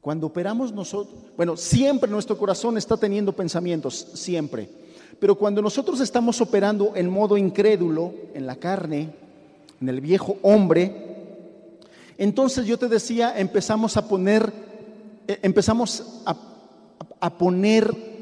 Cuando 0.00 0.26
operamos 0.26 0.72
nosotros, 0.72 1.14
bueno, 1.36 1.56
siempre 1.56 2.10
nuestro 2.10 2.36
corazón 2.36 2.76
está 2.76 2.96
teniendo 2.96 3.32
pensamientos, 3.32 3.94
siempre. 4.14 4.68
Pero 5.18 5.34
cuando 5.36 5.62
nosotros 5.62 6.00
estamos 6.00 6.40
operando 6.40 6.92
en 6.94 7.08
modo 7.08 7.38
incrédulo, 7.38 8.12
en 8.34 8.46
la 8.46 8.56
carne, 8.56 9.14
en 9.80 9.88
el 9.88 10.00
viejo 10.00 10.36
hombre, 10.42 11.12
entonces 12.18 12.66
yo 12.66 12.78
te 12.78 12.88
decía, 12.88 13.38
empezamos 13.38 13.96
a 13.96 14.06
poner 14.06 14.52
eh, 15.26 15.38
empezamos 15.42 16.22
a, 16.26 16.36
a 17.20 17.38
poner 17.38 18.13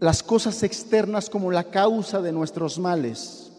las 0.00 0.22
cosas 0.22 0.62
externas 0.62 1.28
como 1.28 1.50
la 1.50 1.64
causa 1.64 2.20
de 2.20 2.32
nuestros 2.32 2.78
males. 2.78 3.50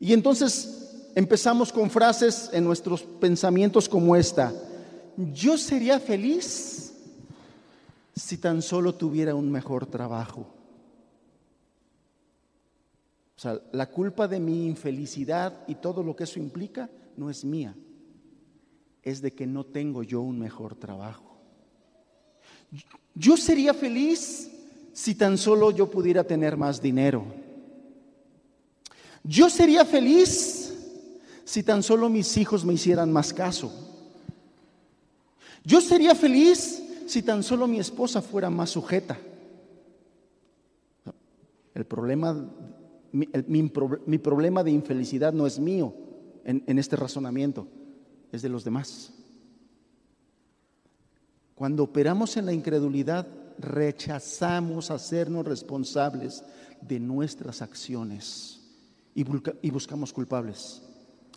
Y 0.00 0.12
entonces 0.12 1.10
empezamos 1.14 1.72
con 1.72 1.90
frases 1.90 2.50
en 2.52 2.64
nuestros 2.64 3.02
pensamientos 3.02 3.88
como 3.88 4.16
esta. 4.16 4.52
Yo 5.16 5.56
sería 5.58 6.00
feliz 6.00 6.94
si 8.14 8.38
tan 8.38 8.62
solo 8.62 8.94
tuviera 8.94 9.34
un 9.34 9.50
mejor 9.50 9.86
trabajo. 9.86 10.46
O 13.36 13.40
sea, 13.40 13.60
la 13.72 13.90
culpa 13.90 14.26
de 14.28 14.40
mi 14.40 14.66
infelicidad 14.66 15.64
y 15.66 15.74
todo 15.74 16.02
lo 16.02 16.16
que 16.16 16.24
eso 16.24 16.38
implica 16.38 16.88
no 17.16 17.30
es 17.30 17.44
mía 17.44 17.74
es 19.02 19.20
de 19.20 19.32
que 19.32 19.46
no 19.46 19.64
tengo 19.64 20.02
yo 20.02 20.22
un 20.22 20.38
mejor 20.38 20.74
trabajo. 20.74 21.36
Yo 23.14 23.36
sería 23.36 23.74
feliz 23.74 24.50
si 24.94 25.16
tan 25.16 25.36
solo 25.36 25.72
yo 25.72 25.90
pudiera 25.90 26.24
tener 26.24 26.56
más 26.56 26.80
dinero. 26.80 27.24
Yo 29.24 29.50
sería 29.50 29.84
feliz 29.84 30.72
si 31.44 31.62
tan 31.62 31.82
solo 31.82 32.08
mis 32.08 32.36
hijos 32.38 32.64
me 32.64 32.72
hicieran 32.72 33.12
más 33.12 33.34
caso. 33.34 33.72
Yo 35.64 35.80
sería 35.80 36.14
feliz 36.14 36.82
si 37.06 37.22
tan 37.22 37.42
solo 37.42 37.66
mi 37.66 37.78
esposa 37.78 38.22
fuera 38.22 38.48
más 38.48 38.70
sujeta. 38.70 39.18
El 41.74 41.84
problema, 41.84 42.48
mi, 43.12 43.68
problema 44.18 44.62
de 44.62 44.70
infelicidad 44.70 45.32
no 45.32 45.46
es 45.46 45.58
mío 45.58 45.92
en 46.44 46.78
este 46.78 46.96
razonamiento 46.96 47.66
es 48.30 48.42
de 48.42 48.48
los 48.48 48.64
demás. 48.64 49.12
Cuando 51.54 51.82
operamos 51.84 52.36
en 52.36 52.46
la 52.46 52.52
incredulidad, 52.52 53.26
rechazamos 53.58 54.90
hacernos 54.90 55.46
responsables 55.46 56.44
de 56.80 57.00
nuestras 57.00 57.62
acciones 57.62 58.60
y, 59.14 59.24
buscamos 59.70 60.12
culpables. 60.12 60.82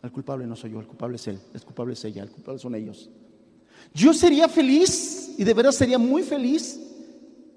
El 0.03 0.11
culpable 0.11 0.45
no 0.45 0.55
soy 0.55 0.71
yo, 0.71 0.79
el 0.79 0.87
culpable 0.87 1.15
es 1.15 1.27
él, 1.27 1.39
el 1.53 1.61
culpable 1.63 1.93
es 1.93 2.05
ella, 2.05 2.23
el 2.23 2.29
culpable 2.29 2.59
son 2.59 2.75
ellos. 2.75 3.09
Yo 3.93 4.13
sería 4.13 4.47
feliz 4.49 5.35
y 5.37 5.43
de 5.43 5.53
verdad 5.53 5.71
sería 5.71 5.97
muy 5.97 6.23
feliz 6.23 6.79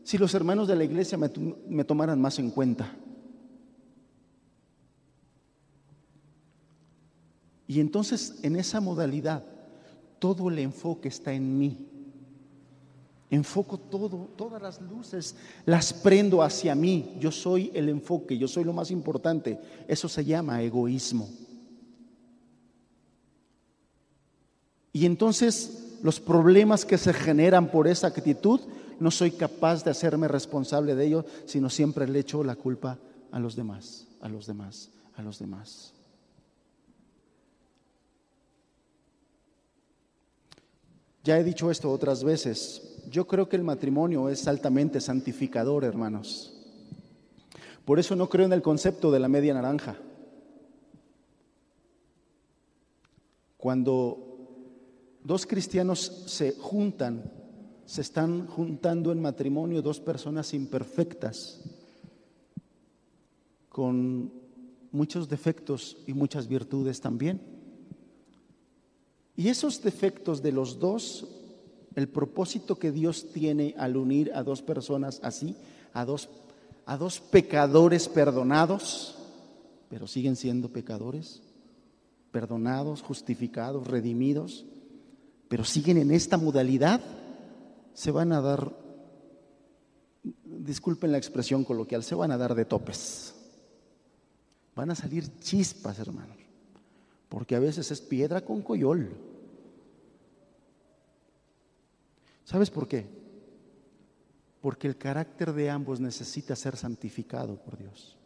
si 0.05 0.19
los 0.19 0.35
hermanos 0.35 0.69
de 0.69 0.77
la 0.77 0.85
iglesia 0.85 1.19
me 1.19 1.85
tomaran 1.85 2.21
más 2.21 2.39
en 2.39 2.51
cuenta. 2.51 2.95
Y 7.67 7.79
entonces 7.79 8.39
en 8.43 8.57
esa 8.57 8.81
modalidad 8.81 9.45
todo 10.19 10.51
el 10.51 10.59
enfoque 10.59 11.09
está 11.09 11.33
en 11.33 11.59
mí. 11.59 11.90
Enfoco 13.31 13.79
todo, 13.79 14.29
todas 14.37 14.61
las 14.61 14.81
luces 14.81 15.37
las 15.65 15.93
prendo 15.93 16.43
hacia 16.43 16.75
mí. 16.75 17.17
Yo 17.21 17.31
soy 17.31 17.71
el 17.75 17.89
enfoque, 17.89 18.37
yo 18.37 18.49
soy 18.49 18.65
lo 18.65 18.73
más 18.73 18.91
importante. 18.91 19.59
Eso 19.87 20.09
se 20.09 20.25
llama 20.25 20.63
egoísmo. 20.63 21.29
Y 24.93 25.07
entonces 25.07 25.99
los 26.03 26.19
problemas 26.19 26.85
que 26.85 26.99
se 26.99 27.13
generan 27.13 27.71
por 27.71 27.87
esa 27.87 28.09
actitud, 28.09 28.61
no 28.99 29.11
soy 29.11 29.31
capaz 29.31 29.85
de 29.85 29.91
hacerme 29.91 30.27
responsable 30.29 30.95
de 30.95 31.07
ellos, 31.07 31.25
sino 31.47 31.71
siempre 31.71 32.09
le 32.09 32.19
echo 32.19 32.43
la 32.43 32.57
culpa 32.57 32.99
a 33.31 33.39
los 33.39 33.55
demás, 33.55 34.09
a 34.21 34.29
los 34.29 34.47
demás, 34.47 34.91
a 35.15 35.23
los 35.23 35.39
demás. 35.39 35.95
Ya 41.23 41.39
he 41.39 41.45
dicho 41.45 41.71
esto 41.71 41.91
otras 41.91 42.25
veces. 42.25 42.97
Yo 43.11 43.27
creo 43.27 43.49
que 43.49 43.57
el 43.57 43.63
matrimonio 43.63 44.29
es 44.29 44.47
altamente 44.49 45.01
santificador, 45.01 45.85
hermanos. 45.85 46.55
Por 47.85 47.99
eso 47.99 48.17
no 48.17 48.29
creo 48.29 48.47
en 48.47 48.53
el 48.53 48.63
concepto 48.63 49.11
de 49.11 49.21
la 49.21 49.29
media 49.29 49.53
naranja. 49.53 49.97
Cuando 53.57 54.31
dos 55.23 55.45
cristianos 55.45 56.25
se 56.27 56.53
juntan, 56.53 57.31
se 57.85 58.01
están 58.01 58.47
juntando 58.47 59.13
en 59.13 59.21
matrimonio 59.21 59.83
dos 59.83 60.01
personas 60.01 60.55
imperfectas, 60.55 61.61
con 63.69 64.33
muchos 64.93 65.29
defectos 65.29 65.99
y 66.07 66.15
muchas 66.15 66.49
virtudes 66.49 67.01
también. 67.01 67.50
Y 69.41 69.49
esos 69.49 69.83
defectos 69.83 70.43
de 70.43 70.53
los 70.53 70.79
dos, 70.79 71.27
el 71.95 72.11
propósito 72.11 72.79
que 72.79 72.93
Dios 72.93 73.33
tiene 73.33 73.75
al 73.79 73.97
unir 73.97 74.31
a 74.35 74.43
dos 74.43 74.61
personas 74.61 75.19
así, 75.23 75.57
a 75.95 76.05
dos, 76.05 76.29
a 76.85 76.99
dos 76.99 77.21
pecadores 77.21 78.07
perdonados, 78.11 79.17
pero 79.89 80.07
siguen 80.07 80.37
siendo 80.37 80.69
pecadores, 80.69 81.41
perdonados, 82.31 83.01
justificados, 83.01 83.87
redimidos, 83.87 84.67
pero 85.49 85.65
siguen 85.65 85.97
en 85.97 86.11
esta 86.11 86.37
modalidad, 86.37 87.01
se 87.95 88.11
van 88.11 88.33
a 88.33 88.43
dar, 88.43 88.77
disculpen 90.45 91.13
la 91.13 91.19
expresión 91.19 91.65
coloquial, 91.65 92.03
se 92.03 92.15
van 92.15 92.31
a 92.31 92.37
dar 92.37 92.55
de 92.55 92.67
topes. 92.67 93.35
Van 94.77 94.91
a 94.91 94.95
salir 94.95 95.39
chispas, 95.39 95.99
hermanos, 95.99 96.37
porque 97.31 97.57
a 97.57 97.59
veces 97.59 97.91
es 97.91 98.03
piedra 98.03 98.45
con 98.45 98.61
coyol. 98.61 99.30
¿Sabes 102.51 102.69
por 102.69 102.89
qué? 102.89 103.07
Porque 104.61 104.89
el 104.89 104.97
carácter 104.97 105.53
de 105.53 105.71
ambos 105.71 106.01
necesita 106.01 106.57
ser 106.57 106.77
santificado 106.77 107.55
por 107.55 107.79
Dios. 107.79 108.17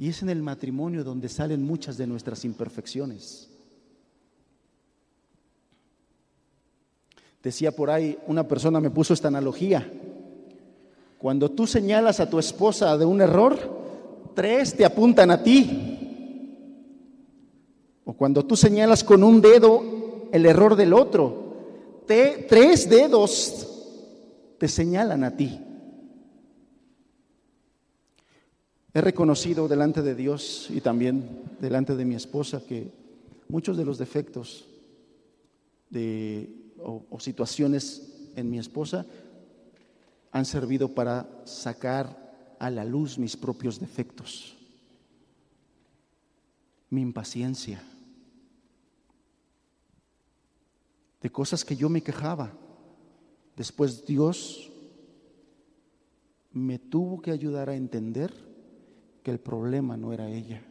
Y 0.00 0.08
es 0.08 0.22
en 0.22 0.30
el 0.30 0.42
matrimonio 0.42 1.04
donde 1.04 1.28
salen 1.28 1.62
muchas 1.62 1.96
de 1.96 2.08
nuestras 2.08 2.44
imperfecciones. 2.44 3.48
Decía 7.40 7.70
por 7.70 7.88
ahí, 7.88 8.18
una 8.26 8.48
persona 8.48 8.80
me 8.80 8.90
puso 8.90 9.14
esta 9.14 9.28
analogía. 9.28 9.88
Cuando 11.16 11.52
tú 11.52 11.68
señalas 11.68 12.18
a 12.18 12.28
tu 12.28 12.40
esposa 12.40 12.98
de 12.98 13.04
un 13.04 13.20
error, 13.20 13.56
tres 14.34 14.74
te 14.76 14.84
apuntan 14.84 15.30
a 15.30 15.40
ti. 15.40 16.40
O 18.04 18.14
cuando 18.14 18.44
tú 18.44 18.56
señalas 18.56 19.04
con 19.04 19.22
un 19.22 19.40
dedo 19.40 20.28
el 20.32 20.46
error 20.46 20.74
del 20.74 20.92
otro, 20.92 21.43
tres 22.06 22.88
dedos 22.88 23.66
te 24.58 24.68
señalan 24.68 25.24
a 25.24 25.36
ti. 25.36 25.60
He 28.92 29.00
reconocido 29.00 29.66
delante 29.66 30.02
de 30.02 30.14
Dios 30.14 30.68
y 30.70 30.80
también 30.80 31.42
delante 31.60 31.96
de 31.96 32.04
mi 32.04 32.14
esposa 32.14 32.62
que 32.66 32.92
muchos 33.48 33.76
de 33.76 33.84
los 33.84 33.98
defectos 33.98 34.66
o 36.78 37.20
situaciones 37.20 38.30
en 38.36 38.50
mi 38.50 38.58
esposa 38.58 39.06
han 40.30 40.44
servido 40.44 40.94
para 40.94 41.28
sacar 41.44 42.56
a 42.58 42.70
la 42.70 42.84
luz 42.84 43.18
mis 43.18 43.36
propios 43.36 43.78
defectos, 43.78 44.56
mi 46.90 47.02
impaciencia, 47.02 47.82
de 51.24 51.32
cosas 51.32 51.64
que 51.64 51.74
yo 51.74 51.88
me 51.88 52.02
quejaba. 52.02 52.52
Después 53.56 54.04
Dios 54.04 54.70
me 56.52 56.78
tuvo 56.78 57.22
que 57.22 57.30
ayudar 57.30 57.70
a 57.70 57.74
entender 57.74 58.30
que 59.22 59.30
el 59.30 59.40
problema 59.40 59.96
no 59.96 60.12
era 60.12 60.28
ella, 60.28 60.62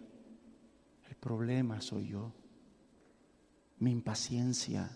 el 1.10 1.16
problema 1.16 1.82
soy 1.82 2.10
yo, 2.10 2.32
mi 3.80 3.90
impaciencia, 3.90 4.96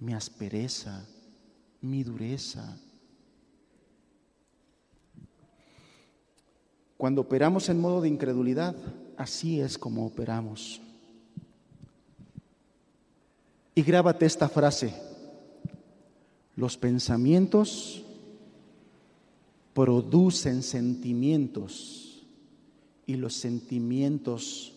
mi 0.00 0.12
aspereza, 0.12 1.08
mi 1.80 2.04
dureza, 2.04 2.78
Cuando 6.96 7.20
operamos 7.20 7.68
en 7.68 7.80
modo 7.80 8.00
de 8.00 8.08
incredulidad, 8.08 8.74
así 9.18 9.60
es 9.60 9.76
como 9.76 10.06
operamos. 10.06 10.80
Y 13.74 13.82
grábate 13.82 14.26
esta 14.26 14.48
frase. 14.48 14.94
Los 16.56 16.76
pensamientos 16.76 18.04
producen 19.72 20.62
sentimientos 20.62 22.24
y 23.06 23.16
los 23.16 23.34
sentimientos 23.34 24.72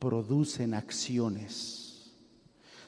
producen 0.00 0.74
acciones. 0.74 1.82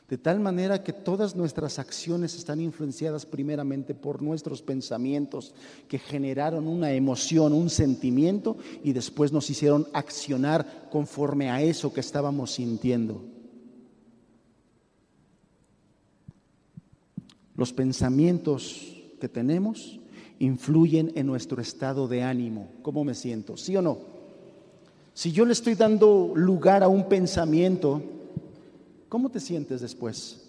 De 0.09 0.19
tal 0.19 0.39
manera 0.39 0.83
que 0.83 0.93
todas 0.93 1.35
nuestras 1.35 1.79
acciones 1.79 2.35
están 2.35 2.61
influenciadas 2.61 3.25
primeramente 3.25 3.95
por 3.95 4.21
nuestros 4.21 4.61
pensamientos 4.61 5.55
que 5.89 5.99
generaron 5.99 6.67
una 6.67 6.93
emoción, 6.93 7.53
un 7.53 7.71
sentimiento 7.71 8.59
y 8.83 8.93
después 8.93 9.33
nos 9.33 9.49
hicieron 9.49 9.87
accionar 9.95 10.89
conforme 10.91 11.51
a 11.51 11.63
eso 11.63 11.93
que 11.93 12.01
estábamos 12.01 12.51
sintiendo. 12.51 13.34
Los 17.57 17.73
pensamientos 17.73 19.03
que 19.21 19.29
tenemos 19.29 20.01
influyen 20.39 21.13
en 21.15 21.27
nuestro 21.27 21.61
estado 21.61 22.09
de 22.09 22.23
ánimo. 22.23 22.69
¿Cómo 22.83 23.05
me 23.05 23.15
siento? 23.15 23.57
¿Sí 23.57 23.77
o 23.77 23.83
no? 23.83 23.99
Si 25.15 25.31
yo 25.31 25.45
le 25.45 25.53
estoy 25.53 25.75
dando 25.75 26.33
lugar 26.35 26.83
a 26.83 26.89
un 26.89 27.09
pensamiento, 27.09 28.03
¿Cómo 29.15 29.31
te 29.31 29.39
sientes 29.39 29.81
después? 29.81 30.41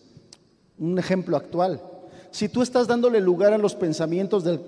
Un 0.80 0.98
ejemplo 0.98 1.38
actual. 1.38 1.84
Si 2.32 2.50
tú 2.50 2.64
estás 2.64 2.88
dándole 2.88 3.22
lugar 3.22 3.54
a 3.54 3.60
los 3.60 3.76
pensamientos 3.76 4.44
de, 4.44 4.60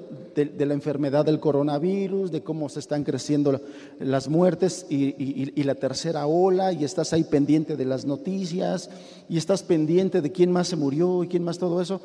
la 0.68 0.76
enfermedad 0.76 1.26
del 1.26 1.40
coronavirus, 1.40 2.32
de 2.32 2.44
cómo 2.44 2.70
se 2.70 2.80
están 2.80 3.04
creciendo 3.04 3.60
las 4.00 4.30
muertes 4.30 4.86
y, 4.88 5.64
la 5.64 5.74
tercera 5.74 6.28
ola, 6.28 6.74
y 6.74 6.84
estás 6.84 7.12
ahí 7.12 7.24
pendiente 7.24 7.76
de 7.76 7.86
las 7.86 8.06
noticias, 8.06 8.92
y 9.28 9.40
estás 9.40 9.64
pendiente 9.64 10.22
de 10.22 10.32
quién 10.32 10.52
más 10.52 10.68
se 10.68 10.76
murió 10.76 11.24
y 11.24 11.28
quién 11.28 11.44
más 11.44 11.58
todo 11.58 11.82
eso, 11.82 12.00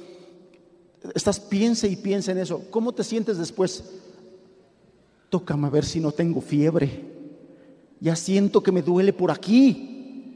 estás 1.15 1.41
piense 1.41 1.89
y 1.89 1.97
piensa 1.97 2.33
en 2.33 2.39
eso. 2.39 2.65
¿Cómo 2.71 2.93
te 2.93 3.05
sientes 3.05 3.39
después? 3.39 3.85
Tócame 5.29 5.67
a 5.67 5.71
ver 5.71 5.85
si 5.85 6.01
no 6.01 6.13
tengo 6.13 6.41
fiebre. 6.41 7.13
Ya 8.01 8.17
siento 8.17 8.63
que 8.63 8.73
me 8.73 8.83
duele 8.83 9.13
por 9.13 9.31
aquí. 9.31 10.35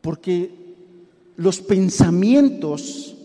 Porque 0.00 0.50
los 1.36 1.60
pensamientos 1.60 3.16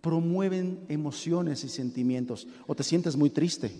promueven 0.00 0.80
emociones 0.88 1.64
y 1.64 1.68
sentimientos. 1.68 2.46
O 2.66 2.74
te 2.74 2.82
sientes 2.82 3.16
muy 3.16 3.30
triste. 3.30 3.72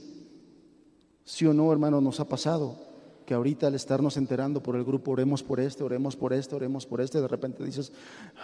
Sí 1.24 1.46
o 1.46 1.52
no, 1.52 1.70
hermano, 1.72 2.00
nos 2.00 2.20
ha 2.20 2.28
pasado 2.28 2.88
que 3.26 3.34
ahorita 3.34 3.66
al 3.66 3.74
estarnos 3.74 4.16
enterando 4.16 4.62
por 4.62 4.74
el 4.74 4.84
grupo, 4.84 5.10
oremos 5.10 5.42
por 5.42 5.60
este, 5.60 5.84
oremos 5.84 6.16
por 6.16 6.32
este, 6.32 6.54
oremos 6.54 6.86
por 6.86 7.02
este, 7.02 7.20
de 7.20 7.28
repente 7.28 7.62
dices, 7.62 7.92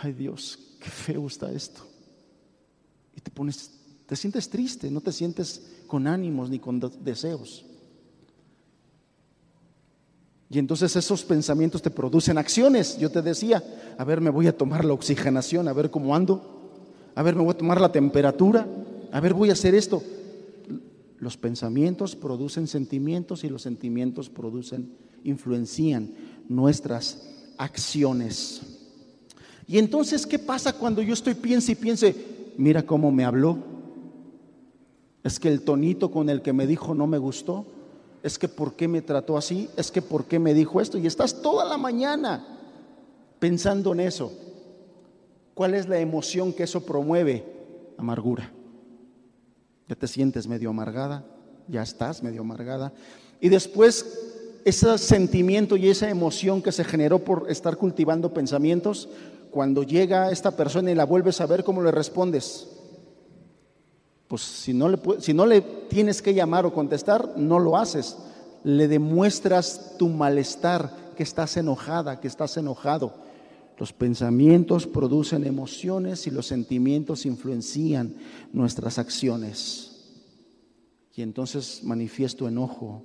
ay 0.03 0.13
Dios, 0.13 0.59
qué 0.79 0.91
feo 0.91 1.27
está 1.27 1.51
esto. 1.51 1.81
Te 3.25 3.33
pones, 3.33 3.73
te 4.07 4.15
sientes 4.15 4.49
triste, 4.49 4.89
no 4.91 5.01
te 5.01 5.11
sientes 5.11 5.63
con 5.89 6.07
ánimos 6.07 6.49
ni 6.49 6.61
con 6.61 6.79
deseos. 7.03 7.65
Y 10.51 10.59
entonces 10.61 10.95
esos 10.95 11.25
pensamientos 11.25 11.83
te 11.83 11.91
producen 11.91 12.39
acciones. 12.39 12.97
Yo 12.99 13.11
te 13.11 13.23
decía, 13.23 13.61
a 13.99 14.05
ver, 14.05 14.21
me 14.21 14.31
voy 14.31 14.47
a 14.47 14.57
tomar 14.57 14.85
la 14.85 14.93
oxigenación, 14.93 15.67
a 15.67 15.73
ver 15.73 15.91
cómo 15.91 16.15
ando, 16.15 16.71
a 17.17 17.23
ver, 17.25 17.35
me 17.35 17.43
voy 17.43 17.51
a 17.51 17.59
tomar 17.59 17.81
la 17.81 17.91
temperatura, 17.91 18.67
a 19.11 19.21
ver, 19.21 19.35
voy 19.35 19.51
a 19.51 19.55
hacer 19.55 19.75
esto. 19.75 20.03
Los 21.19 21.37
pensamientos 21.37 22.15
producen 22.15 22.69
sentimientos 22.69 23.43
y 23.43 23.49
los 23.49 23.63
sentimientos 23.63 24.29
producen, 24.29 24.93
influencian 25.25 26.13
nuestras 26.49 27.23
acciones. 27.57 28.61
Y 29.67 29.79
entonces, 29.79 30.27
¿qué 30.27 30.39
pasa 30.39 30.75
cuando 30.75 31.01
yo 31.01 31.15
estoy 31.15 31.35
piense 31.35 31.73
y 31.73 31.77
piense, 31.77 32.15
mira 32.57 32.85
cómo 32.85 33.11
me 33.11 33.25
habló? 33.25 33.59
Es 35.23 35.41
que 35.41 35.49
el 35.49 35.63
tonito 35.63 36.11
con 36.11 36.29
el 36.29 36.43
que 36.43 36.53
me 36.53 36.67
dijo 36.67 36.95
no 36.95 37.07
me 37.07 37.19
gustó 37.19 37.67
es 38.23 38.39
que 38.39 38.49
por 38.49 38.75
qué 38.75 38.89
me 38.89 39.03
trató 39.03 39.37
así, 39.37 39.69
es 39.77 39.91
que 39.91 40.01
por 40.01 40.25
qué 40.25 40.39
me 40.39 40.55
dijo 40.55 40.81
esto, 40.81 40.97
y 40.97 41.07
estás 41.07 41.43
toda 41.43 41.65
la 41.65 41.77
mañana 41.77 42.47
pensando 43.39 43.93
en 43.93 44.01
eso. 44.01 44.33
¿Cuál 45.55 45.75
es 45.75 45.89
la 45.89 45.99
emoción 45.99 46.53
que 46.53 46.63
eso 46.63 46.85
promueve? 46.85 47.45
Amargura. 47.99 48.51
Ya 49.89 49.95
te 49.95 50.09
sientes 50.09 50.49
medio 50.49 50.71
amargada, 50.71 51.25
ya 51.69 51.83
estás 51.83 52.23
medio 52.23 52.41
amargada. 52.41 52.93
Y 53.41 53.51
después 53.51 54.61
ese 54.65 54.97
sentimiento 54.97 55.77
y 55.77 55.91
esa 55.91 56.09
emoción 56.09 56.63
que 56.63 56.73
se 56.73 56.85
generó 56.85 57.19
por 57.19 57.51
estar 57.51 57.77
cultivando 57.77 58.33
pensamientos, 58.33 59.09
cuando 59.55 59.85
llega 59.85 60.33
esta 60.33 60.51
persona 60.51 60.91
y 60.91 60.97
la 60.97 61.07
vuelves 61.07 61.41
a 61.41 61.47
ver, 61.47 61.63
¿cómo 61.63 61.81
le 61.81 61.93
respondes? 61.93 62.67
pues 64.35 64.43
si 64.43 64.75
no, 64.75 64.89
le, 64.89 64.99
si 65.21 65.33
no 65.33 65.47
le 65.47 65.61
tienes 65.61 66.21
que 66.21 66.35
llamar 66.35 66.67
o 66.67 66.75
contestar, 66.75 67.35
no 67.37 67.61
lo 67.61 67.77
haces. 67.77 68.17
Le 68.65 68.89
demuestras 68.89 69.97
tu 69.97 70.09
malestar, 70.09 71.15
que 71.15 71.23
estás 71.23 71.57
enojada, 71.57 72.19
que 72.19 72.27
estás 72.27 72.57
enojado. 72.57 73.15
Los 73.79 73.93
pensamientos 73.93 74.89
producen 74.89 75.47
emociones 75.47 76.27
y 76.27 76.33
los 76.33 76.47
sentimientos 76.47 77.27
influencian 77.27 78.17
nuestras 78.53 78.99
acciones. 78.99 80.17
Y 81.15 81.23
entonces 81.23 81.85
manifiesto 81.85 82.49
enojo, 82.49 83.05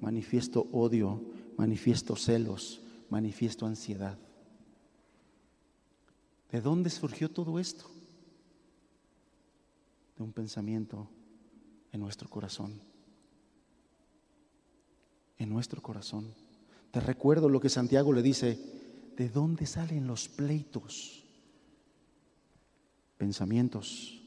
manifiesto 0.00 0.66
odio, 0.72 1.20
manifiesto 1.58 2.16
celos, 2.16 2.80
manifiesto 3.10 3.66
ansiedad. 3.66 4.16
¿De 6.50 6.60
dónde 6.60 6.90
surgió 6.90 7.30
todo 7.30 7.58
esto? 7.58 7.84
De 10.16 10.24
un 10.24 10.32
pensamiento 10.32 11.08
en 11.92 12.00
nuestro 12.00 12.28
corazón. 12.28 12.80
En 15.38 15.48
nuestro 15.48 15.80
corazón. 15.80 16.34
Te 16.90 17.00
recuerdo 17.00 17.48
lo 17.48 17.60
que 17.60 17.68
Santiago 17.68 18.12
le 18.12 18.22
dice, 18.22 18.58
¿de 19.16 19.28
dónde 19.28 19.66
salen 19.66 20.06
los 20.06 20.28
pleitos? 20.28 21.24
Pensamientos 23.16 24.20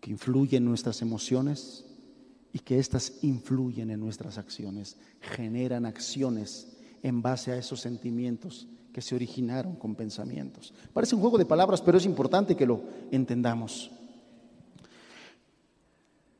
que 0.00 0.10
influyen 0.10 0.64
en 0.64 0.68
nuestras 0.68 1.02
emociones 1.02 1.84
y 2.52 2.58
que 2.58 2.78
éstas 2.78 3.18
influyen 3.22 3.90
en 3.90 4.00
nuestras 4.00 4.38
acciones, 4.38 4.96
generan 5.20 5.86
acciones 5.86 6.76
en 7.02 7.22
base 7.22 7.52
a 7.52 7.56
esos 7.56 7.80
sentimientos 7.80 8.66
que 8.98 9.02
se 9.02 9.14
originaron 9.14 9.76
con 9.76 9.94
pensamientos. 9.94 10.74
Parece 10.92 11.14
un 11.14 11.20
juego 11.20 11.38
de 11.38 11.46
palabras, 11.46 11.80
pero 11.80 11.98
es 11.98 12.04
importante 12.04 12.56
que 12.56 12.66
lo 12.66 12.80
entendamos. 13.12 13.92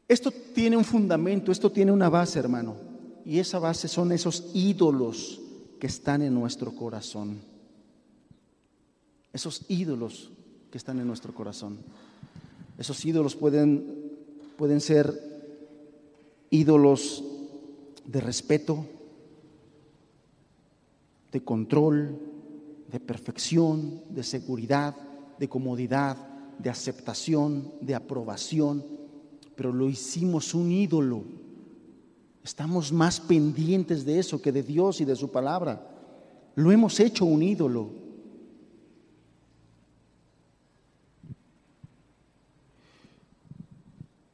Esto 0.09 0.33
tiene 0.33 0.77
un 0.77 0.83
fundamento, 0.83 1.53
esto 1.53 1.71
tiene 1.71 1.93
una 1.93 2.09
base, 2.09 2.37
hermano, 2.41 2.75
y 3.25 3.39
esa 3.39 3.61
base 3.61 3.87
son 3.87 4.11
esos 4.11 4.51
ídolos 4.55 5.41
que 5.79 5.87
están 5.87 6.21
en 6.21 6.35
nuestro 6.35 6.75
corazón. 6.75 7.39
Esos 9.33 9.65
ídolos 9.69 10.31
que 10.73 10.79
están 10.79 10.99
en 10.99 11.07
nuestro 11.07 11.33
corazón. 11.33 11.79
Esos 12.77 13.05
ídolos 13.05 13.37
pueden, 13.37 13.87
pueden 14.57 14.81
ser 14.81 15.17
ídolos 16.51 17.23
de 18.05 18.21
respeto, 18.21 18.85
de 21.31 21.41
control, 21.41 22.28
de 22.91 23.01
perfección, 23.01 24.03
de 24.09 24.23
seguridad, 24.23 24.95
de 25.39 25.49
comodidad, 25.49 26.17
de 26.59 26.71
aceptación, 26.71 27.73
de 27.81 27.95
aprobación, 27.95 28.85
pero 29.55 29.73
lo 29.73 29.89
hicimos 29.89 30.55
un 30.55 30.73
ídolo. 30.73 31.23
Estamos 32.43 32.93
más 32.93 33.21
pendientes 33.21 34.05
de 34.05 34.19
eso 34.19 34.41
que 34.41 34.53
de 34.53 34.63
Dios 34.63 35.01
y 35.01 35.05
de 35.05 35.17
su 35.17 35.31
palabra. 35.31 35.87
Lo 36.55 36.73
hemos 36.73 36.99
hecho 36.99 37.25
un 37.25 37.43
ídolo. 37.43 37.91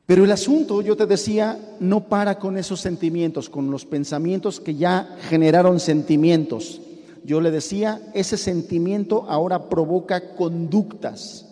Pero 0.06 0.24
el 0.24 0.30
asunto, 0.30 0.80
yo 0.82 0.96
te 0.96 1.06
decía, 1.06 1.76
no 1.80 2.08
para 2.08 2.38
con 2.38 2.56
esos 2.56 2.80
sentimientos, 2.80 3.48
con 3.48 3.70
los 3.70 3.84
pensamientos 3.84 4.60
que 4.60 4.74
ya 4.74 5.16
generaron 5.28 5.80
sentimientos 5.80 6.82
yo 7.24 7.40
le 7.40 7.50
decía, 7.50 8.02
ese 8.12 8.36
sentimiento 8.36 9.24
ahora 9.28 9.70
provoca 9.70 10.34
conductas. 10.34 11.46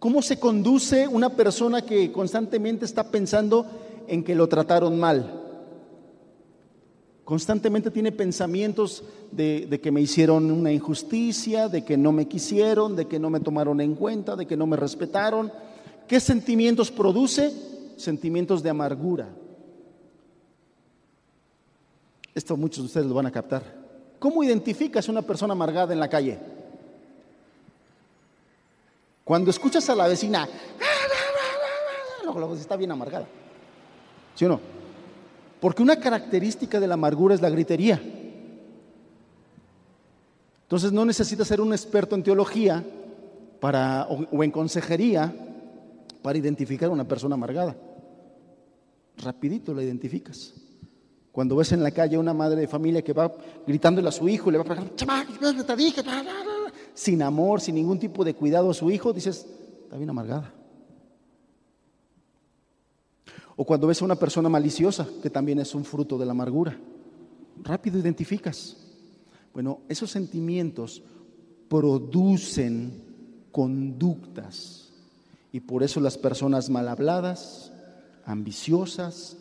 ¿Cómo 0.00 0.20
se 0.20 0.38
conduce 0.38 1.06
una 1.06 1.30
persona 1.36 1.82
que 1.82 2.10
constantemente 2.10 2.84
está 2.84 3.10
pensando 3.10 3.66
en 4.08 4.24
que 4.24 4.34
lo 4.34 4.48
trataron 4.48 4.98
mal? 4.98 5.40
Constantemente 7.24 7.92
tiene 7.92 8.10
pensamientos 8.10 9.04
de, 9.30 9.78
que 9.80 9.92
me 9.92 10.00
hicieron 10.00 10.50
una 10.50 10.72
injusticia, 10.72 11.68
de 11.68 11.84
que 11.84 11.96
no 11.96 12.10
me 12.10 12.26
quisieron, 12.26 12.96
de 12.96 13.06
que 13.06 13.20
no 13.20 13.30
me 13.30 13.38
tomaron 13.38 13.80
en 13.80 13.94
cuenta, 13.94 14.34
de 14.34 14.46
que 14.46 14.56
no 14.56 14.66
me 14.66 14.76
respetaron. 14.76 15.52
¿Qué 16.08 16.18
sentimientos 16.18 16.90
produce? 16.90 17.52
Sentimientos 17.96 18.64
de 18.64 18.70
amargura. 18.70 19.28
Esto 22.34 22.56
muchos 22.56 22.78
de 22.78 22.86
ustedes 22.86 23.06
lo 23.06 23.14
van 23.14 23.26
a 23.26 23.30
captar. 23.30 23.89
¿Cómo 24.20 24.44
identificas 24.44 25.08
a 25.08 25.12
una 25.12 25.22
persona 25.22 25.52
amargada 25.52 25.94
en 25.94 25.98
la 25.98 26.08
calle? 26.08 26.38
Cuando 29.24 29.50
escuchas 29.50 29.88
a 29.88 29.94
la 29.94 30.06
vecina, 30.06 30.46
no, 32.24 32.54
está 32.54 32.76
bien 32.76 32.92
amargada. 32.92 33.26
¿Sí 34.34 34.44
o 34.44 34.50
no? 34.50 34.60
Porque 35.58 35.82
una 35.82 35.96
característica 35.96 36.78
de 36.78 36.86
la 36.86 36.94
amargura 36.94 37.34
es 37.34 37.40
la 37.40 37.48
gritería. 37.48 37.98
Entonces 40.62 40.92
no 40.92 41.06
necesitas 41.06 41.48
ser 41.48 41.62
un 41.62 41.72
experto 41.72 42.14
en 42.14 42.22
teología 42.22 42.84
para, 43.58 44.06
o 44.06 44.44
en 44.44 44.50
consejería 44.50 45.34
para 46.22 46.38
identificar 46.38 46.90
a 46.90 46.92
una 46.92 47.08
persona 47.08 47.36
amargada. 47.36 47.74
Rapidito 49.16 49.72
la 49.72 49.82
identificas. 49.82 50.52
Cuando 51.32 51.56
ves 51.56 51.72
en 51.72 51.82
la 51.82 51.92
calle 51.92 52.18
una 52.18 52.34
madre 52.34 52.60
de 52.60 52.66
familia 52.66 53.02
que 53.02 53.12
va 53.12 53.32
gritándole 53.66 54.08
a 54.08 54.12
su 54.12 54.28
hijo, 54.28 54.50
le 54.50 54.58
va 54.58 54.64
a 54.64 55.64
te 55.64 55.76
dije, 55.76 56.02
sin 56.94 57.22
amor, 57.22 57.60
sin 57.60 57.76
ningún 57.76 57.98
tipo 57.98 58.24
de 58.24 58.34
cuidado 58.34 58.70
a 58.70 58.74
su 58.74 58.90
hijo, 58.90 59.12
dices, 59.12 59.46
está 59.84 59.96
bien 59.96 60.10
amargada. 60.10 60.52
O 63.56 63.64
cuando 63.64 63.86
ves 63.86 64.02
a 64.02 64.04
una 64.04 64.16
persona 64.16 64.48
maliciosa, 64.48 65.06
que 65.22 65.30
también 65.30 65.58
es 65.60 65.74
un 65.74 65.84
fruto 65.84 66.18
de 66.18 66.26
la 66.26 66.32
amargura, 66.32 66.76
rápido 67.62 67.98
identificas. 67.98 68.76
Bueno, 69.52 69.80
esos 69.88 70.10
sentimientos 70.10 71.02
producen 71.68 73.02
conductas 73.52 74.90
y 75.52 75.60
por 75.60 75.82
eso 75.82 76.00
las 76.00 76.16
personas 76.16 76.70
mal 76.70 76.88
habladas, 76.88 77.72
ambiciosas, 78.24 79.36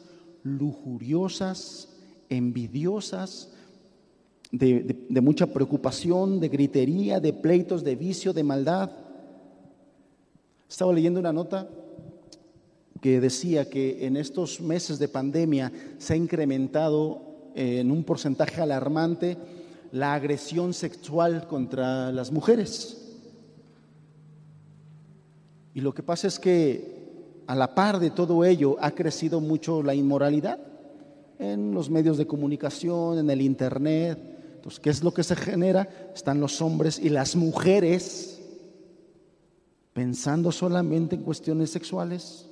lujuriosas, 0.58 1.90
envidiosas, 2.30 3.52
de, 4.52 5.22
mucha 5.22 5.48
preocupación, 5.48 6.40
de 6.40 6.50
gritería, 6.50 7.20
de 7.20 7.34
pleitos, 7.34 7.84
de 7.84 7.96
vicio, 7.96 8.34
de 8.34 8.44
maldad. 8.44 8.92
Estaba 10.68 10.94
leyendo 10.94 11.20
una 11.20 11.34
nota 11.34 11.70
que 13.02 13.22
decía 13.22 13.70
que 13.70 14.06
en 14.06 14.18
estos 14.18 14.60
meses 14.60 15.00
de 15.00 15.08
pandemia 15.08 15.72
se 15.98 16.14
ha 16.14 16.18
incrementado 16.18 17.22
en 17.56 17.92
un 17.92 18.04
porcentaje 18.04 18.62
alarmante 18.62 19.38
la 19.92 20.14
agresión 20.14 20.74
sexual 20.74 21.48
contra 21.48 22.12
las 22.12 22.32
mujeres. 22.32 22.98
Y 25.74 25.82
lo 25.82 25.94
que 25.94 26.04
pasa 26.04 26.28
es 26.28 26.40
que 26.40 26.99
a 27.50 27.56
la 27.56 27.74
par 27.74 28.00
de 28.00 28.12
todo 28.12 28.46
ello 28.46 28.78
ha 28.80 28.92
crecido 28.92 29.42
mucho 29.42 29.82
la 29.82 29.96
inmoralidad 29.96 30.60
en 31.40 31.74
los 31.74 31.90
medios 31.90 32.20
de 32.20 32.28
comunicación, 32.28 33.18
en 33.18 33.28
el 33.32 33.42
Internet. 33.42 34.20
Entonces, 34.58 34.80
¿qué 34.80 34.92
es 34.92 35.04
lo 35.04 35.16
que 35.16 35.24
se 35.24 35.36
genera? 35.36 36.12
Están 36.14 36.40
los 36.40 36.62
hombres 36.62 37.00
y 37.00 37.10
las 37.10 37.36
mujeres 37.36 38.40
pensando 39.94 40.52
solamente 40.52 41.16
en 41.16 41.24
cuestiones 41.24 41.72
sexuales. 41.72 42.46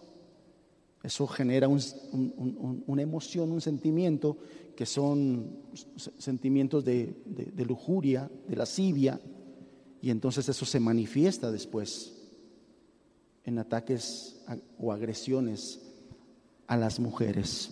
Eso 1.04 1.28
genera 1.28 1.68
una 1.68 3.02
emoción, 3.04 3.52
un 3.52 3.62
sentimiento 3.62 4.38
que 4.76 4.88
son 4.88 5.60
sentimientos 6.18 6.84
de, 6.84 7.22
de 7.54 7.66
lujuria, 7.66 8.32
de 8.48 8.56
lascivia, 8.56 9.22
y 10.02 10.10
entonces 10.10 10.50
eso 10.50 10.66
se 10.66 10.80
manifiesta 10.80 11.52
después 11.52 12.17
en 13.48 13.58
ataques 13.60 14.36
o 14.78 14.92
agresiones 14.92 15.80
a 16.68 16.76
las 16.76 17.00
mujeres. 17.00 17.72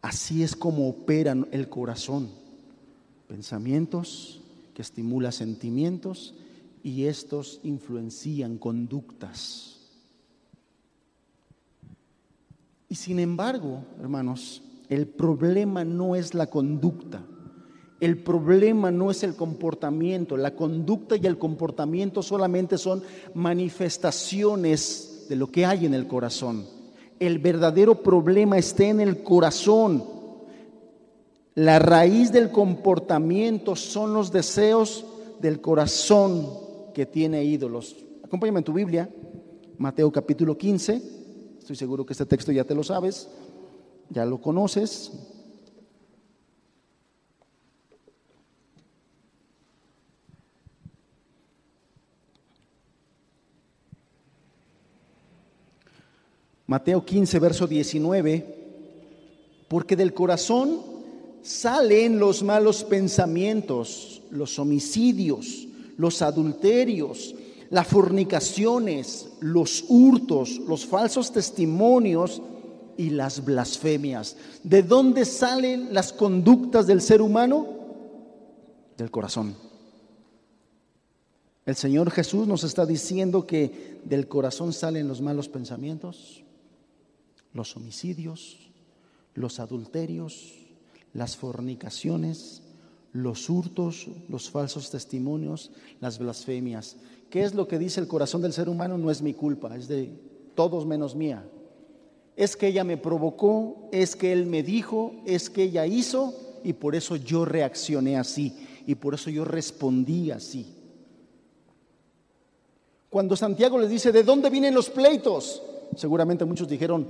Así 0.00 0.42
es 0.42 0.56
como 0.56 0.88
opera 0.88 1.36
el 1.52 1.68
corazón. 1.68 2.30
Pensamientos 3.28 4.40
que 4.72 4.80
estimulan 4.80 5.32
sentimientos 5.32 6.34
y 6.82 7.04
estos 7.04 7.60
influencian 7.64 8.56
conductas. 8.56 9.78
Y 12.88 12.94
sin 12.94 13.18
embargo, 13.18 13.84
hermanos, 14.00 14.62
el 14.88 15.06
problema 15.06 15.84
no 15.84 16.16
es 16.16 16.32
la 16.32 16.46
conducta. 16.46 17.26
El 18.00 18.18
problema 18.18 18.90
no 18.90 19.10
es 19.10 19.22
el 19.22 19.34
comportamiento, 19.34 20.36
la 20.36 20.54
conducta 20.54 21.16
y 21.16 21.26
el 21.26 21.38
comportamiento 21.38 22.22
solamente 22.22 22.76
son 22.76 23.02
manifestaciones 23.34 25.26
de 25.28 25.36
lo 25.36 25.50
que 25.50 25.64
hay 25.64 25.86
en 25.86 25.94
el 25.94 26.06
corazón. 26.06 26.66
El 27.18 27.38
verdadero 27.38 28.02
problema 28.02 28.58
está 28.58 28.84
en 28.84 29.00
el 29.00 29.22
corazón. 29.22 30.04
La 31.54 31.78
raíz 31.78 32.32
del 32.32 32.50
comportamiento 32.50 33.74
son 33.76 34.12
los 34.12 34.30
deseos 34.30 35.06
del 35.40 35.62
corazón 35.62 36.46
que 36.92 37.06
tiene 37.06 37.44
ídolos. 37.44 37.96
Acompáñame 38.22 38.58
en 38.58 38.64
tu 38.64 38.74
Biblia, 38.74 39.08
Mateo 39.78 40.12
capítulo 40.12 40.58
15, 40.58 41.16
Estoy 41.66 41.74
seguro 41.74 42.06
que 42.06 42.12
este 42.12 42.26
texto 42.26 42.52
ya 42.52 42.62
te 42.62 42.76
lo 42.76 42.84
sabes, 42.84 43.28
ya 44.08 44.24
lo 44.24 44.40
conoces. 44.40 45.10
Mateo 56.66 57.04
15, 57.04 57.38
verso 57.38 57.66
19, 57.66 58.56
porque 59.68 59.96
del 59.96 60.12
corazón 60.12 60.80
salen 61.42 62.18
los 62.18 62.42
malos 62.42 62.82
pensamientos, 62.82 64.22
los 64.30 64.58
homicidios, 64.58 65.68
los 65.96 66.22
adulterios, 66.22 67.34
las 67.70 67.86
fornicaciones, 67.86 69.28
los 69.40 69.84
hurtos, 69.88 70.58
los 70.66 70.86
falsos 70.86 71.32
testimonios 71.32 72.42
y 72.96 73.10
las 73.10 73.44
blasfemias. 73.44 74.36
¿De 74.62 74.82
dónde 74.82 75.24
salen 75.24 75.92
las 75.92 76.12
conductas 76.12 76.86
del 76.86 77.00
ser 77.00 77.22
humano? 77.22 77.66
Del 78.96 79.10
corazón. 79.10 79.54
El 81.64 81.74
Señor 81.74 82.10
Jesús 82.10 82.46
nos 82.46 82.62
está 82.64 82.86
diciendo 82.86 83.46
que 83.46 84.00
del 84.04 84.28
corazón 84.28 84.72
salen 84.72 85.08
los 85.08 85.20
malos 85.20 85.48
pensamientos, 85.48 86.44
los 87.56 87.76
homicidios, 87.76 88.70
los 89.34 89.58
adulterios, 89.58 90.54
las 91.12 91.36
fornicaciones, 91.36 92.62
los 93.12 93.48
hurtos, 93.48 94.06
los 94.28 94.50
falsos 94.50 94.90
testimonios, 94.90 95.70
las 96.00 96.18
blasfemias. 96.18 96.96
¿Qué 97.30 97.42
es 97.42 97.54
lo 97.54 97.66
que 97.66 97.78
dice 97.78 98.00
el 98.00 98.08
corazón 98.08 98.42
del 98.42 98.52
ser 98.52 98.68
humano? 98.68 98.98
No 98.98 99.10
es 99.10 99.22
mi 99.22 99.34
culpa, 99.34 99.74
es 99.74 99.88
de 99.88 100.10
todos 100.54 100.86
menos 100.86 101.14
mía. 101.14 101.48
Es 102.36 102.56
que 102.56 102.68
ella 102.68 102.84
me 102.84 102.98
provocó, 102.98 103.88
es 103.92 104.14
que 104.14 104.32
él 104.32 104.46
me 104.46 104.62
dijo, 104.62 105.14
es 105.24 105.48
que 105.48 105.64
ella 105.64 105.86
hizo 105.86 106.34
y 106.62 106.74
por 106.74 106.94
eso 106.94 107.16
yo 107.16 107.44
reaccioné 107.44 108.18
así 108.18 108.54
y 108.86 108.94
por 108.94 109.14
eso 109.14 109.30
yo 109.30 109.44
respondí 109.44 110.30
así. 110.30 110.74
Cuando 113.08 113.36
Santiago 113.36 113.78
les 113.78 113.88
dice, 113.88 114.12
¿de 114.12 114.22
dónde 114.22 114.50
vienen 114.50 114.74
los 114.74 114.90
pleitos? 114.90 115.62
Seguramente 115.96 116.44
muchos 116.44 116.68
dijeron, 116.68 117.06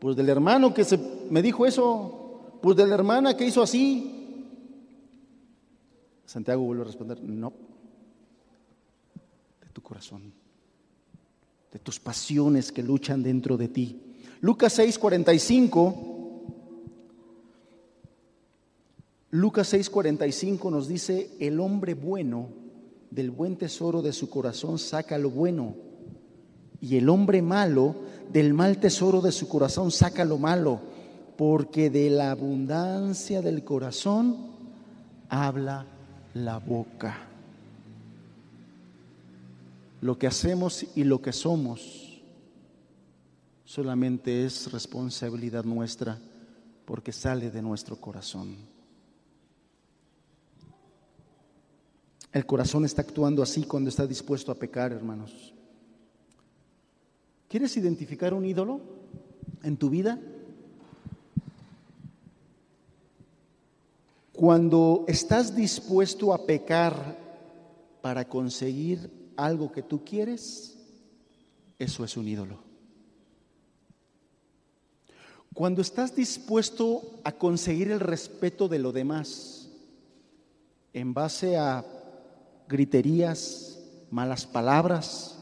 pues 0.00 0.16
del 0.16 0.28
hermano 0.28 0.72
que 0.72 0.84
se 0.84 0.98
me 1.30 1.42
dijo 1.42 1.66
eso, 1.66 2.58
pues 2.62 2.76
de 2.76 2.86
la 2.86 2.94
hermana 2.94 3.36
que 3.36 3.46
hizo 3.46 3.62
así. 3.62 4.14
Santiago 6.24 6.62
vuelve 6.62 6.82
a 6.82 6.86
responder, 6.86 7.22
no, 7.22 7.52
de 9.62 9.70
tu 9.72 9.80
corazón, 9.80 10.32
de 11.72 11.78
tus 11.78 11.98
pasiones 11.98 12.70
que 12.70 12.82
luchan 12.82 13.22
dentro 13.22 13.56
de 13.56 13.68
ti. 13.68 14.00
Lucas 14.40 14.72
6, 14.74 14.98
45. 14.98 16.18
Lucas 19.30 19.72
6:45 19.74 20.70
nos 20.70 20.88
dice, 20.88 21.30
el 21.38 21.60
hombre 21.60 21.92
bueno 21.92 22.48
del 23.10 23.30
buen 23.30 23.56
tesoro 23.56 24.00
de 24.00 24.12
su 24.12 24.30
corazón 24.30 24.78
saca 24.78 25.18
lo 25.18 25.30
bueno, 25.30 25.76
y 26.80 26.96
el 26.96 27.08
hombre 27.08 27.42
malo 27.42 27.94
del 28.32 28.54
mal 28.54 28.78
tesoro 28.78 29.20
de 29.20 29.32
su 29.32 29.48
corazón 29.48 29.90
saca 29.90 30.24
lo 30.24 30.38
malo, 30.38 30.80
porque 31.36 31.90
de 31.90 32.10
la 32.10 32.30
abundancia 32.30 33.42
del 33.42 33.64
corazón 33.64 34.36
habla 35.28 35.86
la 36.34 36.58
boca. 36.58 37.16
Lo 40.00 40.18
que 40.18 40.26
hacemos 40.26 40.86
y 40.94 41.04
lo 41.04 41.20
que 41.20 41.32
somos 41.32 42.20
solamente 43.64 44.44
es 44.44 44.70
responsabilidad 44.70 45.64
nuestra 45.64 46.18
porque 46.84 47.12
sale 47.12 47.50
de 47.50 47.60
nuestro 47.60 47.96
corazón. 47.96 48.56
El 52.32 52.46
corazón 52.46 52.84
está 52.84 53.02
actuando 53.02 53.42
así 53.42 53.64
cuando 53.64 53.90
está 53.90 54.06
dispuesto 54.06 54.52
a 54.52 54.54
pecar, 54.54 54.92
hermanos. 54.92 55.52
¿Quieres 57.48 57.76
identificar 57.78 58.34
un 58.34 58.44
ídolo 58.44 58.80
en 59.62 59.78
tu 59.78 59.88
vida? 59.88 60.18
Cuando 64.32 65.04
estás 65.08 65.56
dispuesto 65.56 66.34
a 66.34 66.44
pecar 66.44 67.16
para 68.02 68.28
conseguir 68.28 69.32
algo 69.36 69.72
que 69.72 69.82
tú 69.82 70.04
quieres, 70.04 70.76
eso 71.78 72.04
es 72.04 72.16
un 72.16 72.28
ídolo. 72.28 72.58
Cuando 75.54 75.80
estás 75.80 76.14
dispuesto 76.14 77.18
a 77.24 77.32
conseguir 77.32 77.90
el 77.90 78.00
respeto 78.00 78.68
de 78.68 78.78
lo 78.78 78.92
demás 78.92 79.70
en 80.92 81.14
base 81.14 81.56
a 81.56 81.84
griterías, 82.68 83.78
malas 84.10 84.46
palabras, 84.46 85.37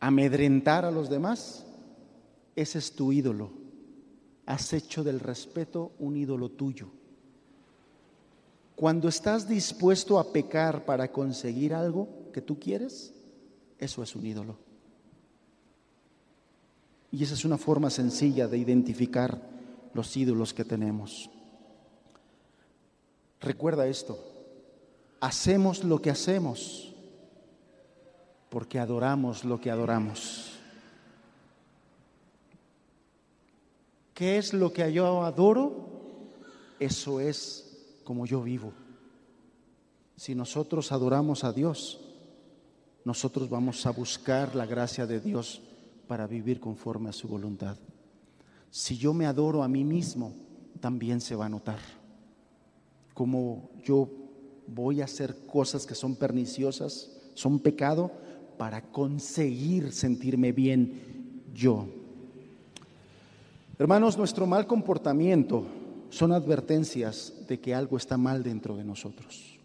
amedrentar 0.00 0.84
a 0.84 0.90
los 0.90 1.08
demás, 1.08 1.64
ese 2.54 2.78
es 2.78 2.92
tu 2.92 3.12
ídolo. 3.12 3.50
Has 4.46 4.72
hecho 4.72 5.02
del 5.02 5.20
respeto 5.20 5.92
un 5.98 6.16
ídolo 6.16 6.50
tuyo. 6.50 6.88
Cuando 8.74 9.08
estás 9.08 9.48
dispuesto 9.48 10.18
a 10.18 10.32
pecar 10.32 10.84
para 10.84 11.10
conseguir 11.10 11.74
algo 11.74 12.08
que 12.32 12.42
tú 12.42 12.58
quieres, 12.58 13.14
eso 13.78 14.02
es 14.02 14.14
un 14.14 14.26
ídolo. 14.26 14.56
Y 17.10 17.24
esa 17.24 17.34
es 17.34 17.44
una 17.44 17.56
forma 17.56 17.88
sencilla 17.88 18.46
de 18.46 18.58
identificar 18.58 19.40
los 19.94 20.14
ídolos 20.16 20.52
que 20.52 20.64
tenemos. 20.64 21.30
Recuerda 23.40 23.86
esto, 23.86 24.18
hacemos 25.20 25.84
lo 25.84 26.02
que 26.02 26.10
hacemos 26.10 26.94
porque 28.56 28.78
adoramos 28.78 29.44
lo 29.44 29.60
que 29.60 29.70
adoramos. 29.70 30.52
¿Qué 34.14 34.38
es 34.38 34.54
lo 34.54 34.72
que 34.72 34.90
yo 34.94 35.24
adoro? 35.24 35.90
Eso 36.80 37.20
es 37.20 38.00
como 38.02 38.24
yo 38.24 38.42
vivo. 38.42 38.72
Si 40.16 40.34
nosotros 40.34 40.90
adoramos 40.90 41.44
a 41.44 41.52
Dios, 41.52 42.00
nosotros 43.04 43.50
vamos 43.50 43.84
a 43.84 43.90
buscar 43.90 44.56
la 44.56 44.64
gracia 44.64 45.06
de 45.06 45.20
Dios 45.20 45.60
para 46.08 46.26
vivir 46.26 46.58
conforme 46.58 47.10
a 47.10 47.12
su 47.12 47.28
voluntad. 47.28 47.76
Si 48.70 48.96
yo 48.96 49.12
me 49.12 49.26
adoro 49.26 49.64
a 49.64 49.68
mí 49.68 49.84
mismo, 49.84 50.32
también 50.80 51.20
se 51.20 51.36
va 51.36 51.44
a 51.44 51.50
notar. 51.50 51.80
Como 53.12 53.68
yo 53.84 54.08
voy 54.66 55.02
a 55.02 55.04
hacer 55.04 55.44
cosas 55.44 55.84
que 55.84 55.94
son 55.94 56.16
perniciosas, 56.16 57.12
son 57.34 57.58
pecado, 57.58 58.24
para 58.56 58.82
conseguir 58.82 59.92
sentirme 59.92 60.52
bien 60.52 61.42
yo. 61.54 61.86
Hermanos, 63.78 64.16
nuestro 64.16 64.46
mal 64.46 64.66
comportamiento 64.66 65.66
son 66.10 66.32
advertencias 66.32 67.32
de 67.46 67.60
que 67.60 67.74
algo 67.74 67.96
está 67.96 68.16
mal 68.16 68.42
dentro 68.42 68.76
de 68.76 68.84
nosotros, 68.84 69.58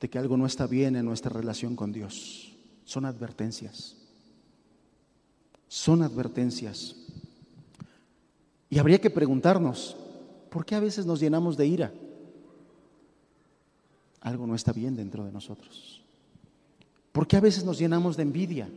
de 0.00 0.08
que 0.08 0.18
algo 0.18 0.36
no 0.36 0.46
está 0.46 0.66
bien 0.66 0.96
en 0.96 1.04
nuestra 1.04 1.32
relación 1.32 1.76
con 1.76 1.92
Dios. 1.92 2.56
Son 2.84 3.04
advertencias. 3.04 3.96
Son 5.68 6.02
advertencias. 6.02 6.96
Y 8.70 8.78
habría 8.78 9.00
que 9.00 9.10
preguntarnos, 9.10 9.96
¿por 10.50 10.64
qué 10.64 10.74
a 10.74 10.80
veces 10.80 11.04
nos 11.04 11.20
llenamos 11.20 11.56
de 11.56 11.66
ira? 11.66 11.92
Algo 14.20 14.46
no 14.46 14.54
está 14.54 14.72
bien 14.72 14.96
dentro 14.96 15.24
de 15.24 15.32
nosotros. 15.32 16.01
¿Por 17.12 17.26
qué 17.26 17.36
a 17.36 17.40
veces 17.40 17.64
nos 17.64 17.78
llenamos 17.78 18.16
de 18.16 18.22
envidia? 18.22 18.70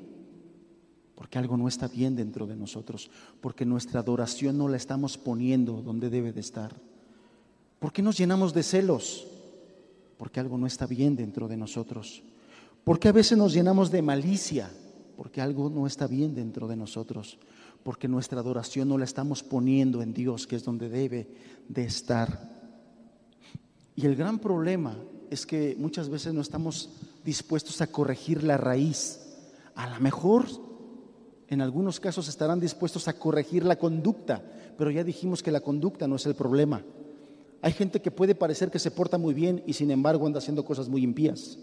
Porque 1.15 1.39
algo 1.39 1.55
no 1.55 1.67
está 1.67 1.87
bien 1.87 2.15
dentro 2.15 2.45
de 2.45 2.55
nosotros, 2.55 3.09
porque 3.39 3.65
nuestra 3.65 4.01
adoración 4.01 4.57
no 4.57 4.67
la 4.67 4.75
estamos 4.77 5.17
poniendo 5.17 5.81
donde 5.81 6.09
debe 6.09 6.33
de 6.33 6.41
estar. 6.41 6.75
¿Por 7.79 7.93
qué 7.93 8.01
nos 8.01 8.17
llenamos 8.17 8.53
de 8.53 8.63
celos? 8.63 9.25
Porque 10.17 10.41
algo 10.41 10.57
no 10.57 10.67
está 10.67 10.85
bien 10.85 11.15
dentro 11.15 11.47
de 11.47 11.55
nosotros. 11.55 12.23
¿Por 12.83 12.99
qué 12.99 13.07
a 13.07 13.13
veces 13.13 13.37
nos 13.37 13.53
llenamos 13.53 13.89
de 13.91 14.01
malicia? 14.01 14.69
Porque 15.15 15.39
algo 15.41 15.69
no 15.69 15.87
está 15.87 16.05
bien 16.05 16.35
dentro 16.35 16.67
de 16.67 16.75
nosotros. 16.75 17.37
Porque 17.83 18.07
nuestra 18.07 18.39
adoración 18.39 18.89
no 18.89 18.97
la 18.97 19.05
estamos 19.05 19.43
poniendo 19.43 20.01
en 20.01 20.13
Dios, 20.13 20.45
que 20.45 20.57
es 20.57 20.63
donde 20.63 20.89
debe 20.89 21.27
de 21.69 21.85
estar. 21.85 22.51
Y 23.95 24.05
el 24.05 24.15
gran 24.15 24.39
problema 24.39 24.97
es 25.29 25.45
que 25.45 25.75
muchas 25.79 26.09
veces 26.09 26.33
no 26.33 26.41
estamos 26.41 26.89
dispuestos 27.25 27.81
a 27.81 27.87
corregir 27.87 28.43
la 28.43 28.55
raíz. 28.55 29.19
A 29.73 29.89
lo 29.89 29.99
mejor 29.99 30.45
en 31.47 31.61
algunos 31.61 31.99
casos 31.99 32.27
estarán 32.27 32.59
dispuestos 32.59 33.07
a 33.07 33.13
corregir 33.19 33.65
la 33.65 33.77
conducta, 33.77 34.41
pero 34.77 34.91
ya 34.91 35.03
dijimos 35.03 35.43
que 35.43 35.51
la 35.51 35.59
conducta 35.59 36.07
no 36.07 36.15
es 36.15 36.25
el 36.25 36.35
problema. 36.35 36.83
Hay 37.61 37.73
gente 37.73 38.01
que 38.01 38.11
puede 38.11 38.35
parecer 38.35 38.69
que 38.69 38.79
se 38.79 38.91
porta 38.91 39.17
muy 39.17 39.33
bien 39.33 39.63
y 39.65 39.73
sin 39.73 39.91
embargo 39.91 40.27
anda 40.27 40.37
haciendo 40.37 40.63
cosas 40.63 40.87
muy 40.87 41.03
impías. 41.03 41.57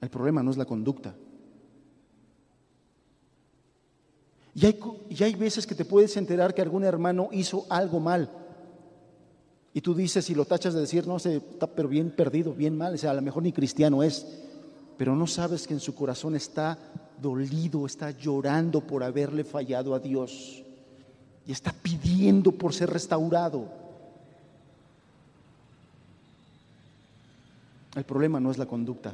El 0.00 0.10
problema 0.10 0.42
no 0.42 0.50
es 0.50 0.56
la 0.56 0.64
conducta. 0.64 1.14
Y 4.54 4.66
hay, 4.66 4.80
y 5.10 5.22
hay 5.22 5.34
veces 5.34 5.66
que 5.66 5.74
te 5.74 5.84
puedes 5.84 6.16
enterar 6.16 6.54
que 6.54 6.62
algún 6.62 6.84
hermano 6.84 7.28
hizo 7.32 7.66
algo 7.68 8.00
mal. 8.00 8.30
Y 9.76 9.80
tú 9.80 9.92
dices 9.92 10.30
y 10.30 10.36
lo 10.36 10.44
tachas 10.44 10.72
de 10.72 10.80
decir, 10.80 11.06
no 11.06 11.16
está 11.16 11.66
pero 11.66 11.88
bien 11.88 12.12
perdido, 12.12 12.54
bien 12.54 12.78
mal, 12.78 12.94
o 12.94 12.98
sea, 12.98 13.10
a 13.10 13.14
lo 13.14 13.22
mejor 13.22 13.42
ni 13.42 13.52
cristiano 13.52 14.04
es, 14.04 14.24
pero 14.96 15.16
no 15.16 15.26
sabes 15.26 15.66
que 15.66 15.74
en 15.74 15.80
su 15.80 15.96
corazón 15.96 16.36
está 16.36 16.78
dolido, 17.20 17.84
está 17.84 18.12
llorando 18.12 18.80
por 18.80 19.02
haberle 19.02 19.42
fallado 19.42 19.94
a 19.94 19.98
Dios 19.98 20.62
y 21.44 21.50
está 21.50 21.72
pidiendo 21.72 22.52
por 22.52 22.72
ser 22.72 22.90
restaurado. 22.90 23.68
El 27.96 28.04
problema 28.04 28.38
no 28.38 28.52
es 28.52 28.58
la 28.58 28.66
conducta, 28.66 29.12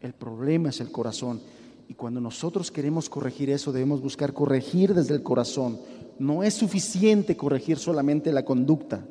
el 0.00 0.12
problema 0.14 0.70
es 0.70 0.80
el 0.80 0.90
corazón. 0.90 1.40
Y 1.88 1.94
cuando 1.94 2.20
nosotros 2.20 2.72
queremos 2.72 3.08
corregir 3.08 3.50
eso, 3.50 3.70
debemos 3.70 4.00
buscar 4.00 4.32
corregir 4.32 4.94
desde 4.94 5.14
el 5.14 5.22
corazón. 5.22 5.78
No 6.18 6.42
es 6.42 6.54
suficiente 6.54 7.36
corregir 7.36 7.78
solamente 7.78 8.32
la 8.32 8.44
conducta, 8.44 9.04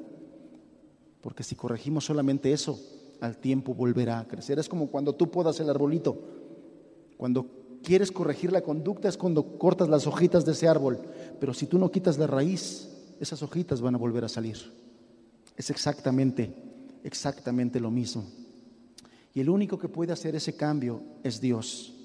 porque 1.26 1.42
si 1.42 1.56
corregimos 1.56 2.06
solamente 2.06 2.54
eso, 2.54 2.80
al 3.20 3.38
tiempo 3.38 3.74
volverá 3.74 4.20
a 4.20 4.28
crecer. 4.28 4.60
Es 4.60 4.70
como 4.70 4.92
cuando 4.92 5.16
tú 5.16 5.32
podas 5.32 5.60
el 5.60 5.68
arbolito. 5.72 6.16
Cuando 7.18 7.48
quieres 7.82 8.12
corregir 8.12 8.52
la 8.52 8.62
conducta 8.62 9.10
es 9.10 9.18
cuando 9.18 9.58
cortas 9.58 9.90
las 9.90 10.06
hojitas 10.06 10.46
de 10.46 10.52
ese 10.52 10.68
árbol, 10.68 11.00
pero 11.40 11.56
si 11.56 11.66
tú 11.66 11.80
no 11.80 11.90
quitas 11.90 12.20
la 12.20 12.28
raíz, 12.28 12.92
esas 13.20 13.42
hojitas 13.42 13.82
van 13.82 13.96
a 13.96 13.98
volver 13.98 14.24
a 14.24 14.30
salir. 14.30 14.72
Es 15.58 15.72
exactamente, 15.72 16.54
exactamente 17.04 17.80
lo 17.80 17.90
mismo. 17.90 18.24
Y 19.34 19.40
el 19.40 19.50
único 19.50 19.80
que 19.80 19.90
puede 19.90 20.14
hacer 20.14 20.36
ese 20.36 20.56
cambio 20.56 21.02
es 21.24 21.42
Dios. 21.42 21.96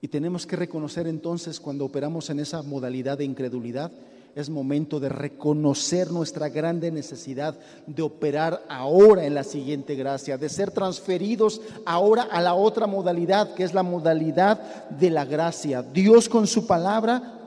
Y 0.00 0.06
tenemos 0.06 0.46
que 0.46 0.54
reconocer 0.54 1.08
entonces 1.08 1.58
cuando 1.58 1.84
operamos 1.86 2.30
en 2.30 2.38
esa 2.38 2.62
modalidad 2.62 3.18
de 3.18 3.24
incredulidad, 3.24 3.90
es 4.34 4.50
momento 4.50 4.98
de 4.98 5.08
reconocer 5.08 6.10
nuestra 6.10 6.48
grande 6.48 6.90
necesidad 6.90 7.58
de 7.86 8.02
operar 8.02 8.64
ahora 8.68 9.24
en 9.24 9.34
la 9.34 9.44
siguiente 9.44 9.94
gracia, 9.94 10.36
de 10.36 10.48
ser 10.48 10.72
transferidos 10.72 11.60
ahora 11.86 12.24
a 12.24 12.40
la 12.40 12.54
otra 12.54 12.86
modalidad, 12.86 13.54
que 13.54 13.62
es 13.62 13.74
la 13.74 13.84
modalidad 13.84 14.88
de 14.90 15.10
la 15.10 15.24
gracia. 15.24 15.82
Dios 15.82 16.28
con 16.28 16.46
su 16.46 16.66
palabra 16.66 17.40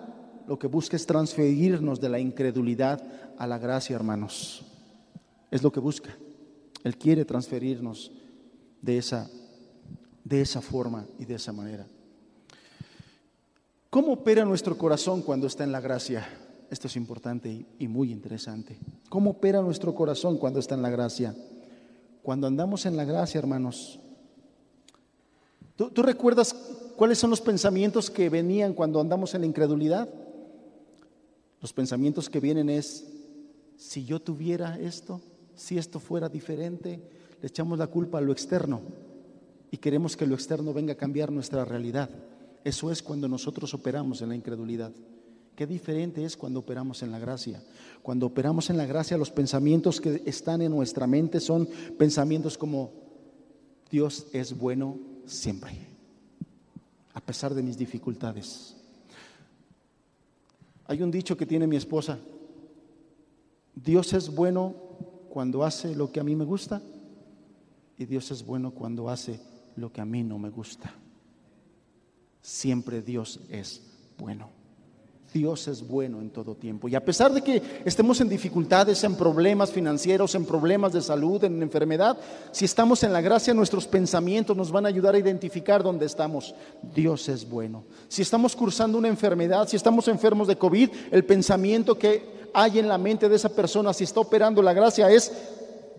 lo 0.47 0.57
que 0.57 0.67
busca 0.67 0.95
es 0.95 1.05
transferirnos 1.05 1.99
de 1.99 2.07
la 2.07 2.19
incredulidad 2.19 3.03
a 3.37 3.45
la 3.45 3.57
gracia, 3.57 3.95
hermanos. 3.95 4.63
Es 5.51 5.61
lo 5.61 5.71
que 5.71 5.81
busca. 5.81 6.15
Él 6.83 6.97
quiere 6.97 7.25
transferirnos 7.25 8.11
de 8.81 8.97
esa, 8.97 9.29
de 10.23 10.39
esa 10.39 10.61
forma 10.61 11.05
y 11.19 11.25
de 11.25 11.35
esa 11.35 11.51
manera. 11.51 11.85
¿Cómo 13.89 14.13
opera 14.13 14.45
nuestro 14.45 14.77
corazón 14.77 15.21
cuando 15.21 15.47
está 15.47 15.65
en 15.65 15.73
la 15.73 15.81
gracia? 15.81 16.25
Esto 16.69 16.87
es 16.87 16.95
importante 16.95 17.65
y 17.79 17.87
muy 17.87 18.11
interesante. 18.11 18.77
¿Cómo 19.09 19.31
opera 19.31 19.61
nuestro 19.61 19.95
corazón 19.95 20.37
cuando 20.37 20.59
está 20.59 20.75
en 20.75 20.81
la 20.81 20.89
gracia? 20.89 21.35
Cuando 22.23 22.47
andamos 22.47 22.85
en 22.85 22.97
la 22.97 23.05
gracia, 23.05 23.39
hermanos. 23.39 23.99
¿Tú, 25.75 25.89
¿Tú, 25.91 26.01
recuerdas 26.01 26.53
cuáles 26.95 27.19
son 27.19 27.29
los 27.29 27.39
pensamientos 27.39 28.09
que 28.09 28.29
venían 28.29 28.73
cuando 28.73 28.99
andamos 28.99 29.33
en 29.33 29.41
la 29.41 29.47
incredulidad? 29.47 30.09
Los 31.61 31.71
pensamientos 31.71 32.29
que 32.29 32.39
vienen 32.39 32.69
es, 32.69 33.07
si 33.77 34.03
yo 34.03 34.19
tuviera 34.19 34.77
esto, 34.79 35.21
si 35.55 35.77
esto 35.77 35.99
fuera 35.99 36.27
diferente, 36.27 36.99
le 37.41 37.47
echamos 37.47 37.79
la 37.79 37.87
culpa 37.87 38.17
a 38.17 38.21
lo 38.21 38.31
externo 38.31 38.81
y 39.71 39.77
queremos 39.77 40.17
que 40.17 40.27
lo 40.27 40.35
externo 40.35 40.73
venga 40.73 40.93
a 40.93 40.97
cambiar 40.97 41.31
nuestra 41.31 41.63
realidad. 41.63 42.09
Eso 42.63 42.91
es 42.91 43.01
cuando 43.01 43.27
nosotros 43.27 43.73
operamos 43.73 44.21
en 44.21 44.29
la 44.29 44.35
incredulidad. 44.35 44.91
Qué 45.57 45.65
diferente 45.65 46.23
es 46.23 46.37
cuando 46.37 46.59
operamos 46.59 47.01
en 47.01 47.09
la 47.11 47.17
gracia. 47.17 47.63
Cuando 48.03 48.27
operamos 48.27 48.69
en 48.69 48.77
la 48.77 48.85
gracia, 48.85 49.17
los 49.17 49.31
pensamientos 49.31 49.99
que 49.99 50.21
están 50.27 50.61
en 50.61 50.69
nuestra 50.69 51.07
mente 51.07 51.39
son 51.39 51.67
pensamientos 51.97 52.59
como 52.59 52.91
Dios 53.89 54.27
es 54.33 54.55
bueno 54.55 54.99
siempre, 55.25 55.71
a 57.11 57.19
pesar 57.21 57.55
de 57.55 57.63
mis 57.63 57.75
dificultades. 57.75 58.75
Hay 60.85 61.01
un 61.01 61.09
dicho 61.09 61.35
que 61.35 61.47
tiene 61.47 61.65
mi 61.65 61.75
esposa, 61.75 62.19
Dios 63.73 64.13
es 64.13 64.29
bueno 64.29 64.75
cuando 65.31 65.63
hace 65.63 65.95
lo 65.95 66.11
que 66.11 66.19
a 66.19 66.23
mí 66.23 66.35
me 66.35 66.45
gusta 66.45 66.83
y 67.97 68.05
Dios 68.05 68.29
es 68.29 68.45
bueno 68.45 68.75
cuando 68.75 69.09
hace 69.09 69.39
lo 69.75 69.91
que 69.91 70.01
a 70.01 70.05
mí 70.05 70.21
no 70.21 70.37
me 70.37 70.51
gusta. 70.51 70.93
Siempre 72.43 73.01
Dios 73.01 73.39
es 73.49 73.81
bueno. 74.19 74.56
Dios 75.33 75.67
es 75.67 75.85
bueno 75.85 76.21
en 76.21 76.29
todo 76.29 76.55
tiempo. 76.55 76.87
Y 76.87 76.95
a 76.95 77.03
pesar 77.03 77.33
de 77.33 77.41
que 77.41 77.61
estemos 77.85 78.21
en 78.21 78.29
dificultades, 78.29 79.03
en 79.03 79.15
problemas 79.15 79.71
financieros, 79.71 80.33
en 80.35 80.45
problemas 80.45 80.93
de 80.93 81.01
salud, 81.01 81.43
en 81.43 81.61
enfermedad, 81.61 82.17
si 82.51 82.65
estamos 82.65 83.03
en 83.03 83.13
la 83.13 83.21
gracia, 83.21 83.53
nuestros 83.53 83.87
pensamientos 83.87 84.55
nos 84.55 84.71
van 84.71 84.85
a 84.85 84.89
ayudar 84.89 85.15
a 85.15 85.19
identificar 85.19 85.83
dónde 85.83 86.05
estamos. 86.05 86.55
Dios 86.95 87.27
es 87.29 87.47
bueno. 87.47 87.83
Si 88.07 88.21
estamos 88.21 88.55
cursando 88.55 88.97
una 88.97 89.09
enfermedad, 89.09 89.67
si 89.67 89.75
estamos 89.75 90.07
enfermos 90.07 90.47
de 90.47 90.57
COVID, 90.57 90.89
el 91.11 91.25
pensamiento 91.25 91.97
que 91.97 92.49
hay 92.53 92.79
en 92.79 92.87
la 92.87 92.97
mente 92.97 93.29
de 93.29 93.35
esa 93.35 93.49
persona, 93.49 93.93
si 93.93 94.05
está 94.05 94.21
operando 94.21 94.61
la 94.61 94.73
gracia, 94.73 95.11
es 95.11 95.31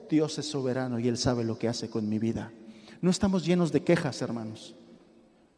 Dios 0.09 0.39
es 0.39 0.47
soberano 0.47 0.99
y 0.99 1.07
Él 1.07 1.19
sabe 1.19 1.45
lo 1.45 1.59
que 1.59 1.69
hace 1.69 1.91
con 1.91 2.09
mi 2.09 2.19
vida. 2.19 2.51
No 3.01 3.11
estamos 3.11 3.45
llenos 3.45 3.71
de 3.71 3.83
quejas, 3.83 4.23
hermanos. 4.23 4.75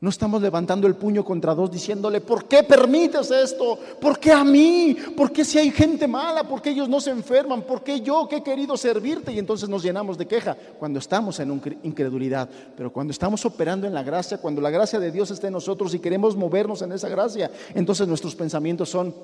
No 0.00 0.08
estamos 0.08 0.40
levantando 0.40 0.86
el 0.86 0.94
puño 0.94 1.22
contra 1.22 1.54
dos 1.54 1.70
diciéndole, 1.70 2.22
¿por 2.22 2.46
qué 2.46 2.62
permites 2.62 3.30
esto? 3.30 3.78
¿Por 4.00 4.18
qué 4.18 4.32
a 4.32 4.42
mí? 4.42 4.96
¿Por 5.14 5.30
qué 5.30 5.44
si 5.44 5.58
hay 5.58 5.70
gente 5.70 6.08
mala? 6.08 6.42
¿Por 6.42 6.62
qué 6.62 6.70
ellos 6.70 6.88
no 6.88 7.02
se 7.02 7.10
enferman? 7.10 7.60
¿Por 7.62 7.84
qué 7.84 8.00
yo 8.00 8.26
que 8.26 8.36
he 8.36 8.42
querido 8.42 8.78
servirte? 8.78 9.30
Y 9.30 9.38
entonces 9.38 9.68
nos 9.68 9.82
llenamos 9.82 10.16
de 10.16 10.26
queja 10.26 10.56
cuando 10.78 10.98
estamos 10.98 11.38
en 11.40 11.60
incredulidad. 11.82 12.48
Pero 12.74 12.90
cuando 12.90 13.10
estamos 13.10 13.44
operando 13.44 13.86
en 13.86 13.92
la 13.92 14.02
gracia, 14.02 14.38
cuando 14.38 14.62
la 14.62 14.70
gracia 14.70 14.98
de 14.98 15.12
Dios 15.12 15.30
está 15.30 15.48
en 15.48 15.52
nosotros 15.52 15.92
y 15.92 15.98
queremos 15.98 16.34
movernos 16.34 16.80
en 16.80 16.92
esa 16.92 17.10
gracia, 17.10 17.50
entonces 17.74 18.08
nuestros 18.08 18.34
pensamientos 18.34 18.88
son, 18.88 19.14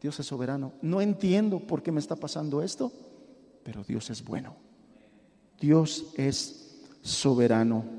Dios 0.00 0.20
es 0.20 0.26
soberano. 0.26 0.74
No 0.82 1.00
entiendo 1.00 1.58
por 1.58 1.82
qué 1.82 1.90
me 1.90 1.98
está 1.98 2.14
pasando 2.14 2.62
esto, 2.62 2.92
pero 3.64 3.82
Dios 3.82 4.08
es 4.10 4.24
bueno. 4.24 4.54
Dios 5.58 6.12
es 6.14 6.76
soberano 7.02 7.97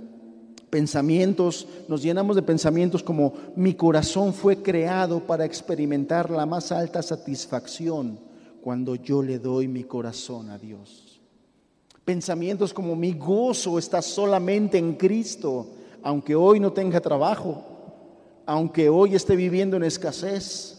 pensamientos, 0.69 1.67
nos 1.87 2.01
llenamos 2.01 2.35
de 2.35 2.41
pensamientos 2.41 3.03
como 3.03 3.33
mi 3.55 3.73
corazón 3.73 4.33
fue 4.33 4.61
creado 4.61 5.19
para 5.19 5.45
experimentar 5.45 6.29
la 6.29 6.45
más 6.45 6.71
alta 6.71 7.01
satisfacción 7.01 8.19
cuando 8.61 8.95
yo 8.95 9.21
le 9.21 9.39
doy 9.39 9.67
mi 9.67 9.83
corazón 9.83 10.49
a 10.49 10.57
Dios. 10.57 11.19
Pensamientos 12.05 12.73
como 12.73 12.95
mi 12.95 13.13
gozo 13.13 13.77
está 13.77 14.01
solamente 14.01 14.77
en 14.77 14.93
Cristo, 14.93 15.67
aunque 16.01 16.35
hoy 16.35 16.59
no 16.59 16.71
tenga 16.73 16.99
trabajo, 16.99 17.63
aunque 18.45 18.89
hoy 18.89 19.15
esté 19.15 19.35
viviendo 19.35 19.77
en 19.77 19.83
escasez, 19.83 20.75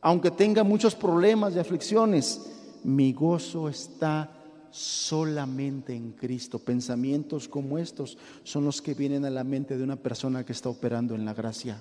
aunque 0.00 0.30
tenga 0.30 0.62
muchos 0.62 0.94
problemas 0.94 1.54
y 1.54 1.58
aflicciones, 1.58 2.40
mi 2.84 3.12
gozo 3.12 3.68
está 3.68 4.30
solamente 4.74 5.94
en 5.94 6.10
Cristo. 6.10 6.58
Pensamientos 6.58 7.46
como 7.46 7.78
estos 7.78 8.18
son 8.42 8.64
los 8.64 8.82
que 8.82 8.94
vienen 8.94 9.24
a 9.24 9.30
la 9.30 9.44
mente 9.44 9.78
de 9.78 9.84
una 9.84 9.94
persona 9.94 10.44
que 10.44 10.50
está 10.50 10.68
operando 10.68 11.14
en 11.14 11.24
la 11.24 11.32
gracia. 11.32 11.80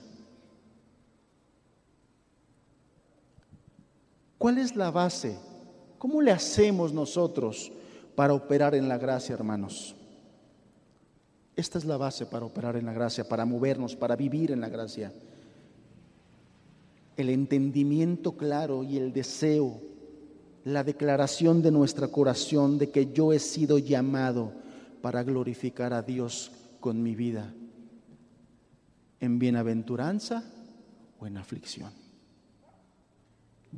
¿Cuál 4.37 4.59
es 4.59 4.75
la 4.75 4.91
base? 4.91 5.39
¿Cómo 5.97 6.21
le 6.21 6.31
hacemos 6.31 6.93
nosotros 6.93 7.71
para 8.15 8.33
operar 8.33 8.75
en 8.75 8.87
la 8.87 8.99
gracia, 8.99 9.33
hermanos? 9.33 9.95
Esta 11.55 11.79
es 11.79 11.85
la 11.85 11.97
base 11.97 12.27
para 12.27 12.45
operar 12.45 12.75
en 12.75 12.85
la 12.85 12.93
gracia, 12.93 13.27
para 13.27 13.43
movernos, 13.43 13.95
para 13.95 14.15
vivir 14.15 14.51
en 14.51 14.61
la 14.61 14.69
gracia. 14.69 15.11
El 17.17 17.29
entendimiento 17.29 18.33
claro 18.33 18.83
y 18.83 18.97
el 18.97 19.11
deseo 19.13 19.92
la 20.65 20.84
declaración 20.84 21.61
de 21.61 21.72
nuestro 21.72 22.10
corazón 22.11 22.77
de 22.77 22.90
que 22.90 23.11
yo 23.11 23.34
he 23.34 23.40
sido 23.40 23.77
llamado 23.77 24.53
para 25.02 25.23
glorificar 25.23 25.94
a 25.94 26.02
Dios 26.02 26.52
con 26.80 27.03
mi 27.03 27.15
vida, 27.15 27.53
en 29.19 29.40
bienaventuranza 29.40 30.44
o 31.19 31.27
en 31.27 31.38
aflicción. 31.38 31.91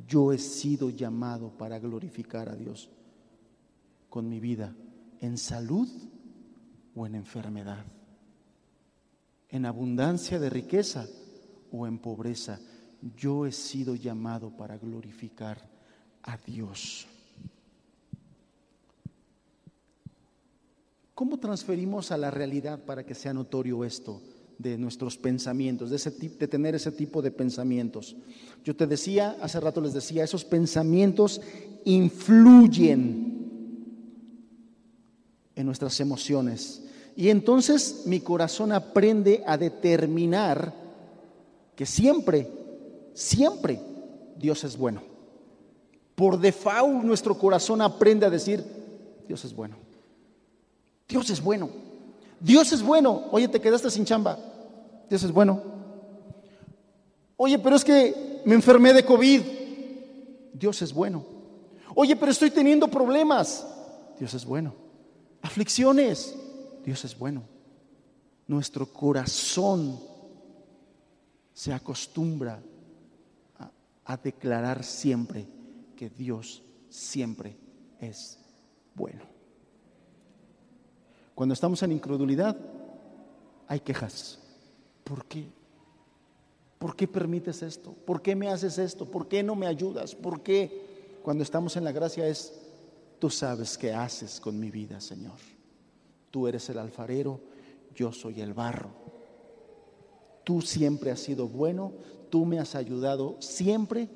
Yo 0.07 0.31
he 0.31 0.37
sido 0.37 0.89
llamado 0.89 1.49
para 1.57 1.79
glorificar 1.79 2.49
a 2.49 2.55
Dios 2.55 2.89
con 4.09 4.29
mi 4.29 4.39
vida, 4.39 4.75
en 5.21 5.37
salud 5.37 5.89
o 6.95 7.07
en 7.07 7.15
enfermedad, 7.15 7.85
en 9.49 9.65
abundancia 9.65 10.39
de 10.39 10.49
riqueza 10.49 11.07
o 11.71 11.87
en 11.87 11.97
pobreza. 11.97 12.59
Yo 13.15 13.45
he 13.45 13.51
sido 13.51 13.95
llamado 13.95 14.55
para 14.55 14.77
glorificar 14.77 15.74
a 16.25 16.37
Dios. 16.45 17.07
¿Cómo 21.13 21.39
transferimos 21.39 22.11
a 22.11 22.17
la 22.17 22.29
realidad 22.29 22.79
para 22.83 23.05
que 23.05 23.15
sea 23.15 23.33
notorio 23.33 23.85
esto? 23.85 24.21
de 24.57 24.77
nuestros 24.77 25.17
pensamientos, 25.17 25.89
de, 25.89 25.97
ese, 25.97 26.11
de 26.11 26.47
tener 26.47 26.75
ese 26.75 26.91
tipo 26.91 27.21
de 27.21 27.31
pensamientos. 27.31 28.15
Yo 28.63 28.75
te 28.75 28.87
decía, 28.87 29.35
hace 29.41 29.59
rato 29.59 29.81
les 29.81 29.93
decía, 29.93 30.23
esos 30.23 30.45
pensamientos 30.45 31.41
influyen 31.83 33.35
en 35.55 35.65
nuestras 35.65 35.99
emociones. 35.99 36.83
Y 37.15 37.29
entonces 37.29 38.03
mi 38.05 38.19
corazón 38.19 38.71
aprende 38.71 39.43
a 39.45 39.57
determinar 39.57 40.73
que 41.75 41.85
siempre, 41.85 42.49
siempre 43.13 43.81
Dios 44.37 44.63
es 44.63 44.77
bueno. 44.77 45.14
Por 46.15 46.39
default 46.39 47.03
nuestro 47.03 47.37
corazón 47.37 47.81
aprende 47.81 48.25
a 48.25 48.29
decir, 48.29 48.63
Dios 49.27 49.43
es 49.43 49.53
bueno. 49.53 49.75
Dios 51.07 51.29
es 51.29 51.41
bueno. 51.41 51.69
Dios 52.39 52.71
es 52.71 52.81
bueno. 52.81 53.25
Oye, 53.31 53.49
te 53.49 53.59
quedaste 53.59 53.91
sin 53.91 54.05
chamba. 54.05 54.39
Dios 55.09 55.23
es 55.23 55.31
bueno. 55.31 55.61
Oye, 57.37 57.59
pero 57.59 57.75
es 57.75 57.83
que 57.83 58.41
me 58.45 58.55
enfermé 58.55 58.93
de 58.93 59.05
COVID. 59.05 59.41
Dios 60.53 60.81
es 60.81 60.93
bueno. 60.93 61.25
Oye, 61.93 62.15
pero 62.15 62.31
estoy 62.31 62.49
teniendo 62.49 62.87
problemas. 62.87 63.67
Dios 64.17 64.33
es 64.33 64.45
bueno. 64.45 64.73
Aflicciones. 65.41 66.33
Dios 66.85 67.03
es 67.03 67.17
bueno. 67.17 67.43
Nuestro 68.47 68.85
corazón 68.85 69.99
se 71.53 71.73
acostumbra 71.73 72.61
a, 73.59 73.71
a 74.05 74.17
declarar 74.17 74.83
siempre 74.83 75.54
que 75.95 76.09
Dios 76.09 76.63
siempre 76.89 77.57
es 77.99 78.39
bueno. 78.93 79.23
Cuando 81.33 81.53
estamos 81.53 81.81
en 81.83 81.91
incredulidad, 81.91 82.57
hay 83.67 83.79
quejas. 83.79 84.39
¿Por 85.03 85.25
qué? 85.25 85.47
¿Por 86.79 86.95
qué 86.95 87.07
permites 87.07 87.61
esto? 87.61 87.93
¿Por 87.93 88.21
qué 88.21 88.35
me 88.35 88.49
haces 88.49 88.77
esto? 88.77 89.09
¿Por 89.09 89.27
qué 89.27 89.43
no 89.43 89.55
me 89.55 89.67
ayudas? 89.67 90.15
¿Por 90.15 90.41
qué? 90.41 91.19
Cuando 91.23 91.43
estamos 91.43 91.75
en 91.75 91.83
la 91.83 91.91
gracia 91.91 92.27
es, 92.27 92.53
tú 93.19 93.29
sabes 93.29 93.77
qué 93.77 93.93
haces 93.93 94.39
con 94.39 94.59
mi 94.59 94.69
vida, 94.69 95.01
Señor. 95.01 95.37
Tú 96.31 96.47
eres 96.47 96.69
el 96.69 96.77
alfarero, 96.77 97.39
yo 97.95 98.11
soy 98.11 98.41
el 98.41 98.53
barro. 98.53 98.91
Tú 100.43 100.61
siempre 100.61 101.11
has 101.11 101.19
sido 101.19 101.47
bueno, 101.47 101.93
tú 102.29 102.45
me 102.45 102.59
has 102.59 102.75
ayudado 102.75 103.37
siempre, 103.39 104.09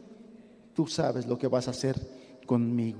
tú 0.73 0.87
sabes 0.87 1.27
lo 1.27 1.37
que 1.37 1.47
vas 1.47 1.67
a 1.67 1.71
hacer 1.71 1.99
conmigo. 2.45 2.99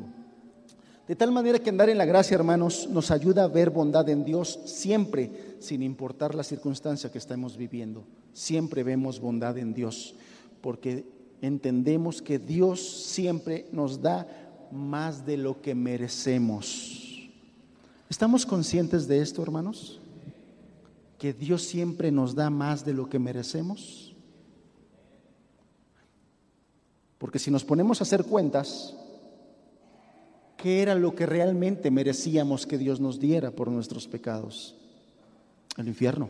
De 1.09 1.15
tal 1.15 1.31
manera 1.31 1.57
que 1.57 1.71
andar 1.71 1.89
en 1.89 1.97
la 1.97 2.05
gracia, 2.05 2.35
hermanos, 2.35 2.87
nos 2.91 3.09
ayuda 3.09 3.45
a 3.45 3.47
ver 3.47 3.71
bondad 3.71 4.07
en 4.09 4.23
Dios 4.23 4.59
siempre, 4.65 5.55
sin 5.59 5.81
importar 5.81 6.35
la 6.35 6.43
circunstancia 6.43 7.11
que 7.11 7.17
estemos 7.17 7.57
viviendo. 7.57 8.03
Siempre 8.31 8.83
vemos 8.83 9.19
bondad 9.19 9.57
en 9.57 9.73
Dios, 9.73 10.13
porque 10.61 11.05
entendemos 11.41 12.21
que 12.21 12.37
Dios 12.37 12.87
siempre 12.87 13.65
nos 13.71 14.03
da 14.03 14.27
más 14.71 15.25
de 15.25 15.37
lo 15.37 15.61
que 15.61 15.73
merecemos. 15.73 17.29
¿Estamos 18.07 18.45
conscientes 18.45 19.07
de 19.07 19.21
esto, 19.21 19.41
hermanos? 19.41 19.99
Que 21.17 21.33
Dios 21.33 21.63
siempre 21.63 22.11
nos 22.11 22.35
da 22.35 22.51
más 22.51 22.85
de 22.85 22.93
lo 22.93 23.09
que 23.09 23.17
merecemos. 23.17 24.08
Porque 27.19 27.37
si 27.37 27.51
nos 27.51 27.65
ponemos 27.65 27.99
a 27.99 28.03
hacer 28.03 28.23
cuentas, 28.23 28.95
qué 30.57 30.81
era 30.81 30.95
lo 30.95 31.13
que 31.13 31.25
realmente 31.25 31.91
merecíamos 31.91 32.65
que 32.65 32.77
Dios 32.77 32.99
nos 32.99 33.19
diera 33.19 33.51
por 33.51 33.69
nuestros 33.69 34.07
pecados. 34.07 34.75
El 35.77 35.87
infierno, 35.87 36.29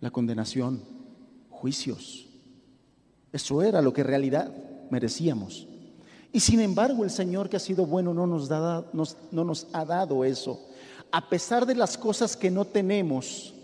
la 0.00 0.10
condenación, 0.10 0.82
juicios. 1.48 2.26
Eso 3.32 3.62
era 3.62 3.80
lo 3.80 3.92
que 3.92 4.02
en 4.02 4.08
realidad 4.08 4.52
merecíamos. 4.90 5.66
Y 6.32 6.40
sin 6.40 6.60
embargo 6.60 7.04
el 7.04 7.10
Señor 7.10 7.48
que 7.48 7.56
ha 7.56 7.60
sido 7.60 7.86
bueno 7.86 8.12
no 8.12 8.26
nos, 8.26 8.50
no 8.50 9.44
nos 9.44 9.66
ha 9.72 9.84
dado 9.84 10.24
eso. 10.24 10.60
A 11.12 11.28
pesar 11.28 11.66
de 11.66 11.74
las 11.74 11.96
cosas 11.96 12.36
que 12.36 12.50
no 12.50 12.64
tenemos, 12.64 13.54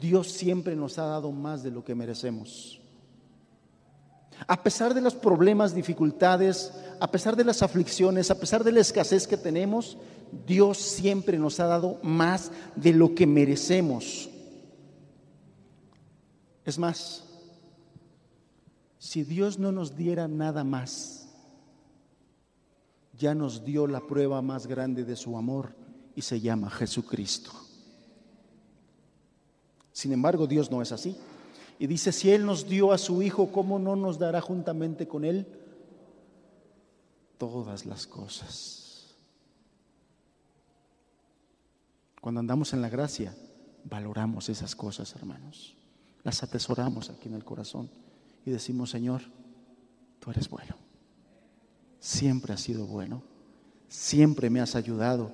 Dios 0.00 0.28
siempre 0.28 0.76
nos 0.76 0.98
ha 0.98 1.06
dado 1.06 1.32
más 1.32 1.62
de 1.62 1.70
lo 1.70 1.84
que 1.84 1.94
merecemos. 1.94 2.79
A 4.46 4.62
pesar 4.62 4.94
de 4.94 5.00
los 5.00 5.14
problemas, 5.14 5.74
dificultades, 5.74 6.72
a 7.00 7.10
pesar 7.10 7.36
de 7.36 7.44
las 7.44 7.62
aflicciones, 7.62 8.30
a 8.30 8.38
pesar 8.38 8.64
de 8.64 8.72
la 8.72 8.80
escasez 8.80 9.26
que 9.26 9.36
tenemos, 9.36 9.96
Dios 10.46 10.78
siempre 10.78 11.38
nos 11.38 11.60
ha 11.60 11.66
dado 11.66 11.98
más 12.02 12.50
de 12.76 12.92
lo 12.92 13.14
que 13.14 13.26
merecemos. 13.26 14.30
Es 16.64 16.78
más, 16.78 17.24
si 18.98 19.24
Dios 19.24 19.58
no 19.58 19.72
nos 19.72 19.96
diera 19.96 20.28
nada 20.28 20.62
más, 20.62 21.28
ya 23.18 23.34
nos 23.34 23.64
dio 23.64 23.86
la 23.86 24.00
prueba 24.00 24.40
más 24.40 24.66
grande 24.66 25.04
de 25.04 25.16
su 25.16 25.36
amor 25.36 25.74
y 26.14 26.22
se 26.22 26.40
llama 26.40 26.70
Jesucristo. 26.70 27.50
Sin 29.92 30.12
embargo, 30.12 30.46
Dios 30.46 30.70
no 30.70 30.80
es 30.80 30.92
así. 30.92 31.16
Y 31.80 31.86
dice, 31.86 32.12
si 32.12 32.30
Él 32.30 32.44
nos 32.44 32.68
dio 32.68 32.92
a 32.92 32.98
su 32.98 33.22
Hijo, 33.22 33.50
¿cómo 33.50 33.78
no 33.78 33.96
nos 33.96 34.18
dará 34.18 34.42
juntamente 34.42 35.08
con 35.08 35.24
Él 35.24 35.46
todas 37.38 37.86
las 37.86 38.06
cosas? 38.06 39.16
Cuando 42.20 42.40
andamos 42.40 42.74
en 42.74 42.82
la 42.82 42.90
gracia, 42.90 43.34
valoramos 43.84 44.50
esas 44.50 44.76
cosas, 44.76 45.16
hermanos. 45.16 45.74
Las 46.22 46.42
atesoramos 46.42 47.08
aquí 47.08 47.28
en 47.28 47.34
el 47.34 47.46
corazón 47.46 47.88
y 48.44 48.50
decimos, 48.50 48.90
Señor, 48.90 49.22
tú 50.18 50.30
eres 50.30 50.50
bueno. 50.50 50.76
Siempre 51.98 52.52
has 52.52 52.60
sido 52.60 52.84
bueno. 52.84 53.22
Siempre 53.88 54.50
me 54.50 54.60
has 54.60 54.74
ayudado. 54.74 55.32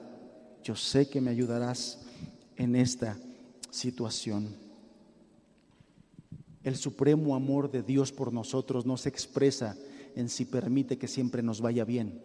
Yo 0.63 0.77
sé 0.77 1.09
que 1.09 1.21
me 1.21 1.33
ayudarás 1.33 2.03
en 2.55 2.77
esta 2.77 3.19
situación. 3.69 4.66
El 6.67 6.75
supremo 6.75 7.37
amor 7.37 7.71
de 7.71 7.81
Dios 7.81 8.11
por 8.11 8.33
nosotros 8.33 8.87
no 8.87 8.97
se 8.97 9.09
expresa 9.09 9.77
en 10.17 10.29
si 10.29 10.45
permite 10.45 10.99
que 10.99 11.07
siempre 11.07 11.41
nos 11.41 11.61
vaya 11.61 11.85
bien. 11.85 12.21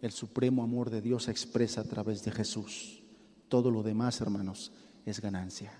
El 0.00 0.12
supremo 0.12 0.62
amor 0.62 0.90
de 0.90 1.00
Dios 1.00 1.24
se 1.24 1.32
expresa 1.32 1.80
a 1.80 1.84
través 1.84 2.22
de 2.22 2.30
Jesús. 2.30 3.02
Todo 3.48 3.72
lo 3.72 3.82
demás, 3.82 4.20
hermanos, 4.20 4.70
es 5.04 5.20
ganancia. 5.20 5.72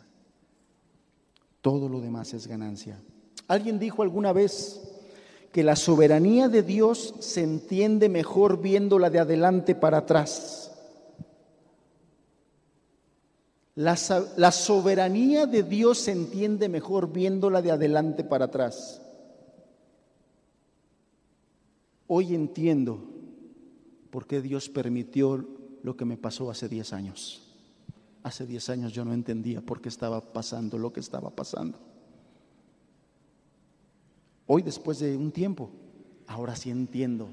Todo 1.61 1.89
lo 1.89 2.01
demás 2.01 2.35
es 2.35 2.49
ganancia. 2.49 3.01
Alguien 3.47 3.79
dijo 3.79 4.03
alguna 4.03 4.33
vez 4.33 4.81
que 5.53 5.63
la 5.63 5.77
soberanía 5.77 6.49
de 6.49 6.65
Dios 6.65 7.15
se 7.21 7.45
entiende 7.45 8.09
mejor 8.09 8.61
viéndola 8.61 9.09
de 9.09 9.21
adelante 9.21 9.77
para 9.77 9.99
atrás. 9.99 10.74
La, 13.77 13.97
soberanía 13.97 15.47
de 15.47 15.65
Dios 15.65 15.99
se 15.99 16.13
entiende 16.13 16.69
mejor 16.69 17.13
viéndola 17.13 17.61
de 17.61 17.73
adelante 17.73 18.23
para 18.23 18.45
atrás. 18.45 19.03
Hoy 22.07 22.35
entiendo 22.35 23.03
por 24.11 24.27
qué 24.27 24.41
Dios 24.41 24.69
permitió 24.69 25.45
lo 25.83 25.97
que 25.97 26.05
me 26.05 26.17
pasó 26.17 26.51
hace 26.51 26.69
10 26.69 26.93
años. 26.93 27.43
Hace 28.23 28.47
10 28.47 28.69
años 28.71 28.93
yo 28.93 29.05
no 29.05 29.13
entendía 29.13 29.61
por 29.61 29.81
qué 29.81 29.89
estaba 29.89 30.21
pasando 30.21 30.79
lo 30.79 30.93
que 30.93 31.01
estaba 31.01 31.31
pasando. 31.31 31.79
Hoy, 34.47 34.63
después 34.63 35.01
de 35.01 35.17
un 35.17 35.33
tiempo, 35.33 35.71
ahora 36.29 36.55
sí 36.55 36.71
entiendo 36.71 37.29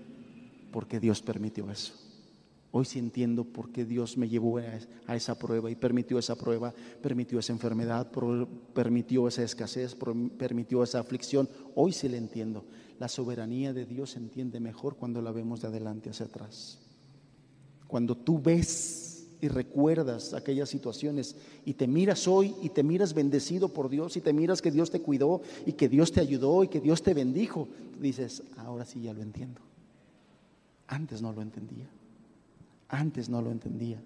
por 0.72 0.88
qué 0.88 1.00
Dios 1.00 1.22
permitió 1.22 1.70
eso. 1.70 1.94
Hoy 2.74 2.86
sí 2.86 3.00
entiendo 3.00 3.44
por 3.44 3.70
qué 3.72 3.84
Dios 3.84 4.18
me 4.18 4.30
llevó 4.30 4.58
a 4.58 5.16
esa 5.16 5.38
prueba 5.38 5.70
y 5.70 5.76
permitió 5.76 6.18
esa 6.18 6.36
prueba, 6.36 6.74
permitió 7.02 7.38
esa 7.40 7.52
enfermedad, 7.52 8.10
permitió 8.74 9.28
esa 9.28 9.44
escasez, 9.44 9.96
permitió 10.38 10.82
esa 10.82 11.00
aflicción. 11.00 11.50
Hoy 11.76 11.92
sí 11.92 12.08
le 12.08 12.18
entiendo. 12.18 12.64
La 12.98 13.10
soberanía 13.10 13.74
de 13.74 13.86
Dios 13.86 14.12
se 14.12 14.20
entiende 14.20 14.62
mejor 14.62 14.96
cuando 14.96 15.22
la 15.22 15.32
vemos 15.32 15.62
de 15.62 15.68
adelante 15.68 16.12
hacia 16.12 16.28
atrás. 16.28 16.80
Cuando 17.88 18.16
tú 18.16 18.42
ves 18.42 19.28
y 19.42 19.50
recuerdas 19.50 20.34
aquellas 20.34 20.70
situaciones 20.70 21.36
y 21.66 21.74
te 21.74 21.88
miras 21.88 22.26
hoy 22.26 22.56
y 22.62 22.70
te 22.70 22.84
miras 22.84 23.14
bendecido 23.14 23.68
por 23.68 23.90
Dios 23.90 24.16
y 24.16 24.22
te 24.22 24.32
miras 24.32 24.62
que 24.62 24.72
Dios 24.72 24.92
te 24.92 25.02
cuidó 25.02 25.42
y 25.66 25.74
que 25.74 25.90
Dios 25.90 26.14
te 26.14 26.22
ayudó 26.22 26.64
y 26.64 26.70
que 26.70 26.80
Dios 26.80 27.04
te 27.04 27.14
bendijo, 27.14 27.68
dices, 28.00 28.44
ahora 28.56 28.86
sí 28.86 29.02
ya 29.02 29.14
lo 29.14 29.22
entiendo. 29.22 29.60
Antes 30.88 31.22
no 31.22 31.34
lo 31.34 31.42
entendía. 31.42 31.90
Antes 32.92 33.30
no 33.30 33.42
lo 33.42 33.52
entendía. 33.52 34.00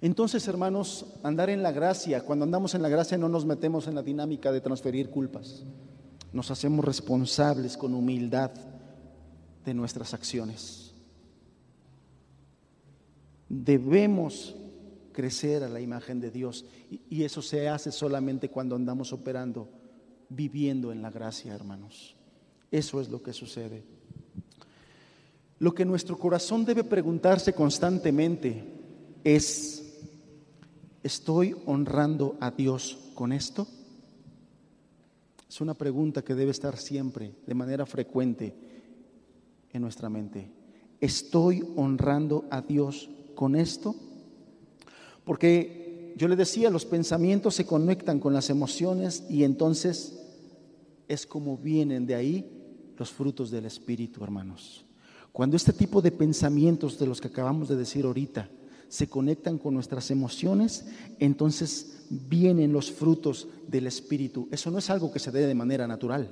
Entonces, 0.00 0.48
hermanos, 0.48 1.04
andar 1.22 1.50
en 1.50 1.62
la 1.62 1.72
gracia, 1.72 2.22
cuando 2.22 2.44
andamos 2.44 2.74
en 2.74 2.80
la 2.80 2.88
gracia 2.88 3.18
no 3.18 3.28
nos 3.28 3.44
metemos 3.44 3.86
en 3.86 3.94
la 3.94 4.02
dinámica 4.02 4.50
de 4.50 4.62
transferir 4.62 5.10
culpas. 5.10 5.64
Nos 6.32 6.50
hacemos 6.50 6.84
responsables 6.84 7.76
con 7.76 7.94
humildad 7.94 8.50
de 9.64 9.74
nuestras 9.74 10.14
acciones. 10.14 10.94
Debemos 13.48 14.56
crecer 15.12 15.62
a 15.62 15.68
la 15.68 15.82
imagen 15.82 16.18
de 16.18 16.30
Dios. 16.30 16.64
Y, 17.10 17.24
eso 17.24 17.42
se 17.42 17.68
hace 17.68 17.92
solamente 17.92 18.48
cuando 18.48 18.76
andamos 18.76 19.12
operando, 19.12 19.68
viviendo 20.30 20.92
en 20.92 21.02
la 21.02 21.10
gracia, 21.10 21.54
hermanos. 21.54 22.16
Eso 22.70 23.02
es 23.02 23.10
lo 23.10 23.22
que 23.22 23.34
sucede. 23.34 23.84
Lo 25.60 25.74
que 25.74 25.84
nuestro 25.84 26.18
corazón 26.18 26.64
debe 26.64 26.84
preguntarse 26.84 27.52
constantemente 27.52 28.64
es, 29.22 30.00
¿estoy 31.02 31.54
honrando 31.66 32.38
a 32.40 32.50
Dios 32.50 32.98
con 33.14 33.30
esto? 33.30 33.68
Es 35.46 35.60
una 35.60 35.74
pregunta 35.74 36.22
que 36.22 36.34
debe 36.34 36.50
estar 36.50 36.78
siempre, 36.78 37.34
de 37.46 37.54
manera 37.54 37.84
frecuente, 37.84 38.54
en 39.70 39.82
nuestra 39.82 40.08
mente. 40.08 40.50
¿Estoy 40.98 41.62
honrando 41.76 42.46
a 42.50 42.62
Dios 42.62 43.10
con 43.34 43.54
esto? 43.54 43.94
Porque 45.24 46.14
yo 46.16 46.26
le 46.26 46.36
decía, 46.36 46.70
los 46.70 46.86
pensamientos 46.86 47.54
se 47.54 47.66
conectan 47.66 48.18
con 48.18 48.32
las 48.32 48.48
emociones 48.48 49.26
y 49.28 49.44
entonces 49.44 50.18
es 51.06 51.26
como 51.26 51.58
vienen 51.58 52.06
de 52.06 52.14
ahí 52.14 52.92
los 52.96 53.10
frutos 53.10 53.50
del 53.50 53.66
Espíritu, 53.66 54.24
hermanos. 54.24 54.86
Cuando 55.32 55.56
este 55.56 55.72
tipo 55.72 56.02
de 56.02 56.10
pensamientos 56.10 56.98
de 56.98 57.06
los 57.06 57.20
que 57.20 57.28
acabamos 57.28 57.68
de 57.68 57.76
decir 57.76 58.04
ahorita 58.04 58.48
se 58.88 59.08
conectan 59.08 59.58
con 59.58 59.74
nuestras 59.74 60.10
emociones, 60.10 60.86
entonces 61.20 62.06
vienen 62.10 62.72
los 62.72 62.90
frutos 62.90 63.46
del 63.68 63.86
Espíritu. 63.86 64.48
Eso 64.50 64.70
no 64.70 64.78
es 64.78 64.90
algo 64.90 65.12
que 65.12 65.20
se 65.20 65.30
dé 65.30 65.46
de 65.46 65.54
manera 65.54 65.86
natural. 65.86 66.28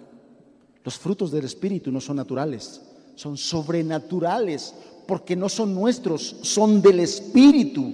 Los 0.85 0.99
frutos 0.99 1.31
del 1.31 1.45
Espíritu 1.45 1.93
no 1.93 2.01
son 2.01 2.16
naturales, 2.16 2.83
son 3.15 3.37
sobrenaturales, 3.37 4.75
porque 5.07 5.37
no 5.37 5.49
son 5.49 5.75
nuestros, 5.75 6.37
son 6.43 6.83
del 6.83 7.01
Espíritu. 7.01 7.93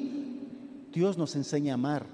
Dios 0.93 1.19
nos 1.19 1.37
enseña 1.37 1.73
a 1.73 1.75
amar 1.75 2.07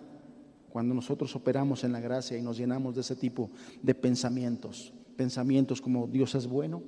cuando 0.71 0.95
nosotros 0.95 1.35
operamos 1.37 1.85
en 1.85 1.93
la 1.93 2.01
gracia 2.01 2.37
y 2.37 2.43
nos 2.43 2.57
llenamos 2.57 2.95
de 2.95 3.03
ese 3.03 3.15
tipo 3.15 3.51
de 3.83 3.95
pensamientos. 3.95 4.93
Pensamientos 5.17 5.81
como 5.81 6.07
Dios 6.07 6.35
es 6.35 6.47
bueno, 6.47 6.83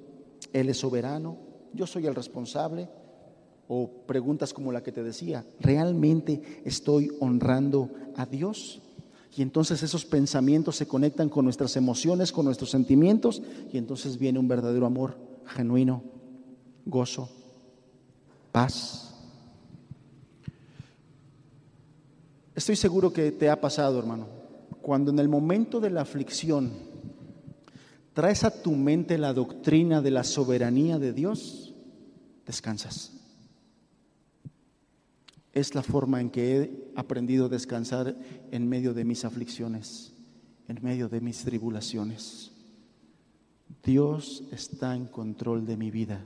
Él 0.52 0.68
es 0.68 0.78
soberano, 0.78 1.36
yo 1.74 1.86
soy 1.86 2.06
el 2.06 2.14
responsable, 2.14 2.88
o 3.68 3.88
preguntas 4.06 4.52
como 4.52 4.72
la 4.72 4.82
que 4.82 4.92
te 4.92 5.02
decía, 5.02 5.46
¿realmente 5.60 6.62
estoy 6.64 7.10
honrando 7.20 7.90
a 8.16 8.26
Dios? 8.26 8.82
Y 9.34 9.40
entonces 9.40 9.82
esos 9.82 10.04
pensamientos 10.04 10.76
se 10.76 10.86
conectan 10.86 11.30
con 11.30 11.46
nuestras 11.46 11.76
emociones, 11.76 12.32
con 12.32 12.44
nuestros 12.44 12.70
sentimientos, 12.70 13.42
y 13.72 13.78
entonces 13.78 14.18
viene 14.18 14.38
un 14.38 14.48
verdadero 14.48 14.84
amor 14.84 15.16
genuino, 15.46 16.02
gozo, 16.84 17.30
paz. 18.50 19.14
Estoy 22.54 22.76
seguro 22.76 23.10
que 23.10 23.32
te 23.32 23.48
ha 23.48 23.58
pasado, 23.58 23.98
hermano, 23.98 24.26
cuando 24.82 25.10
en 25.10 25.18
el 25.18 25.28
momento 25.30 25.80
de 25.80 25.88
la 25.88 26.02
aflicción 26.02 26.91
traes 28.12 28.44
a 28.44 28.62
tu 28.62 28.72
mente 28.72 29.18
la 29.18 29.32
doctrina 29.32 30.00
de 30.00 30.10
la 30.10 30.24
soberanía 30.24 30.98
de 30.98 31.12
Dios, 31.12 31.74
descansas 32.46 33.12
es 35.52 35.74
la 35.74 35.82
forma 35.82 36.20
en 36.20 36.30
que 36.30 36.56
he 36.56 36.92
aprendido 36.96 37.46
a 37.46 37.48
descansar 37.48 38.16
en 38.50 38.68
medio 38.68 38.94
de 38.94 39.04
mis 39.04 39.24
aflicciones, 39.24 40.12
en 40.66 40.78
medio 40.82 41.08
de 41.08 41.20
mis 41.20 41.44
tribulaciones. 41.44 42.52
Dios 43.84 44.44
está 44.50 44.96
en 44.96 45.06
control 45.06 45.66
de 45.66 45.76
mi 45.76 45.90
vida 45.90 46.24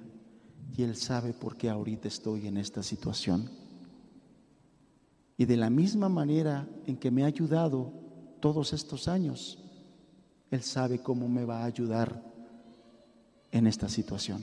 y 0.76 0.82
Él 0.82 0.94
sabe 0.96 1.32
por 1.32 1.56
qué 1.56 1.68
ahorita 1.68 2.06
estoy 2.06 2.46
en 2.46 2.56
esta 2.56 2.82
situación. 2.82 3.50
Y 5.36 5.44
de 5.44 5.56
la 5.56 5.70
misma 5.70 6.08
manera 6.08 6.68
en 6.86 6.96
que 6.96 7.10
me 7.10 7.24
ha 7.24 7.26
ayudado 7.26 7.92
todos 8.40 8.72
estos 8.72 9.08
años, 9.08 9.58
Él 10.50 10.62
sabe 10.62 11.00
cómo 11.00 11.28
me 11.28 11.44
va 11.44 11.62
a 11.62 11.66
ayudar 11.66 12.22
en 13.50 13.66
esta 13.66 13.88
situación. 13.88 14.42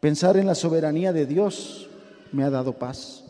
Pensar 0.00 0.36
en 0.36 0.46
la 0.46 0.54
soberanía 0.54 1.12
de 1.12 1.26
Dios 1.26 1.88
me 2.32 2.44
ha 2.44 2.50
dado 2.50 2.78
paz 2.78 3.24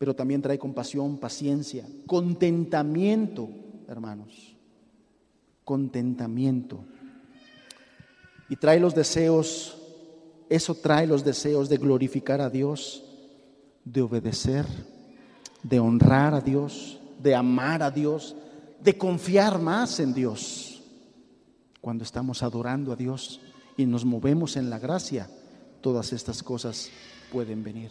pero 0.00 0.16
también 0.16 0.40
trae 0.40 0.58
compasión, 0.58 1.18
paciencia, 1.18 1.84
contentamiento, 2.06 3.50
hermanos, 3.86 4.56
contentamiento. 5.62 6.86
Y 8.48 8.56
trae 8.56 8.80
los 8.80 8.94
deseos, 8.94 9.76
eso 10.48 10.74
trae 10.74 11.06
los 11.06 11.22
deseos 11.22 11.68
de 11.68 11.76
glorificar 11.76 12.40
a 12.40 12.48
Dios, 12.48 13.04
de 13.84 14.00
obedecer, 14.00 14.64
de 15.62 15.78
honrar 15.80 16.32
a 16.32 16.40
Dios, 16.40 16.98
de 17.22 17.34
amar 17.34 17.82
a 17.82 17.90
Dios, 17.90 18.34
de 18.82 18.96
confiar 18.96 19.60
más 19.60 20.00
en 20.00 20.14
Dios. 20.14 20.82
Cuando 21.80 22.04
estamos 22.04 22.42
adorando 22.42 22.92
a 22.92 22.96
Dios 22.96 23.40
y 23.76 23.86
nos 23.86 24.04
movemos 24.04 24.56
en 24.56 24.70
la 24.70 24.78
gracia, 24.78 25.28
todas 25.80 26.12
estas 26.12 26.42
cosas 26.42 26.90
pueden 27.32 27.62
venir. 27.62 27.90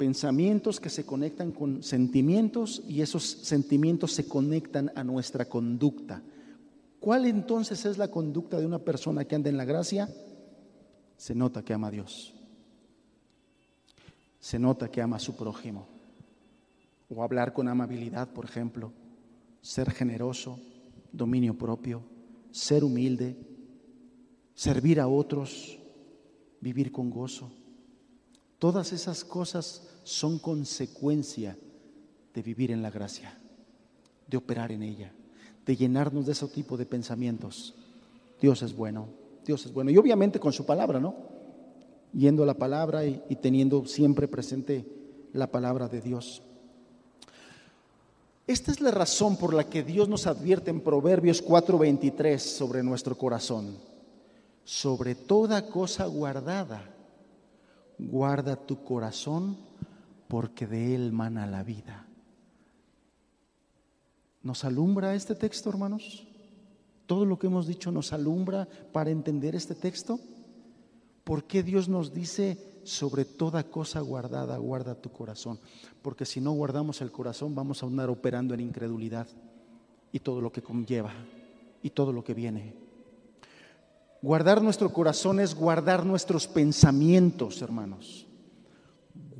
pensamientos 0.00 0.80
que 0.80 0.88
se 0.88 1.04
conectan 1.04 1.52
con 1.52 1.82
sentimientos 1.82 2.82
y 2.88 3.02
esos 3.02 3.22
sentimientos 3.22 4.12
se 4.12 4.26
conectan 4.26 4.90
a 4.94 5.04
nuestra 5.04 5.44
conducta. 5.44 6.22
¿Cuál 7.00 7.26
entonces 7.26 7.84
es 7.84 7.98
la 7.98 8.08
conducta 8.08 8.58
de 8.58 8.64
una 8.64 8.78
persona 8.78 9.26
que 9.26 9.34
anda 9.34 9.50
en 9.50 9.58
la 9.58 9.66
gracia? 9.66 10.08
Se 11.18 11.34
nota 11.34 11.62
que 11.62 11.74
ama 11.74 11.88
a 11.88 11.90
Dios. 11.90 12.32
Se 14.40 14.58
nota 14.58 14.90
que 14.90 15.02
ama 15.02 15.16
a 15.16 15.20
su 15.20 15.36
prójimo. 15.36 15.86
O 17.08 17.22
hablar 17.22 17.52
con 17.52 17.68
amabilidad, 17.68 18.28
por 18.32 18.44
ejemplo. 18.44 18.92
Ser 19.60 19.90
generoso, 19.90 20.58
dominio 21.12 21.56
propio, 21.56 22.02
ser 22.50 22.82
humilde, 22.82 23.36
servir 24.54 25.00
a 25.00 25.08
otros, 25.08 25.78
vivir 26.60 26.90
con 26.90 27.10
gozo. 27.10 27.52
Todas 28.58 28.92
esas 28.92 29.24
cosas 29.24 29.88
son 30.04 30.38
consecuencia 30.38 31.56
de 32.34 32.42
vivir 32.42 32.70
en 32.70 32.82
la 32.82 32.90
gracia, 32.90 33.38
de 34.26 34.36
operar 34.36 34.72
en 34.72 34.82
ella, 34.82 35.12
de 35.66 35.76
llenarnos 35.76 36.26
de 36.26 36.32
ese 36.32 36.46
tipo 36.48 36.76
de 36.76 36.86
pensamientos. 36.86 37.74
Dios 38.40 38.62
es 38.62 38.74
bueno, 38.74 39.08
Dios 39.44 39.66
es 39.66 39.72
bueno. 39.72 39.90
Y 39.90 39.98
obviamente 39.98 40.38
con 40.38 40.52
su 40.52 40.64
palabra, 40.64 41.00
¿no? 41.00 41.29
Yendo 42.12 42.42
a 42.42 42.46
la 42.46 42.54
palabra 42.54 43.04
y, 43.06 43.36
teniendo 43.40 43.86
siempre 43.86 44.28
presente 44.28 44.84
la 45.32 45.46
palabra 45.46 45.88
de 45.88 46.00
Dios. 46.00 46.42
Esta 48.46 48.72
es 48.72 48.80
la 48.80 48.90
razón 48.90 49.36
por 49.36 49.54
la 49.54 49.64
que 49.64 49.84
Dios 49.84 50.08
nos 50.08 50.26
advierte 50.26 50.70
en 50.70 50.80
Proverbios 50.80 51.40
4:23 51.40 52.38
sobre 52.38 52.82
nuestro 52.82 53.16
corazón. 53.16 53.76
Sobre 54.64 55.14
toda 55.14 55.66
cosa 55.68 56.06
guardada 56.06 56.82
guarda 57.98 58.56
tu 58.56 58.82
corazón 58.84 59.56
porque 60.28 60.66
de 60.66 60.94
él 60.94 61.12
mana 61.12 61.46
la 61.46 61.62
vida. 61.62 62.06
¿Nos 64.42 64.64
alumbra 64.64 65.14
este 65.14 65.34
texto, 65.34 65.68
hermanos? 65.68 66.26
Todo 67.06 67.24
lo 67.24 67.38
que 67.38 67.48
hemos 67.48 67.66
dicho 67.66 67.90
nos 67.90 68.12
alumbra 68.12 68.66
para 68.92 69.10
entender 69.10 69.54
este 69.54 69.74
texto. 69.74 70.18
¿Por 71.30 71.44
qué 71.44 71.62
Dios 71.62 71.88
nos 71.88 72.12
dice 72.12 72.58
sobre 72.82 73.24
toda 73.24 73.62
cosa 73.62 74.00
guardada, 74.00 74.58
guarda 74.58 74.96
tu 74.96 75.12
corazón? 75.12 75.60
Porque 76.02 76.26
si 76.26 76.40
no 76.40 76.50
guardamos 76.50 77.00
el 77.02 77.12
corazón 77.12 77.54
vamos 77.54 77.80
a 77.80 77.86
andar 77.86 78.10
operando 78.10 78.52
en 78.52 78.58
incredulidad 78.58 79.28
y 80.10 80.18
todo 80.18 80.40
lo 80.40 80.50
que 80.50 80.60
conlleva 80.60 81.12
y 81.84 81.90
todo 81.90 82.12
lo 82.12 82.24
que 82.24 82.34
viene. 82.34 82.74
Guardar 84.20 84.60
nuestro 84.60 84.92
corazón 84.92 85.38
es 85.38 85.54
guardar 85.54 86.04
nuestros 86.04 86.48
pensamientos, 86.48 87.62
hermanos. 87.62 88.26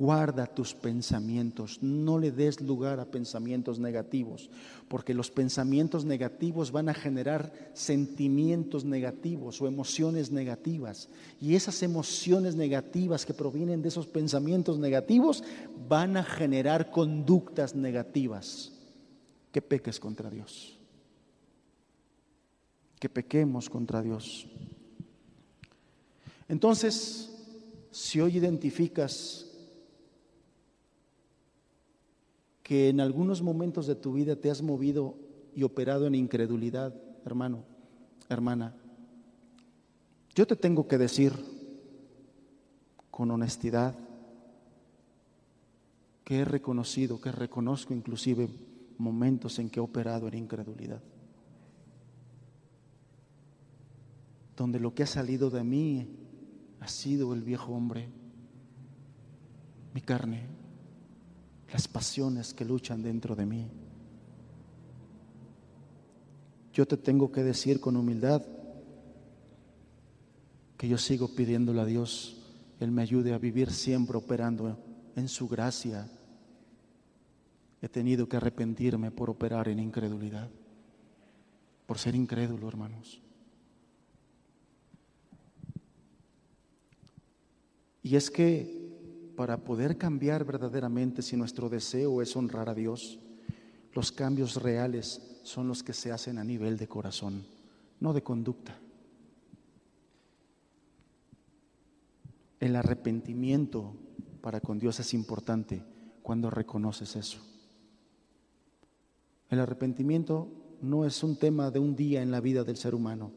Guarda 0.00 0.46
tus 0.46 0.72
pensamientos, 0.72 1.82
no 1.82 2.16
le 2.16 2.32
des 2.32 2.62
lugar 2.62 3.00
a 3.00 3.04
pensamientos 3.04 3.78
negativos, 3.78 4.48
porque 4.88 5.12
los 5.12 5.30
pensamientos 5.30 6.06
negativos 6.06 6.72
van 6.72 6.88
a 6.88 6.94
generar 6.94 7.52
sentimientos 7.74 8.86
negativos 8.86 9.60
o 9.60 9.66
emociones 9.66 10.30
negativas. 10.30 11.10
Y 11.38 11.54
esas 11.54 11.82
emociones 11.82 12.56
negativas 12.56 13.26
que 13.26 13.34
provienen 13.34 13.82
de 13.82 13.88
esos 13.88 14.06
pensamientos 14.06 14.78
negativos 14.78 15.44
van 15.86 16.16
a 16.16 16.24
generar 16.24 16.90
conductas 16.90 17.74
negativas. 17.74 18.72
Que 19.52 19.60
peques 19.60 20.00
contra 20.00 20.30
Dios. 20.30 20.78
Que 22.98 23.10
pequemos 23.10 23.68
contra 23.68 24.00
Dios. 24.00 24.46
Entonces, 26.48 27.30
si 27.90 28.18
hoy 28.18 28.38
identificas 28.38 29.49
que 32.70 32.88
en 32.88 33.00
algunos 33.00 33.42
momentos 33.42 33.88
de 33.88 33.96
tu 33.96 34.12
vida 34.12 34.36
te 34.36 34.48
has 34.48 34.62
movido 34.62 35.16
y 35.56 35.64
operado 35.64 36.06
en 36.06 36.14
incredulidad, 36.14 36.94
hermano, 37.24 37.64
hermana, 38.28 38.76
yo 40.36 40.46
te 40.46 40.54
tengo 40.54 40.86
que 40.86 40.96
decir 40.96 41.32
con 43.10 43.28
honestidad, 43.32 43.98
que 46.22 46.38
he 46.38 46.44
reconocido, 46.44 47.20
que 47.20 47.32
reconozco 47.32 47.92
inclusive 47.92 48.48
momentos 48.98 49.58
en 49.58 49.68
que 49.68 49.80
he 49.80 49.82
operado 49.82 50.28
en 50.28 50.34
incredulidad. 50.34 51.02
Donde 54.56 54.78
lo 54.78 54.94
que 54.94 55.02
ha 55.02 55.08
salido 55.08 55.50
de 55.50 55.64
mí 55.64 56.06
ha 56.78 56.86
sido 56.86 57.34
el 57.34 57.42
viejo 57.42 57.72
hombre, 57.72 58.08
mi 59.92 60.02
carne, 60.02 60.59
las 61.72 61.86
pasiones 61.86 62.52
que 62.52 62.64
luchan 62.64 63.02
dentro 63.02 63.34
de 63.36 63.46
mí. 63.46 63.68
Yo 66.72 66.86
te 66.86 66.96
tengo 66.96 67.30
que 67.30 67.42
decir 67.42 67.80
con 67.80 67.96
humildad 67.96 68.42
que 70.76 70.88
yo 70.88 70.96
sigo 70.96 71.28
pidiéndole 71.34 71.80
a 71.80 71.84
Dios, 71.84 72.36
Él 72.80 72.90
me 72.90 73.02
ayude 73.02 73.34
a 73.34 73.38
vivir 73.38 73.70
siempre 73.70 74.16
operando 74.16 74.78
en 75.14 75.28
su 75.28 75.46
gracia. 75.46 76.08
He 77.82 77.88
tenido 77.88 78.28
que 78.28 78.36
arrepentirme 78.36 79.10
por 79.10 79.28
operar 79.28 79.68
en 79.68 79.78
incredulidad, 79.78 80.48
por 81.86 81.98
ser 81.98 82.14
incrédulo, 82.14 82.66
hermanos. 82.68 83.20
Y 88.02 88.16
es 88.16 88.30
que 88.30 88.79
para 89.40 89.56
poder 89.56 89.96
cambiar 89.96 90.44
verdaderamente, 90.44 91.22
si 91.22 91.34
nuestro 91.34 91.70
deseo 91.70 92.20
es 92.20 92.36
honrar 92.36 92.68
a 92.68 92.74
Dios, 92.74 93.18
los 93.94 94.12
cambios 94.12 94.56
reales 94.62 95.40
son 95.44 95.66
los 95.66 95.82
que 95.82 95.94
se 95.94 96.12
hacen 96.12 96.36
a 96.36 96.44
nivel 96.44 96.76
de 96.76 96.86
corazón, 96.86 97.46
no 98.00 98.12
de 98.12 98.22
conducta. 98.22 98.78
El 102.60 102.76
arrepentimiento 102.76 103.94
para 104.42 104.60
con 104.60 104.78
Dios 104.78 105.00
es 105.00 105.14
importante 105.14 105.82
cuando 106.22 106.50
reconoces 106.50 107.16
eso. 107.16 107.40
El 109.48 109.60
arrepentimiento 109.60 110.48
no 110.82 111.06
es 111.06 111.22
un 111.24 111.38
tema 111.38 111.70
de 111.70 111.78
un 111.78 111.96
día 111.96 112.20
en 112.20 112.30
la 112.30 112.42
vida 112.42 112.62
del 112.62 112.76
ser 112.76 112.94
humano. 112.94 113.32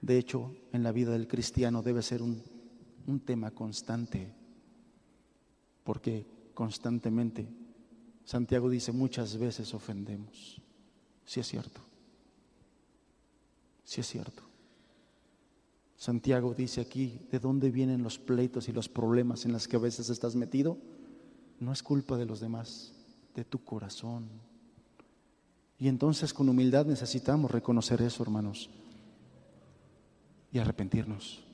De 0.00 0.18
hecho, 0.18 0.52
en 0.72 0.82
la 0.82 0.90
vida 0.90 1.12
del 1.12 1.28
cristiano 1.28 1.80
debe 1.80 2.02
ser 2.02 2.22
un, 2.22 2.42
un 3.06 3.20
tema 3.20 3.52
constante, 3.52 4.41
porque 5.84 6.26
constantemente 6.54 7.48
Santiago 8.24 8.70
dice, 8.70 8.92
muchas 8.92 9.36
veces 9.36 9.74
ofendemos. 9.74 10.60
Si 11.24 11.40
es 11.40 11.46
cierto. 11.46 11.80
Si 13.84 14.00
es 14.00 14.06
cierto. 14.06 14.42
Santiago 15.96 16.54
dice 16.54 16.80
aquí, 16.80 17.20
¿de 17.30 17.38
dónde 17.38 17.70
vienen 17.70 18.02
los 18.02 18.18
pleitos 18.18 18.68
y 18.68 18.72
los 18.72 18.88
problemas 18.88 19.44
en 19.44 19.52
los 19.52 19.68
que 19.68 19.76
a 19.76 19.80
veces 19.80 20.10
estás 20.10 20.34
metido? 20.34 20.78
No 21.60 21.72
es 21.72 21.82
culpa 21.82 22.16
de 22.16 22.26
los 22.26 22.40
demás, 22.40 22.92
de 23.34 23.44
tu 23.44 23.62
corazón. 23.62 24.28
Y 25.78 25.88
entonces 25.88 26.32
con 26.34 26.48
humildad 26.48 26.86
necesitamos 26.86 27.50
reconocer 27.50 28.02
eso, 28.02 28.22
hermanos, 28.22 28.70
y 30.52 30.58
arrepentirnos. 30.58 31.44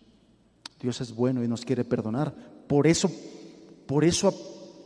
Dios 0.80 1.00
es 1.00 1.14
bueno 1.14 1.42
y 1.42 1.48
nos 1.48 1.64
quiere 1.64 1.84
perdonar. 1.84 2.34
Por 2.66 2.86
eso, 2.86 3.10
por 3.88 4.04
eso 4.04 4.34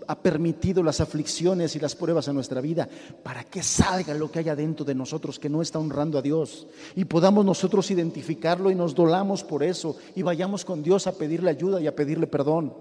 ha 0.06 0.14
permitido 0.14 0.80
las 0.80 1.00
aflicciones 1.00 1.74
y 1.74 1.80
las 1.80 1.96
pruebas 1.96 2.28
en 2.28 2.36
nuestra 2.36 2.60
vida 2.60 2.88
para 3.24 3.42
que 3.42 3.60
salga 3.60 4.14
lo 4.14 4.30
que 4.30 4.38
haya 4.38 4.54
dentro 4.54 4.84
de 4.84 4.94
nosotros 4.94 5.40
que 5.40 5.48
no 5.48 5.60
está 5.60 5.80
honrando 5.80 6.18
a 6.18 6.22
Dios 6.22 6.68
y 6.94 7.04
podamos 7.04 7.44
nosotros 7.44 7.90
identificarlo 7.90 8.70
y 8.70 8.76
nos 8.76 8.94
dolamos 8.94 9.42
por 9.42 9.64
eso 9.64 9.96
y 10.14 10.22
vayamos 10.22 10.64
con 10.64 10.84
Dios 10.84 11.08
a 11.08 11.12
pedirle 11.18 11.50
ayuda 11.50 11.80
y 11.80 11.88
a 11.88 11.96
pedirle 11.96 12.28
perdón. 12.28 12.72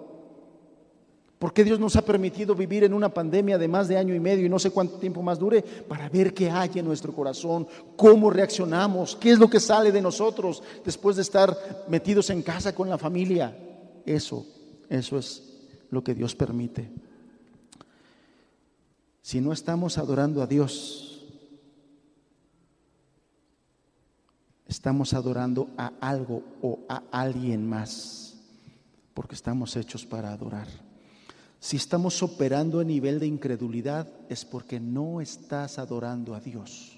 Porque 1.39 1.63
Dios 1.63 1.79
nos 1.79 1.95
ha 1.95 2.05
permitido 2.05 2.53
vivir 2.53 2.83
en 2.83 2.93
una 2.93 3.09
pandemia 3.09 3.57
de 3.57 3.67
más 3.67 3.87
de 3.87 3.97
año 3.97 4.13
y 4.13 4.19
medio 4.19 4.45
y 4.45 4.49
no 4.49 4.59
sé 4.59 4.69
cuánto 4.69 4.99
tiempo 4.99 5.23
más 5.23 5.39
dure 5.39 5.63
para 5.63 6.07
ver 6.07 6.35
qué 6.35 6.51
hay 6.51 6.69
en 6.75 6.85
nuestro 6.85 7.13
corazón, 7.13 7.67
cómo 7.95 8.29
reaccionamos, 8.29 9.15
qué 9.15 9.31
es 9.31 9.39
lo 9.39 9.49
que 9.49 9.59
sale 9.59 9.91
de 9.91 10.03
nosotros 10.03 10.61
después 10.85 11.15
de 11.15 11.23
estar 11.23 11.57
metidos 11.87 12.29
en 12.29 12.43
casa 12.43 12.75
con 12.75 12.87
la 12.87 12.99
familia. 12.99 13.57
Eso, 14.05 14.45
eso 14.87 15.17
es 15.17 15.50
lo 15.91 16.03
que 16.03 16.15
Dios 16.15 16.35
permite. 16.35 16.89
Si 19.21 19.39
no 19.39 19.53
estamos 19.53 19.97
adorando 19.97 20.41
a 20.41 20.47
Dios, 20.47 21.23
estamos 24.67 25.13
adorando 25.13 25.69
a 25.77 25.93
algo 26.01 26.43
o 26.61 26.79
a 26.89 27.03
alguien 27.11 27.69
más, 27.69 28.35
porque 29.13 29.35
estamos 29.35 29.75
hechos 29.75 30.05
para 30.05 30.31
adorar. 30.31 30.67
Si 31.59 31.77
estamos 31.77 32.23
operando 32.23 32.79
a 32.79 32.83
nivel 32.83 33.19
de 33.19 33.27
incredulidad, 33.27 34.07
es 34.29 34.45
porque 34.45 34.79
no 34.79 35.21
estás 35.21 35.77
adorando 35.77 36.33
a 36.33 36.39
Dios. 36.39 36.97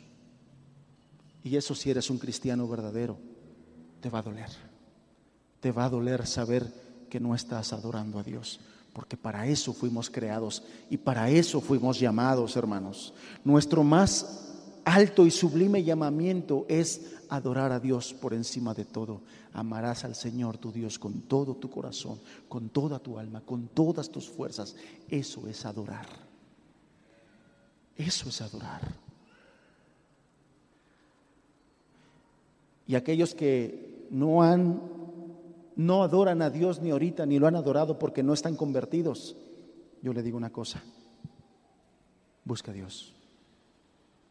Y 1.44 1.57
eso 1.57 1.76
si 1.76 1.90
eres 1.90 2.10
un 2.10 2.18
cristiano 2.18 2.65
verdadero, 2.70 3.18
te 3.99 4.10
va 4.10 4.20
a 4.20 4.24
doler. 4.24 4.49
Te 5.60 5.74
va 5.74 5.86
a 5.86 5.90
doler 5.90 6.26
saber 6.26 6.72
que 7.10 7.20
no 7.20 7.36
estás 7.36 7.74
adorando 7.74 8.20
a 8.20 8.24
Dios 8.24 8.61
porque 8.94 9.18
para 9.18 9.48
eso 9.48 9.74
fuimos 9.74 10.10
creados 10.10 10.64
y 10.90 10.98
para 10.98 11.30
eso 11.30 11.60
fuimos 11.60 11.99
llamados, 11.99 12.56
hermanos. 12.56 13.14
Nuestro 13.44 13.84
más 13.84 14.52
alto 14.86 15.26
y 15.26 15.32
sublime 15.32 15.84
llamamiento 15.84 16.65
es 16.70 17.14
adorar 17.30 17.72
a 17.72 17.80
Dios 17.80 18.14
por 18.14 18.34
encima 18.34 18.74
de 18.76 18.86
todo. 18.86 19.22
Amarás 19.53 20.03
al 20.03 20.14
Señor 20.14 20.57
tu 20.57 20.72
Dios 20.72 20.99
con 20.99 21.22
todo 21.22 21.56
tu 21.56 21.70
corazón, 21.70 22.20
con 22.48 22.70
toda 22.70 22.99
tu 22.99 23.18
alma, 23.18 23.41
con 23.41 23.68
todas 23.70 24.10
tus 24.10 24.30
fuerzas. 24.30 24.76
Eso 25.10 25.48
es 25.48 25.65
adorar. 25.65 26.07
Eso 27.95 28.30
es 28.30 28.41
adorar. 28.41 28.82
Y 32.86 32.95
aquellos 32.95 33.34
que 33.34 34.07
no 34.11 34.44
han 34.44 34.82
no 35.75 36.03
adoran 36.03 36.41
a 36.41 36.49
Dios 36.49 36.81
ni 36.81 36.91
ahorita, 36.91 37.25
ni 37.25 37.39
lo 37.39 37.47
han 37.47 37.55
adorado 37.55 37.99
porque 37.99 38.23
no 38.23 38.33
están 38.33 38.55
convertidos, 38.55 39.35
yo 40.01 40.13
le 40.13 40.23
digo 40.23 40.37
una 40.37 40.51
cosa, 40.51 40.83
busca 42.43 42.71
a 42.71 42.73
Dios, 42.73 43.13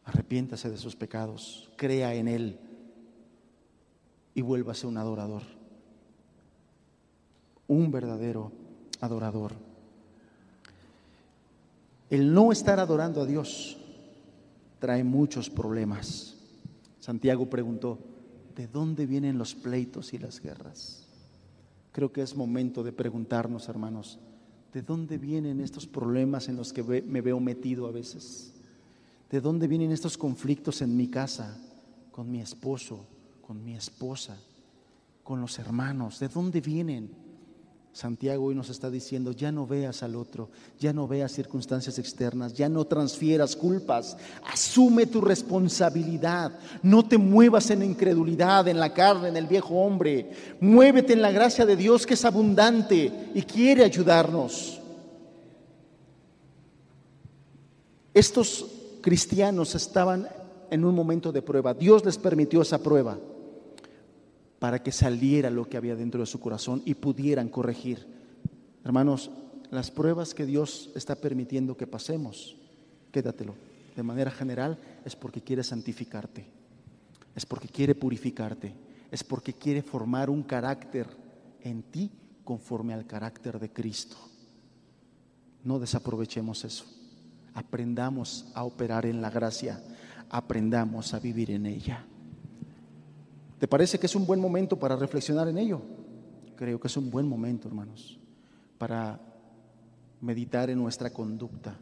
arrepiéntase 0.05 0.69
de 0.69 0.77
sus 0.77 0.95
pecados, 0.95 1.69
crea 1.75 2.13
en 2.15 2.27
Él 2.27 2.59
y 4.33 4.41
vuélvase 4.41 4.87
un 4.87 4.97
adorador, 4.97 5.43
un 7.67 7.91
verdadero 7.91 8.51
adorador. 9.01 9.53
El 12.09 12.33
no 12.33 12.51
estar 12.51 12.79
adorando 12.79 13.21
a 13.21 13.25
Dios 13.25 13.77
trae 14.79 15.03
muchos 15.03 15.49
problemas. 15.49 16.35
Santiago 16.99 17.49
preguntó, 17.49 17.99
¿de 18.55 18.67
dónde 18.67 19.05
vienen 19.05 19.37
los 19.37 19.55
pleitos 19.55 20.13
y 20.13 20.19
las 20.19 20.39
guerras? 20.39 21.02
Creo 21.93 22.11
que 22.11 22.23
es 22.23 22.35
momento 22.35 22.83
de 22.83 22.91
preguntarnos, 22.91 23.69
hermanos, 23.69 24.19
¿de 24.73 24.81
dónde 24.81 25.19
vienen 25.19 25.61
estos 25.61 25.85
problemas 25.85 26.49
en 26.49 26.57
los 26.57 26.73
que 26.73 27.03
me 27.03 27.21
veo 27.21 27.39
metido 27.39 27.85
a 27.85 27.91
veces? 27.91 28.55
¿De 29.29 29.39
dónde 29.39 29.67
vienen 29.67 29.91
estos 29.91 30.17
conflictos 30.17 30.81
en 30.81 30.97
mi 30.97 31.07
casa, 31.07 31.55
con 32.11 32.31
mi 32.31 32.41
esposo, 32.41 33.05
con 33.45 33.63
mi 33.63 33.75
esposa, 33.75 34.35
con 35.23 35.39
los 35.39 35.59
hermanos? 35.59 36.19
¿De 36.19 36.29
dónde 36.29 36.61
vienen? 36.61 37.11
Santiago 37.93 38.45
hoy 38.45 38.55
nos 38.55 38.71
está 38.71 38.89
diciendo, 38.89 39.33
ya 39.33 39.51
no 39.51 39.67
veas 39.67 40.01
al 40.01 40.15
otro, 40.15 40.49
ya 40.79 40.91
no 40.93 41.07
veas 41.07 41.31
circunstancias 41.31 41.99
externas, 41.99 42.55
ya 42.55 42.67
no 42.67 42.85
transfieras 42.85 43.55
culpas, 43.55 44.17
asume 44.51 45.05
tu 45.05 45.21
responsabilidad, 45.21 46.57
no 46.81 47.07
te 47.07 47.19
muevas 47.19 47.69
en 47.69 47.83
incredulidad, 47.83 48.67
en 48.67 48.79
la 48.79 48.95
carne, 48.95 49.27
en 49.27 49.37
el 49.37 49.45
viejo 49.45 49.75
hombre, 49.75 50.31
muévete 50.59 51.13
en 51.13 51.21
la 51.21 51.31
gracia 51.31 51.67
de 51.67 51.75
Dios 51.75 52.07
que 52.07 52.15
es 52.15 52.25
abundante 52.25 53.29
y 53.35 53.43
quiere 53.43 53.83
ayudarnos. 53.83 54.81
Estos 58.11 58.65
cristianos 59.01 59.75
estaban 59.75 60.27
en 60.71 60.83
un 60.83 60.95
momento 60.95 61.31
de 61.31 61.43
prueba, 61.43 61.75
Dios 61.75 62.03
les 62.03 62.17
permitió 62.17 62.63
esa 62.63 62.79
prueba 62.79 63.19
para 64.63 64.81
que 64.81 64.93
saliera 64.93 65.49
lo 65.49 65.67
que 65.67 65.75
había 65.75 65.93
dentro 65.93 66.21
de 66.21 66.25
su 66.25 66.39
corazón 66.39 66.81
y 66.85 66.93
pudieran 66.93 67.49
corregir. 67.49 68.07
Hermanos, 68.85 69.29
las 69.71 69.91
pruebas 69.91 70.33
que 70.33 70.45
Dios 70.45 70.89
está 70.95 71.15
permitiendo 71.15 71.75
que 71.75 71.85
pasemos, 71.85 72.55
quédatelo, 73.11 73.55
de 73.93 74.03
manera 74.03 74.31
general 74.31 74.79
es 75.03 75.17
porque 75.17 75.41
quiere 75.41 75.65
santificarte, 75.65 76.45
es 77.35 77.45
porque 77.45 77.67
quiere 77.67 77.93
purificarte, 77.93 78.73
es 79.11 79.21
porque 79.21 79.51
quiere 79.51 79.81
formar 79.81 80.29
un 80.29 80.43
carácter 80.43 81.07
en 81.61 81.83
ti 81.83 82.09
conforme 82.45 82.93
al 82.93 83.05
carácter 83.05 83.59
de 83.59 83.69
Cristo. 83.69 84.15
No 85.65 85.77
desaprovechemos 85.77 86.63
eso. 86.63 86.85
Aprendamos 87.53 88.45
a 88.53 88.63
operar 88.63 89.05
en 89.05 89.21
la 89.21 89.29
gracia, 89.29 89.83
aprendamos 90.29 91.13
a 91.13 91.19
vivir 91.19 91.51
en 91.51 91.65
ella. 91.65 92.05
¿Te 93.63 93.67
parece 93.69 93.97
que 93.97 94.07
es 94.07 94.15
un 94.17 94.25
buen 94.25 94.41
momento 94.41 94.77
para 94.77 94.97
reflexionar 94.97 95.47
en 95.47 95.57
ello? 95.57 95.81
Creo 96.57 96.81
que 96.81 96.87
es 96.89 96.97
un 96.97 97.09
buen 97.09 97.25
momento, 97.25 97.69
hermanos. 97.69 98.19
para 98.77 99.21
meditar 100.19 100.69
en 100.69 100.77
nuestra 100.77 101.13
conducta, 101.13 101.79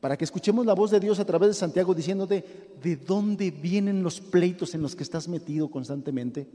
para 0.00 0.16
que 0.16 0.24
escuchemos 0.24 0.66
la 0.66 0.74
voz 0.74 0.90
de 0.90 0.98
Dios 0.98 1.20
a 1.20 1.24
través 1.24 1.50
de 1.50 1.54
Santiago 1.54 1.94
diciéndote, 1.94 2.74
¿de 2.82 2.96
dónde 2.96 3.52
vienen 3.52 4.02
los 4.02 4.20
pleitos 4.20 4.74
en 4.74 4.82
los 4.82 4.96
que 4.96 5.04
estás 5.04 5.28
metido 5.28 5.70
constantemente? 5.70 6.48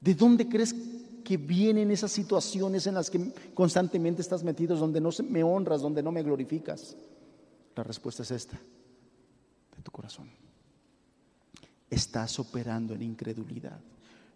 ¿De 0.00 0.14
dónde 0.14 0.48
crees 0.48 0.74
que 1.22 1.36
vienen 1.36 1.90
esas 1.90 2.12
situaciones 2.12 2.86
en 2.86 2.94
las 2.94 3.10
que 3.10 3.34
constantemente 3.52 4.22
estás 4.22 4.42
metido, 4.42 4.76
donde 4.76 4.98
no 4.98 5.10
me 5.28 5.42
honras, 5.42 5.82
donde 5.82 6.02
no 6.02 6.10
me 6.10 6.22
glorificas? 6.22 6.96
La 7.76 7.84
respuesta 7.84 8.22
es 8.22 8.30
esta, 8.30 8.58
de 9.76 9.82
tu 9.82 9.90
corazón. 9.90 10.39
Estás 11.90 12.38
operando 12.38 12.94
en 12.94 13.02
incredulidad. 13.02 13.80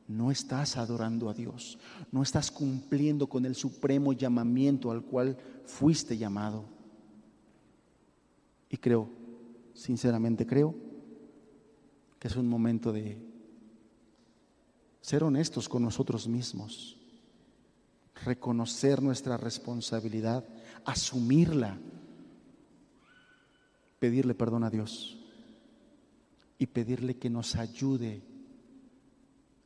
No 0.09 0.33
estás 0.33 0.77
adorando 0.77 1.31
a 1.31 1.35
Dios. 1.35 1.79
No 2.11 2.23
estás 2.23 2.51
cumpliendo 2.51 3.29
con 3.29 3.47
el 3.47 3.55
supremo 3.55 4.13
llamamiento 4.13 4.91
al 4.91 5.03
cual 5.03 5.39
fuiste 5.65 6.19
llamado. 6.19 6.65
Y 8.69 8.77
creo, 8.77 9.09
sinceramente 9.73 10.45
creo, 10.45 10.75
que 12.19 12.27
es 12.27 12.37
un 12.37 12.49
momento 12.49 12.93
de 12.93 13.17
ser 15.01 15.23
honestos 15.23 15.69
con 15.69 15.83
nosotros 15.83 16.27
mismos, 16.27 16.97
reconocer 18.25 19.01
nuestra 19.01 19.37
responsabilidad, 19.37 20.45
asumirla, 20.85 21.79
pedirle 24.01 24.35
perdón 24.35 24.65
a 24.65 24.71
Dios 24.71 25.24
y 26.59 26.67
pedirle 26.67 27.17
que 27.17 27.31
nos 27.31 27.57
ayude 27.57 28.23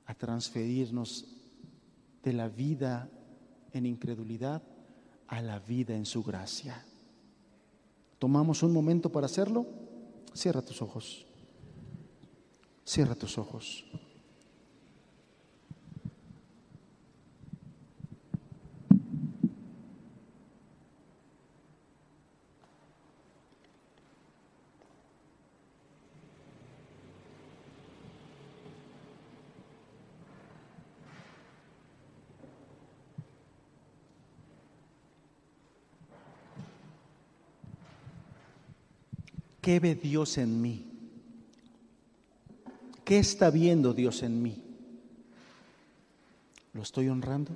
a 0.07 0.15
transferirnos 0.15 1.27
de 2.23 2.33
la 2.33 2.49
vida 2.49 3.11
en 3.73 3.87
incredulidad 3.87 4.63
a 5.29 5.43
la 5.43 5.59
vida 5.59 5.95
en 5.95 6.07
su 6.07 6.23
gracia. 6.23 6.85
¿Tomamos 8.19 8.63
un 8.63 8.73
momento 8.73 9.13
para 9.13 9.27
hacerlo? 9.27 9.67
Cierra 10.35 10.63
tus 10.63 10.83
ojos. 10.83 11.27
Cierra 12.85 13.15
tus 13.15 13.37
ojos. 13.39 13.85
¿Qué 39.69 39.81
ve 39.81 39.95
Dios 39.95 40.39
en 40.39 40.63
mí? 40.63 40.83
¿Qué 43.05 43.19
está 43.19 43.51
viendo 43.51 43.93
Dios 43.93 44.23
en 44.23 44.43
mí? 44.43 44.63
¿Lo 46.73 46.81
estoy 46.81 47.11
honrando? 47.11 47.51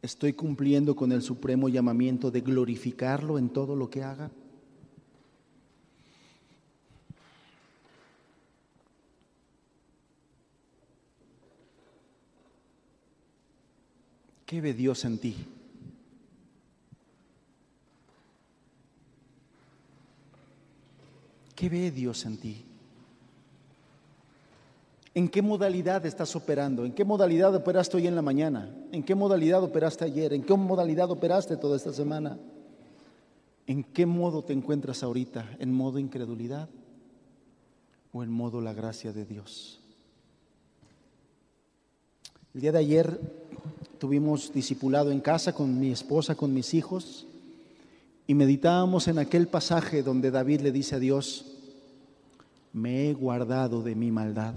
¿Estoy 0.00 0.32
cumpliendo 0.32 0.96
con 0.96 1.12
el 1.12 1.20
supremo 1.20 1.68
llamamiento 1.68 2.30
de 2.30 2.40
glorificarlo 2.40 3.36
en 3.36 3.50
todo 3.50 3.76
lo 3.76 3.90
que 3.90 4.02
haga? 4.02 4.30
¿Qué 14.46 14.62
ve 14.62 14.72
Dios 14.72 15.04
en 15.04 15.18
ti? 15.18 15.36
¿Qué 21.54 21.68
ve 21.68 21.90
Dios 21.90 22.24
en 22.24 22.36
ti? 22.36 22.64
¿En 25.14 25.28
qué 25.28 25.42
modalidad 25.42 26.04
estás 26.06 26.34
operando? 26.34 26.84
¿En 26.84 26.92
qué 26.92 27.04
modalidad 27.04 27.54
operaste 27.54 27.96
hoy 27.96 28.08
en 28.08 28.16
la 28.16 28.22
mañana? 28.22 28.74
¿En 28.90 29.04
qué 29.04 29.14
modalidad 29.14 29.62
operaste 29.62 30.04
ayer? 30.04 30.32
¿En 30.32 30.42
qué 30.42 30.54
modalidad 30.54 31.10
operaste 31.10 31.56
toda 31.56 31.76
esta 31.76 31.92
semana? 31.92 32.36
¿En 33.68 33.84
qué 33.84 34.06
modo 34.06 34.42
te 34.42 34.52
encuentras 34.52 35.04
ahorita? 35.04 35.56
¿En 35.60 35.72
modo 35.72 36.00
incredulidad 36.00 36.68
o 38.12 38.24
en 38.24 38.30
modo 38.30 38.60
la 38.60 38.72
gracia 38.72 39.12
de 39.12 39.24
Dios? 39.24 39.80
El 42.52 42.60
día 42.60 42.72
de 42.72 42.78
ayer 42.78 43.20
tuvimos 43.98 44.52
discipulado 44.52 45.12
en 45.12 45.20
casa 45.20 45.54
con 45.54 45.78
mi 45.78 45.92
esposa, 45.92 46.34
con 46.34 46.52
mis 46.52 46.74
hijos. 46.74 47.26
Y 48.26 48.34
meditábamos 48.34 49.08
en 49.08 49.18
aquel 49.18 49.48
pasaje 49.48 50.02
donde 50.02 50.30
David 50.30 50.62
le 50.62 50.72
dice 50.72 50.96
a 50.96 50.98
Dios, 50.98 51.44
me 52.72 53.08
he 53.08 53.14
guardado 53.14 53.82
de 53.82 53.94
mi 53.94 54.10
maldad. 54.10 54.54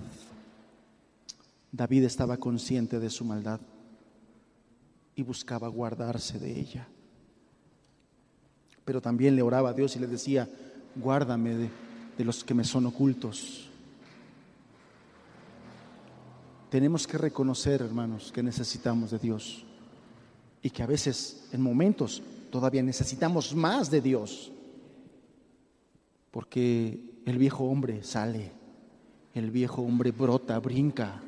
David 1.72 2.06
estaba 2.06 2.38
consciente 2.38 2.99
de 2.99 3.10
su 3.10 3.26
maldad 3.26 3.60
y 5.15 5.22
buscaba 5.22 5.68
guardarse 5.68 6.39
de 6.39 6.60
ella. 6.60 6.88
Pero 8.85 9.02
también 9.02 9.35
le 9.35 9.41
oraba 9.41 9.69
a 9.69 9.73
Dios 9.73 9.95
y 9.95 9.99
le 9.99 10.07
decía, 10.07 10.48
guárdame 10.95 11.56
de, 11.56 11.69
de 12.18 12.26
los 12.26 12.44
que 12.44 12.53
me 12.53 12.64
son 12.64 12.85
ocultos. 12.85 13.69
Tenemos 16.69 17.06
que 17.06 17.18
reconocer, 17.18 17.81
hermanos, 17.81 18.31
que 18.31 18.44
necesitamos 18.44 19.11
de 19.11 19.19
Dios 19.19 19.65
y 20.61 20.69
que 20.69 20.84
a 20.84 20.88
veces, 20.88 21.48
en 21.52 21.61
momentos, 21.61 22.23
todavía 22.49 22.84
necesitamos 22.84 23.56
más 23.56 23.90
de 23.90 24.02
Dios. 24.02 24.52
Porque 26.32 26.99
el 27.26 27.38
viejo 27.38 27.65
hombre 27.65 28.03
sale, 28.03 28.52
el 29.34 29.52
viejo 29.52 29.82
hombre 29.82 30.11
brota, 30.11 30.60
brinca, 30.60 31.22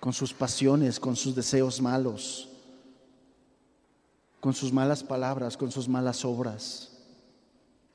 con 0.00 0.12
sus 0.12 0.32
pasiones, 0.32 1.00
con 1.00 1.16
sus 1.16 1.34
deseos 1.34 1.80
malos, 1.80 2.48
con 4.40 4.54
sus 4.54 4.72
malas 4.72 5.02
palabras, 5.02 5.56
con 5.56 5.70
sus 5.70 5.88
malas 5.88 6.24
obras. 6.24 6.92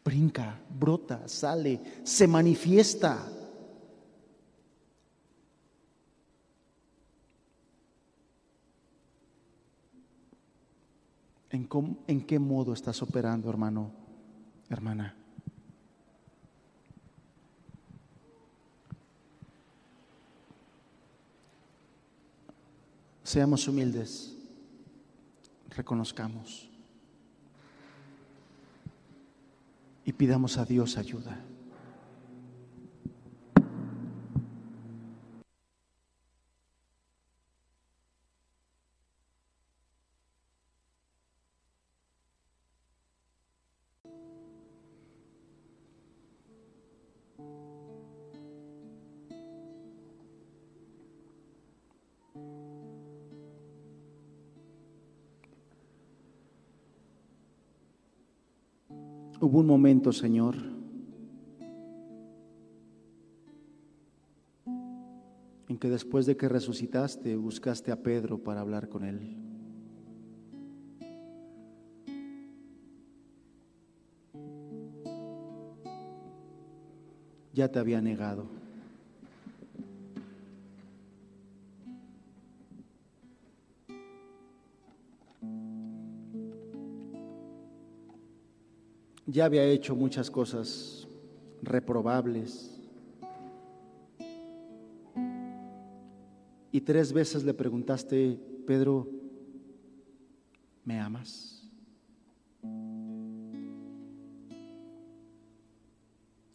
Brinca, 0.03 0.60
brota, 0.69 1.28
sale, 1.28 1.80
se 2.03 2.28
manifiesta. 2.28 3.26
¿En, 12.07 12.22
qué 12.26 12.38
modo 12.38 12.73
estás 12.73 13.02
operando, 13.02 13.49
hermano, 13.49 13.91
hermana? 14.69 15.15
Seamos 23.23 23.65
humildes, 23.69 24.35
reconozcamos 25.69 26.69
y 30.03 30.11
pidamos 30.11 30.57
a 30.57 30.65
Dios 30.65 30.98
ayuda. 30.98 31.39
Hubo 59.52 59.60
un 59.60 59.68
momento, 59.68 60.14
Señor, 60.14 60.56
en 65.68 65.78
que 65.78 65.90
después 65.90 66.26
de 66.26 66.38
que 66.38 66.48
resucitaste 66.48 67.36
buscaste 67.36 67.91
a 67.91 68.02
Pedro 68.02 68.38
para 68.38 68.61
hablar 68.61 68.88
con 68.88 69.03
él. 69.03 69.36
Ya 77.53 77.69
te 77.69 77.78
había 77.78 77.99
negado. 77.99 78.61
Ya 89.32 89.45
había 89.45 89.64
hecho 89.66 89.95
muchas 89.95 90.30
cosas 90.30 91.08
reprobables. 91.64 92.82
y 96.72 96.82
tres 96.82 97.12
veces 97.12 97.44
le 97.44 97.53
preguntaste, 97.53 98.40
Pedro, 98.66 99.10
¿me 100.86 100.99
amas? 100.99 101.70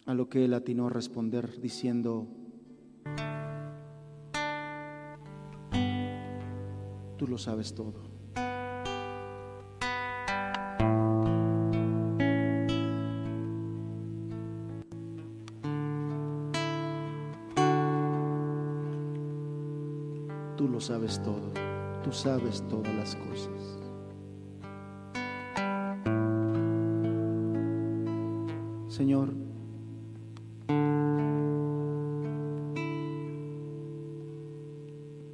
A 0.07 0.15
lo 0.15 0.29
que 0.29 0.45
él 0.45 0.55
atinó 0.55 0.87
a 0.87 0.91
responder 0.91 1.61
diciendo, 1.61 2.27
tú 7.19 7.27
lo 7.27 7.37
sabes 7.37 7.75
todo. 7.75 8.16
Sabes 21.07 21.23
todo, 21.23 21.53
tú 22.03 22.13
sabes 22.13 22.65
todas 22.69 22.93
las 22.95 23.15
cosas. 23.15 23.79
Señor, 28.89 29.33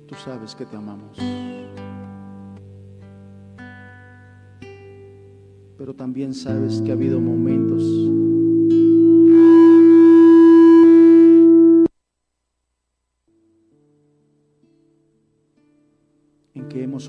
tú 0.07 0.15
sabes 0.23 0.55
que 0.55 0.66
te 0.66 0.77
amamos. 0.77 1.16
Pero 5.78 5.94
también 5.94 6.35
sabes 6.35 6.82
que 6.82 6.90
ha 6.90 6.94
habido 6.94 7.19
momentos 7.19 7.82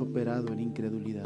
operado 0.04 0.54
en 0.54 0.60
incredulidad. 0.60 1.24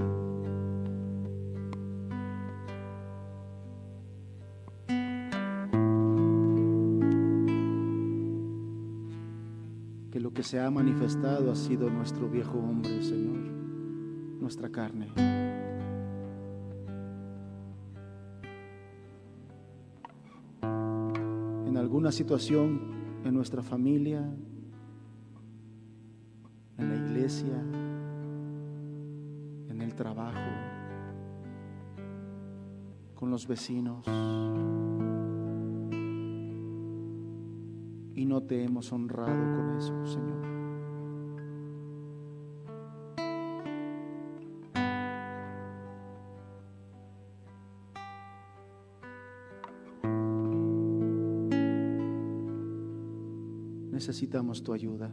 Que 10.12 10.20
lo 10.20 10.34
que 10.34 10.44
se 10.44 10.60
ha 10.60 10.72
manifestado 10.72 11.52
ha 11.52 11.56
sido 11.56 11.90
nuestro 11.90 12.30
viejo 12.30 12.58
hombre, 12.58 13.04
Señor, 13.04 13.38
nuestra 14.40 14.70
carne. 14.70 15.08
En 21.68 21.78
alguna 21.78 22.12
situación 22.12 22.95
en 23.24 23.34
nuestra 23.34 23.62
familia, 23.62 24.26
en 26.78 26.90
la 26.90 26.95
iglesia, 26.95 27.64
trabajo, 29.98 30.40
con 33.15 33.30
los 33.30 33.45
vecinos. 33.45 34.06
Y 38.15 38.26
no 38.26 38.41
te 38.44 38.64
hemos 38.64 38.94
honrado 38.94 39.57
con 39.57 39.78
eso, 39.78 40.06
Señor. 40.06 40.38
Necesitamos 53.91 54.64
tu 54.64 54.74
ayuda. 54.74 55.11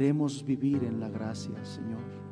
Queremos 0.00 0.42
vivir 0.42 0.82
en 0.84 0.98
la 0.98 1.10
gracia, 1.10 1.62
Señor. 1.62 2.29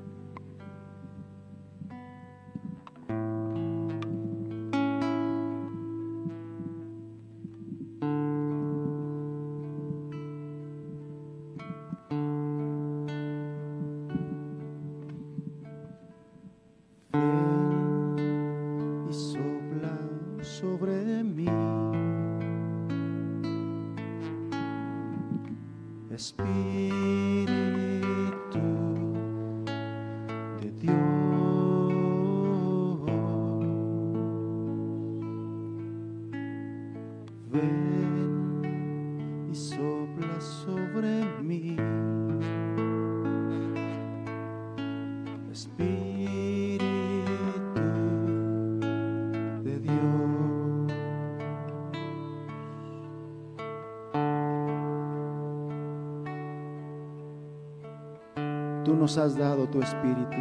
Nos 59.09 59.17
has 59.17 59.39
dado 59.39 59.67
tu 59.67 59.81
espíritu. 59.81 60.37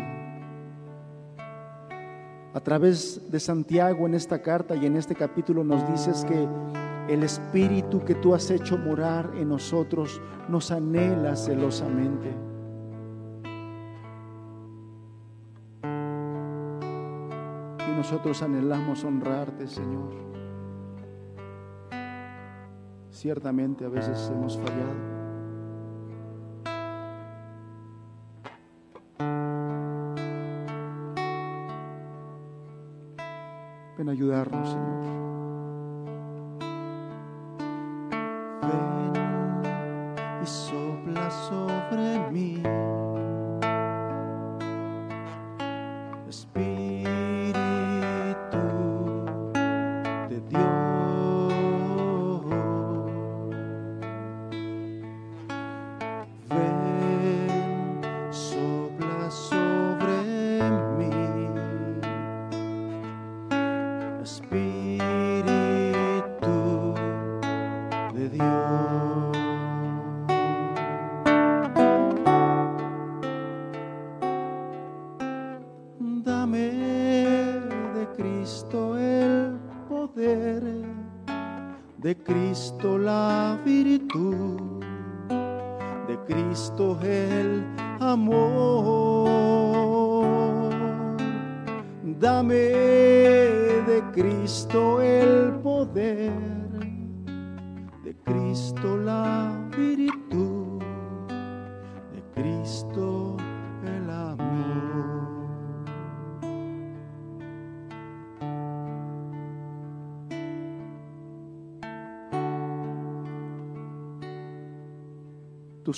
A 2.53 2.59
través 2.59 3.31
de 3.31 3.39
Santiago 3.39 4.05
en 4.05 4.13
esta 4.13 4.41
carta 4.41 4.75
y 4.75 4.85
en 4.85 4.97
este 4.97 5.15
capítulo 5.15 5.63
nos 5.63 5.89
dices 5.89 6.25
que 6.25 6.49
el 7.07 7.23
espíritu 7.23 8.03
que 8.03 8.15
tú 8.15 8.35
has 8.35 8.51
hecho 8.51 8.77
morar 8.77 9.31
en 9.37 9.47
nosotros 9.47 10.21
nos 10.49 10.69
anhela 10.71 11.37
celosamente. 11.37 12.29
Y 17.87 17.95
nosotros 17.95 18.41
anhelamos 18.41 19.01
honrarte, 19.05 19.65
Señor. 19.65 20.11
Ciertamente 23.11 23.85
a 23.85 23.89
veces 23.89 24.29
hemos 24.29 24.57
fallado. 24.57 25.16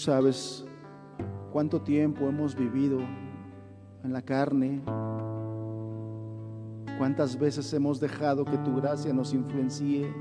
Sabes 0.04 0.66
cuánto 1.52 1.82
tiempo 1.82 2.28
hemos 2.28 2.56
vivido 2.56 3.00
en 4.04 4.14
la 4.14 4.22
carne, 4.22 4.82
cuántas 6.98 7.38
veces 7.38 7.72
hemos 7.74 8.00
dejado 8.00 8.46
que 8.46 8.58
tu 8.60 8.76
gracia 8.76 9.14
nos 9.14 9.34
influencie. 9.34 10.14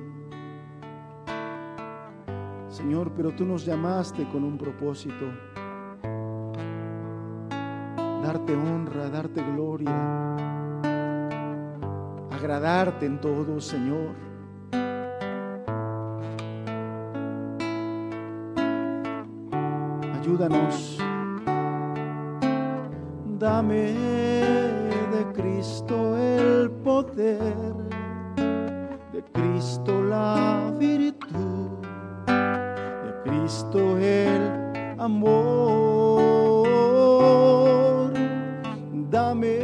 Señor, 2.68 3.12
pero 3.16 3.34
tú 3.34 3.44
nos 3.44 3.64
llamaste 3.64 4.28
con 4.28 4.44
un 4.44 4.58
propósito, 4.58 5.26
darte 8.22 8.54
honra, 8.54 9.08
darte 9.10 9.42
gloria, 9.42 10.36
agradarte 12.30 13.06
en 13.06 13.20
todo, 13.20 13.60
Señor. 13.60 14.27
Ayúdanos. 20.28 20.98
Dame 23.38 23.94
de 25.12 25.24
Cristo 25.32 26.16
el 26.18 26.70
poder, 26.84 27.74
de 29.12 29.24
Cristo 29.32 30.02
la 30.02 30.72
virtud, 30.78 31.78
de 32.26 33.12
Cristo 33.24 33.96
el 33.98 34.42
amor. 34.98 35.38
Dame 39.10 39.58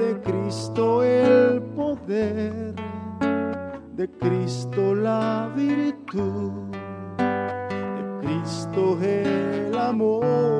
de 0.00 0.20
Cristo 0.22 1.02
el 1.02 1.60
poder, 1.74 2.74
de 3.96 4.08
Cristo 4.20 4.94
la 4.94 5.50
virtud 5.56 6.70
Cristo 8.20 8.98
el 9.02 9.39
amor. 9.90 10.59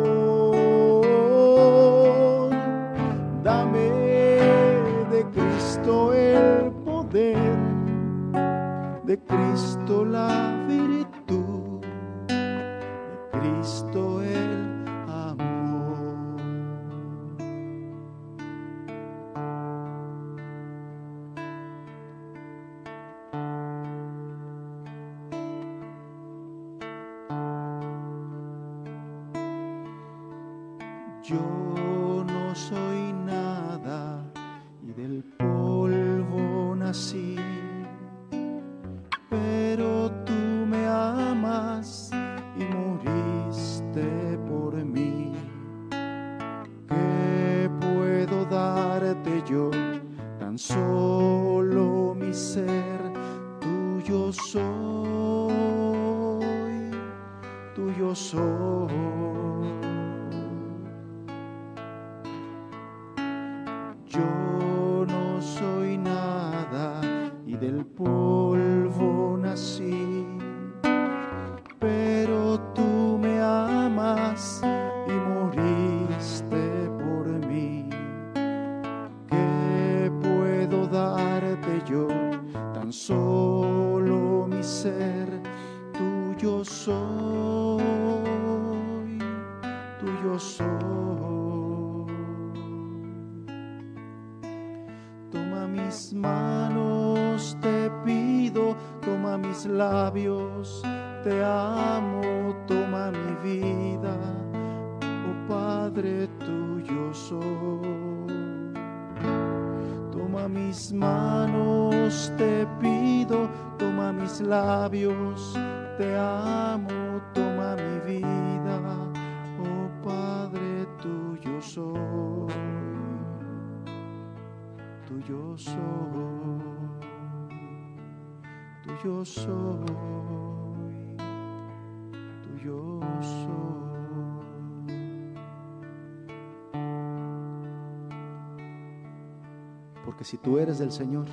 Si 140.30 140.38
tú 140.38 140.60
eres 140.60 140.78
del 140.78 140.92
Señor, 140.92 141.26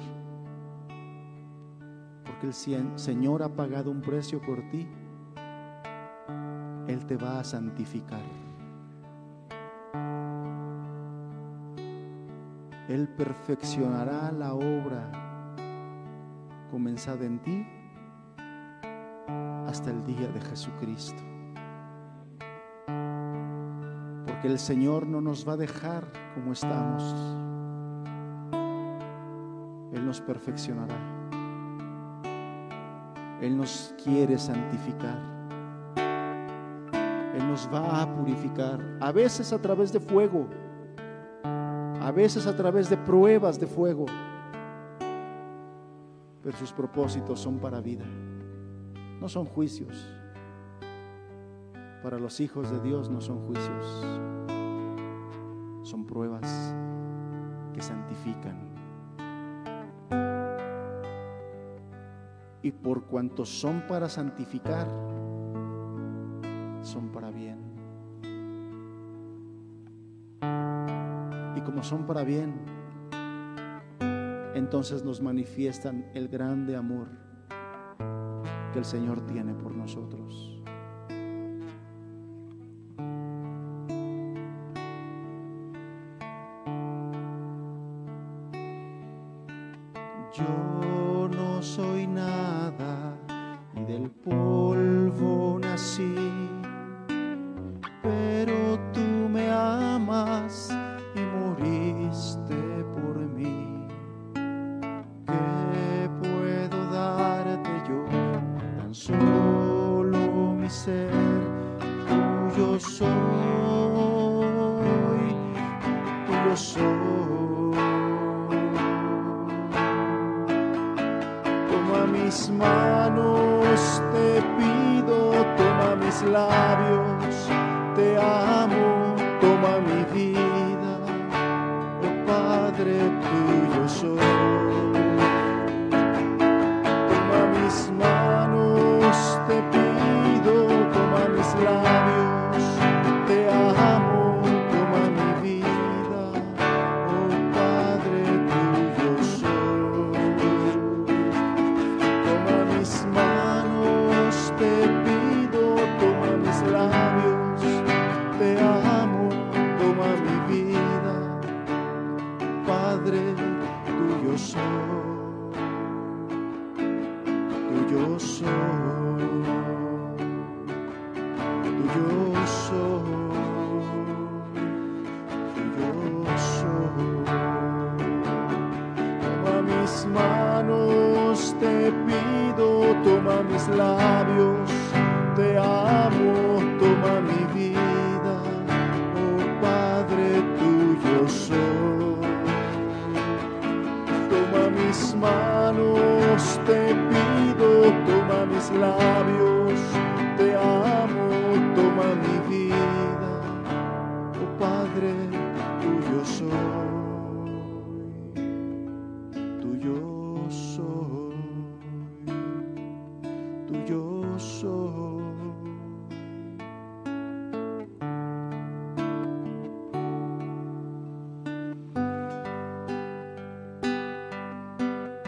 porque 2.25 2.47
el 2.47 2.97
Señor 2.97 3.43
ha 3.43 3.49
pagado 3.49 3.91
un 3.91 4.01
precio 4.01 4.41
por 4.41 4.59
ti, 4.71 4.87
Él 6.87 7.05
te 7.05 7.15
va 7.15 7.39
a 7.39 7.43
santificar. 7.43 8.23
Él 12.89 13.07
perfeccionará 13.09 14.31
la 14.31 14.55
obra 14.55 15.11
comenzada 16.71 17.23
en 17.23 17.39
ti 17.43 17.67
hasta 19.67 19.91
el 19.91 20.03
día 20.05 20.27
de 20.29 20.41
Jesucristo. 20.41 21.21
Porque 24.25 24.47
el 24.47 24.57
Señor 24.57 25.05
no 25.05 25.21
nos 25.21 25.47
va 25.47 25.53
a 25.53 25.57
dejar 25.57 26.11
como 26.33 26.53
estamos. 26.53 27.46
Nos 30.07 30.21
perfeccionará. 30.21 30.95
Él 33.41 33.57
nos 33.57 33.93
quiere 34.01 34.39
santificar. 34.39 35.19
Él 37.35 37.47
nos 37.47 37.69
va 37.71 38.01
a 38.01 38.15
purificar, 38.15 38.79
a 38.99 39.11
veces 39.11 39.53
a 39.53 39.61
través 39.61 39.91
de 39.91 39.99
fuego 39.99 40.47
a 42.07 42.11
veces 42.11 42.47
a 42.47 42.55
través 42.55 42.89
de 42.89 42.95
pruebas 42.95 43.59
de 43.59 43.67
fuego, 43.67 44.05
pero 46.41 46.55
sus 46.55 46.71
propósitos 46.71 47.37
son 47.37 47.59
para 47.59 47.81
vida, 47.81 48.05
no 49.19 49.27
son 49.27 49.45
juicios. 49.45 50.07
Para 52.01 52.17
los 52.17 52.39
hijos 52.39 52.71
de 52.71 52.79
Dios 52.79 53.09
no 53.09 53.19
son 53.19 53.45
juicios, 53.45 54.05
son 55.83 56.05
pruebas 56.05 56.73
que 57.73 57.81
santifican. 57.81 58.66
Por 62.83 63.05
cuanto 63.05 63.45
son 63.45 63.83
para 63.87 64.09
santificar, 64.09 64.87
son 66.81 67.09
para 67.13 67.31
bien. 67.31 67.67
y 71.57 71.61
como 71.61 71.81
son 71.81 72.05
para 72.05 72.23
bien, 72.23 72.53
entonces 74.53 75.03
nos 75.03 75.21
manifiestan 75.21 76.05
el 76.13 76.27
grande 76.27 76.75
amor 76.75 77.07
que 78.71 78.79
el 78.79 78.85
Señor 78.85 79.25
tiene 79.25 79.55
por 79.55 79.73
nosotros. 79.73 80.56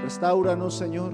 Restauranos, 0.10 0.74
Señor. 0.74 1.14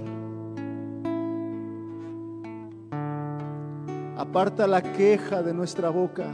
Aparta 4.16 4.68
la 4.68 4.82
queja 4.82 5.44
de 5.44 5.54
nuestra 5.54 5.90
boca. 5.90 6.28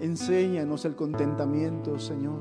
Enséñanos 0.00 0.86
el 0.86 0.96
contentamiento, 0.96 1.98
Señor. 1.98 2.40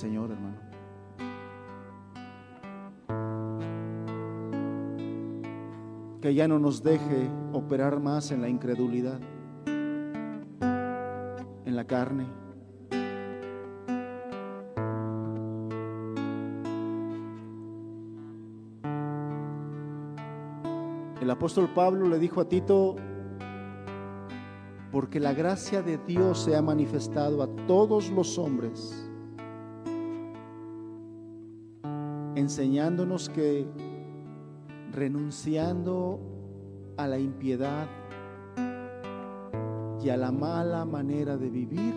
Señor, 0.00 0.30
hermano. 0.30 0.56
que 6.22 6.34
ya 6.34 6.48
no 6.48 6.58
nos 6.58 6.82
deje 6.82 7.30
operar 7.52 8.00
más 8.00 8.30
en 8.30 8.40
la 8.40 8.48
incredulidad, 8.48 9.20
en 11.66 11.76
la 11.76 11.86
carne. 11.86 12.26
El 21.20 21.30
apóstol 21.30 21.68
Pablo 21.74 22.08
le 22.08 22.18
dijo 22.18 22.40
a 22.40 22.48
Tito, 22.48 22.96
porque 24.92 25.20
la 25.20 25.34
gracia 25.34 25.82
de 25.82 25.98
Dios 25.98 26.38
se 26.38 26.56
ha 26.56 26.62
manifestado 26.62 27.42
a 27.42 27.48
todos 27.66 28.10
los 28.10 28.38
hombres, 28.38 29.09
enseñándonos 32.50 33.28
que 33.28 33.64
renunciando 34.90 36.18
a 36.96 37.06
la 37.06 37.16
impiedad 37.16 37.86
y 40.02 40.08
a 40.08 40.16
la 40.16 40.32
mala 40.32 40.84
manera 40.84 41.36
de 41.36 41.48
vivir, 41.48 41.94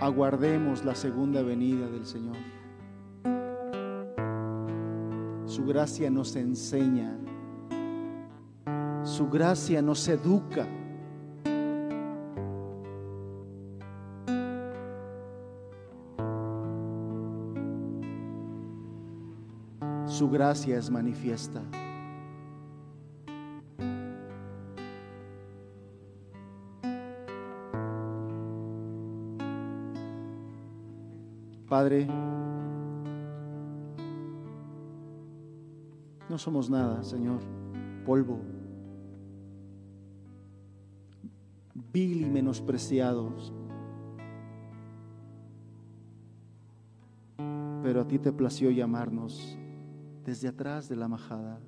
aguardemos 0.00 0.82
la 0.82 0.94
segunda 0.94 1.42
venida 1.42 1.86
del 1.86 2.06
Señor. 2.06 2.38
Su 5.44 5.66
gracia 5.66 6.10
nos 6.10 6.34
enseña, 6.34 7.14
su 9.02 9.28
gracia 9.28 9.82
nos 9.82 10.08
educa. 10.08 10.66
Su 20.20 20.28
gracia 20.28 20.76
es 20.76 20.90
manifiesta. 20.90 21.62
Padre, 31.66 32.06
no 36.28 36.36
somos 36.36 36.68
nada, 36.68 37.02
Señor, 37.02 37.40
polvo, 38.04 38.40
vil 41.94 42.26
y 42.26 42.28
menospreciados. 42.28 43.54
Pero 47.82 48.02
a 48.02 48.06
ti 48.06 48.18
te 48.18 48.32
plació 48.32 48.70
llamarnos 48.70 49.56
desde 50.24 50.48
atrás 50.48 50.88
de 50.88 50.96
la 50.96 51.08
majada, 51.08 51.60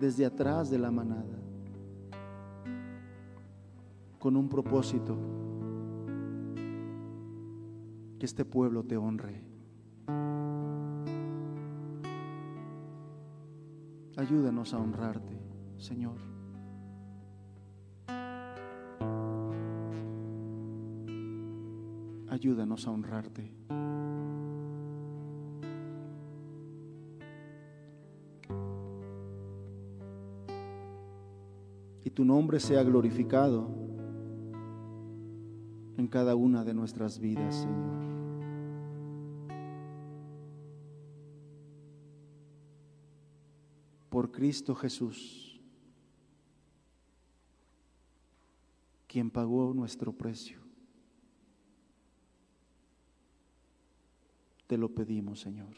desde 0.00 0.26
atrás 0.26 0.70
de 0.70 0.78
la 0.78 0.90
manada, 0.90 1.38
con 4.18 4.36
un 4.36 4.48
propósito, 4.48 5.16
que 8.18 8.26
este 8.26 8.44
pueblo 8.44 8.82
te 8.82 8.96
honre. 8.96 9.42
Ayúdanos 14.16 14.72
a 14.72 14.78
honrarte, 14.78 15.38
Señor. 15.76 16.16
Ayúdanos 22.28 22.86
a 22.86 22.90
honrarte. 22.90 23.65
Tu 32.16 32.24
nombre 32.24 32.58
sea 32.58 32.82
glorificado 32.82 33.68
en 35.98 36.08
cada 36.08 36.34
una 36.34 36.64
de 36.64 36.72
nuestras 36.72 37.18
vidas, 37.18 37.54
Señor. 37.56 38.06
Por 44.08 44.32
Cristo 44.32 44.74
Jesús, 44.74 45.60
quien 49.06 49.30
pagó 49.30 49.74
nuestro 49.74 50.10
precio. 50.10 50.58
Te 54.66 54.78
lo 54.78 54.88
pedimos, 54.88 55.40
Señor. 55.40 55.76